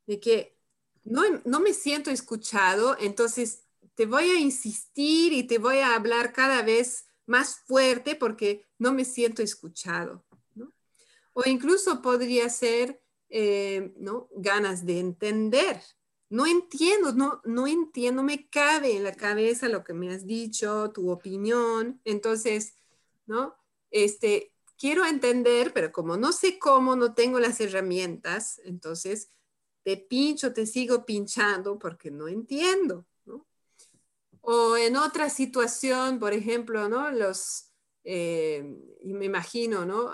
de 0.06 0.20
que 0.20 0.58
no, 1.04 1.22
no 1.44 1.60
me 1.60 1.72
siento 1.72 2.10
escuchado, 2.10 2.96
entonces 3.00 3.64
te 3.94 4.06
voy 4.06 4.24
a 4.24 4.38
insistir 4.38 5.32
y 5.32 5.44
te 5.44 5.58
voy 5.58 5.78
a 5.78 5.94
hablar 5.94 6.32
cada 6.32 6.62
vez 6.62 7.06
más 7.26 7.60
fuerte 7.66 8.14
porque 8.14 8.66
no 8.78 8.92
me 8.92 9.04
siento 9.04 9.42
escuchado. 9.42 10.24
¿no? 10.54 10.72
O 11.32 11.42
incluso 11.46 12.00
podría 12.02 12.48
ser 12.48 13.02
eh, 13.28 13.94
¿no? 13.98 14.28
ganas 14.36 14.84
de 14.86 15.00
entender. 15.00 15.80
No 16.30 16.46
entiendo, 16.46 17.12
no, 17.12 17.40
no 17.44 17.66
entiendo, 17.66 18.22
me 18.22 18.48
cabe 18.48 18.96
en 18.96 19.04
la 19.04 19.14
cabeza 19.14 19.68
lo 19.68 19.82
que 19.82 19.94
me 19.94 20.10
has 20.10 20.26
dicho, 20.26 20.90
tu 20.92 21.10
opinión. 21.10 22.00
Entonces, 22.04 22.76
¿no? 23.26 23.54
Este, 23.90 24.52
quiero 24.78 25.04
entender, 25.06 25.72
pero 25.72 25.90
como 25.92 26.16
no 26.16 26.32
sé 26.32 26.58
cómo, 26.58 26.96
no 26.96 27.14
tengo 27.14 27.40
las 27.40 27.60
herramientas, 27.60 28.60
entonces 28.64 29.30
te 29.82 29.96
pincho, 29.96 30.52
te 30.52 30.66
sigo 30.66 31.06
pinchando 31.06 31.78
porque 31.78 32.10
no 32.10 32.28
entiendo. 32.28 33.06
O 34.40 34.78
en 34.78 34.96
otra 34.96 35.28
situación, 35.28 36.18
por 36.18 36.32
ejemplo, 36.32 36.88
¿no? 36.88 37.10
Los, 37.10 37.67
eh, 38.10 38.64
y 39.02 39.12
me 39.12 39.26
imagino, 39.26 39.84
¿no? 39.84 40.10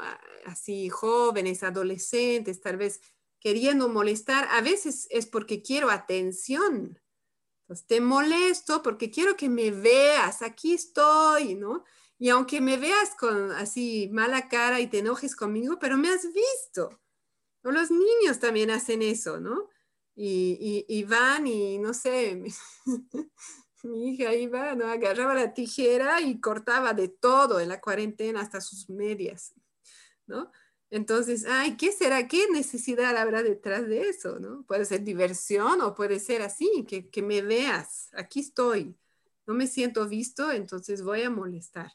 Así 0.47 0.89
jóvenes, 0.89 1.63
adolescentes, 1.63 2.61
tal 2.61 2.77
vez 2.77 3.01
queriendo 3.39 3.89
molestar, 3.89 4.49
a 4.51 4.61
veces 4.63 5.07
es 5.11 5.27
porque 5.27 5.63
quiero 5.63 5.91
atención. 5.91 6.99
Entonces, 7.61 7.87
te 7.87 8.01
molesto 8.01 8.83
porque 8.83 9.13
quiero 9.13 9.37
que 9.37 9.49
me 9.49 9.71
veas, 9.71 10.43
aquí 10.43 10.75
estoy, 10.75 11.55
¿no? 11.55 11.85
Y 12.19 12.31
aunque 12.31 12.61
me 12.61 12.79
veas 12.79 13.15
con 13.17 13.53
así 13.53 14.11
mala 14.13 14.49
cara 14.49 14.81
y 14.81 14.89
te 14.89 14.99
enojes 14.99 15.37
conmigo, 15.37 15.79
pero 15.79 15.97
me 15.97 16.09
has 16.09 16.27
visto. 16.33 17.01
O 17.63 17.71
los 17.71 17.93
niños 17.93 18.41
también 18.41 18.73
hacen 18.73 19.03
eso, 19.03 19.39
¿no? 19.39 19.71
Y, 20.17 21.05
van 21.05 21.47
y 21.47 21.79
no 21.79 21.95
sé, 21.95 22.43
mi 23.85 24.11
hija 24.11 24.35
iba, 24.35 24.75
¿no? 24.75 24.87
agarraba 24.87 25.35
la 25.35 25.55
tijera 25.55 26.21
y 26.21 26.41
cortaba 26.41 26.95
de 26.95 27.09
todo 27.09 27.61
en 27.61 27.69
la 27.69 27.81
cuarentena 27.81 28.41
hasta 28.41 28.61
sus 28.61 28.89
medias, 28.89 29.55
¿no? 30.27 30.51
Entonces, 30.91 31.45
ay, 31.49 31.77
¿qué 31.77 31.91
será? 31.91 32.29
¿Qué 32.29 32.47
necesidad 32.53 33.17
habrá 33.17 33.43
detrás 33.43 33.89
de 33.89 34.09
eso? 34.09 34.39
¿no? 34.39 34.65
Puede 34.65 34.85
ser 34.85 35.03
diversión 35.03 35.81
o 35.81 35.95
puede 35.95 36.21
ser 36.21 36.43
así, 36.43 36.85
que, 36.89 37.09
que 37.09 37.21
me 37.21 37.43
veas, 37.43 38.11
aquí 38.13 38.41
estoy, 38.41 38.97
no 39.47 39.55
me 39.55 39.67
siento 39.67 40.07
visto, 40.09 40.53
entonces 40.53 41.03
voy 41.03 41.23
a 41.23 41.31
molestar. 41.31 41.93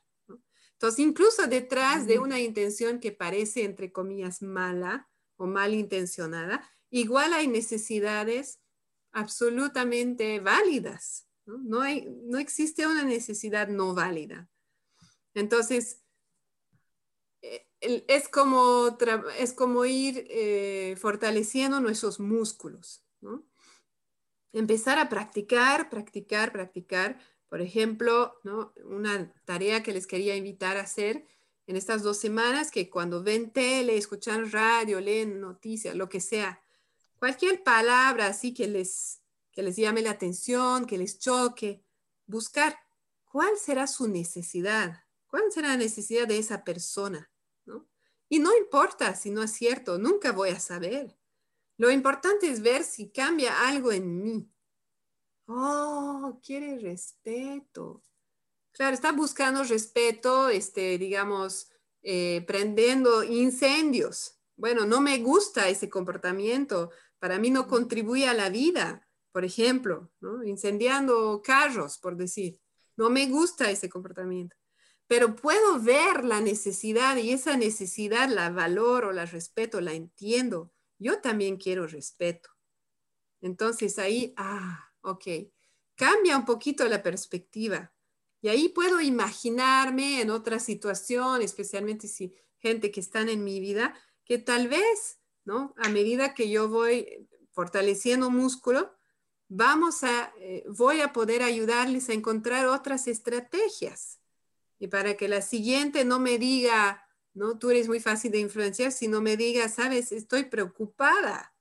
Entonces, 0.73 0.99
incluso 0.99 1.47
detrás 1.47 2.07
de 2.07 2.19
una 2.19 2.39
intención 2.39 2.99
que 2.99 3.11
parece, 3.11 3.63
entre 3.63 3.91
comillas, 3.91 4.41
mala 4.41 5.09
o 5.35 5.45
malintencionada, 5.45 6.69
igual 6.89 7.33
hay 7.33 7.47
necesidades 7.47 8.59
absolutamente 9.11 10.39
válidas. 10.39 11.28
No, 11.57 11.81
hay, 11.81 12.07
no 12.23 12.37
existe 12.37 12.85
una 12.85 13.03
necesidad 13.03 13.67
no 13.67 13.93
válida. 13.93 14.49
Entonces, 15.33 16.01
eh, 17.41 17.65
es 17.81 18.29
como, 18.29 18.97
es 19.37 19.53
como 19.53 19.85
ir 19.85 20.27
eh, 20.29 20.95
fortaleciendo 20.99 21.79
nuestros 21.79 22.19
músculos. 22.19 23.03
Empezar 24.53 24.99
a 24.99 25.09
practicar, 25.09 25.89
practicar, 25.89 26.51
practicar 26.51 27.19
por 27.49 27.61
ejemplo, 27.61 28.39
una 28.85 29.33
tarea 29.43 29.81
que 29.81 29.91
les 29.91 30.05
quería 30.05 30.35
invitar 30.35 30.77
a 30.77 30.81
hacer 30.81 31.25
en 31.65 31.75
estas 31.75 32.03
dos 32.03 32.17
semanas, 32.17 32.69
que 32.71 32.89
cuando 32.89 33.23
ven 33.23 33.51
tele, 33.51 33.97
escuchan 33.97 34.51
radio, 34.51 34.99
leen 35.01 35.41
noticias, 35.41 35.95
lo 35.95 36.09
que 36.09 36.21
sea, 36.21 36.61
cualquier 37.17 37.63
palabra 37.63 38.27
así 38.27 38.53
que 38.53 38.67
les, 38.67 39.21
que 39.51 39.63
les 39.63 39.75
llame 39.75 40.01
la 40.01 40.11
atención, 40.11 40.85
que 40.85 40.97
les 40.97 41.19
choque, 41.19 41.83
buscar 42.25 42.77
cuál 43.25 43.57
será 43.57 43.87
su 43.87 44.07
necesidad, 44.07 45.03
cuál 45.27 45.51
será 45.51 45.69
la 45.69 45.77
necesidad 45.77 46.27
de 46.27 46.37
esa 46.37 46.63
persona. 46.63 47.29
Y 48.31 48.37
no 48.39 48.55
importa 48.55 49.15
si 49.15 49.31
no 49.31 49.41
es 49.41 49.51
cierto, 49.51 49.97
nunca 49.97 50.31
voy 50.31 50.49
a 50.49 50.59
saber. 50.59 51.17
Lo 51.77 51.89
importante 51.89 52.49
es 52.49 52.61
ver 52.61 52.83
si 52.83 53.09
cambia 53.09 53.67
algo 53.67 53.91
en 53.91 54.21
mí. 54.21 54.51
Oh, 55.47 56.39
quiere 56.43 56.77
respeto. 56.77 58.03
Claro, 58.71 58.93
está 58.93 59.11
buscando 59.11 59.63
respeto, 59.63 60.49
este, 60.49 60.99
digamos, 60.99 61.71
eh, 62.03 62.43
prendiendo 62.45 63.23
incendios. 63.23 64.39
Bueno, 64.55 64.85
no 64.85 65.01
me 65.01 65.17
gusta 65.17 65.67
ese 65.69 65.89
comportamiento. 65.89 66.91
Para 67.17 67.39
mí 67.39 67.49
no 67.49 67.67
contribuye 67.67 68.27
a 68.27 68.33
la 68.33 68.49
vida, 68.49 69.08
por 69.31 69.45
ejemplo, 69.45 70.11
¿no? 70.19 70.43
incendiando 70.43 71.41
carros, 71.43 71.97
por 71.97 72.15
decir. 72.15 72.59
No 72.95 73.09
me 73.09 73.27
gusta 73.27 73.71
ese 73.71 73.89
comportamiento. 73.89 74.55
Pero 75.07 75.35
puedo 75.35 75.79
ver 75.79 76.23
la 76.23 76.41
necesidad 76.41 77.17
y 77.17 77.31
esa 77.31 77.57
necesidad 77.57 78.29
la 78.29 78.49
valoro, 78.49 79.11
la 79.11 79.25
respeto, 79.25 79.81
la 79.81 79.93
entiendo. 79.93 80.71
Yo 80.99 81.19
también 81.21 81.57
quiero 81.57 81.87
respeto. 81.87 82.49
Entonces 83.41 83.97
ahí, 83.97 84.33
ah, 84.37 84.91
ok, 85.01 85.25
cambia 85.95 86.37
un 86.37 86.45
poquito 86.45 86.87
la 86.87 87.01
perspectiva. 87.01 87.93
Y 88.41 88.49
ahí 88.49 88.69
puedo 88.69 89.01
imaginarme 89.01 90.21
en 90.21 90.29
otra 90.29 90.59
situación, 90.59 91.41
especialmente 91.41 92.07
si 92.07 92.35
gente 92.57 92.91
que 92.91 92.99
están 92.99 93.29
en 93.29 93.43
mi 93.43 93.59
vida, 93.59 93.93
que 94.25 94.37
tal 94.37 94.67
vez, 94.67 95.19
¿no? 95.43 95.73
A 95.77 95.89
medida 95.89 96.33
que 96.33 96.49
yo 96.49 96.69
voy 96.69 97.27
fortaleciendo 97.51 98.29
músculo, 98.29 98.98
vamos 99.49 100.03
a, 100.03 100.33
eh, 100.39 100.63
voy 100.69 101.01
a 101.01 101.11
poder 101.11 101.43
ayudarles 101.43 102.09
a 102.09 102.13
encontrar 102.13 102.67
otras 102.67 103.07
estrategias. 103.07 104.19
Y 104.79 104.87
para 104.87 105.17
que 105.17 105.27
la 105.27 105.41
siguiente 105.41 106.05
no 106.05 106.19
me 106.19 106.37
diga, 106.37 107.05
¿no? 107.33 107.59
Tú 107.59 107.69
eres 107.71 107.89
muy 107.89 107.99
fácil 107.99 108.31
de 108.31 108.39
influenciar, 108.39 108.93
sino 108.93 109.21
me 109.21 109.35
diga, 109.35 109.67
sabes, 109.67 110.13
estoy 110.13 110.45
preocupada 110.45 111.53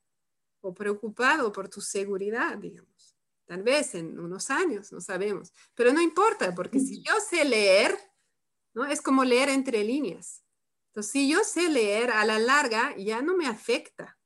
o 0.61 0.73
preocupado 0.73 1.51
por 1.51 1.69
tu 1.69 1.81
seguridad, 1.81 2.57
digamos 2.59 3.19
tal 3.49 3.63
vez 3.63 3.95
en 3.95 4.21
unos 4.21 4.51
años, 4.51 4.93
no 4.93 5.01
sabemos, 5.01 5.53
pero 5.75 5.93
no 5.93 6.03
importa, 6.03 6.55
porque 6.55 6.79
si 6.79 7.03
yo 7.03 7.15
sé 7.19 7.47
leer, 7.47 7.99
¿no? 8.75 8.85
Es 8.85 9.01
como 9.01 9.25
leer 9.25 9.49
entre 9.49 9.83
líneas. 9.83 10.45
Entonces, 10.89 11.11
si 11.11 11.29
yo 11.31 11.43
sé 11.43 11.71
leer 11.71 12.11
a 12.11 12.25
la 12.27 12.39
larga, 12.39 12.95
ya 12.97 13.23
no 13.23 13.37
me 13.37 13.47
afecta. 13.47 14.18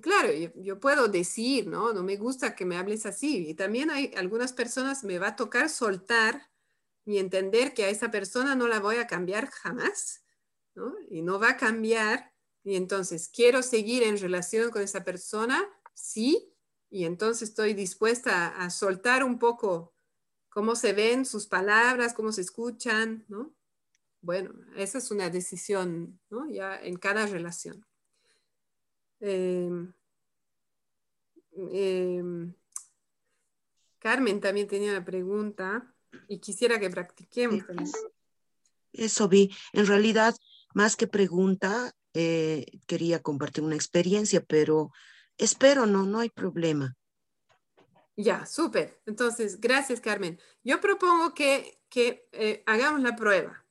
Claro, 0.00 0.32
yo, 0.56 0.80
puedo 0.80 1.08
decir, 1.08 1.66
¿no? 1.66 1.92
No 1.92 2.02
me 2.02 2.16
gusta 2.16 2.54
que 2.54 2.64
me 2.64 2.76
hables 2.76 3.04
así. 3.04 3.48
Y 3.48 3.54
también 3.54 3.90
hay 3.90 4.12
algunas 4.16 4.52
personas, 4.52 5.04
me 5.04 5.18
va 5.18 5.28
a 5.28 5.36
tocar 5.36 5.68
soltar 5.68 6.48
y 7.04 7.18
entender 7.18 7.74
que 7.74 7.84
a 7.84 7.90
esa 7.90 8.10
persona 8.10 8.54
no 8.54 8.68
la 8.68 8.80
voy 8.80 8.96
a 8.96 9.06
cambiar 9.06 9.50
jamás, 9.50 10.24
¿no? 10.74 10.94
Y 11.10 11.22
no 11.22 11.38
va 11.38 11.50
a 11.50 11.56
cambiar. 11.56 12.32
Y 12.64 12.76
entonces, 12.76 13.28
quiero 13.28 13.62
seguir 13.62 14.02
en 14.04 14.18
relación 14.18 14.70
con 14.70 14.82
esa 14.82 15.04
persona, 15.04 15.68
sí, 15.94 16.54
y 16.88 17.04
entonces 17.04 17.48
estoy 17.50 17.74
dispuesta 17.74 18.48
a, 18.48 18.70
soltar 18.70 19.24
un 19.24 19.38
poco 19.38 19.94
cómo 20.50 20.76
se 20.76 20.92
ven 20.92 21.26
sus 21.26 21.46
palabras, 21.46 22.14
cómo 22.14 22.32
se 22.32 22.42
escuchan, 22.42 23.24
¿no? 23.28 23.54
Bueno, 24.20 24.54
esa 24.76 24.98
es 24.98 25.10
una 25.10 25.28
decisión, 25.30 26.20
¿no? 26.30 26.48
Ya 26.50 26.76
en 26.76 26.96
cada 26.96 27.26
relación. 27.26 27.84
Em, 29.22 29.92
em, 31.52 32.52
Carmen 33.98 34.40
también 34.40 34.68
tenía 34.68 34.90
una 34.90 35.04
pregunta 35.04 35.94
y 36.28 36.38
quisiera 36.38 36.78
que 36.78 36.90
practiquemos. 36.90 37.64
Eso 38.92 39.28
vi. 39.28 39.50
En 39.72 39.86
realidad, 39.86 40.34
más 40.74 40.96
que 40.96 41.06
pregunta, 41.06 41.94
eh, 42.12 42.66
quería 42.86 43.22
compartir 43.22 43.64
una 43.64 43.76
experiencia, 43.76 44.44
pero 44.44 44.90
Espero, 45.38 45.86
no, 45.86 46.04
no 46.04 46.20
hay 46.20 46.30
problema. 46.30 46.96
Ya, 48.16 48.46
súper. 48.46 49.00
Entonces, 49.06 49.60
gracias, 49.60 50.00
Carmen. 50.00 50.38
Yo 50.62 50.80
propongo 50.80 51.34
que, 51.34 51.80
eh, 51.96 52.62
hagamos 52.66 53.00
la 53.00 53.16
prueba. 53.16 53.64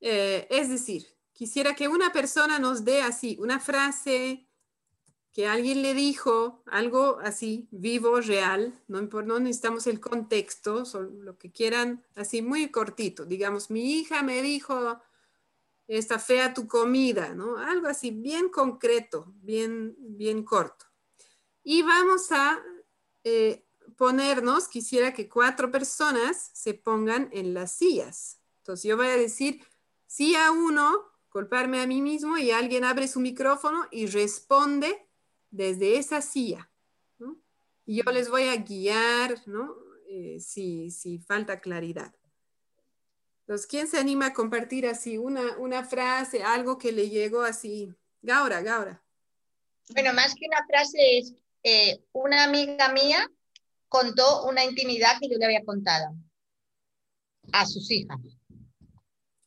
Eh, 0.00 0.46
es 0.50 0.68
decir, 0.68 1.13
quisiera 1.34 1.74
que 1.74 1.88
una 1.88 2.12
persona 2.12 2.58
nos 2.58 2.84
dé 2.84 3.02
así 3.02 3.36
una 3.38 3.60
frase 3.60 4.48
que 5.32 5.48
alguien 5.48 5.82
le 5.82 5.94
dijo, 5.94 6.62
algo 6.66 7.18
así, 7.20 7.66
vivo, 7.72 8.20
real, 8.20 8.72
no, 8.86 9.02
no 9.02 9.40
necesitamos 9.40 9.88
el 9.88 9.98
contexto, 9.98 10.84
lo 11.20 11.36
que 11.36 11.50
quieran, 11.50 12.04
así 12.14 12.40
muy 12.40 12.70
cortito. 12.70 13.26
Digamos, 13.26 13.68
mi 13.68 13.98
hija 13.98 14.22
me 14.22 14.40
dijo 14.42 15.02
está 15.86 16.18
fea 16.18 16.54
tu 16.54 16.66
comida, 16.66 17.34
¿no? 17.34 17.58
Algo 17.58 17.88
así, 17.88 18.10
bien 18.10 18.48
concreto, 18.48 19.34
bien, 19.42 19.94
bien 19.98 20.44
corto. 20.44 20.86
Y 21.62 21.82
vamos 21.82 22.30
a 22.32 22.62
eh, 23.22 23.66
ponernos, 23.96 24.68
quisiera 24.68 25.12
que 25.12 25.28
cuatro 25.28 25.70
personas 25.70 26.50
se 26.52 26.74
pongan 26.74 27.28
en 27.32 27.54
las 27.54 27.72
sillas. 27.72 28.40
Entonces 28.58 28.84
yo 28.84 28.96
voy 28.96 29.08
a 29.08 29.16
decir 29.16 29.62
sí 30.06 30.34
a 30.36 30.50
uno, 30.50 31.13
culparme 31.34 31.80
a 31.80 31.86
mí 31.88 32.00
mismo 32.00 32.38
y 32.38 32.52
alguien 32.52 32.84
abre 32.84 33.08
su 33.08 33.18
micrófono 33.18 33.88
y 33.90 34.06
responde 34.06 35.08
desde 35.50 35.98
esa 35.98 36.22
silla. 36.22 36.70
¿no? 37.18 37.36
Y 37.84 37.96
yo 37.96 38.12
les 38.12 38.30
voy 38.30 38.44
a 38.44 38.56
guiar, 38.56 39.42
¿no? 39.48 39.74
Eh, 40.08 40.38
si, 40.38 40.92
si 40.92 41.18
falta 41.18 41.58
claridad. 41.58 42.14
Entonces, 43.40 43.66
¿quién 43.66 43.88
se 43.88 43.98
anima 43.98 44.26
a 44.26 44.32
compartir 44.32 44.86
así 44.86 45.18
una, 45.18 45.56
una 45.58 45.82
frase, 45.82 46.44
algo 46.44 46.78
que 46.78 46.92
le 46.92 47.10
llegó 47.10 47.42
así? 47.42 47.92
Gaura, 48.22 48.62
Gaura. 48.62 49.02
Bueno, 49.90 50.14
más 50.14 50.36
que 50.36 50.46
una 50.46 50.64
frase 50.68 51.18
es, 51.18 51.34
eh, 51.64 52.00
una 52.12 52.44
amiga 52.44 52.92
mía 52.92 53.28
contó 53.88 54.44
una 54.46 54.64
intimidad 54.64 55.18
que 55.20 55.28
yo 55.28 55.36
le 55.36 55.46
había 55.46 55.64
contado 55.64 56.14
a 57.52 57.66
sus 57.66 57.90
hijas. 57.90 58.20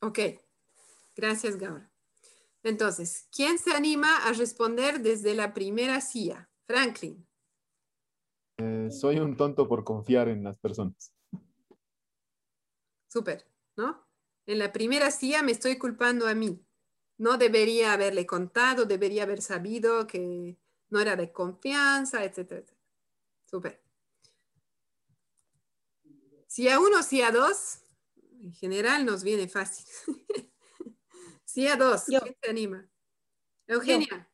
Ok, 0.00 0.18
gracias 1.18 1.56
Gaura. 1.56 1.90
Entonces, 2.62 3.28
¿quién 3.34 3.58
se 3.58 3.72
anima 3.72 4.26
a 4.26 4.32
responder 4.32 5.00
desde 5.00 5.34
la 5.34 5.52
primera 5.52 6.00
silla? 6.00 6.48
Franklin. 6.66 7.26
Eh, 8.58 8.88
soy 8.90 9.18
un 9.18 9.36
tonto 9.36 9.68
por 9.68 9.84
confiar 9.84 10.28
en 10.28 10.44
las 10.44 10.58
personas. 10.58 11.12
Súper, 13.08 13.46
¿no? 13.76 14.06
En 14.46 14.58
la 14.58 14.72
primera 14.72 15.10
silla 15.10 15.42
me 15.42 15.52
estoy 15.52 15.76
culpando 15.76 16.28
a 16.28 16.34
mí. 16.34 16.64
No 17.16 17.36
debería 17.36 17.92
haberle 17.92 18.26
contado, 18.26 18.84
debería 18.84 19.24
haber 19.24 19.42
sabido 19.42 20.06
que 20.06 20.56
no 20.90 21.00
era 21.00 21.16
de 21.16 21.32
confianza, 21.32 22.24
etcétera, 22.24 22.60
etcétera. 22.60 22.80
Súper. 23.44 23.82
Si 26.46 26.68
a 26.68 26.78
uno, 26.78 27.02
si 27.02 27.22
a 27.22 27.30
dos, 27.30 27.80
en 28.40 28.52
general 28.52 29.04
nos 29.04 29.24
viene 29.24 29.48
fácil. 29.48 29.86
si 31.58 31.66
a 31.66 31.74
dos, 31.74 32.04
¿quién 32.04 32.36
se 32.40 32.50
anima? 32.50 32.88
Eugenia. 33.66 34.30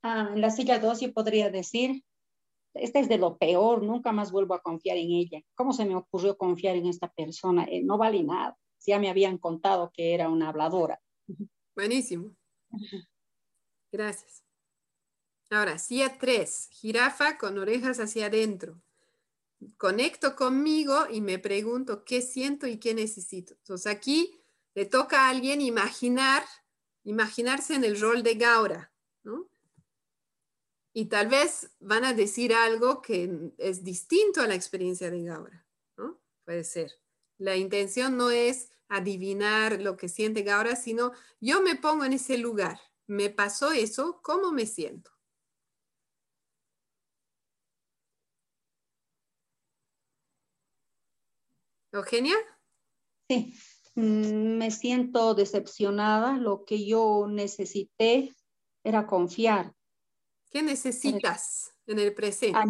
Ah, 0.00 0.30
en 0.32 0.40
la 0.40 0.50
silla 0.50 0.78
dos 0.78 1.00
yo 1.00 1.12
podría 1.12 1.50
decir, 1.50 2.04
esta 2.72 3.00
es 3.00 3.08
de 3.08 3.18
lo 3.18 3.36
peor, 3.36 3.82
nunca 3.82 4.12
más 4.12 4.30
vuelvo 4.30 4.54
a 4.54 4.62
confiar 4.62 4.96
en 4.96 5.10
ella. 5.10 5.42
¿Cómo 5.56 5.72
se 5.72 5.84
me 5.84 5.96
ocurrió 5.96 6.38
confiar 6.38 6.76
en 6.76 6.86
esta 6.86 7.12
persona? 7.12 7.64
Eh, 7.64 7.82
no 7.82 7.98
vale 7.98 8.22
nada. 8.22 8.56
Ya 8.86 9.00
me 9.00 9.10
habían 9.10 9.38
contado 9.38 9.90
que 9.92 10.14
era 10.14 10.28
una 10.28 10.50
habladora. 10.50 11.00
Buenísimo. 11.74 12.36
Gracias. 13.90 14.44
Ahora, 15.50 15.78
silla 15.78 16.16
tres, 16.16 16.68
jirafa 16.70 17.38
con 17.38 17.58
orejas 17.58 17.98
hacia 17.98 18.26
adentro. 18.26 18.80
Conecto 19.78 20.36
conmigo 20.36 21.08
y 21.10 21.20
me 21.20 21.40
pregunto 21.40 22.04
qué 22.04 22.22
siento 22.22 22.68
y 22.68 22.78
qué 22.78 22.94
necesito. 22.94 23.54
Entonces 23.54 23.90
aquí 23.90 24.43
le 24.74 24.86
toca 24.86 25.26
a 25.26 25.30
alguien 25.30 25.60
imaginar, 25.60 26.44
imaginarse 27.04 27.74
en 27.74 27.84
el 27.84 28.00
rol 28.00 28.22
de 28.22 28.34
Gaura, 28.34 28.92
¿no? 29.22 29.48
Y 30.92 31.06
tal 31.06 31.28
vez 31.28 31.70
van 31.80 32.04
a 32.04 32.12
decir 32.12 32.54
algo 32.54 33.02
que 33.02 33.52
es 33.58 33.82
distinto 33.82 34.40
a 34.40 34.46
la 34.46 34.54
experiencia 34.54 35.10
de 35.10 35.22
Gaura, 35.22 35.66
¿no? 35.96 36.20
Puede 36.44 36.64
ser. 36.64 36.92
La 37.38 37.56
intención 37.56 38.16
no 38.16 38.30
es 38.30 38.70
adivinar 38.88 39.80
lo 39.80 39.96
que 39.96 40.08
siente 40.08 40.42
Gaura, 40.42 40.76
sino 40.76 41.12
yo 41.40 41.62
me 41.62 41.74
pongo 41.76 42.04
en 42.04 42.12
ese 42.12 42.38
lugar. 42.38 42.78
Me 43.06 43.28
pasó 43.30 43.72
eso, 43.72 44.20
¿cómo 44.22 44.52
me 44.52 44.66
siento? 44.66 45.10
Eugenia? 51.92 52.36
Sí, 53.28 53.54
me 53.94 54.70
siento 54.70 55.34
decepcionada. 55.34 56.38
Lo 56.38 56.64
que 56.64 56.86
yo 56.86 57.26
necesité 57.28 58.34
era 58.82 59.06
confiar. 59.06 59.72
¿Qué 60.50 60.62
necesitas 60.62 61.72
en 61.86 61.98
el 61.98 62.14
presente? 62.14 62.58
Ah, 62.58 62.64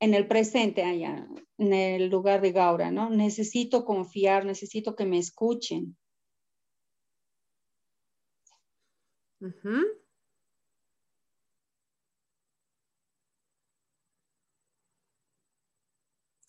en 0.00 0.14
el 0.14 0.28
presente, 0.28 0.84
allá, 0.84 1.26
en 1.58 1.72
el 1.72 2.08
lugar 2.08 2.40
de 2.40 2.52
Gaura, 2.52 2.90
¿no? 2.90 3.10
Necesito 3.10 3.84
confiar, 3.84 4.44
necesito 4.44 4.94
que 4.94 5.06
me 5.06 5.18
escuchen. 5.18 5.96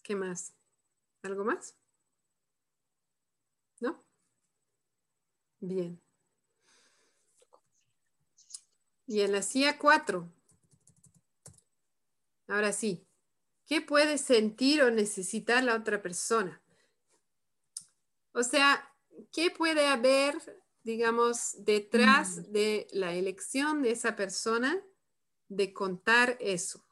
¿Qué 0.03 0.15
más? 0.15 0.55
¿Algo 1.23 1.45
más? 1.45 1.77
¿No? 3.79 4.03
Bien. 5.59 6.01
Y 9.05 9.21
en 9.21 9.31
la 9.31 9.41
CIA 9.41 9.77
4. 9.77 10.31
Ahora 12.47 12.71
sí, 12.71 13.07
¿qué 13.67 13.81
puede 13.81 14.17
sentir 14.17 14.81
o 14.81 14.91
necesitar 14.91 15.63
la 15.63 15.75
otra 15.75 16.01
persona? 16.01 16.61
O 18.33 18.43
sea, 18.43 18.93
¿qué 19.31 19.51
puede 19.51 19.87
haber, 19.87 20.35
digamos, 20.83 21.55
detrás 21.63 22.37
mm. 22.37 22.51
de 22.51 22.87
la 22.91 23.13
elección 23.13 23.81
de 23.81 23.91
esa 23.91 24.15
persona 24.15 24.81
de 25.47 25.73
contar 25.73 26.37
eso? 26.39 26.85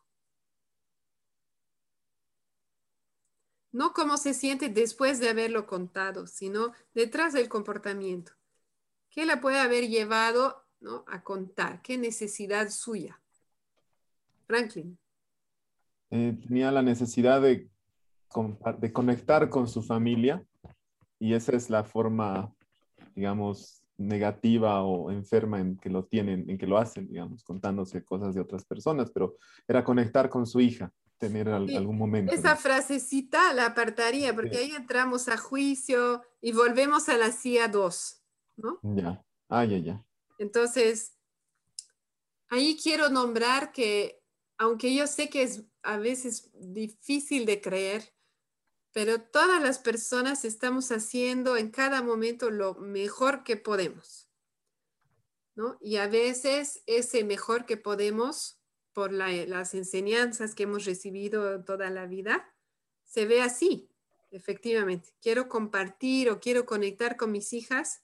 No 3.71 3.93
cómo 3.93 4.17
se 4.17 4.33
siente 4.33 4.69
después 4.69 5.19
de 5.19 5.29
haberlo 5.29 5.67
contado, 5.67 6.25
sino 6.25 6.73
detrás 6.93 7.33
del 7.33 7.49
comportamiento. 7.49 8.36
¿Qué 9.17 9.25
la 9.25 9.41
puede 9.41 9.57
haber 9.57 9.87
llevado 9.87 10.63
a 11.07 11.23
contar? 11.23 11.81
¿Qué 11.81 11.97
necesidad 11.97 12.69
suya? 12.69 13.19
Franklin. 14.45 14.95
Eh, 16.11 16.37
tenía 16.47 16.71
la 16.71 16.83
necesidad 16.83 17.41
de, 17.41 17.67
de 18.77 18.93
conectar 18.93 19.49
con 19.49 19.67
su 19.67 19.81
familia 19.81 20.45
y 21.17 21.33
esa 21.33 21.55
es 21.55 21.71
la 21.71 21.83
forma, 21.83 22.53
digamos, 23.15 23.81
negativa 23.97 24.83
o 24.83 25.09
enferma 25.09 25.61
en 25.61 25.77
que 25.77 25.89
lo 25.89 26.05
tienen, 26.05 26.47
en 26.47 26.59
que 26.59 26.67
lo 26.67 26.77
hacen, 26.77 27.07
digamos, 27.07 27.43
contándose 27.43 28.05
cosas 28.05 28.35
de 28.35 28.41
otras 28.41 28.65
personas, 28.65 29.09
pero 29.09 29.35
era 29.67 29.83
conectar 29.83 30.29
con 30.29 30.45
su 30.45 30.59
hija, 30.59 30.93
tener 31.17 31.49
algún 31.49 31.97
momento. 31.97 32.31
Esa 32.31 32.55
frasecita 32.55 33.51
la 33.55 33.65
apartaría, 33.65 34.35
porque 34.35 34.57
ahí 34.57 34.75
entramos 34.75 35.27
a 35.27 35.37
juicio 35.37 36.21
y 36.39 36.51
volvemos 36.51 37.09
a 37.09 37.17
la 37.17 37.31
CIA 37.31 37.67
2, 37.69 38.17
¿no? 38.57 38.79
Ya, 38.83 39.23
ah, 39.49 39.65
ya, 39.65 39.77
ya. 39.77 40.05
Entonces, 40.37 41.15
ahí 42.49 42.77
quiero 42.81 43.09
nombrar 43.09 43.71
que, 43.71 44.21
aunque 44.57 44.93
yo 44.93 45.07
sé 45.07 45.29
que 45.29 45.43
es 45.43 45.63
a 45.83 45.97
veces 45.97 46.49
difícil 46.53 47.45
de 47.45 47.61
creer, 47.61 48.13
pero 48.91 49.21
todas 49.21 49.61
las 49.61 49.79
personas 49.79 50.43
estamos 50.43 50.91
haciendo 50.91 51.55
en 51.55 51.69
cada 51.69 52.01
momento 52.01 52.49
lo 52.49 52.75
mejor 52.75 53.43
que 53.43 53.55
podemos. 53.55 54.27
¿no? 55.55 55.77
Y 55.81 55.97
a 55.97 56.07
veces 56.07 56.83
ese 56.85 57.23
mejor 57.23 57.65
que 57.65 57.77
podemos, 57.77 58.59
por 58.93 59.11
las 59.11 59.73
enseñanzas 59.73 60.55
que 60.55 60.63
hemos 60.63 60.85
recibido 60.85 61.63
toda 61.63 61.89
la 61.89 62.05
vida, 62.07 62.51
se 63.03 63.25
ve 63.25 63.41
así, 63.41 63.89
efectivamente. 64.31 65.09
Quiero 65.21 65.47
compartir 65.47 66.29
o 66.29 66.39
quiero 66.39 66.65
conectar 66.65 67.17
con 67.17 67.31
mis 67.31 67.53
hijas 67.53 68.03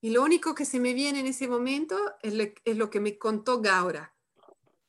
y 0.00 0.10
lo 0.10 0.22
único 0.22 0.54
que 0.54 0.64
se 0.64 0.80
me 0.80 0.94
viene 0.94 1.20
en 1.20 1.26
ese 1.26 1.46
momento 1.46 1.98
es, 2.22 2.34
es 2.64 2.76
lo 2.76 2.90
que 2.90 3.00
me 3.00 3.18
contó 3.18 3.60
Gaura. 3.60 4.14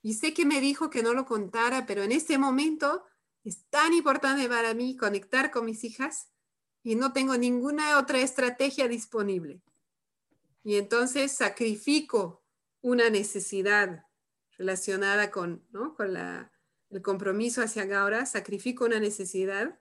Y 0.02 0.16
sé 0.16 0.34
que 0.34 0.46
me 0.46 0.62
dijo 0.62 0.90
que 0.90 1.04
no 1.04 1.14
lo 1.14 1.26
contara, 1.26 1.86
pero 1.86 2.04
en 2.04 2.12
ese 2.12 2.38
momento 2.38 3.04
es 3.44 3.66
tan 3.70 3.94
importante 3.94 4.48
para 4.48 4.74
mí 4.74 4.96
conectar 4.96 5.52
con 5.52 5.66
mis 5.66 5.84
hijas 5.84 6.30
y 6.84 6.96
no 6.96 7.14
tengo 7.14 7.38
ninguna 7.38 7.98
otra 8.00 8.20
estrategia 8.20 8.88
disponible. 8.88 9.62
Y 10.64 10.76
entonces 10.76 11.32
sacrifico 11.32 12.44
una 12.82 13.10
necesidad 13.10 14.06
relacionada 14.58 15.32
con, 15.32 15.66
con 15.98 16.18
el 16.18 17.02
compromiso 17.02 17.62
hacia 17.62 17.84
ahora, 18.00 18.26
sacrifico 18.26 18.86
una 18.86 19.00
necesidad 19.00 19.80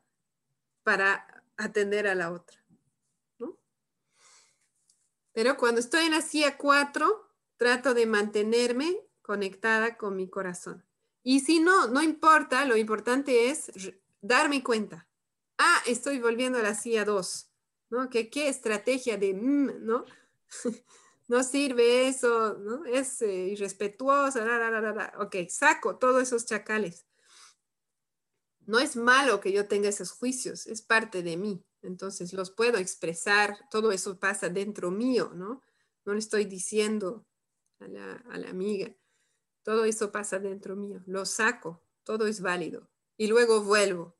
para 0.82 1.44
atender 1.56 2.06
a 2.06 2.14
la 2.14 2.30
otra. 2.30 2.59
Pero 5.32 5.56
cuando 5.56 5.80
estoy 5.80 6.06
en 6.06 6.12
la 6.12 6.22
CIA 6.22 6.56
4, 6.56 7.28
trato 7.56 7.94
de 7.94 8.06
mantenerme 8.06 8.96
conectada 9.22 9.96
con 9.96 10.16
mi 10.16 10.28
corazón. 10.28 10.84
Y 11.22 11.40
si 11.40 11.60
no, 11.60 11.88
no 11.88 12.02
importa, 12.02 12.64
lo 12.64 12.76
importante 12.76 13.50
es 13.50 13.70
darme 14.20 14.62
cuenta. 14.62 15.08
Ah, 15.58 15.82
estoy 15.86 16.18
volviendo 16.18 16.58
a 16.58 16.62
la 16.62 16.74
CIA 16.74 17.04
2, 17.04 17.50
¿no? 17.90 18.08
¿Qué, 18.08 18.30
qué 18.30 18.48
estrategia 18.48 19.18
de, 19.18 19.34
mm, 19.34 19.84
¿no? 19.84 20.04
no 21.28 21.44
sirve 21.44 22.08
eso, 22.08 22.54
¿no? 22.54 22.84
Es 22.86 23.22
eh, 23.22 23.48
irrespetuoso, 23.48 24.40
ok, 25.18 25.36
saco 25.48 25.96
todos 25.96 26.22
esos 26.22 26.46
chacales. 26.46 27.06
No 28.66 28.78
es 28.78 28.96
malo 28.96 29.40
que 29.40 29.52
yo 29.52 29.68
tenga 29.68 29.88
esos 29.88 30.10
juicios, 30.10 30.66
es 30.66 30.82
parte 30.82 31.22
de 31.22 31.36
mí. 31.36 31.64
Entonces 31.82 32.32
los 32.32 32.50
puedo 32.50 32.78
expresar, 32.78 33.56
todo 33.70 33.92
eso 33.92 34.18
pasa 34.18 34.48
dentro 34.48 34.90
mío, 34.90 35.32
¿no? 35.34 35.62
No 36.04 36.12
le 36.12 36.18
estoy 36.18 36.44
diciendo 36.44 37.26
a 37.78 37.88
la, 37.88 38.12
a 38.30 38.38
la 38.38 38.50
amiga. 38.50 38.94
Todo 39.62 39.84
eso 39.84 40.12
pasa 40.12 40.38
dentro 40.38 40.76
mío. 40.76 41.02
Lo 41.06 41.24
saco, 41.24 41.82
todo 42.04 42.26
es 42.26 42.40
válido. 42.40 42.88
Y 43.16 43.26
luego 43.26 43.62
vuelvo. 43.62 44.16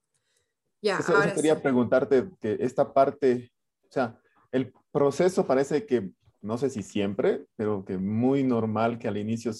Ya, 0.82 0.98
ahora 0.98 1.34
quería 1.34 1.60
preguntarte 1.60 2.30
que 2.40 2.56
esta 2.60 2.92
parte, 2.92 3.52
o 3.88 3.92
sea, 3.92 4.18
el 4.50 4.72
proceso 4.90 5.46
parece 5.46 5.84
que, 5.84 6.10
no 6.40 6.56
sé 6.56 6.70
si 6.70 6.82
siempre, 6.82 7.46
pero 7.56 7.84
que 7.84 7.98
muy 7.98 8.42
normal 8.42 8.98
que 8.98 9.08
al 9.08 9.18
inicio 9.18 9.52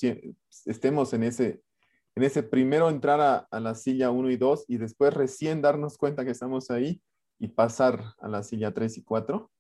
estemos 0.65 1.13
en 1.13 1.25
ese, 1.25 1.63
en 2.15 2.23
ese 2.23 2.43
primero 2.43 2.89
entrar 2.89 3.21
a, 3.21 3.37
a 3.51 3.61
la 3.61 3.75
silla 3.75 4.11
1 4.11 4.31
y 4.31 4.37
2 4.37 4.65
y 4.69 4.79
después 4.79 5.13
recién 5.13 5.61
darnos 5.61 5.99
cuenta 5.99 6.25
que 6.25 6.31
estamos 6.31 6.71
ahí 6.71 7.03
y 7.41 7.49
pasar 7.49 8.15
a 8.21 8.29
la 8.29 8.45
silla 8.45 8.73
3 8.73 8.99
y 8.99 9.03
4. 9.03 9.51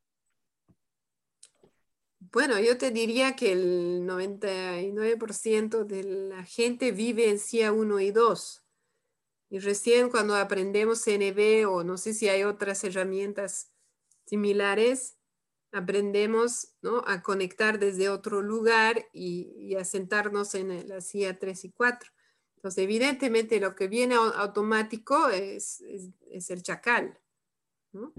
Bueno, 2.32 2.60
yo 2.60 2.78
te 2.78 2.90
diría 2.92 3.34
que 3.34 3.50
el 3.50 4.06
99% 4.06 5.84
de 5.84 6.04
la 6.04 6.44
gente 6.44 6.92
vive 6.92 7.28
en 7.30 7.38
CIA 7.38 7.72
1 7.72 8.00
y 8.00 8.10
2. 8.12 8.64
Y 9.48 9.58
recién 9.58 10.10
cuando 10.10 10.36
aprendemos 10.36 11.02
CNV 11.02 11.68
o 11.68 11.82
no 11.82 11.96
sé 11.96 12.14
si 12.14 12.28
hay 12.28 12.44
otras 12.44 12.84
herramientas 12.84 13.72
similares, 14.26 15.16
aprendemos 15.72 16.74
¿no? 16.82 17.02
a 17.06 17.22
conectar 17.22 17.78
desde 17.78 18.08
otro 18.08 18.42
lugar 18.42 19.08
y, 19.12 19.74
a 19.74 19.84
sentarnos 19.84 20.54
en 20.54 20.88
la 20.88 21.00
CIA 21.00 21.38
3 21.38 21.64
y 21.64 21.70
4. 21.72 22.10
Entonces, 22.56 22.84
evidentemente 22.84 23.58
lo 23.58 23.74
que 23.74 23.88
viene 23.88 24.14
automático 24.14 25.30
es, 25.30 25.80
es, 25.80 26.50
el 26.50 26.62
chacal. 26.62 27.18
¿No? 27.92 28.12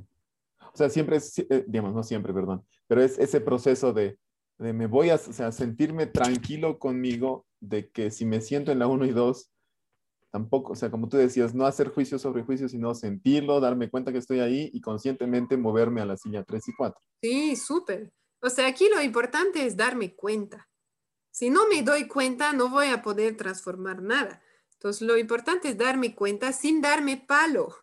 O 0.74 0.78
sea, 0.78 0.90
siempre 0.90 1.18
es, 1.18 1.38
eh, 1.40 1.66
digamos, 1.68 1.94
no 1.94 2.04
siempre, 2.04 2.34
perdón, 2.34 2.66
pero 2.88 3.02
es 3.02 3.18
ese 3.20 3.42
proceso 3.42 3.94
de, 3.94 4.18
de 4.58 4.74
me 4.74 4.88
voy 4.88 5.10
a 5.10 5.16
o 5.16 5.18
sea, 5.18 5.52
sentirme 5.52 6.06
tranquilo 6.06 6.80
conmigo 6.80 7.46
de 7.60 7.90
que 7.90 8.12
si 8.12 8.26
me 8.26 8.42
siento 8.42 8.72
en 8.72 8.80
la 8.80 8.88
1 8.88 9.06
y 9.06 9.12
2, 9.12 9.52
tampoco, 10.32 10.74
o 10.74 10.76
sea, 10.76 10.90
como 10.90 11.10
tú 11.10 11.18
decías, 11.18 11.54
no 11.54 11.66
hacer 11.66 11.90
juicio 11.90 12.18
sobre 12.18 12.44
juicio, 12.44 12.70
sino 12.70 12.96
sentirlo, 12.96 13.60
darme 13.60 13.90
cuenta 13.90 14.12
que 14.12 14.18
estoy 14.18 14.40
ahí 14.40 14.70
y 14.74 14.82
conscientemente 14.82 15.58
moverme 15.58 16.02
a 16.02 16.06
la 16.06 16.18
silla 16.18 16.44
3 16.44 16.68
y 16.70 16.74
4. 16.74 17.02
Sí, 17.22 17.56
súper. 17.56 18.12
O 18.42 18.50
sea, 18.50 18.68
aquí 18.68 18.90
lo 18.90 19.02
importante 19.02 19.66
es 19.66 19.78
darme 19.78 20.16
cuenta. 20.16 20.70
Si 21.30 21.50
no 21.50 21.68
me 21.68 21.84
doy 21.84 22.08
cuenta, 22.08 22.54
no 22.54 22.70
voy 22.70 22.88
a 22.88 23.02
poder 23.02 23.38
transformar 23.38 24.02
nada. 24.02 24.42
Entonces, 24.74 25.04
lo 25.04 25.18
importante 25.18 25.70
es 25.70 25.78
darme 25.78 26.16
cuenta 26.16 26.52
sin 26.52 26.82
darme 26.82 27.18
palo. 27.18 27.76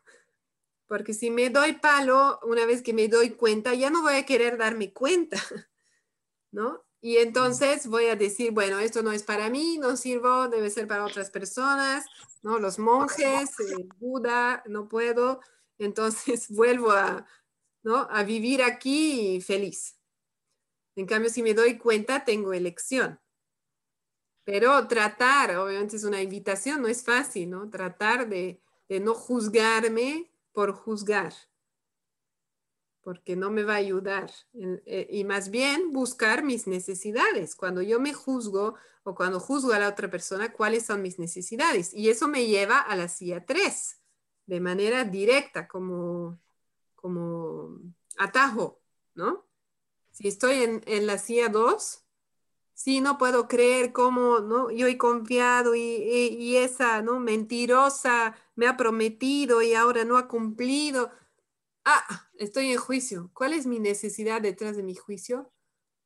Porque 0.89 1.13
si 1.13 1.31
me 1.31 1.51
doy 1.51 1.75
palo, 1.75 2.41
una 2.43 2.65
vez 2.65 2.83
que 2.83 2.95
me 2.95 3.09
doy 3.09 3.31
cuenta, 3.31 3.75
ya 3.75 3.91
no 3.91 4.03
voy 4.03 4.15
a 4.15 4.27
querer 4.27 4.57
darme 4.57 4.93
cuenta, 4.93 5.37
¿no? 6.51 6.85
Y 7.01 7.19
entonces 7.19 7.87
voy 7.87 8.07
a 8.07 8.17
decir, 8.17 8.51
bueno, 8.51 8.79
esto 8.81 9.03
no 9.03 9.13
es 9.13 9.23
para 9.23 9.51
mí, 9.51 9.79
no 9.79 9.97
sirvo, 9.97 10.49
debe 10.49 10.71
ser 10.71 10.89
para 10.89 11.05
otras 11.05 11.31
personas, 11.31 12.07
¿no? 12.43 12.59
Los 12.59 12.79
monjes, 12.79 13.51
Buda, 13.99 14.65
no 14.67 14.89
puedo. 14.89 15.41
Entonces 15.79 16.49
vuelvo 16.51 16.91
a, 16.91 17.27
¿no? 17.83 18.09
a 18.11 18.25
vivir 18.25 18.63
aquí 18.63 19.41
feliz. 19.41 19.97
En 20.97 21.07
cambio, 21.07 21.31
si 21.31 21.43
me 21.43 21.55
doy 21.55 21.79
cuenta, 21.79 22.25
tengo 22.25 22.53
elección. 22.53 23.21
Pero 24.45 24.89
tratar, 24.89 25.57
obviamente 25.57 25.97
es 25.97 26.05
una 26.05 26.23
invitación, 26.23 26.83
no 26.83 26.89
es 26.89 27.05
fácil, 27.05 27.51
¿no? 27.51 27.69
Tratar 27.71 28.29
de, 28.29 28.61
de 28.89 28.99
no 28.99 29.15
juzgarme 29.15 30.33
por 30.53 30.73
juzgar 30.73 31.33
porque 33.09 33.37
no 33.37 33.51
me 33.51 33.63
va 33.63 33.73
a 33.73 33.77
ayudar. 33.77 34.31
Eh, 34.53 35.09
y 35.11 35.25
más 35.25 35.51
bien 35.51 35.93
buscar 35.93 36.45
mis 36.45 36.67
necesidades. 36.67 37.57
Cuando 37.57 37.81
yo 37.81 37.99
me 37.99 38.13
juzgo 38.13 38.75
o 39.03 39.15
cuando 39.15 39.41
juzgo 39.41 39.73
a 39.73 39.79
la 39.79 39.89
otra 39.89 40.11
persona, 40.11 40.53
cuáles 40.53 40.85
son 40.85 41.01
mis 41.01 41.19
necesidades. 41.19 41.95
Y 41.95 42.11
eso 42.11 42.29
me 42.29 42.47
lleva 42.47 42.81
a 42.81 42.95
la 42.97 43.09
silla 43.09 43.47
3, 43.47 44.03
de 44.45 44.61
manera 44.61 45.05
directa, 45.05 45.67
como, 45.67 46.39
como 46.95 47.81
atajo, 48.19 48.83
¿no? 49.15 49.47
Si 50.11 50.29
estoy 50.29 50.63
en, 50.65 50.83
en 50.85 51.07
la 51.07 51.17
silla 51.17 51.49
2, 51.49 52.05
sí, 52.79 53.01
no 53.01 53.19
puedo 53.19 53.49
creer 53.49 53.93
cómo, 53.93 54.41
¿no? 54.41 54.71
Yo 54.71 54.87
he 54.87 54.97
confiado 54.99 55.75
y, 55.75 55.81
y 55.83 56.57
esa, 56.57 57.03
¿no? 57.03 57.21
Mentirosa 57.21 58.37
me 58.57 58.67
ha 58.67 58.77
prometido 58.77 59.63
y 59.63 59.75
ahora 59.75 60.05
no 60.05 60.17
ha 60.19 60.29
cumplido 60.29 61.11
Ah, 61.85 62.29
estoy 62.39 62.71
en 62.73 62.79
juicio. 62.79 63.31
¿Cuál 63.35 63.55
es 63.55 63.67
mi 63.67 63.79
necesidad 63.81 64.43
detrás 64.43 64.77
de 64.77 64.83
mi 64.83 64.95
juicio? 64.95 65.53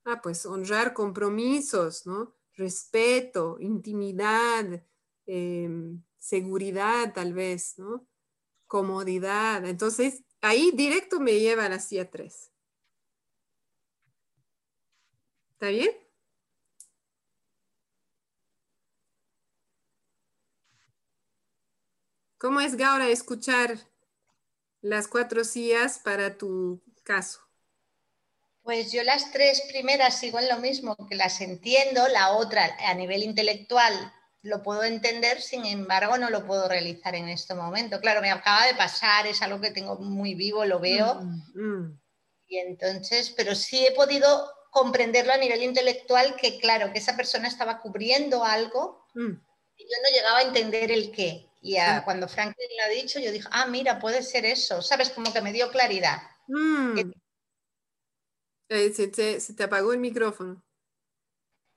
Ah, 0.05 0.21
pues 0.23 0.47
honrar 0.47 0.95
compromisos, 0.95 2.07
¿no? 2.07 2.35
Respeto, 2.57 3.59
intimidad, 3.61 4.85
em, 5.27 6.03
seguridad 6.19 7.13
tal 7.15 7.35
vez, 7.35 7.79
¿no? 7.79 8.07
Comodidad. 8.69 9.67
Entonces, 9.67 10.25
ahí 10.43 10.73
directo 10.75 11.21
me 11.21 11.41
lleva 11.41 11.67
a 11.67 11.71
la 11.71 11.81
CIA 11.81 12.11
3. 12.11 12.53
¿Está 15.55 15.69
bien? 15.71 15.93
¿Cómo 22.43 22.61
es, 22.61 22.77
Gaura, 22.77 23.09
escuchar 23.09 23.79
las 24.81 25.07
cuatro 25.07 25.45
sillas 25.45 26.01
para 26.01 26.37
tu 26.37 26.83
caso? 27.05 27.39
Pues 28.63 28.91
yo 28.91 29.05
las 29.05 29.31
tres 29.31 29.63
primeras 29.69 30.19
sigo 30.19 30.41
en 30.41 30.49
lo 30.49 30.59
mismo, 30.59 30.97
que 31.09 31.15
las 31.15 31.41
entiendo, 31.41 32.09
la 32.09 32.33
otra 32.33 32.77
a 32.81 32.95
nivel 32.95 33.23
intelectual 33.23 33.95
lo 34.43 34.61
puedo 34.65 34.83
entender, 34.83 35.41
sin 35.41 35.65
embargo 35.67 36.19
no 36.19 36.31
lo 36.31 36.45
puedo 36.45 36.67
realizar 36.69 37.15
en 37.15 37.29
este 37.29 37.55
momento. 37.55 38.01
Claro, 38.01 38.21
me 38.21 38.33
acaba 38.33 38.67
de 38.67 38.75
pasar, 38.75 39.29
es 39.29 39.41
algo 39.41 39.61
que 39.61 39.71
tengo 39.71 40.01
muy 40.01 40.35
vivo, 40.35 40.65
lo 40.65 40.81
veo. 40.81 41.21
Mm, 41.23 41.53
mm. 41.55 42.01
Y 42.49 42.59
entonces, 42.59 43.31
pero 43.37 43.55
sí 43.55 43.87
he 43.87 43.93
podido 43.93 44.53
comprenderlo 44.73 45.33
a 45.33 45.39
nivel 45.39 45.63
intelectual 45.63 46.35
que 46.35 46.59
claro, 46.59 46.93
que 46.93 46.99
esa 46.99 47.15
persona 47.15 47.47
estaba 47.47 47.81
cubriendo 47.81 48.43
algo 48.43 49.07
mm. 49.15 49.31
y 49.77 49.85
yo 49.85 49.97
no 50.03 50.11
llegaba 50.13 50.39
a 50.39 50.43
entender 50.43 50.91
el 50.91 51.13
qué. 51.13 51.52
Y 51.65 51.77
cuando 52.05 52.27
Franklin 52.27 52.69
lo 52.77 52.85
ha 52.85 52.89
dicho, 52.89 53.21
yo 53.21 53.31
dije, 53.31 53.49
ah, 53.53 53.67
mira, 53.67 54.01
puede 54.01 54.25
ser 54.25 54.45
eso, 54.45 54.83
¿sabes? 54.83 55.11
Como 55.11 55.33
que 55.33 55.41
me 55.41 55.53
dio 55.53 55.71
claridad. 55.71 56.21
Mm. 56.49 57.13
Eh, 58.69 58.93
se, 58.93 59.07
te, 59.07 59.63
apagó 59.63 59.93
el 59.93 60.01
micrófono. 60.01 60.61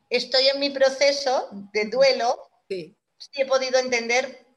Estoy 0.10 0.48
en 0.48 0.60
mi 0.60 0.72
proceso 0.72 1.50
de 1.72 1.86
duelo. 1.86 2.36
Sí. 2.68 2.98
sí. 3.18 3.42
he 3.42 3.46
podido 3.46 3.78
entender 3.78 4.48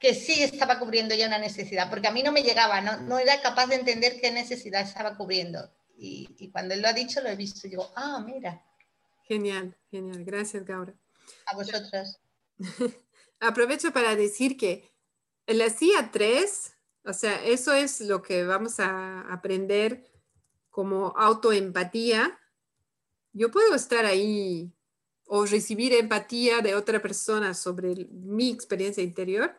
que 0.00 0.14
sí 0.14 0.42
estaba 0.42 0.78
cubriendo 0.78 1.14
ya 1.14 1.26
una 1.26 1.38
necesidad, 1.38 1.90
porque 1.90 2.08
a 2.08 2.12
mí 2.12 2.22
no 2.22 2.32
me 2.32 2.42
llegaba, 2.42 2.80
no, 2.80 2.96
no 2.96 3.18
era 3.18 3.42
capaz 3.42 3.66
de 3.66 3.74
entender 3.74 4.20
qué 4.22 4.32
necesidad 4.32 4.80
estaba 4.80 5.18
cubriendo. 5.18 5.70
Y, 5.98 6.28
y, 6.38 6.50
cuando 6.50 6.72
él 6.72 6.80
lo 6.80 6.88
ha 6.88 6.94
dicho, 6.94 7.20
lo 7.20 7.28
he 7.28 7.36
visto. 7.36 7.66
Y 7.66 7.70
digo, 7.70 7.92
ah, 7.94 8.24
mira. 8.24 8.64
Genial, 9.24 9.76
genial. 9.90 10.24
Gracias, 10.24 10.64
Gaura. 10.64 10.94
A 11.46 11.56
vosotras. 11.56 12.18
aprovecho 13.42 13.92
para 13.92 14.16
decir 14.16 14.56
que 14.56 14.90
la 15.46 15.68
CIA 15.68 16.10
3, 16.10 16.72
o 17.04 17.12
sea, 17.12 17.44
eso 17.44 17.74
es 17.74 18.00
lo 18.00 18.22
que 18.22 18.44
vamos 18.44 18.80
a 18.80 19.20
aprender 19.32 20.10
como 20.70 21.08
autoempatía. 21.16 22.38
Yo 23.32 23.50
puedo 23.50 23.74
estar 23.74 24.04
ahí 24.06 24.72
o 25.26 25.44
recibir 25.44 25.92
empatía 25.92 26.60
de 26.60 26.74
otra 26.74 27.02
persona 27.02 27.54
sobre 27.54 28.06
mi 28.10 28.50
experiencia 28.50 29.02
interior. 29.02 29.54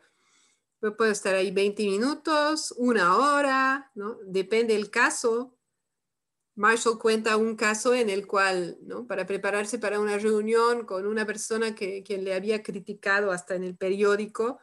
Yo 0.81 0.95
puedo 0.95 1.11
estar 1.11 1.35
ahí 1.35 1.51
20 1.51 1.83
minutos, 1.83 2.73
una 2.77 3.17
hora, 3.17 3.91
¿no? 3.95 4.17
Depende 4.25 4.73
del 4.73 4.89
caso. 4.89 5.57
Marshall 6.55 6.99
cuenta 6.99 7.37
un 7.37 7.55
caso 7.55 7.95
en 7.95 8.09
el 8.09 8.27
cual, 8.27 8.77
¿no? 8.81 9.07
para 9.07 9.25
prepararse 9.25 9.79
para 9.79 9.99
una 9.99 10.17
reunión 10.17 10.85
con 10.85 11.07
una 11.07 11.25
persona 11.25 11.73
que 11.73 12.03
quien 12.03 12.23
le 12.23 12.35
había 12.35 12.61
criticado 12.61 13.31
hasta 13.31 13.55
en 13.55 13.63
el 13.63 13.75
periódico, 13.75 14.59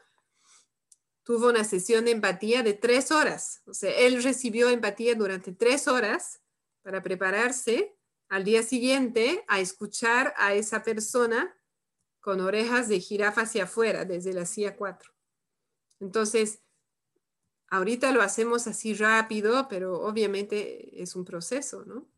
tuvo 1.25 1.49
una 1.49 1.65
sesión 1.65 2.05
de 2.05 2.13
empatía 2.13 2.63
de 2.63 2.75
tres 2.75 3.11
horas. 3.11 3.63
O 3.67 3.75
sea, 3.75 3.91
él 3.93 4.23
recibió 4.23 4.69
empatía 4.69 5.15
durante 5.15 5.53
tres 5.53 5.89
horas 5.89 6.41
para 6.83 7.03
prepararse 7.03 7.97
al 8.29 8.45
día 8.45 8.63
siguiente 8.63 9.45
a 9.49 9.61
escuchar 9.61 10.33
a 10.37 10.55
esa 10.55 10.83
persona 10.83 11.57
con 12.21 12.41
orejas 12.41 12.89
de 12.89 13.01
jirafa 13.01 13.43
hacia 13.43 13.65
afuera 13.65 14.05
desde 14.05 14.33
la 14.33 14.47
CIA 14.47 14.77
4. 14.77 15.13
Entonces, 16.01 16.61
Ahorita 17.71 18.11
lo 18.11 18.21
hacemos 18.21 18.67
así 18.67 18.95
rápido, 18.95 19.69
pero 19.69 20.01
obviamente 20.03 21.01
es 21.01 21.15
un 21.15 21.25
proceso, 21.25 21.85
¿no? 21.85 22.09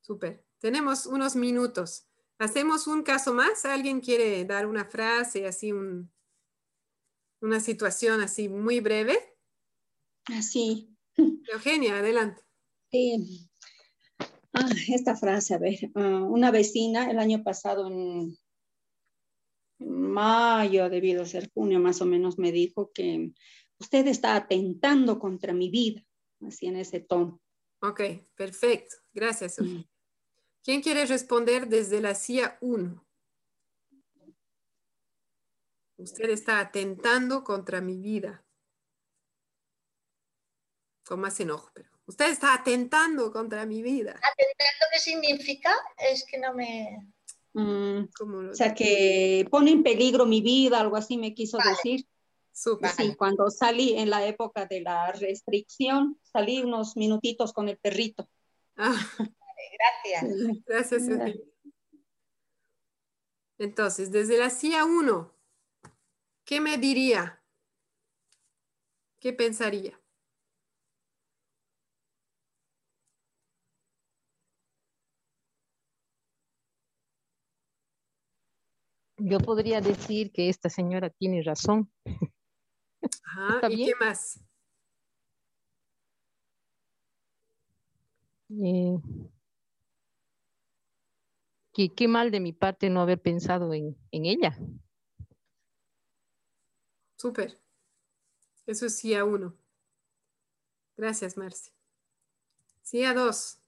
Súper. 0.00 0.44
Tenemos 0.58 1.06
unos 1.06 1.34
minutos. 1.34 2.06
¿Hacemos 2.38 2.86
un 2.86 3.02
caso 3.02 3.34
más? 3.34 3.64
¿Alguien 3.64 4.00
quiere 4.00 4.44
dar 4.44 4.66
una 4.66 4.84
frase, 4.84 5.46
así 5.46 5.72
una 5.72 7.60
situación 7.60 8.20
así 8.20 8.48
muy 8.48 8.80
breve? 8.80 9.18
Así. 10.26 10.96
Eugenia, 11.52 11.98
adelante. 11.98 12.42
Sí. 12.90 13.50
Ah, 14.52 14.68
esta 14.88 15.16
frase, 15.16 15.54
a 15.54 15.58
ver, 15.58 15.78
ah, 15.94 16.24
una 16.24 16.50
vecina 16.50 17.10
el 17.10 17.18
año 17.18 17.42
pasado 17.42 17.86
en 17.88 18.36
mayo, 19.78 20.88
debido 20.90 21.22
a 21.22 21.26
ser 21.26 21.50
junio 21.52 21.80
más 21.80 22.00
o 22.00 22.06
menos, 22.06 22.38
me 22.38 22.52
dijo 22.52 22.90
que 22.92 23.32
usted 23.80 24.06
está 24.06 24.36
atentando 24.36 25.18
contra 25.18 25.52
mi 25.52 25.70
vida, 25.70 26.04
así 26.46 26.66
en 26.66 26.76
ese 26.76 27.00
tono. 27.00 27.40
Ok, 27.82 28.00
perfecto. 28.34 28.96
Gracias. 29.12 29.58
Mm. 29.58 29.82
¿Quién 30.62 30.82
quiere 30.82 31.06
responder 31.06 31.66
desde 31.66 32.00
la 32.00 32.14
CIA 32.14 32.58
1? 32.60 33.06
Usted 35.96 36.30
está 36.30 36.60
atentando 36.60 37.42
contra 37.42 37.80
mi 37.80 38.00
vida. 38.00 38.44
Con 41.04 41.20
más 41.20 41.40
enojo, 41.40 41.70
pero 41.74 41.90
Usted 42.10 42.28
está 42.30 42.54
atentando 42.54 43.30
contra 43.30 43.64
mi 43.66 43.82
vida. 43.82 44.10
¿Atentando 44.10 44.86
qué 44.92 44.98
significa? 44.98 45.72
Es 45.96 46.26
que 46.26 46.38
no 46.38 46.52
me... 46.54 47.06
Mm, 47.52 48.08
¿Cómo 48.18 48.42
lo 48.42 48.50
o 48.50 48.54
sea, 48.54 48.74
que 48.74 49.46
pone 49.48 49.70
en 49.70 49.84
peligro 49.84 50.26
mi 50.26 50.40
vida, 50.40 50.80
algo 50.80 50.96
así 50.96 51.16
me 51.18 51.34
quiso 51.34 51.58
Vale. 51.58 51.70
decir. 51.70 52.04
Súper. 52.60 52.90
Sí, 52.90 53.14
cuando 53.16 53.48
salí 53.48 53.94
en 53.96 54.10
la 54.10 54.26
época 54.26 54.66
de 54.66 54.82
la 54.82 55.12
restricción, 55.12 56.20
salí 56.22 56.60
unos 56.60 56.94
minutitos 56.94 57.54
con 57.54 57.70
el 57.70 57.78
perrito. 57.78 58.28
Ah, 58.76 58.94
Gracias. 60.04 60.62
gracias. 60.66 61.02
Entonces, 63.56 64.12
desde 64.12 64.36
la 64.36 64.50
CIA 64.50 64.84
1, 64.84 65.32
¿qué 66.44 66.60
me 66.60 66.76
diría? 66.76 67.42
¿Qué 69.20 69.32
pensaría? 69.32 69.98
Yo 79.16 79.38
podría 79.38 79.80
decir 79.80 80.30
que 80.30 80.50
esta 80.50 80.68
señora 80.68 81.08
tiene 81.08 81.42
razón. 81.42 81.90
Ajá, 83.40 83.54
¿Está 83.54 83.70
¿Y 83.70 83.76
bien? 83.76 83.88
qué 83.88 84.04
más? 84.04 84.40
Eh, 88.50 88.98
que 91.72 91.94
qué 91.94 92.08
mal 92.08 92.30
de 92.30 92.40
mi 92.40 92.52
parte 92.52 92.90
no 92.90 93.00
haber 93.00 93.20
pensado 93.20 93.72
en, 93.72 93.96
en 94.10 94.26
ella. 94.26 94.58
Súper. 97.16 97.58
Eso 98.66 98.86
es 98.86 98.98
CIA 98.98 99.24
1. 99.24 99.54
Gracias, 100.96 101.36
Marci. 101.36 101.70
CIA 102.82 103.14
2. 103.14 103.59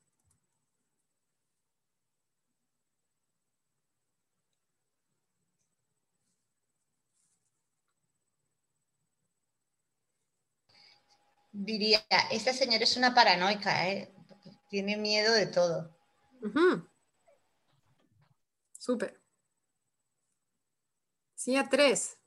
Diría, 11.52 12.02
esta 12.30 12.52
señora 12.54 12.82
es 12.84 12.96
una 12.96 13.14
paranoica, 13.14 13.88
¿eh? 13.88 14.10
Tiene 14.70 14.96
miedo 14.96 15.34
de 15.34 15.46
todo. 15.46 15.94
Ujú. 16.42 16.88
Súper. 18.72 19.20
CIA 21.36 21.68
3. 21.68 22.18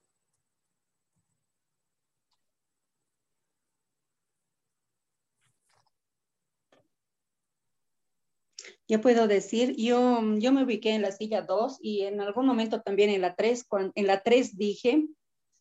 Yo 8.88 9.02
puedo 9.02 9.28
decir, 9.28 9.76
yo, 9.76 10.22
yo 10.38 10.52
me 10.52 10.64
ubiqué 10.64 10.92
en 10.92 11.02
la 11.02 11.12
silla 11.12 11.42
2 11.42 11.78
y 11.82 12.04
en 12.04 12.22
algún 12.22 12.46
momento 12.46 12.82
también 12.82 13.10
en 13.10 13.22
la 13.22 13.36
3, 13.36 13.66
en 13.96 14.08
la 14.08 14.22
3 14.22 14.58
dije, 14.58 15.08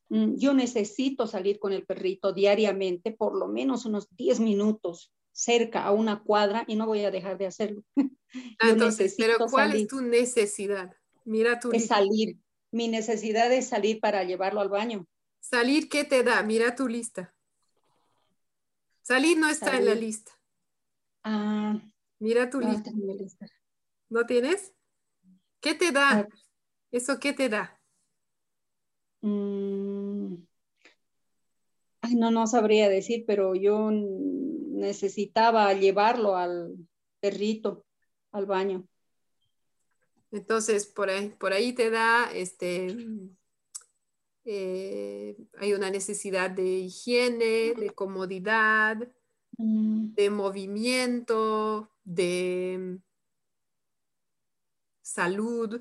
yo 0.08 0.54
necesito 0.54 1.26
salir 1.26 1.58
con 1.58 1.72
el 1.72 1.84
perrito 1.84 2.32
diariamente, 2.32 3.12
por 3.12 3.36
lo 3.36 3.48
menos 3.48 3.84
unos 3.84 4.08
10 4.16 4.40
minutos 4.40 5.12
cerca 5.32 5.84
a 5.84 5.90
una 5.92 6.22
cuadra 6.22 6.64
y 6.68 6.76
no 6.76 6.86
voy 6.86 7.04
a 7.04 7.10
dejar 7.10 7.38
de 7.38 7.46
hacerlo. 7.46 7.82
Ah, 8.58 8.70
entonces, 8.70 9.14
pero 9.16 9.36
¿cuál 9.38 9.70
salir. 9.70 9.82
es 9.82 9.88
tu 9.88 10.00
necesidad? 10.00 10.92
Mira 11.24 11.60
tu 11.60 11.70
Es 11.70 11.86
salir. 11.86 12.36
Mi 12.72 12.88
necesidad 12.88 13.52
es 13.52 13.68
salir 13.68 14.00
para 14.00 14.24
llevarlo 14.24 14.60
al 14.60 14.68
baño. 14.68 15.06
Salir, 15.38 15.88
¿qué 15.88 16.02
te 16.02 16.24
da? 16.24 16.42
Mira 16.42 16.74
tu 16.74 16.88
lista. 16.88 17.32
Salir 19.02 19.38
no 19.38 19.48
está 19.48 19.76
en 19.76 19.86
la 19.86 19.94
lista. 19.94 20.32
Ah, 21.22 21.80
Mira 22.18 22.50
tu 22.50 22.60
no, 22.60 22.72
lista. 22.72 22.90
lista. 22.90 23.46
¿No 24.08 24.26
tienes? 24.26 24.74
¿Qué 25.60 25.74
te 25.74 25.92
da? 25.92 26.10
Ah. 26.10 26.28
¿Eso 26.90 27.20
qué 27.20 27.32
te 27.32 27.48
da? 27.48 27.80
Mm, 29.20 29.73
Ay, 32.04 32.16
no, 32.16 32.30
no 32.30 32.46
sabría 32.46 32.88
decir, 32.88 33.24
pero 33.26 33.54
yo 33.54 33.90
necesitaba 33.90 35.72
llevarlo 35.72 36.36
al 36.36 36.76
perrito 37.20 37.86
al 38.32 38.46
baño. 38.46 38.86
Entonces, 40.30 40.86
por 40.86 41.08
ahí, 41.10 41.30
por 41.38 41.52
ahí 41.52 41.72
te 41.72 41.90
da, 41.90 42.30
este, 42.32 42.96
eh, 44.44 45.36
hay 45.58 45.72
una 45.72 45.90
necesidad 45.90 46.50
de 46.50 46.64
higiene, 46.64 47.74
de 47.74 47.90
comodidad, 47.94 48.98
Mm, 49.58 50.14
de 50.14 50.30
movimiento, 50.30 51.90
de 52.02 52.98
salud. 55.02 55.80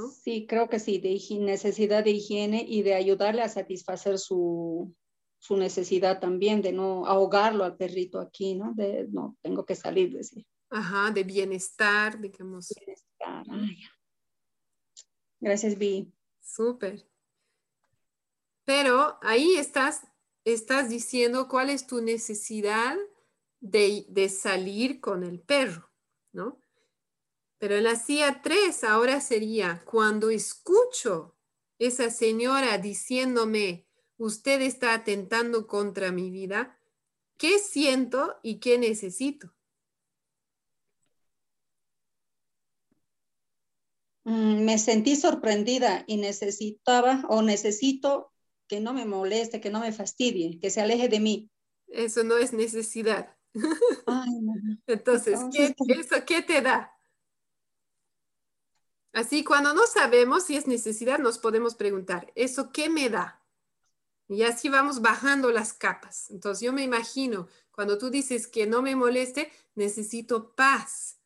¿No? 0.00 0.10
Sí, 0.10 0.46
creo 0.48 0.68
que 0.68 0.78
sí, 0.78 0.98
de 0.98 1.18
necesidad 1.40 2.04
de 2.04 2.10
higiene 2.10 2.64
y 2.66 2.82
de 2.82 2.94
ayudarle 2.94 3.42
a 3.42 3.48
satisfacer 3.48 4.18
su, 4.18 4.94
su 5.38 5.56
necesidad 5.56 6.20
también, 6.20 6.62
de 6.62 6.72
no 6.72 7.06
ahogarlo 7.06 7.64
al 7.64 7.76
perrito 7.76 8.20
aquí, 8.20 8.54
¿no? 8.54 8.72
De 8.74 9.06
no, 9.10 9.36
tengo 9.42 9.64
que 9.64 9.74
salir, 9.74 10.12
decir. 10.12 10.46
Ajá, 10.70 11.10
de 11.10 11.24
bienestar, 11.24 12.20
digamos. 12.20 12.72
Bienestar, 12.76 13.44
ay. 13.50 13.76
Gracias, 15.40 15.76
Vi. 15.78 16.12
Súper. 16.40 17.06
Pero 18.64 19.18
ahí 19.22 19.56
estás, 19.56 20.02
estás 20.44 20.88
diciendo 20.88 21.48
cuál 21.48 21.70
es 21.70 21.86
tu 21.86 22.00
necesidad 22.00 22.96
de, 23.60 24.04
de 24.08 24.28
salir 24.28 25.00
con 25.00 25.24
el 25.24 25.40
perro, 25.40 25.90
¿no? 26.32 26.60
Pero 27.60 27.76
en 27.76 27.84
la 27.84 27.94
CIA 27.94 28.40
3 28.40 28.84
ahora 28.84 29.20
sería 29.20 29.82
cuando 29.84 30.30
escucho 30.30 31.36
esa 31.78 32.08
señora 32.08 32.78
diciéndome, 32.78 33.86
usted 34.16 34.62
está 34.62 34.94
atentando 34.94 35.66
contra 35.66 36.10
mi 36.10 36.30
vida, 36.30 36.80
¿qué 37.36 37.58
siento 37.58 38.36
y 38.42 38.60
qué 38.60 38.78
necesito? 38.78 39.52
Mm, 44.24 44.64
me 44.64 44.78
sentí 44.78 45.14
sorprendida 45.14 46.04
y 46.06 46.16
necesitaba 46.16 47.24
o 47.28 47.42
necesito 47.42 48.32
que 48.68 48.80
no 48.80 48.94
me 48.94 49.04
moleste, 49.04 49.60
que 49.60 49.68
no 49.68 49.80
me 49.80 49.92
fastidie, 49.92 50.58
que 50.60 50.70
se 50.70 50.80
aleje 50.80 51.10
de 51.10 51.20
mí. 51.20 51.50
Eso 51.88 52.24
no 52.24 52.38
es 52.38 52.54
necesidad. 52.54 53.36
Ay, 54.06 54.30
no. 54.40 54.54
Entonces, 54.86 55.38
¿qué, 55.52 55.74
¿eso 55.88 56.24
qué 56.24 56.40
te 56.40 56.62
da? 56.62 56.96
Así, 59.12 59.42
cuando 59.42 59.74
no 59.74 59.86
sabemos 59.86 60.44
si 60.44 60.56
es 60.56 60.66
necesidad, 60.66 61.18
nos 61.18 61.38
podemos 61.38 61.74
preguntar, 61.74 62.32
¿eso 62.36 62.70
qué 62.72 62.88
me 62.88 63.10
da? 63.10 63.44
Y 64.28 64.44
así 64.44 64.68
vamos 64.68 65.00
bajando 65.00 65.50
las 65.50 65.72
capas. 65.72 66.30
Entonces, 66.30 66.64
yo 66.64 66.72
me 66.72 66.84
imagino, 66.84 67.48
cuando 67.72 67.98
tú 67.98 68.10
dices 68.10 68.46
que 68.46 68.66
no 68.66 68.82
me 68.82 68.94
moleste, 68.94 69.50
necesito 69.74 70.54
paz, 70.54 71.18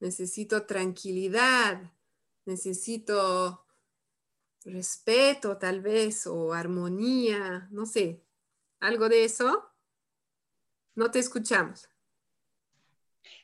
necesito 0.00 0.66
tranquilidad, 0.66 1.92
necesito 2.44 3.64
respeto 4.64 5.56
tal 5.58 5.80
vez, 5.80 6.26
o 6.26 6.52
armonía, 6.52 7.68
no 7.70 7.86
sé, 7.86 8.24
algo 8.80 9.08
de 9.08 9.24
eso. 9.24 9.70
No 10.96 11.12
te 11.12 11.20
escuchamos. 11.20 11.88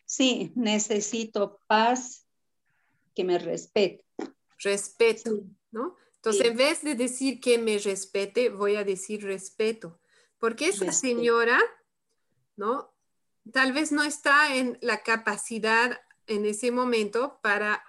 Sí, 0.04 0.52
necesito 0.56 1.60
paz, 1.68 2.23
que 3.14 3.24
me 3.24 3.38
respete. 3.38 4.04
Respeto, 4.58 5.30
Sí. 5.30 5.42
¿no? 5.70 5.96
Entonces, 6.16 6.42
Sí. 6.42 6.48
en 6.48 6.56
vez 6.56 6.82
de 6.82 6.94
decir 6.94 7.40
que 7.40 7.58
me 7.58 7.78
respete, 7.78 8.48
voy 8.48 8.76
a 8.76 8.84
decir 8.84 9.22
respeto. 9.24 10.00
Porque 10.38 10.68
esa 10.68 10.86
Respeto. 10.86 11.00
señora, 11.16 11.60
¿no? 12.56 12.94
Tal 13.52 13.72
vez 13.72 13.92
no 13.92 14.02
está 14.02 14.56
en 14.56 14.78
la 14.80 15.02
capacidad 15.02 16.00
en 16.26 16.44
ese 16.46 16.70
momento 16.70 17.38
para 17.42 17.84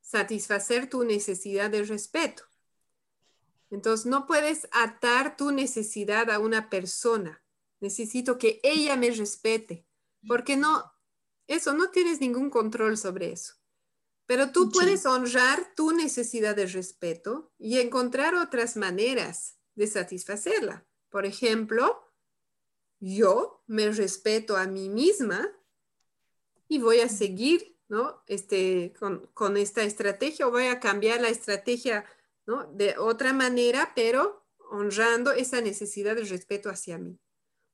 satisfacer 0.00 0.88
tu 0.90 1.04
necesidad 1.04 1.70
de 1.70 1.82
respeto. 1.84 2.44
Entonces, 3.70 4.06
no 4.06 4.26
puedes 4.26 4.68
atar 4.72 5.36
tu 5.36 5.50
necesidad 5.50 6.30
a 6.30 6.38
una 6.38 6.70
persona. 6.70 7.42
Necesito 7.80 8.38
que 8.38 8.60
ella 8.62 8.96
me 8.96 9.10
respete, 9.10 9.86
porque 10.26 10.56
no, 10.56 10.90
eso 11.46 11.74
no 11.74 11.90
tienes 11.90 12.20
ningún 12.20 12.50
control 12.50 12.96
sobre 12.96 13.32
eso. 13.32 13.54
Pero 14.28 14.52
tú 14.52 14.70
puedes 14.70 15.06
honrar 15.06 15.74
tu 15.74 15.92
necesidad 15.92 16.54
de 16.54 16.66
respeto 16.66 17.50
y 17.58 17.78
encontrar 17.78 18.34
otras 18.34 18.76
maneras 18.76 19.56
de 19.74 19.86
satisfacerla. 19.86 20.86
Por 21.08 21.24
ejemplo, 21.24 22.04
yo 23.00 23.64
me 23.66 23.90
respeto 23.90 24.58
a 24.58 24.66
mí 24.66 24.90
misma 24.90 25.50
y 26.68 26.78
voy 26.78 27.00
a 27.00 27.08
seguir 27.08 27.78
¿no? 27.88 28.22
este, 28.26 28.92
con, 28.98 29.30
con 29.32 29.56
esta 29.56 29.82
estrategia 29.82 30.46
o 30.46 30.50
voy 30.50 30.66
a 30.66 30.78
cambiar 30.78 31.22
la 31.22 31.30
estrategia 31.30 32.04
¿no? 32.44 32.70
de 32.74 32.98
otra 32.98 33.32
manera, 33.32 33.92
pero 33.96 34.46
honrando 34.70 35.32
esa 35.32 35.62
necesidad 35.62 36.14
de 36.14 36.24
respeto 36.24 36.68
hacia 36.68 36.98
mí. 36.98 37.18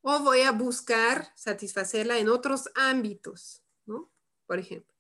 o 0.03 0.21
voy 0.21 0.43
a 0.43 0.53
buscar 0.53 1.33
satisfacerla 1.35 2.17
en 2.19 2.29
otros 2.29 2.71
ámbitos, 2.77 3.65
¿no? 3.87 4.13
Por 4.47 4.61
ejemplo. 4.61 4.94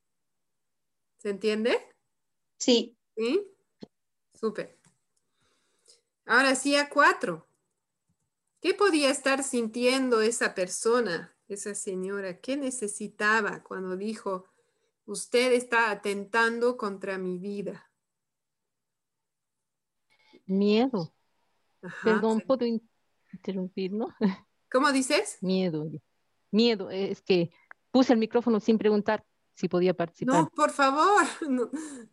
¿Se 1.24 1.30
entiende? 1.30 1.80
Sí. 2.59 2.98
¿Sí? 3.16 3.51
Súper. 4.34 4.78
Ahora 6.26 6.55
sí 6.55 6.76
a 6.76 6.90
cuatro. 6.90 7.48
¿Qué 8.60 8.74
podía 8.74 9.09
estar 9.09 9.42
sintiendo 9.42 10.20
esa 10.20 10.55
persona, 10.55 11.34
esa 11.48 11.74
señora? 11.74 12.42
¿Qué 12.42 12.59
necesitaba 12.59 13.62
cuando 13.62 13.96
dijo, 13.96 14.44
usted 15.06 15.55
está 15.55 15.90
atentando 15.90 16.76
contra 16.76 17.16
mi 17.16 17.38
vida? 17.38 17.90
Miedo. 20.44 21.14
Perdón, 22.02 22.42
¿puedo 22.42 22.66
interrumpir, 23.32 23.92
no? 23.92 24.14
¿Cómo 24.70 24.92
dices? 24.92 25.38
Miedo. 25.40 25.90
Miedo. 26.51 26.90
Es 26.90 27.22
que 27.22 27.51
puse 27.90 28.12
el 28.12 28.18
micrófono 28.18 28.60
sin 28.60 28.76
preguntar 28.76 29.24
si 29.55 29.68
podía 29.68 29.94
participar. 29.94 30.43
No, 30.43 30.51
por 30.51 30.70
favor. 30.70 31.24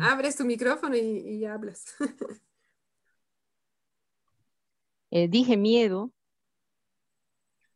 Abres 0.00 0.36
tu 0.36 0.44
micrófono 0.44 0.96
y, 0.96 1.44
hablas. 1.44 1.94
Eh, 5.12 5.26
dije 5.26 5.56
miedo, 5.56 6.12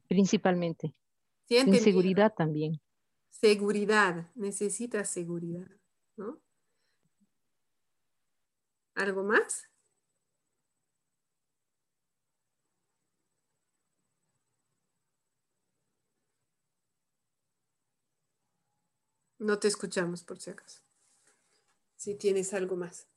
principalmente. 0.06 0.94
Inseguridad 1.48 2.32
también. 2.32 2.81
Seguridad, 3.28 4.31
necesitas 4.36 5.10
seguridad, 5.10 5.66
¿no? 6.16 6.40
¿Algo 8.94 9.24
más? 9.24 9.68
No 19.39 19.59
te 19.59 19.69
escuchamos 19.69 20.23
por 20.23 20.39
si 20.40 20.51
acaso. 20.51 20.81
Si 21.97 22.15
tienes 22.15 22.55
algo 22.55 22.77
más. 22.77 23.09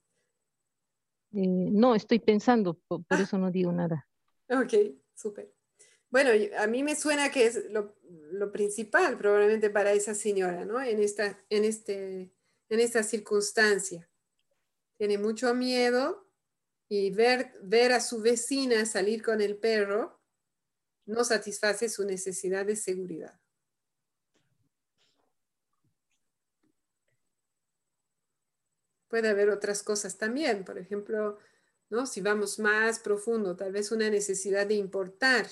Eh, 1.32 1.48
no, 1.48 1.96
estoy 1.96 2.20
pensando, 2.20 2.76
por, 2.88 3.02
ah. 3.10 3.22
eso 3.22 3.38
no 3.38 3.52
digo 3.52 3.72
nada. 3.72 4.08
Ok, 4.50 4.74
súper. 5.14 5.54
Bueno, 6.10 6.32
a 6.58 6.68
mí 6.68 6.84
me 6.84 6.96
suena 6.96 7.30
que 7.32 7.48
es 7.48 7.66
lo, 7.70 7.96
principal 8.52 9.18
probablemente 9.18 9.70
para 9.70 9.92
esa 9.92 10.16
señora, 10.16 10.64
¿no? 10.64 10.82
En 10.82 11.00
esta, 11.00 11.38
en, 11.50 11.66
este, 11.66 12.32
en 12.70 12.80
esta 12.80 13.04
circunstancia. 13.04 14.10
Tiene 14.98 15.18
mucho 15.18 15.54
miedo 15.54 16.26
y 16.88 17.12
ver, 17.12 17.54
ver 17.62 17.92
a 17.92 18.00
su 18.00 18.22
vecina 18.22 18.86
salir 18.86 19.22
con 19.22 19.42
el 19.42 19.58
perro 19.58 20.18
no 21.06 21.24
satisface 21.24 21.90
su 21.90 22.06
necesidad 22.06 22.66
de 22.66 22.76
seguridad. 22.76 23.40
Puede 29.08 29.30
haber 29.30 29.50
otras 29.50 29.84
cosas 29.84 30.18
también, 30.18 30.66
por 30.66 30.78
ejemplo, 30.78 31.38
¿no? 31.90 32.06
si 32.06 32.22
vamos 32.22 32.60
más 32.60 33.00
profundo, 33.00 33.56
tal 33.56 33.72
vez 33.72 33.92
una 33.92 34.10
necesidad 34.10 34.68
de 34.68 34.76
importar. 34.76 35.48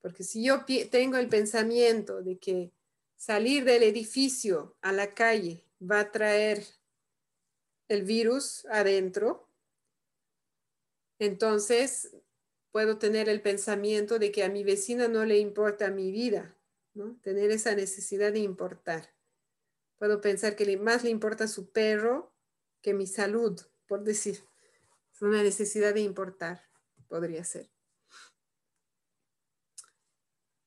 Porque 0.00 0.22
si 0.22 0.44
yo 0.44 0.64
tengo 0.90 1.16
el 1.16 1.28
pensamiento 1.28 2.22
de 2.22 2.38
que 2.38 2.72
salir 3.16 3.64
del 3.64 3.82
edificio 3.82 4.76
a 4.80 4.92
la 4.92 5.14
calle 5.14 5.64
va 5.80 6.00
a 6.00 6.12
traer 6.12 6.64
el 7.88 8.02
virus 8.04 8.64
adentro, 8.66 9.48
entonces 11.18 12.16
puedo 12.70 12.98
tener 12.98 13.28
el 13.28 13.40
pensamiento 13.40 14.18
de 14.18 14.30
que 14.30 14.44
a 14.44 14.48
mi 14.48 14.62
vecina 14.62 15.08
no 15.08 15.24
le 15.24 15.38
importa 15.38 15.90
mi 15.90 16.12
vida, 16.12 16.56
¿no? 16.94 17.18
tener 17.22 17.50
esa 17.50 17.74
necesidad 17.74 18.32
de 18.32 18.40
importar. 18.40 19.14
Puedo 19.98 20.20
pensar 20.20 20.56
que 20.56 20.76
más 20.76 21.02
le 21.02 21.10
importa 21.10 21.48
su 21.48 21.70
perro 21.70 22.35
que 22.82 22.94
mi 22.94 23.06
salud, 23.06 23.60
por 23.86 24.04
decir. 24.04 24.44
Es 25.12 25.22
una 25.22 25.42
necesidad 25.42 25.94
de 25.94 26.00
importar, 26.00 26.62
podría 27.08 27.44
ser. 27.44 27.70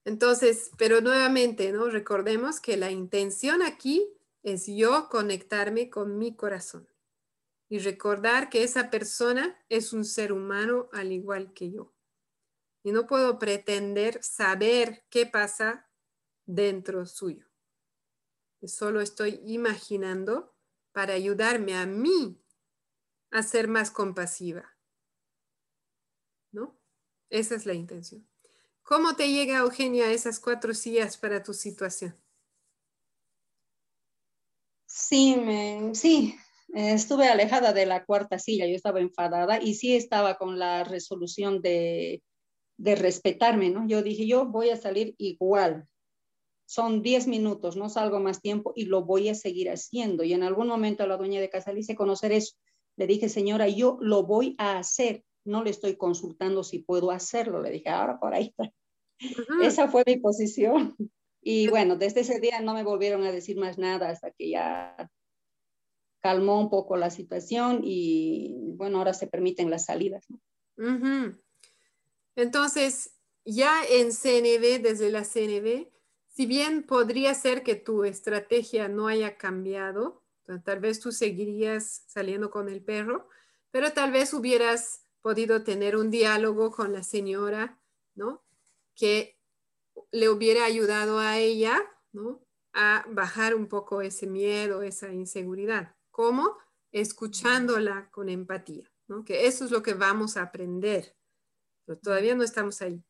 Entonces, 0.05 0.71
pero 0.77 1.01
nuevamente, 1.01 1.71
¿no? 1.71 1.89
Recordemos 1.89 2.59
que 2.59 2.77
la 2.77 2.89
intención 2.89 3.61
aquí 3.61 4.11
es 4.41 4.65
yo 4.65 5.07
conectarme 5.09 5.89
con 5.89 6.17
mi 6.17 6.35
corazón 6.35 6.89
y 7.69 7.77
recordar 7.79 8.49
que 8.49 8.63
esa 8.63 8.89
persona 8.89 9.63
es 9.69 9.93
un 9.93 10.03
ser 10.03 10.33
humano 10.33 10.89
al 10.91 11.11
igual 11.11 11.53
que 11.53 11.69
yo. 11.71 11.93
Y 12.81 12.91
no 12.91 13.05
puedo 13.05 13.37
pretender 13.37 14.23
saber 14.23 15.03
qué 15.09 15.27
pasa 15.27 15.87
dentro 16.45 17.05
suyo. 17.05 17.45
Solo 18.63 19.01
estoy 19.01 19.41
imaginando 19.45 20.55
para 20.91 21.13
ayudarme 21.13 21.75
a 21.75 21.85
mí 21.85 22.41
a 23.31 23.43
ser 23.43 23.67
más 23.67 23.91
compasiva. 23.91 24.77
¿No? 26.51 26.79
Esa 27.29 27.55
es 27.55 27.65
la 27.65 27.73
intención. 27.73 28.27
¿Cómo 28.83 29.15
te 29.15 29.31
llega, 29.31 29.59
Eugenia, 29.59 30.11
esas 30.11 30.39
cuatro 30.39 30.73
sillas 30.73 31.17
para 31.17 31.43
tu 31.43 31.53
situación? 31.53 32.15
Sí, 34.87 35.35
me, 35.37 35.93
sí, 35.93 36.35
estuve 36.73 37.27
alejada 37.27 37.73
de 37.73 37.85
la 37.85 38.03
cuarta 38.03 38.39
silla, 38.39 38.65
yo 38.65 38.75
estaba 38.75 38.99
enfadada 38.99 39.61
y 39.61 39.75
sí 39.75 39.95
estaba 39.95 40.37
con 40.37 40.57
la 40.57 40.83
resolución 40.83 41.61
de, 41.61 42.23
de 42.77 42.95
respetarme, 42.95 43.69
¿no? 43.69 43.87
Yo 43.87 44.01
dije, 44.01 44.25
yo 44.25 44.45
voy 44.45 44.71
a 44.71 44.77
salir 44.77 45.13
igual, 45.19 45.87
son 46.69 47.01
10 47.01 47.25
minutos, 47.25 47.77
no 47.77 47.89
salgo 47.89 48.19
más 48.19 48.41
tiempo 48.41 48.73
y 48.75 48.85
lo 48.85 49.03
voy 49.03 49.27
a 49.29 49.33
seguir 49.33 49.71
haciendo. 49.71 50.23
Y 50.23 50.33
en 50.33 50.43
algún 50.43 50.67
momento 50.67 51.01
a 51.01 51.07
la 51.07 51.17
dueña 51.17 51.41
de 51.41 51.49
casa 51.49 51.73
le 51.73 51.79
hice 51.79 51.95
conocer 51.95 52.31
eso. 52.31 52.57
Le 52.95 53.07
dije, 53.07 53.27
señora, 53.27 53.67
yo 53.67 53.97
lo 54.01 54.21
voy 54.21 54.53
a 54.59 54.77
hacer, 54.77 55.23
no 55.43 55.63
le 55.63 55.71
estoy 55.71 55.95
consultando 55.95 56.63
si 56.63 56.77
puedo 56.77 57.09
hacerlo. 57.09 57.59
Le 57.59 57.71
dije, 57.71 57.89
ahora 57.89 58.19
por 58.19 58.35
ahí 58.35 58.53
está. 58.55 58.71
Esa 59.63 59.87
fue 59.87 60.03
mi 60.05 60.17
posición. 60.17 60.95
Y 61.41 61.69
bueno, 61.69 61.95
desde 61.95 62.19
ese 62.19 62.39
día 62.39 62.61
no 62.61 62.75
me 62.75 62.83
volvieron 62.83 63.23
a 63.23 63.31
decir 63.31 63.57
más 63.57 63.79
nada 63.79 64.09
hasta 64.09 64.29
que 64.29 64.51
ya 64.51 65.09
calmó 66.19 66.59
un 66.59 66.69
poco 66.69 66.97
la 66.97 67.09
situación 67.09 67.81
y 67.83 68.73
bueno, 68.75 68.99
ahora 68.99 69.15
se 69.15 69.25
permiten 69.25 69.71
las 69.71 69.85
salidas. 69.85 70.27
Entonces, 72.35 73.15
ya 73.43 73.81
en 73.89 74.11
CNB, 74.11 74.83
desde 74.83 75.09
la 75.09 75.23
CNB, 75.23 75.87
si 76.39 76.45
bien 76.45 76.83
podría 76.83 77.33
ser 77.33 77.63
que 77.63 77.75
tu 77.75 78.05
estrategia 78.05 78.87
no 78.87 79.09
haya 79.09 79.37
cambiado, 79.37 80.23
tal 80.63 80.79
vez 80.79 81.01
tú 81.01 81.11
seguirías 81.11 82.05
saliendo 82.07 82.49
con 82.49 82.69
el 82.69 82.81
perro, 82.81 83.27
pero 83.71 83.91
tal 83.91 84.13
vez 84.13 84.33
hubieras 84.33 85.05
podido 85.19 85.65
tener 85.65 85.97
un 85.97 86.09
diálogo 86.09 86.71
con 86.71 86.93
la 86.93 87.03
señora, 87.03 87.77
¿no? 88.15 88.41
Que 88.95 89.37
le 90.13 90.29
hubiera 90.29 90.63
ayudado 90.63 91.19
a 91.19 91.37
ella, 91.37 91.77
¿no? 92.13 92.41
A 92.71 93.03
bajar 93.09 93.53
un 93.53 93.67
poco 93.67 94.01
ese 94.01 94.25
miedo, 94.25 94.81
esa 94.81 95.11
inseguridad. 95.11 95.93
¿Cómo? 96.09 96.55
Escuchándola 96.93 98.09
con 98.11 98.29
empatía, 98.29 98.89
¿no? 99.09 99.25
Que 99.25 99.45
eso 99.45 99.65
es 99.65 99.71
lo 99.71 99.83
que 99.83 99.93
vamos 99.93 100.37
a 100.37 100.43
aprender. 100.43 101.17
Pero 101.83 101.99
todavía 101.99 102.33
no 102.33 102.45
estamos 102.45 102.81
ahí. 102.81 103.03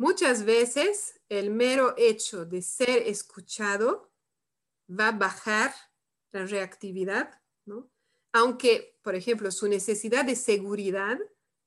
Muchas 0.00 0.46
veces 0.46 1.20
el 1.28 1.50
mero 1.50 1.92
hecho 1.98 2.46
de 2.46 2.62
ser 2.62 3.06
escuchado 3.06 4.10
va 4.88 5.08
a 5.08 5.12
bajar 5.12 5.74
la 6.32 6.46
reactividad, 6.46 7.42
¿no? 7.66 7.90
Aunque, 8.32 8.98
por 9.02 9.14
ejemplo, 9.14 9.50
su 9.50 9.68
necesidad 9.68 10.24
de 10.24 10.36
seguridad 10.36 11.18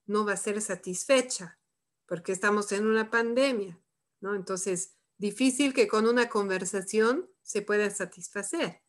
no 0.07 0.25
va 0.25 0.33
a 0.33 0.37
ser 0.37 0.59
satisfecha 0.63 1.59
porque 2.07 2.31
estamos 2.31 2.71
en 2.71 2.87
una 2.87 3.11
pandemia, 3.11 3.79
¿no? 4.19 4.33
Entonces, 4.33 4.95
difícil 5.19 5.71
que 5.71 5.87
con 5.87 6.07
una 6.07 6.27
conversación 6.27 7.29
se 7.43 7.61
pueda 7.61 7.87
satisfacer, 7.91 8.81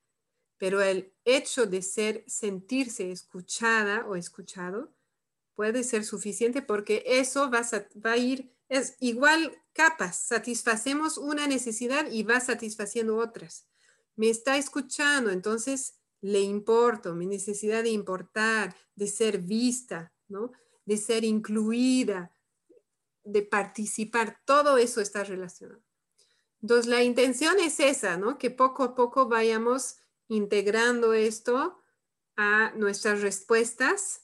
pero 0.57 0.81
el 0.81 1.13
hecho 1.27 1.67
de 1.67 1.83
ser, 1.83 2.25
sentirse 2.27 3.11
escuchada 3.11 4.07
o 4.07 4.17
escuchado 4.17 4.95
puede 5.55 5.85
ser 5.85 6.03
suficiente 6.03 6.63
porque 6.63 7.03
eso 7.05 7.51
va 7.51 7.61
va 8.03 8.13
a 8.13 8.17
ir 8.17 8.54
es 8.69 8.97
igual 9.01 9.57
capas, 9.73 10.17
satisfacemos 10.17 11.19
una 11.19 11.47
necesidad 11.47 12.11
y 12.11 12.23
va 12.23 12.41
satisfaciendo 12.41 13.17
otras. 13.17 13.69
Me 14.17 14.31
está 14.31 14.57
escuchando, 14.57 15.31
entonces 15.31 15.99
le 16.21 16.41
importo, 16.41 17.15
mi 17.15 17.27
necesidad 17.27 17.83
de 17.83 17.91
importar, 17.91 18.75
de 18.95 19.09
ser 19.09 19.39
vista, 19.39 20.13
¿no? 20.29 20.53
de 20.87 20.97
ser 20.97 21.25
incluida, 21.25 22.31
de 23.25 23.43
participar, 23.43 24.41
todo 24.45 24.79
eso 24.79 25.01
está 25.01 25.25
relacionado. 25.25 25.83
Entonces, 26.61 26.87
la 26.87 27.03
intención 27.03 27.59
es 27.61 27.81
esa, 27.81 28.17
¿no? 28.17 28.39
Que 28.39 28.51
poco 28.51 28.85
a 28.85 28.95
poco 28.95 29.29
vayamos 29.29 29.97
integrando 30.29 31.13
esto 31.13 31.79
a 32.37 32.73
nuestras 32.75 33.21
respuestas 33.21 34.23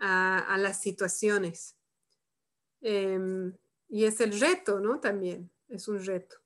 a, 0.00 0.56
las 0.58 0.80
situaciones. 0.80 1.76
Em, 2.80 3.56
y 3.92 4.06
es 4.06 4.22
el 4.22 4.40
reto, 4.40 4.80
¿no? 4.80 5.00
También 5.00 5.50
es 5.68 5.86
un 5.86 6.02
reto. 6.02 6.36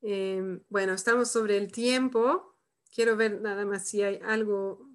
Em, 0.00 0.60
bueno, 0.68 0.92
estamos 0.92 1.30
sobre 1.30 1.56
el 1.56 1.70
tiempo. 1.70 2.56
Quiero 2.92 3.16
ver 3.16 3.40
nada 3.40 3.64
más 3.64 3.86
si 3.86 4.02
hay 4.02 4.18
algo. 4.24 4.90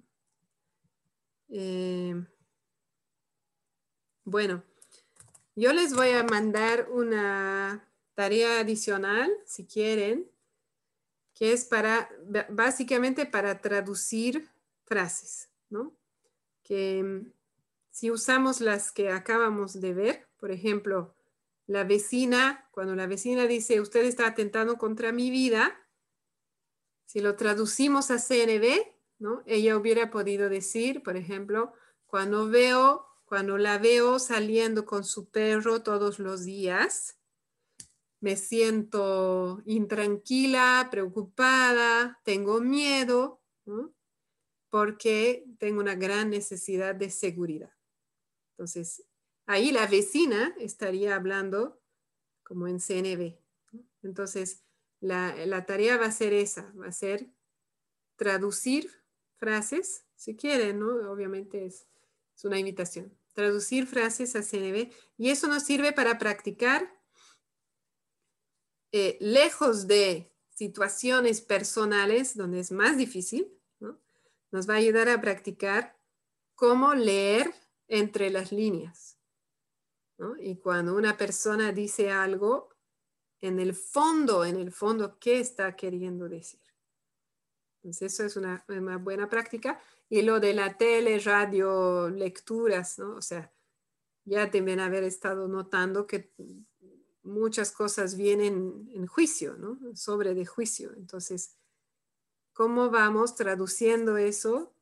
Em, 1.48 2.26
bueno, 4.24 4.62
yo 5.56 5.72
les 5.72 5.94
voy 5.94 6.10
a 6.10 6.22
mandar 6.24 6.90
una 6.90 7.88
tarea 8.14 8.60
adicional, 8.60 9.32
si 9.46 9.64
quieren, 9.66 10.30
que 11.32 11.54
es 11.54 11.64
para, 11.64 12.10
básicamente 12.50 13.24
para 13.24 13.62
traducir 13.62 14.50
frases, 14.84 15.48
¿no? 15.70 15.96
Que 16.62 16.98
em, 16.98 17.32
si 17.90 18.10
usamos 18.10 18.60
las 18.60 18.92
que 18.92 19.10
acabamos 19.10 19.80
de 19.80 19.94
ver, 19.94 20.28
por 20.38 20.50
ejemplo, 20.50 21.14
la 21.66 21.84
vecina, 21.84 22.68
cuando 22.70 22.94
la 22.94 23.06
vecina 23.06 23.46
dice, 23.46 23.80
usted 23.80 24.04
está 24.04 24.28
atentando 24.28 24.78
contra 24.78 25.12
mi 25.12 25.30
vida, 25.30 25.76
si 27.04 27.20
lo 27.20 27.36
traducimos 27.36 28.10
a 28.10 28.18
CNB, 28.18 28.86
¿no? 29.18 29.42
Ella 29.46 29.76
hubiera 29.76 30.10
podido 30.10 30.48
decir, 30.48 31.02
por 31.02 31.16
ejemplo, 31.16 31.72
cuando 32.06 32.48
veo, 32.48 33.06
cuando 33.24 33.58
la 33.58 33.78
veo 33.78 34.18
saliendo 34.18 34.86
con 34.86 35.04
su 35.04 35.28
perro 35.28 35.82
todos 35.82 36.18
los 36.18 36.44
días, 36.44 37.18
me 38.20 38.36
siento 38.36 39.62
intranquila, 39.66 40.88
preocupada, 40.90 42.20
tengo 42.24 42.60
miedo, 42.60 43.40
porque 44.70 45.44
tengo 45.58 45.80
una 45.80 45.94
gran 45.94 46.30
necesidad 46.30 46.94
de 46.94 47.10
seguridad. 47.10 47.77
Entonces, 48.58 49.04
Ahí 49.48 49.72
la 49.72 49.86
vecina 49.86 50.54
estaría 50.58 51.16
hablando 51.16 51.80
como 52.42 52.68
en 52.68 52.80
CNB. 52.80 53.38
Entonces, 54.02 54.62
la, 55.00 55.64
tarea 55.64 55.96
va 55.96 56.04
a 56.04 56.12
ser 56.12 56.34
esa, 56.34 56.70
va 56.72 56.88
a 56.88 56.92
ser 56.92 57.30
traducir 58.16 58.90
frases, 59.38 60.04
si 60.16 60.36
quieren, 60.36 60.80
¿no? 60.80 61.10
Obviamente 61.10 61.64
es, 61.64 61.86
una 62.44 62.58
invitación. 62.58 63.18
Traducir 63.32 63.86
frases 63.86 64.36
a 64.36 64.42
CNB 64.42 64.92
y 65.16 65.30
eso 65.30 65.48
nos 65.48 65.62
sirve 65.62 65.92
para 65.92 66.18
practicar 66.18 66.94
eh, 68.92 69.16
lejos 69.18 69.86
de 69.86 70.30
situaciones 70.50 71.40
personales 71.40 72.36
donde 72.36 72.60
es 72.60 72.70
más 72.70 72.98
difícil, 72.98 73.50
nos 74.50 74.68
va 74.68 74.74
a 74.74 74.78
ayudar 74.78 75.08
a 75.08 75.20
practicar 75.22 75.98
cómo 76.54 76.94
leer 76.94 77.54
entre 77.88 78.30
las 78.30 78.52
líneas. 78.52 79.18
Y 80.40 80.56
cuando 80.56 80.94
una 80.94 81.16
persona 81.16 81.72
dice 81.72 82.10
algo, 82.10 82.70
en 83.40 83.60
el 83.60 83.74
fondo, 83.74 84.44
en 84.44 84.56
el 84.56 84.72
fondo, 84.72 85.18
¿qué 85.18 85.40
está 85.40 85.76
queriendo 85.76 86.28
decir? 86.28 86.60
Entonces, 87.76 88.12
eso 88.12 88.24
es 88.24 88.36
una, 88.36 88.64
buena 88.98 89.28
práctica. 89.28 89.80
Y 90.08 90.22
lo 90.22 90.40
de 90.40 90.54
la 90.54 90.76
tele, 90.76 91.18
radio, 91.20 92.10
lecturas, 92.10 92.98
¿no? 92.98 93.14
O 93.16 93.22
sea, 93.22 93.52
ya 94.24 94.46
deben 94.46 94.80
haber 94.80 95.04
estado 95.04 95.46
notando 95.46 96.06
que 96.06 96.32
muchas 97.22 97.70
cosas 97.70 98.16
vienen 98.16 98.90
en 98.92 99.06
juicio, 99.06 99.56
¿no? 99.56 99.78
Sobre 99.94 100.34
de 100.34 100.44
juicio. 100.44 100.92
Entonces, 100.96 101.56
¿cómo 102.52 102.90
vamos 102.90 103.36
traduciendo 103.36 104.16
eso 104.16 104.74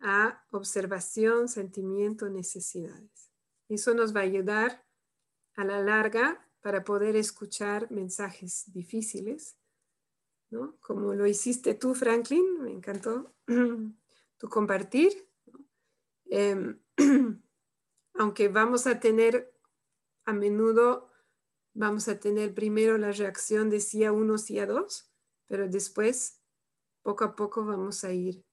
a 0.00 0.44
observación, 0.50 1.48
sentimiento, 1.48 2.28
necesidades? 2.28 3.30
Eso 3.68 3.94
nos 3.94 4.14
va 4.14 4.20
a 4.20 4.24
ayudar 4.24 4.84
a 5.54 5.64
la 5.64 5.80
larga 5.80 6.46
para 6.60 6.84
poder 6.84 7.16
escuchar 7.16 7.90
mensajes 7.90 8.64
difíciles, 8.72 9.56
¿no? 10.50 10.76
Como 10.80 11.14
lo 11.14 11.26
hiciste 11.26 11.74
tú, 11.74 11.94
Franklin, 11.94 12.62
me 12.62 12.72
encantó 12.72 13.34
tu 14.38 14.48
compartir. 14.48 15.28
Em, 16.26 16.80
aunque 18.14 18.48
vamos 18.48 18.86
a 18.86 19.00
tener 19.00 19.52
a 20.24 20.32
menudo, 20.32 21.10
vamos 21.74 22.08
a 22.08 22.18
tener 22.18 22.54
primero 22.54 22.98
la 22.98 23.12
reacción 23.12 23.70
de 23.70 23.80
sí 23.80 24.04
a 24.04 24.12
uno, 24.12 24.38
sí 24.38 24.58
a 24.58 24.66
dos, 24.66 25.12
pero 25.46 25.68
después, 25.68 26.42
poco 27.02 27.24
a 27.24 27.36
poco, 27.36 27.64
vamos 27.64 28.04
a 28.04 28.12
ir 28.12 28.45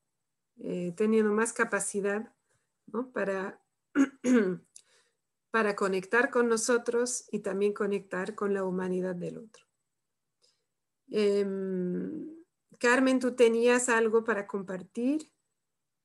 eh, 0.60 0.94
teniendo 0.96 1.32
más 1.32 1.54
capacidad 1.54 2.34
para 3.14 3.62
para 5.54 5.76
conectar 5.76 6.32
con 6.32 6.50
nosotros 6.50 7.26
y 7.32 7.40
también 7.40 7.74
conectar 7.74 8.34
con 8.34 8.56
la 8.56 8.64
humanidad 8.64 9.14
del 9.16 9.38
otro. 9.38 9.64
Em, 11.12 12.28
Carmen, 12.80 13.20
tú 13.20 13.36
tenías 13.36 13.88
algo 13.88 14.24
para 14.24 14.48
compartir 14.48 15.32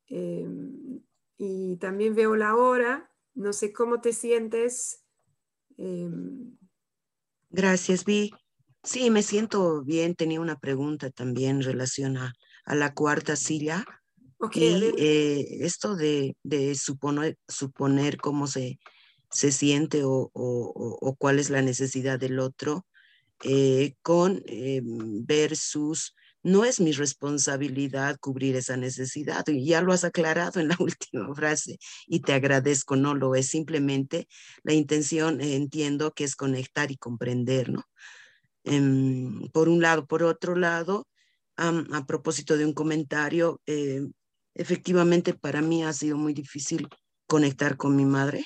em, 0.09 1.03
y 1.39 1.77
también 1.79 2.15
veo 2.15 2.37
la 2.37 2.57
hora. 2.57 3.11
No 3.33 3.55
sé 3.55 3.73
cómo 3.73 4.03
te 4.03 4.13
sientes. 4.13 5.03
Em, 5.79 6.59
Gracias, 7.49 8.05
Vi. 8.05 8.33
Sí, 8.83 9.09
me 9.11 9.23
siento 9.23 9.83
bien. 9.83 10.15
Tenía 10.15 10.43
una 10.43 10.59
pregunta 10.59 11.11
también 11.11 11.57
en 11.57 11.63
relación 11.63 12.19
a, 12.19 12.35
la 12.67 12.93
cuarta 12.93 13.35
silla. 13.35 13.83
Y 14.53 14.65
eh, 14.99 15.65
esto 15.65 15.97
de, 15.97 16.37
suponer, 16.75 17.37
suponer 17.49 18.19
cómo 18.19 18.47
se, 18.47 18.79
se 19.31 19.53
siente 19.53 20.03
o, 20.05 21.17
cuál 21.19 21.39
es 21.39 21.51
la 21.51 21.63
necesidad 21.63 22.19
del 22.19 22.39
otro, 22.39 22.87
eh, 23.45 23.95
con 24.03 24.43
eh, 24.47 24.81
versus 24.83 26.15
no 26.43 26.65
es 26.65 26.81
mi 26.81 26.93
responsabilidad 26.93 28.17
cubrir 28.21 28.57
esa 28.57 28.77
necesidad. 28.77 29.47
Y 29.49 29.67
ya 29.67 29.83
lo 29.83 29.93
has 29.93 30.05
aclarado 30.05 30.61
en 30.61 30.69
la 30.69 30.77
última 30.81 31.35
frase 31.35 31.79
y 32.07 32.21
te 32.21 32.33
agradezco, 32.33 32.97
no 32.97 33.15
lo 33.15 33.35
es. 33.35 33.49
Simplemente 33.49 34.29
la 34.63 34.73
intención 34.73 35.41
eh, 35.41 35.57
entiendo 35.57 36.13
que 36.13 36.25
es 36.25 36.37
conectar 36.37 36.91
y 36.91 36.97
comprender, 36.97 37.71
¿no? 37.71 37.85
Em, 38.65 39.49
por 39.53 39.69
un 39.69 39.81
lado. 39.81 40.07
Por 40.07 40.23
otro 40.23 40.57
lado, 40.57 41.07
a 41.57 42.07
propósito 42.07 42.57
de 42.57 42.65
un 42.65 42.73
comentario, 42.73 43.61
efectivamente 44.59 45.33
para 45.35 45.63
mí 45.63 45.85
ha 45.85 45.93
sido 45.93 46.17
muy 46.17 46.35
difícil 46.35 46.89
conectar 47.27 47.77
con 47.77 47.97
mi 47.97 48.05
madre 48.05 48.45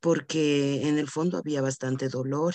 porque 0.00 0.88
en 0.88 0.98
el 0.98 1.08
fondo 1.08 1.38
había 1.38 1.62
bastante 1.62 2.08
dolor 2.08 2.54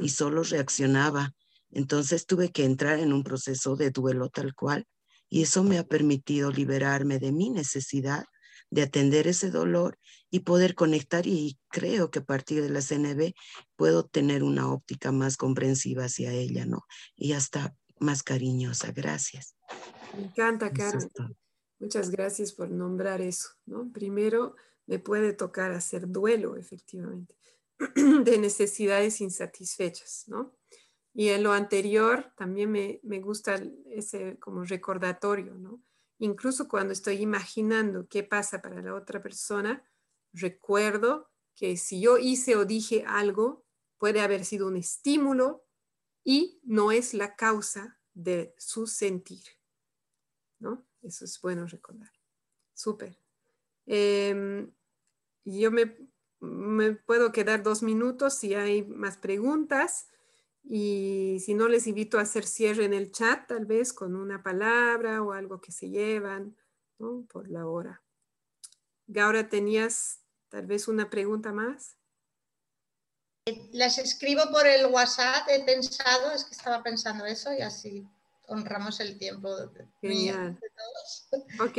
y 0.00 0.08
solo 0.08 0.42
reaccionaba. 0.42 1.32
Entonces 1.70 2.26
tuve 2.26 2.50
que 2.50 2.64
entrar 2.64 2.98
en 2.98 3.12
un 3.12 3.22
proceso 3.22 3.76
de 3.76 3.90
duelo 3.90 4.28
tal 4.28 4.54
cual 4.54 4.86
y 5.28 5.42
eso 5.42 5.62
me 5.62 5.78
ha 5.78 5.84
permitido 5.84 6.50
liberarme 6.50 7.18
de 7.18 7.32
mi 7.32 7.50
necesidad 7.50 8.24
de 8.70 8.82
atender 8.82 9.26
ese 9.26 9.50
dolor 9.50 9.98
y 10.30 10.40
poder 10.40 10.74
conectar 10.74 11.26
y 11.26 11.58
creo 11.68 12.10
que 12.10 12.20
a 12.20 12.24
partir 12.24 12.62
de 12.62 12.70
la 12.70 12.80
CNB 12.80 13.32
puedo 13.76 14.04
tener 14.04 14.42
una 14.42 14.70
óptica 14.70 15.12
más 15.12 15.36
comprensiva 15.36 16.04
hacia 16.04 16.32
ella, 16.32 16.66
¿no? 16.66 16.84
Y 17.16 17.32
hasta 17.32 17.74
más 17.98 18.22
cariñosa. 18.22 18.92
Gracias. 18.92 19.54
Me 20.16 20.24
encanta, 20.24 20.72
Carmen. 20.72 21.08
Muchas 21.78 22.10
gracias 22.10 22.52
por 22.52 22.70
nombrar 22.70 23.20
eso, 23.20 23.50
¿no? 23.66 23.90
Primero, 23.92 24.56
me 24.86 24.98
puede 24.98 25.32
tocar 25.32 25.72
hacer 25.72 26.08
duelo, 26.08 26.56
efectivamente, 26.56 27.36
de 27.94 28.38
necesidades 28.38 29.20
insatisfechas, 29.20 30.24
¿no? 30.26 30.56
Y 31.14 31.28
en 31.28 31.42
lo 31.42 31.52
anterior 31.52 32.32
también 32.36 32.70
me, 32.70 33.00
me 33.02 33.20
gusta 33.20 33.62
ese 33.86 34.38
como 34.38 34.64
recordatorio, 34.64 35.54
¿no? 35.54 35.82
Incluso 36.18 36.68
cuando 36.68 36.92
estoy 36.92 37.22
imaginando 37.22 38.08
qué 38.08 38.24
pasa 38.24 38.60
para 38.60 38.82
la 38.82 38.94
otra 38.94 39.22
persona, 39.22 39.84
recuerdo 40.32 41.30
que 41.54 41.76
si 41.76 42.00
yo 42.00 42.18
hice 42.18 42.56
o 42.56 42.64
dije 42.64 43.04
algo, 43.06 43.64
puede 43.98 44.20
haber 44.20 44.44
sido 44.44 44.66
un 44.66 44.76
estímulo 44.76 45.64
y 46.24 46.60
no 46.64 46.92
es 46.92 47.14
la 47.14 47.36
causa 47.36 48.00
de 48.14 48.54
su 48.58 48.86
sentir, 48.86 49.44
¿no? 50.58 50.87
Eso 51.02 51.24
es 51.24 51.40
bueno 51.40 51.66
recordar. 51.66 52.10
Súper. 52.74 53.18
Em, 53.86 54.70
yo 55.44 55.70
me, 55.70 55.86
puedo 57.06 57.32
quedar 57.32 57.62
dos 57.62 57.82
minutos 57.82 58.34
si 58.34 58.54
hay 58.54 58.82
más 58.82 59.16
preguntas 59.16 60.08
y 60.62 61.38
si 61.44 61.54
no 61.54 61.68
les 61.68 61.86
invito 61.86 62.18
a 62.18 62.22
hacer 62.22 62.46
cierre 62.46 62.84
en 62.84 62.92
el 62.92 63.10
chat, 63.10 63.48
tal 63.48 63.64
vez 63.64 63.92
con 63.92 64.14
una 64.14 64.42
palabra 64.42 65.22
o 65.22 65.32
algo 65.32 65.60
que 65.60 65.72
se 65.72 65.88
llevan 65.88 66.56
por 67.28 67.48
la 67.48 67.66
hora. 67.66 68.02
Gaura, 69.06 69.48
¿tenías 69.48 70.20
tal 70.48 70.66
vez 70.66 70.88
una 70.88 71.08
pregunta 71.08 71.52
más? 71.52 71.96
Las 73.72 73.96
escribo 73.96 74.42
por 74.50 74.66
el 74.66 74.86
WhatsApp, 74.86 75.48
he 75.48 75.64
pensado, 75.64 76.32
es 76.32 76.44
que 76.44 76.54
estaba 76.54 76.82
pensando 76.82 77.24
eso 77.24 77.52
y 77.54 77.62
así 77.62 78.06
honramos 78.46 79.00
el 79.00 79.18
tiempo 79.18 79.48
Genial. 80.00 80.58
Todos. 80.78 81.28
Ok, 81.60 81.76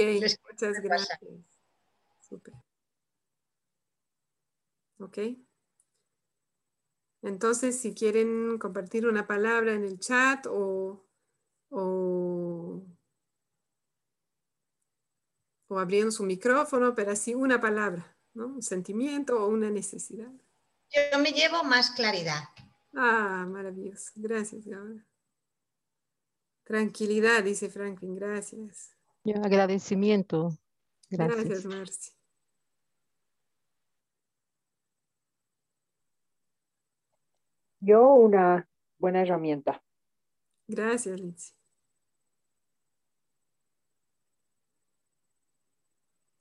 muchas 0.50 0.82
gracias. 0.82 1.20
Super. 2.20 2.54
¿Ok? 5.00 5.18
Entonces, 7.22 7.80
si 7.80 7.94
quieren 7.94 8.58
compartir 8.58 9.06
una 9.06 9.28
palabra 9.28 9.74
en 9.74 9.84
el 9.84 10.00
chat 10.00 10.46
o, 10.48 11.06
o, 11.70 12.84
o 15.68 15.80
abriendo 15.80 16.12
su 16.12 16.24
micrófono, 16.24 16.96
pero 16.96 17.12
así 17.12 17.36
una 17.36 17.60
palabra, 17.60 18.18
¿no? 18.34 18.48
Un 18.48 18.62
sentimiento 18.62 19.44
o 19.44 19.48
una 19.48 19.70
necesidad. 19.70 20.32
Yo 20.92 21.20
me 21.20 21.32
llevo 21.32 21.64
más 21.64 21.92
claridad. 21.92 22.44
Ah, 22.94 23.46
maravilloso. 23.48 24.12
Gracias, 24.16 24.66
Tranquilidad, 26.70 27.44
dice 27.44 27.68
Franklin. 27.68 28.14
Gracias. 28.16 28.96
Yo 29.24 29.38
agradecimiento. 29.44 30.56
Gracias, 31.10 31.46
Gracias 31.46 31.66
Marci. 31.66 32.12
Yo 37.80 38.14
una 38.14 38.70
buena 39.00 39.24
herramienta. 39.24 39.84
Gracias, 40.68 41.20
Lindsay. 41.20 41.56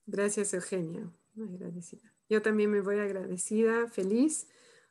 Gracias, 0.05 0.53
Eugenia. 0.53 1.11
Agradecida. 1.39 2.13
Yo 2.29 2.43
también 2.43 2.71
me 2.71 2.83
voy 2.83 2.99
agradecida, 2.99 3.89
feliz, 3.89 4.47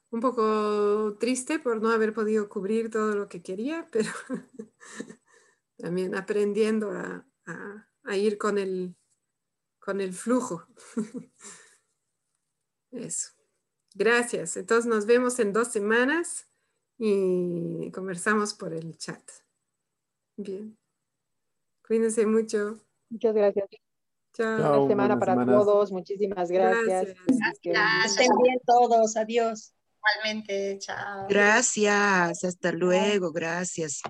un 0.10 0.20
poco 0.20 1.16
triste 1.20 1.60
por 1.60 1.80
no 1.80 1.92
haber 1.92 2.16
podido 2.16 2.50
cubrir 2.50 2.90
todo 2.90 3.14
lo 3.14 3.30
que 3.30 3.44
quería, 3.44 3.88
pero 3.92 4.10
también 5.78 6.16
aprendiendo 6.16 6.92
a, 6.92 7.26
ir 8.16 8.38
con 8.38 8.58
el, 8.58 8.96
con 9.80 10.02
el 10.02 10.14
flujo. 10.14 10.66
Eso. 12.92 13.32
Gracias. 13.94 14.58
Entonces 14.58 14.86
nos 14.86 15.06
vemos 15.06 15.40
en 15.40 15.54
dos 15.54 15.70
semanas 15.70 16.48
y 16.98 17.92
conversamos 17.92 18.54
por 18.54 18.74
el 18.74 18.98
chat. 18.98 19.22
Bien. 20.36 20.78
Cuídense 21.86 22.26
mucho. 22.26 22.80
Muchas 23.10 23.34
gracias. 23.34 23.70
Chao. 24.34 24.86
Buena 24.86 24.88
semana 24.88 25.20
para 25.20 25.46
todos. 25.46 25.92
Muchísimas 25.92 26.52
gracias. 26.52 27.16
Gracias. 27.64 28.06
Estén 28.06 28.32
bien 28.44 28.60
todos. 28.66 29.16
Adiós. 29.16 29.74
Igualmente. 29.98 30.78
Chao. 30.80 31.28
Gracias. 31.28 32.44
Hasta 32.44 32.72
luego. 32.72 33.32
Gracias. 33.32 34.02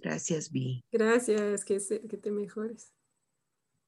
Gracias, 0.00 0.50
Vi. 0.50 0.84
Gracias. 0.92 1.64
Que, 1.64 1.78
que 2.08 2.16
te 2.16 2.30
mejores. 2.30 2.92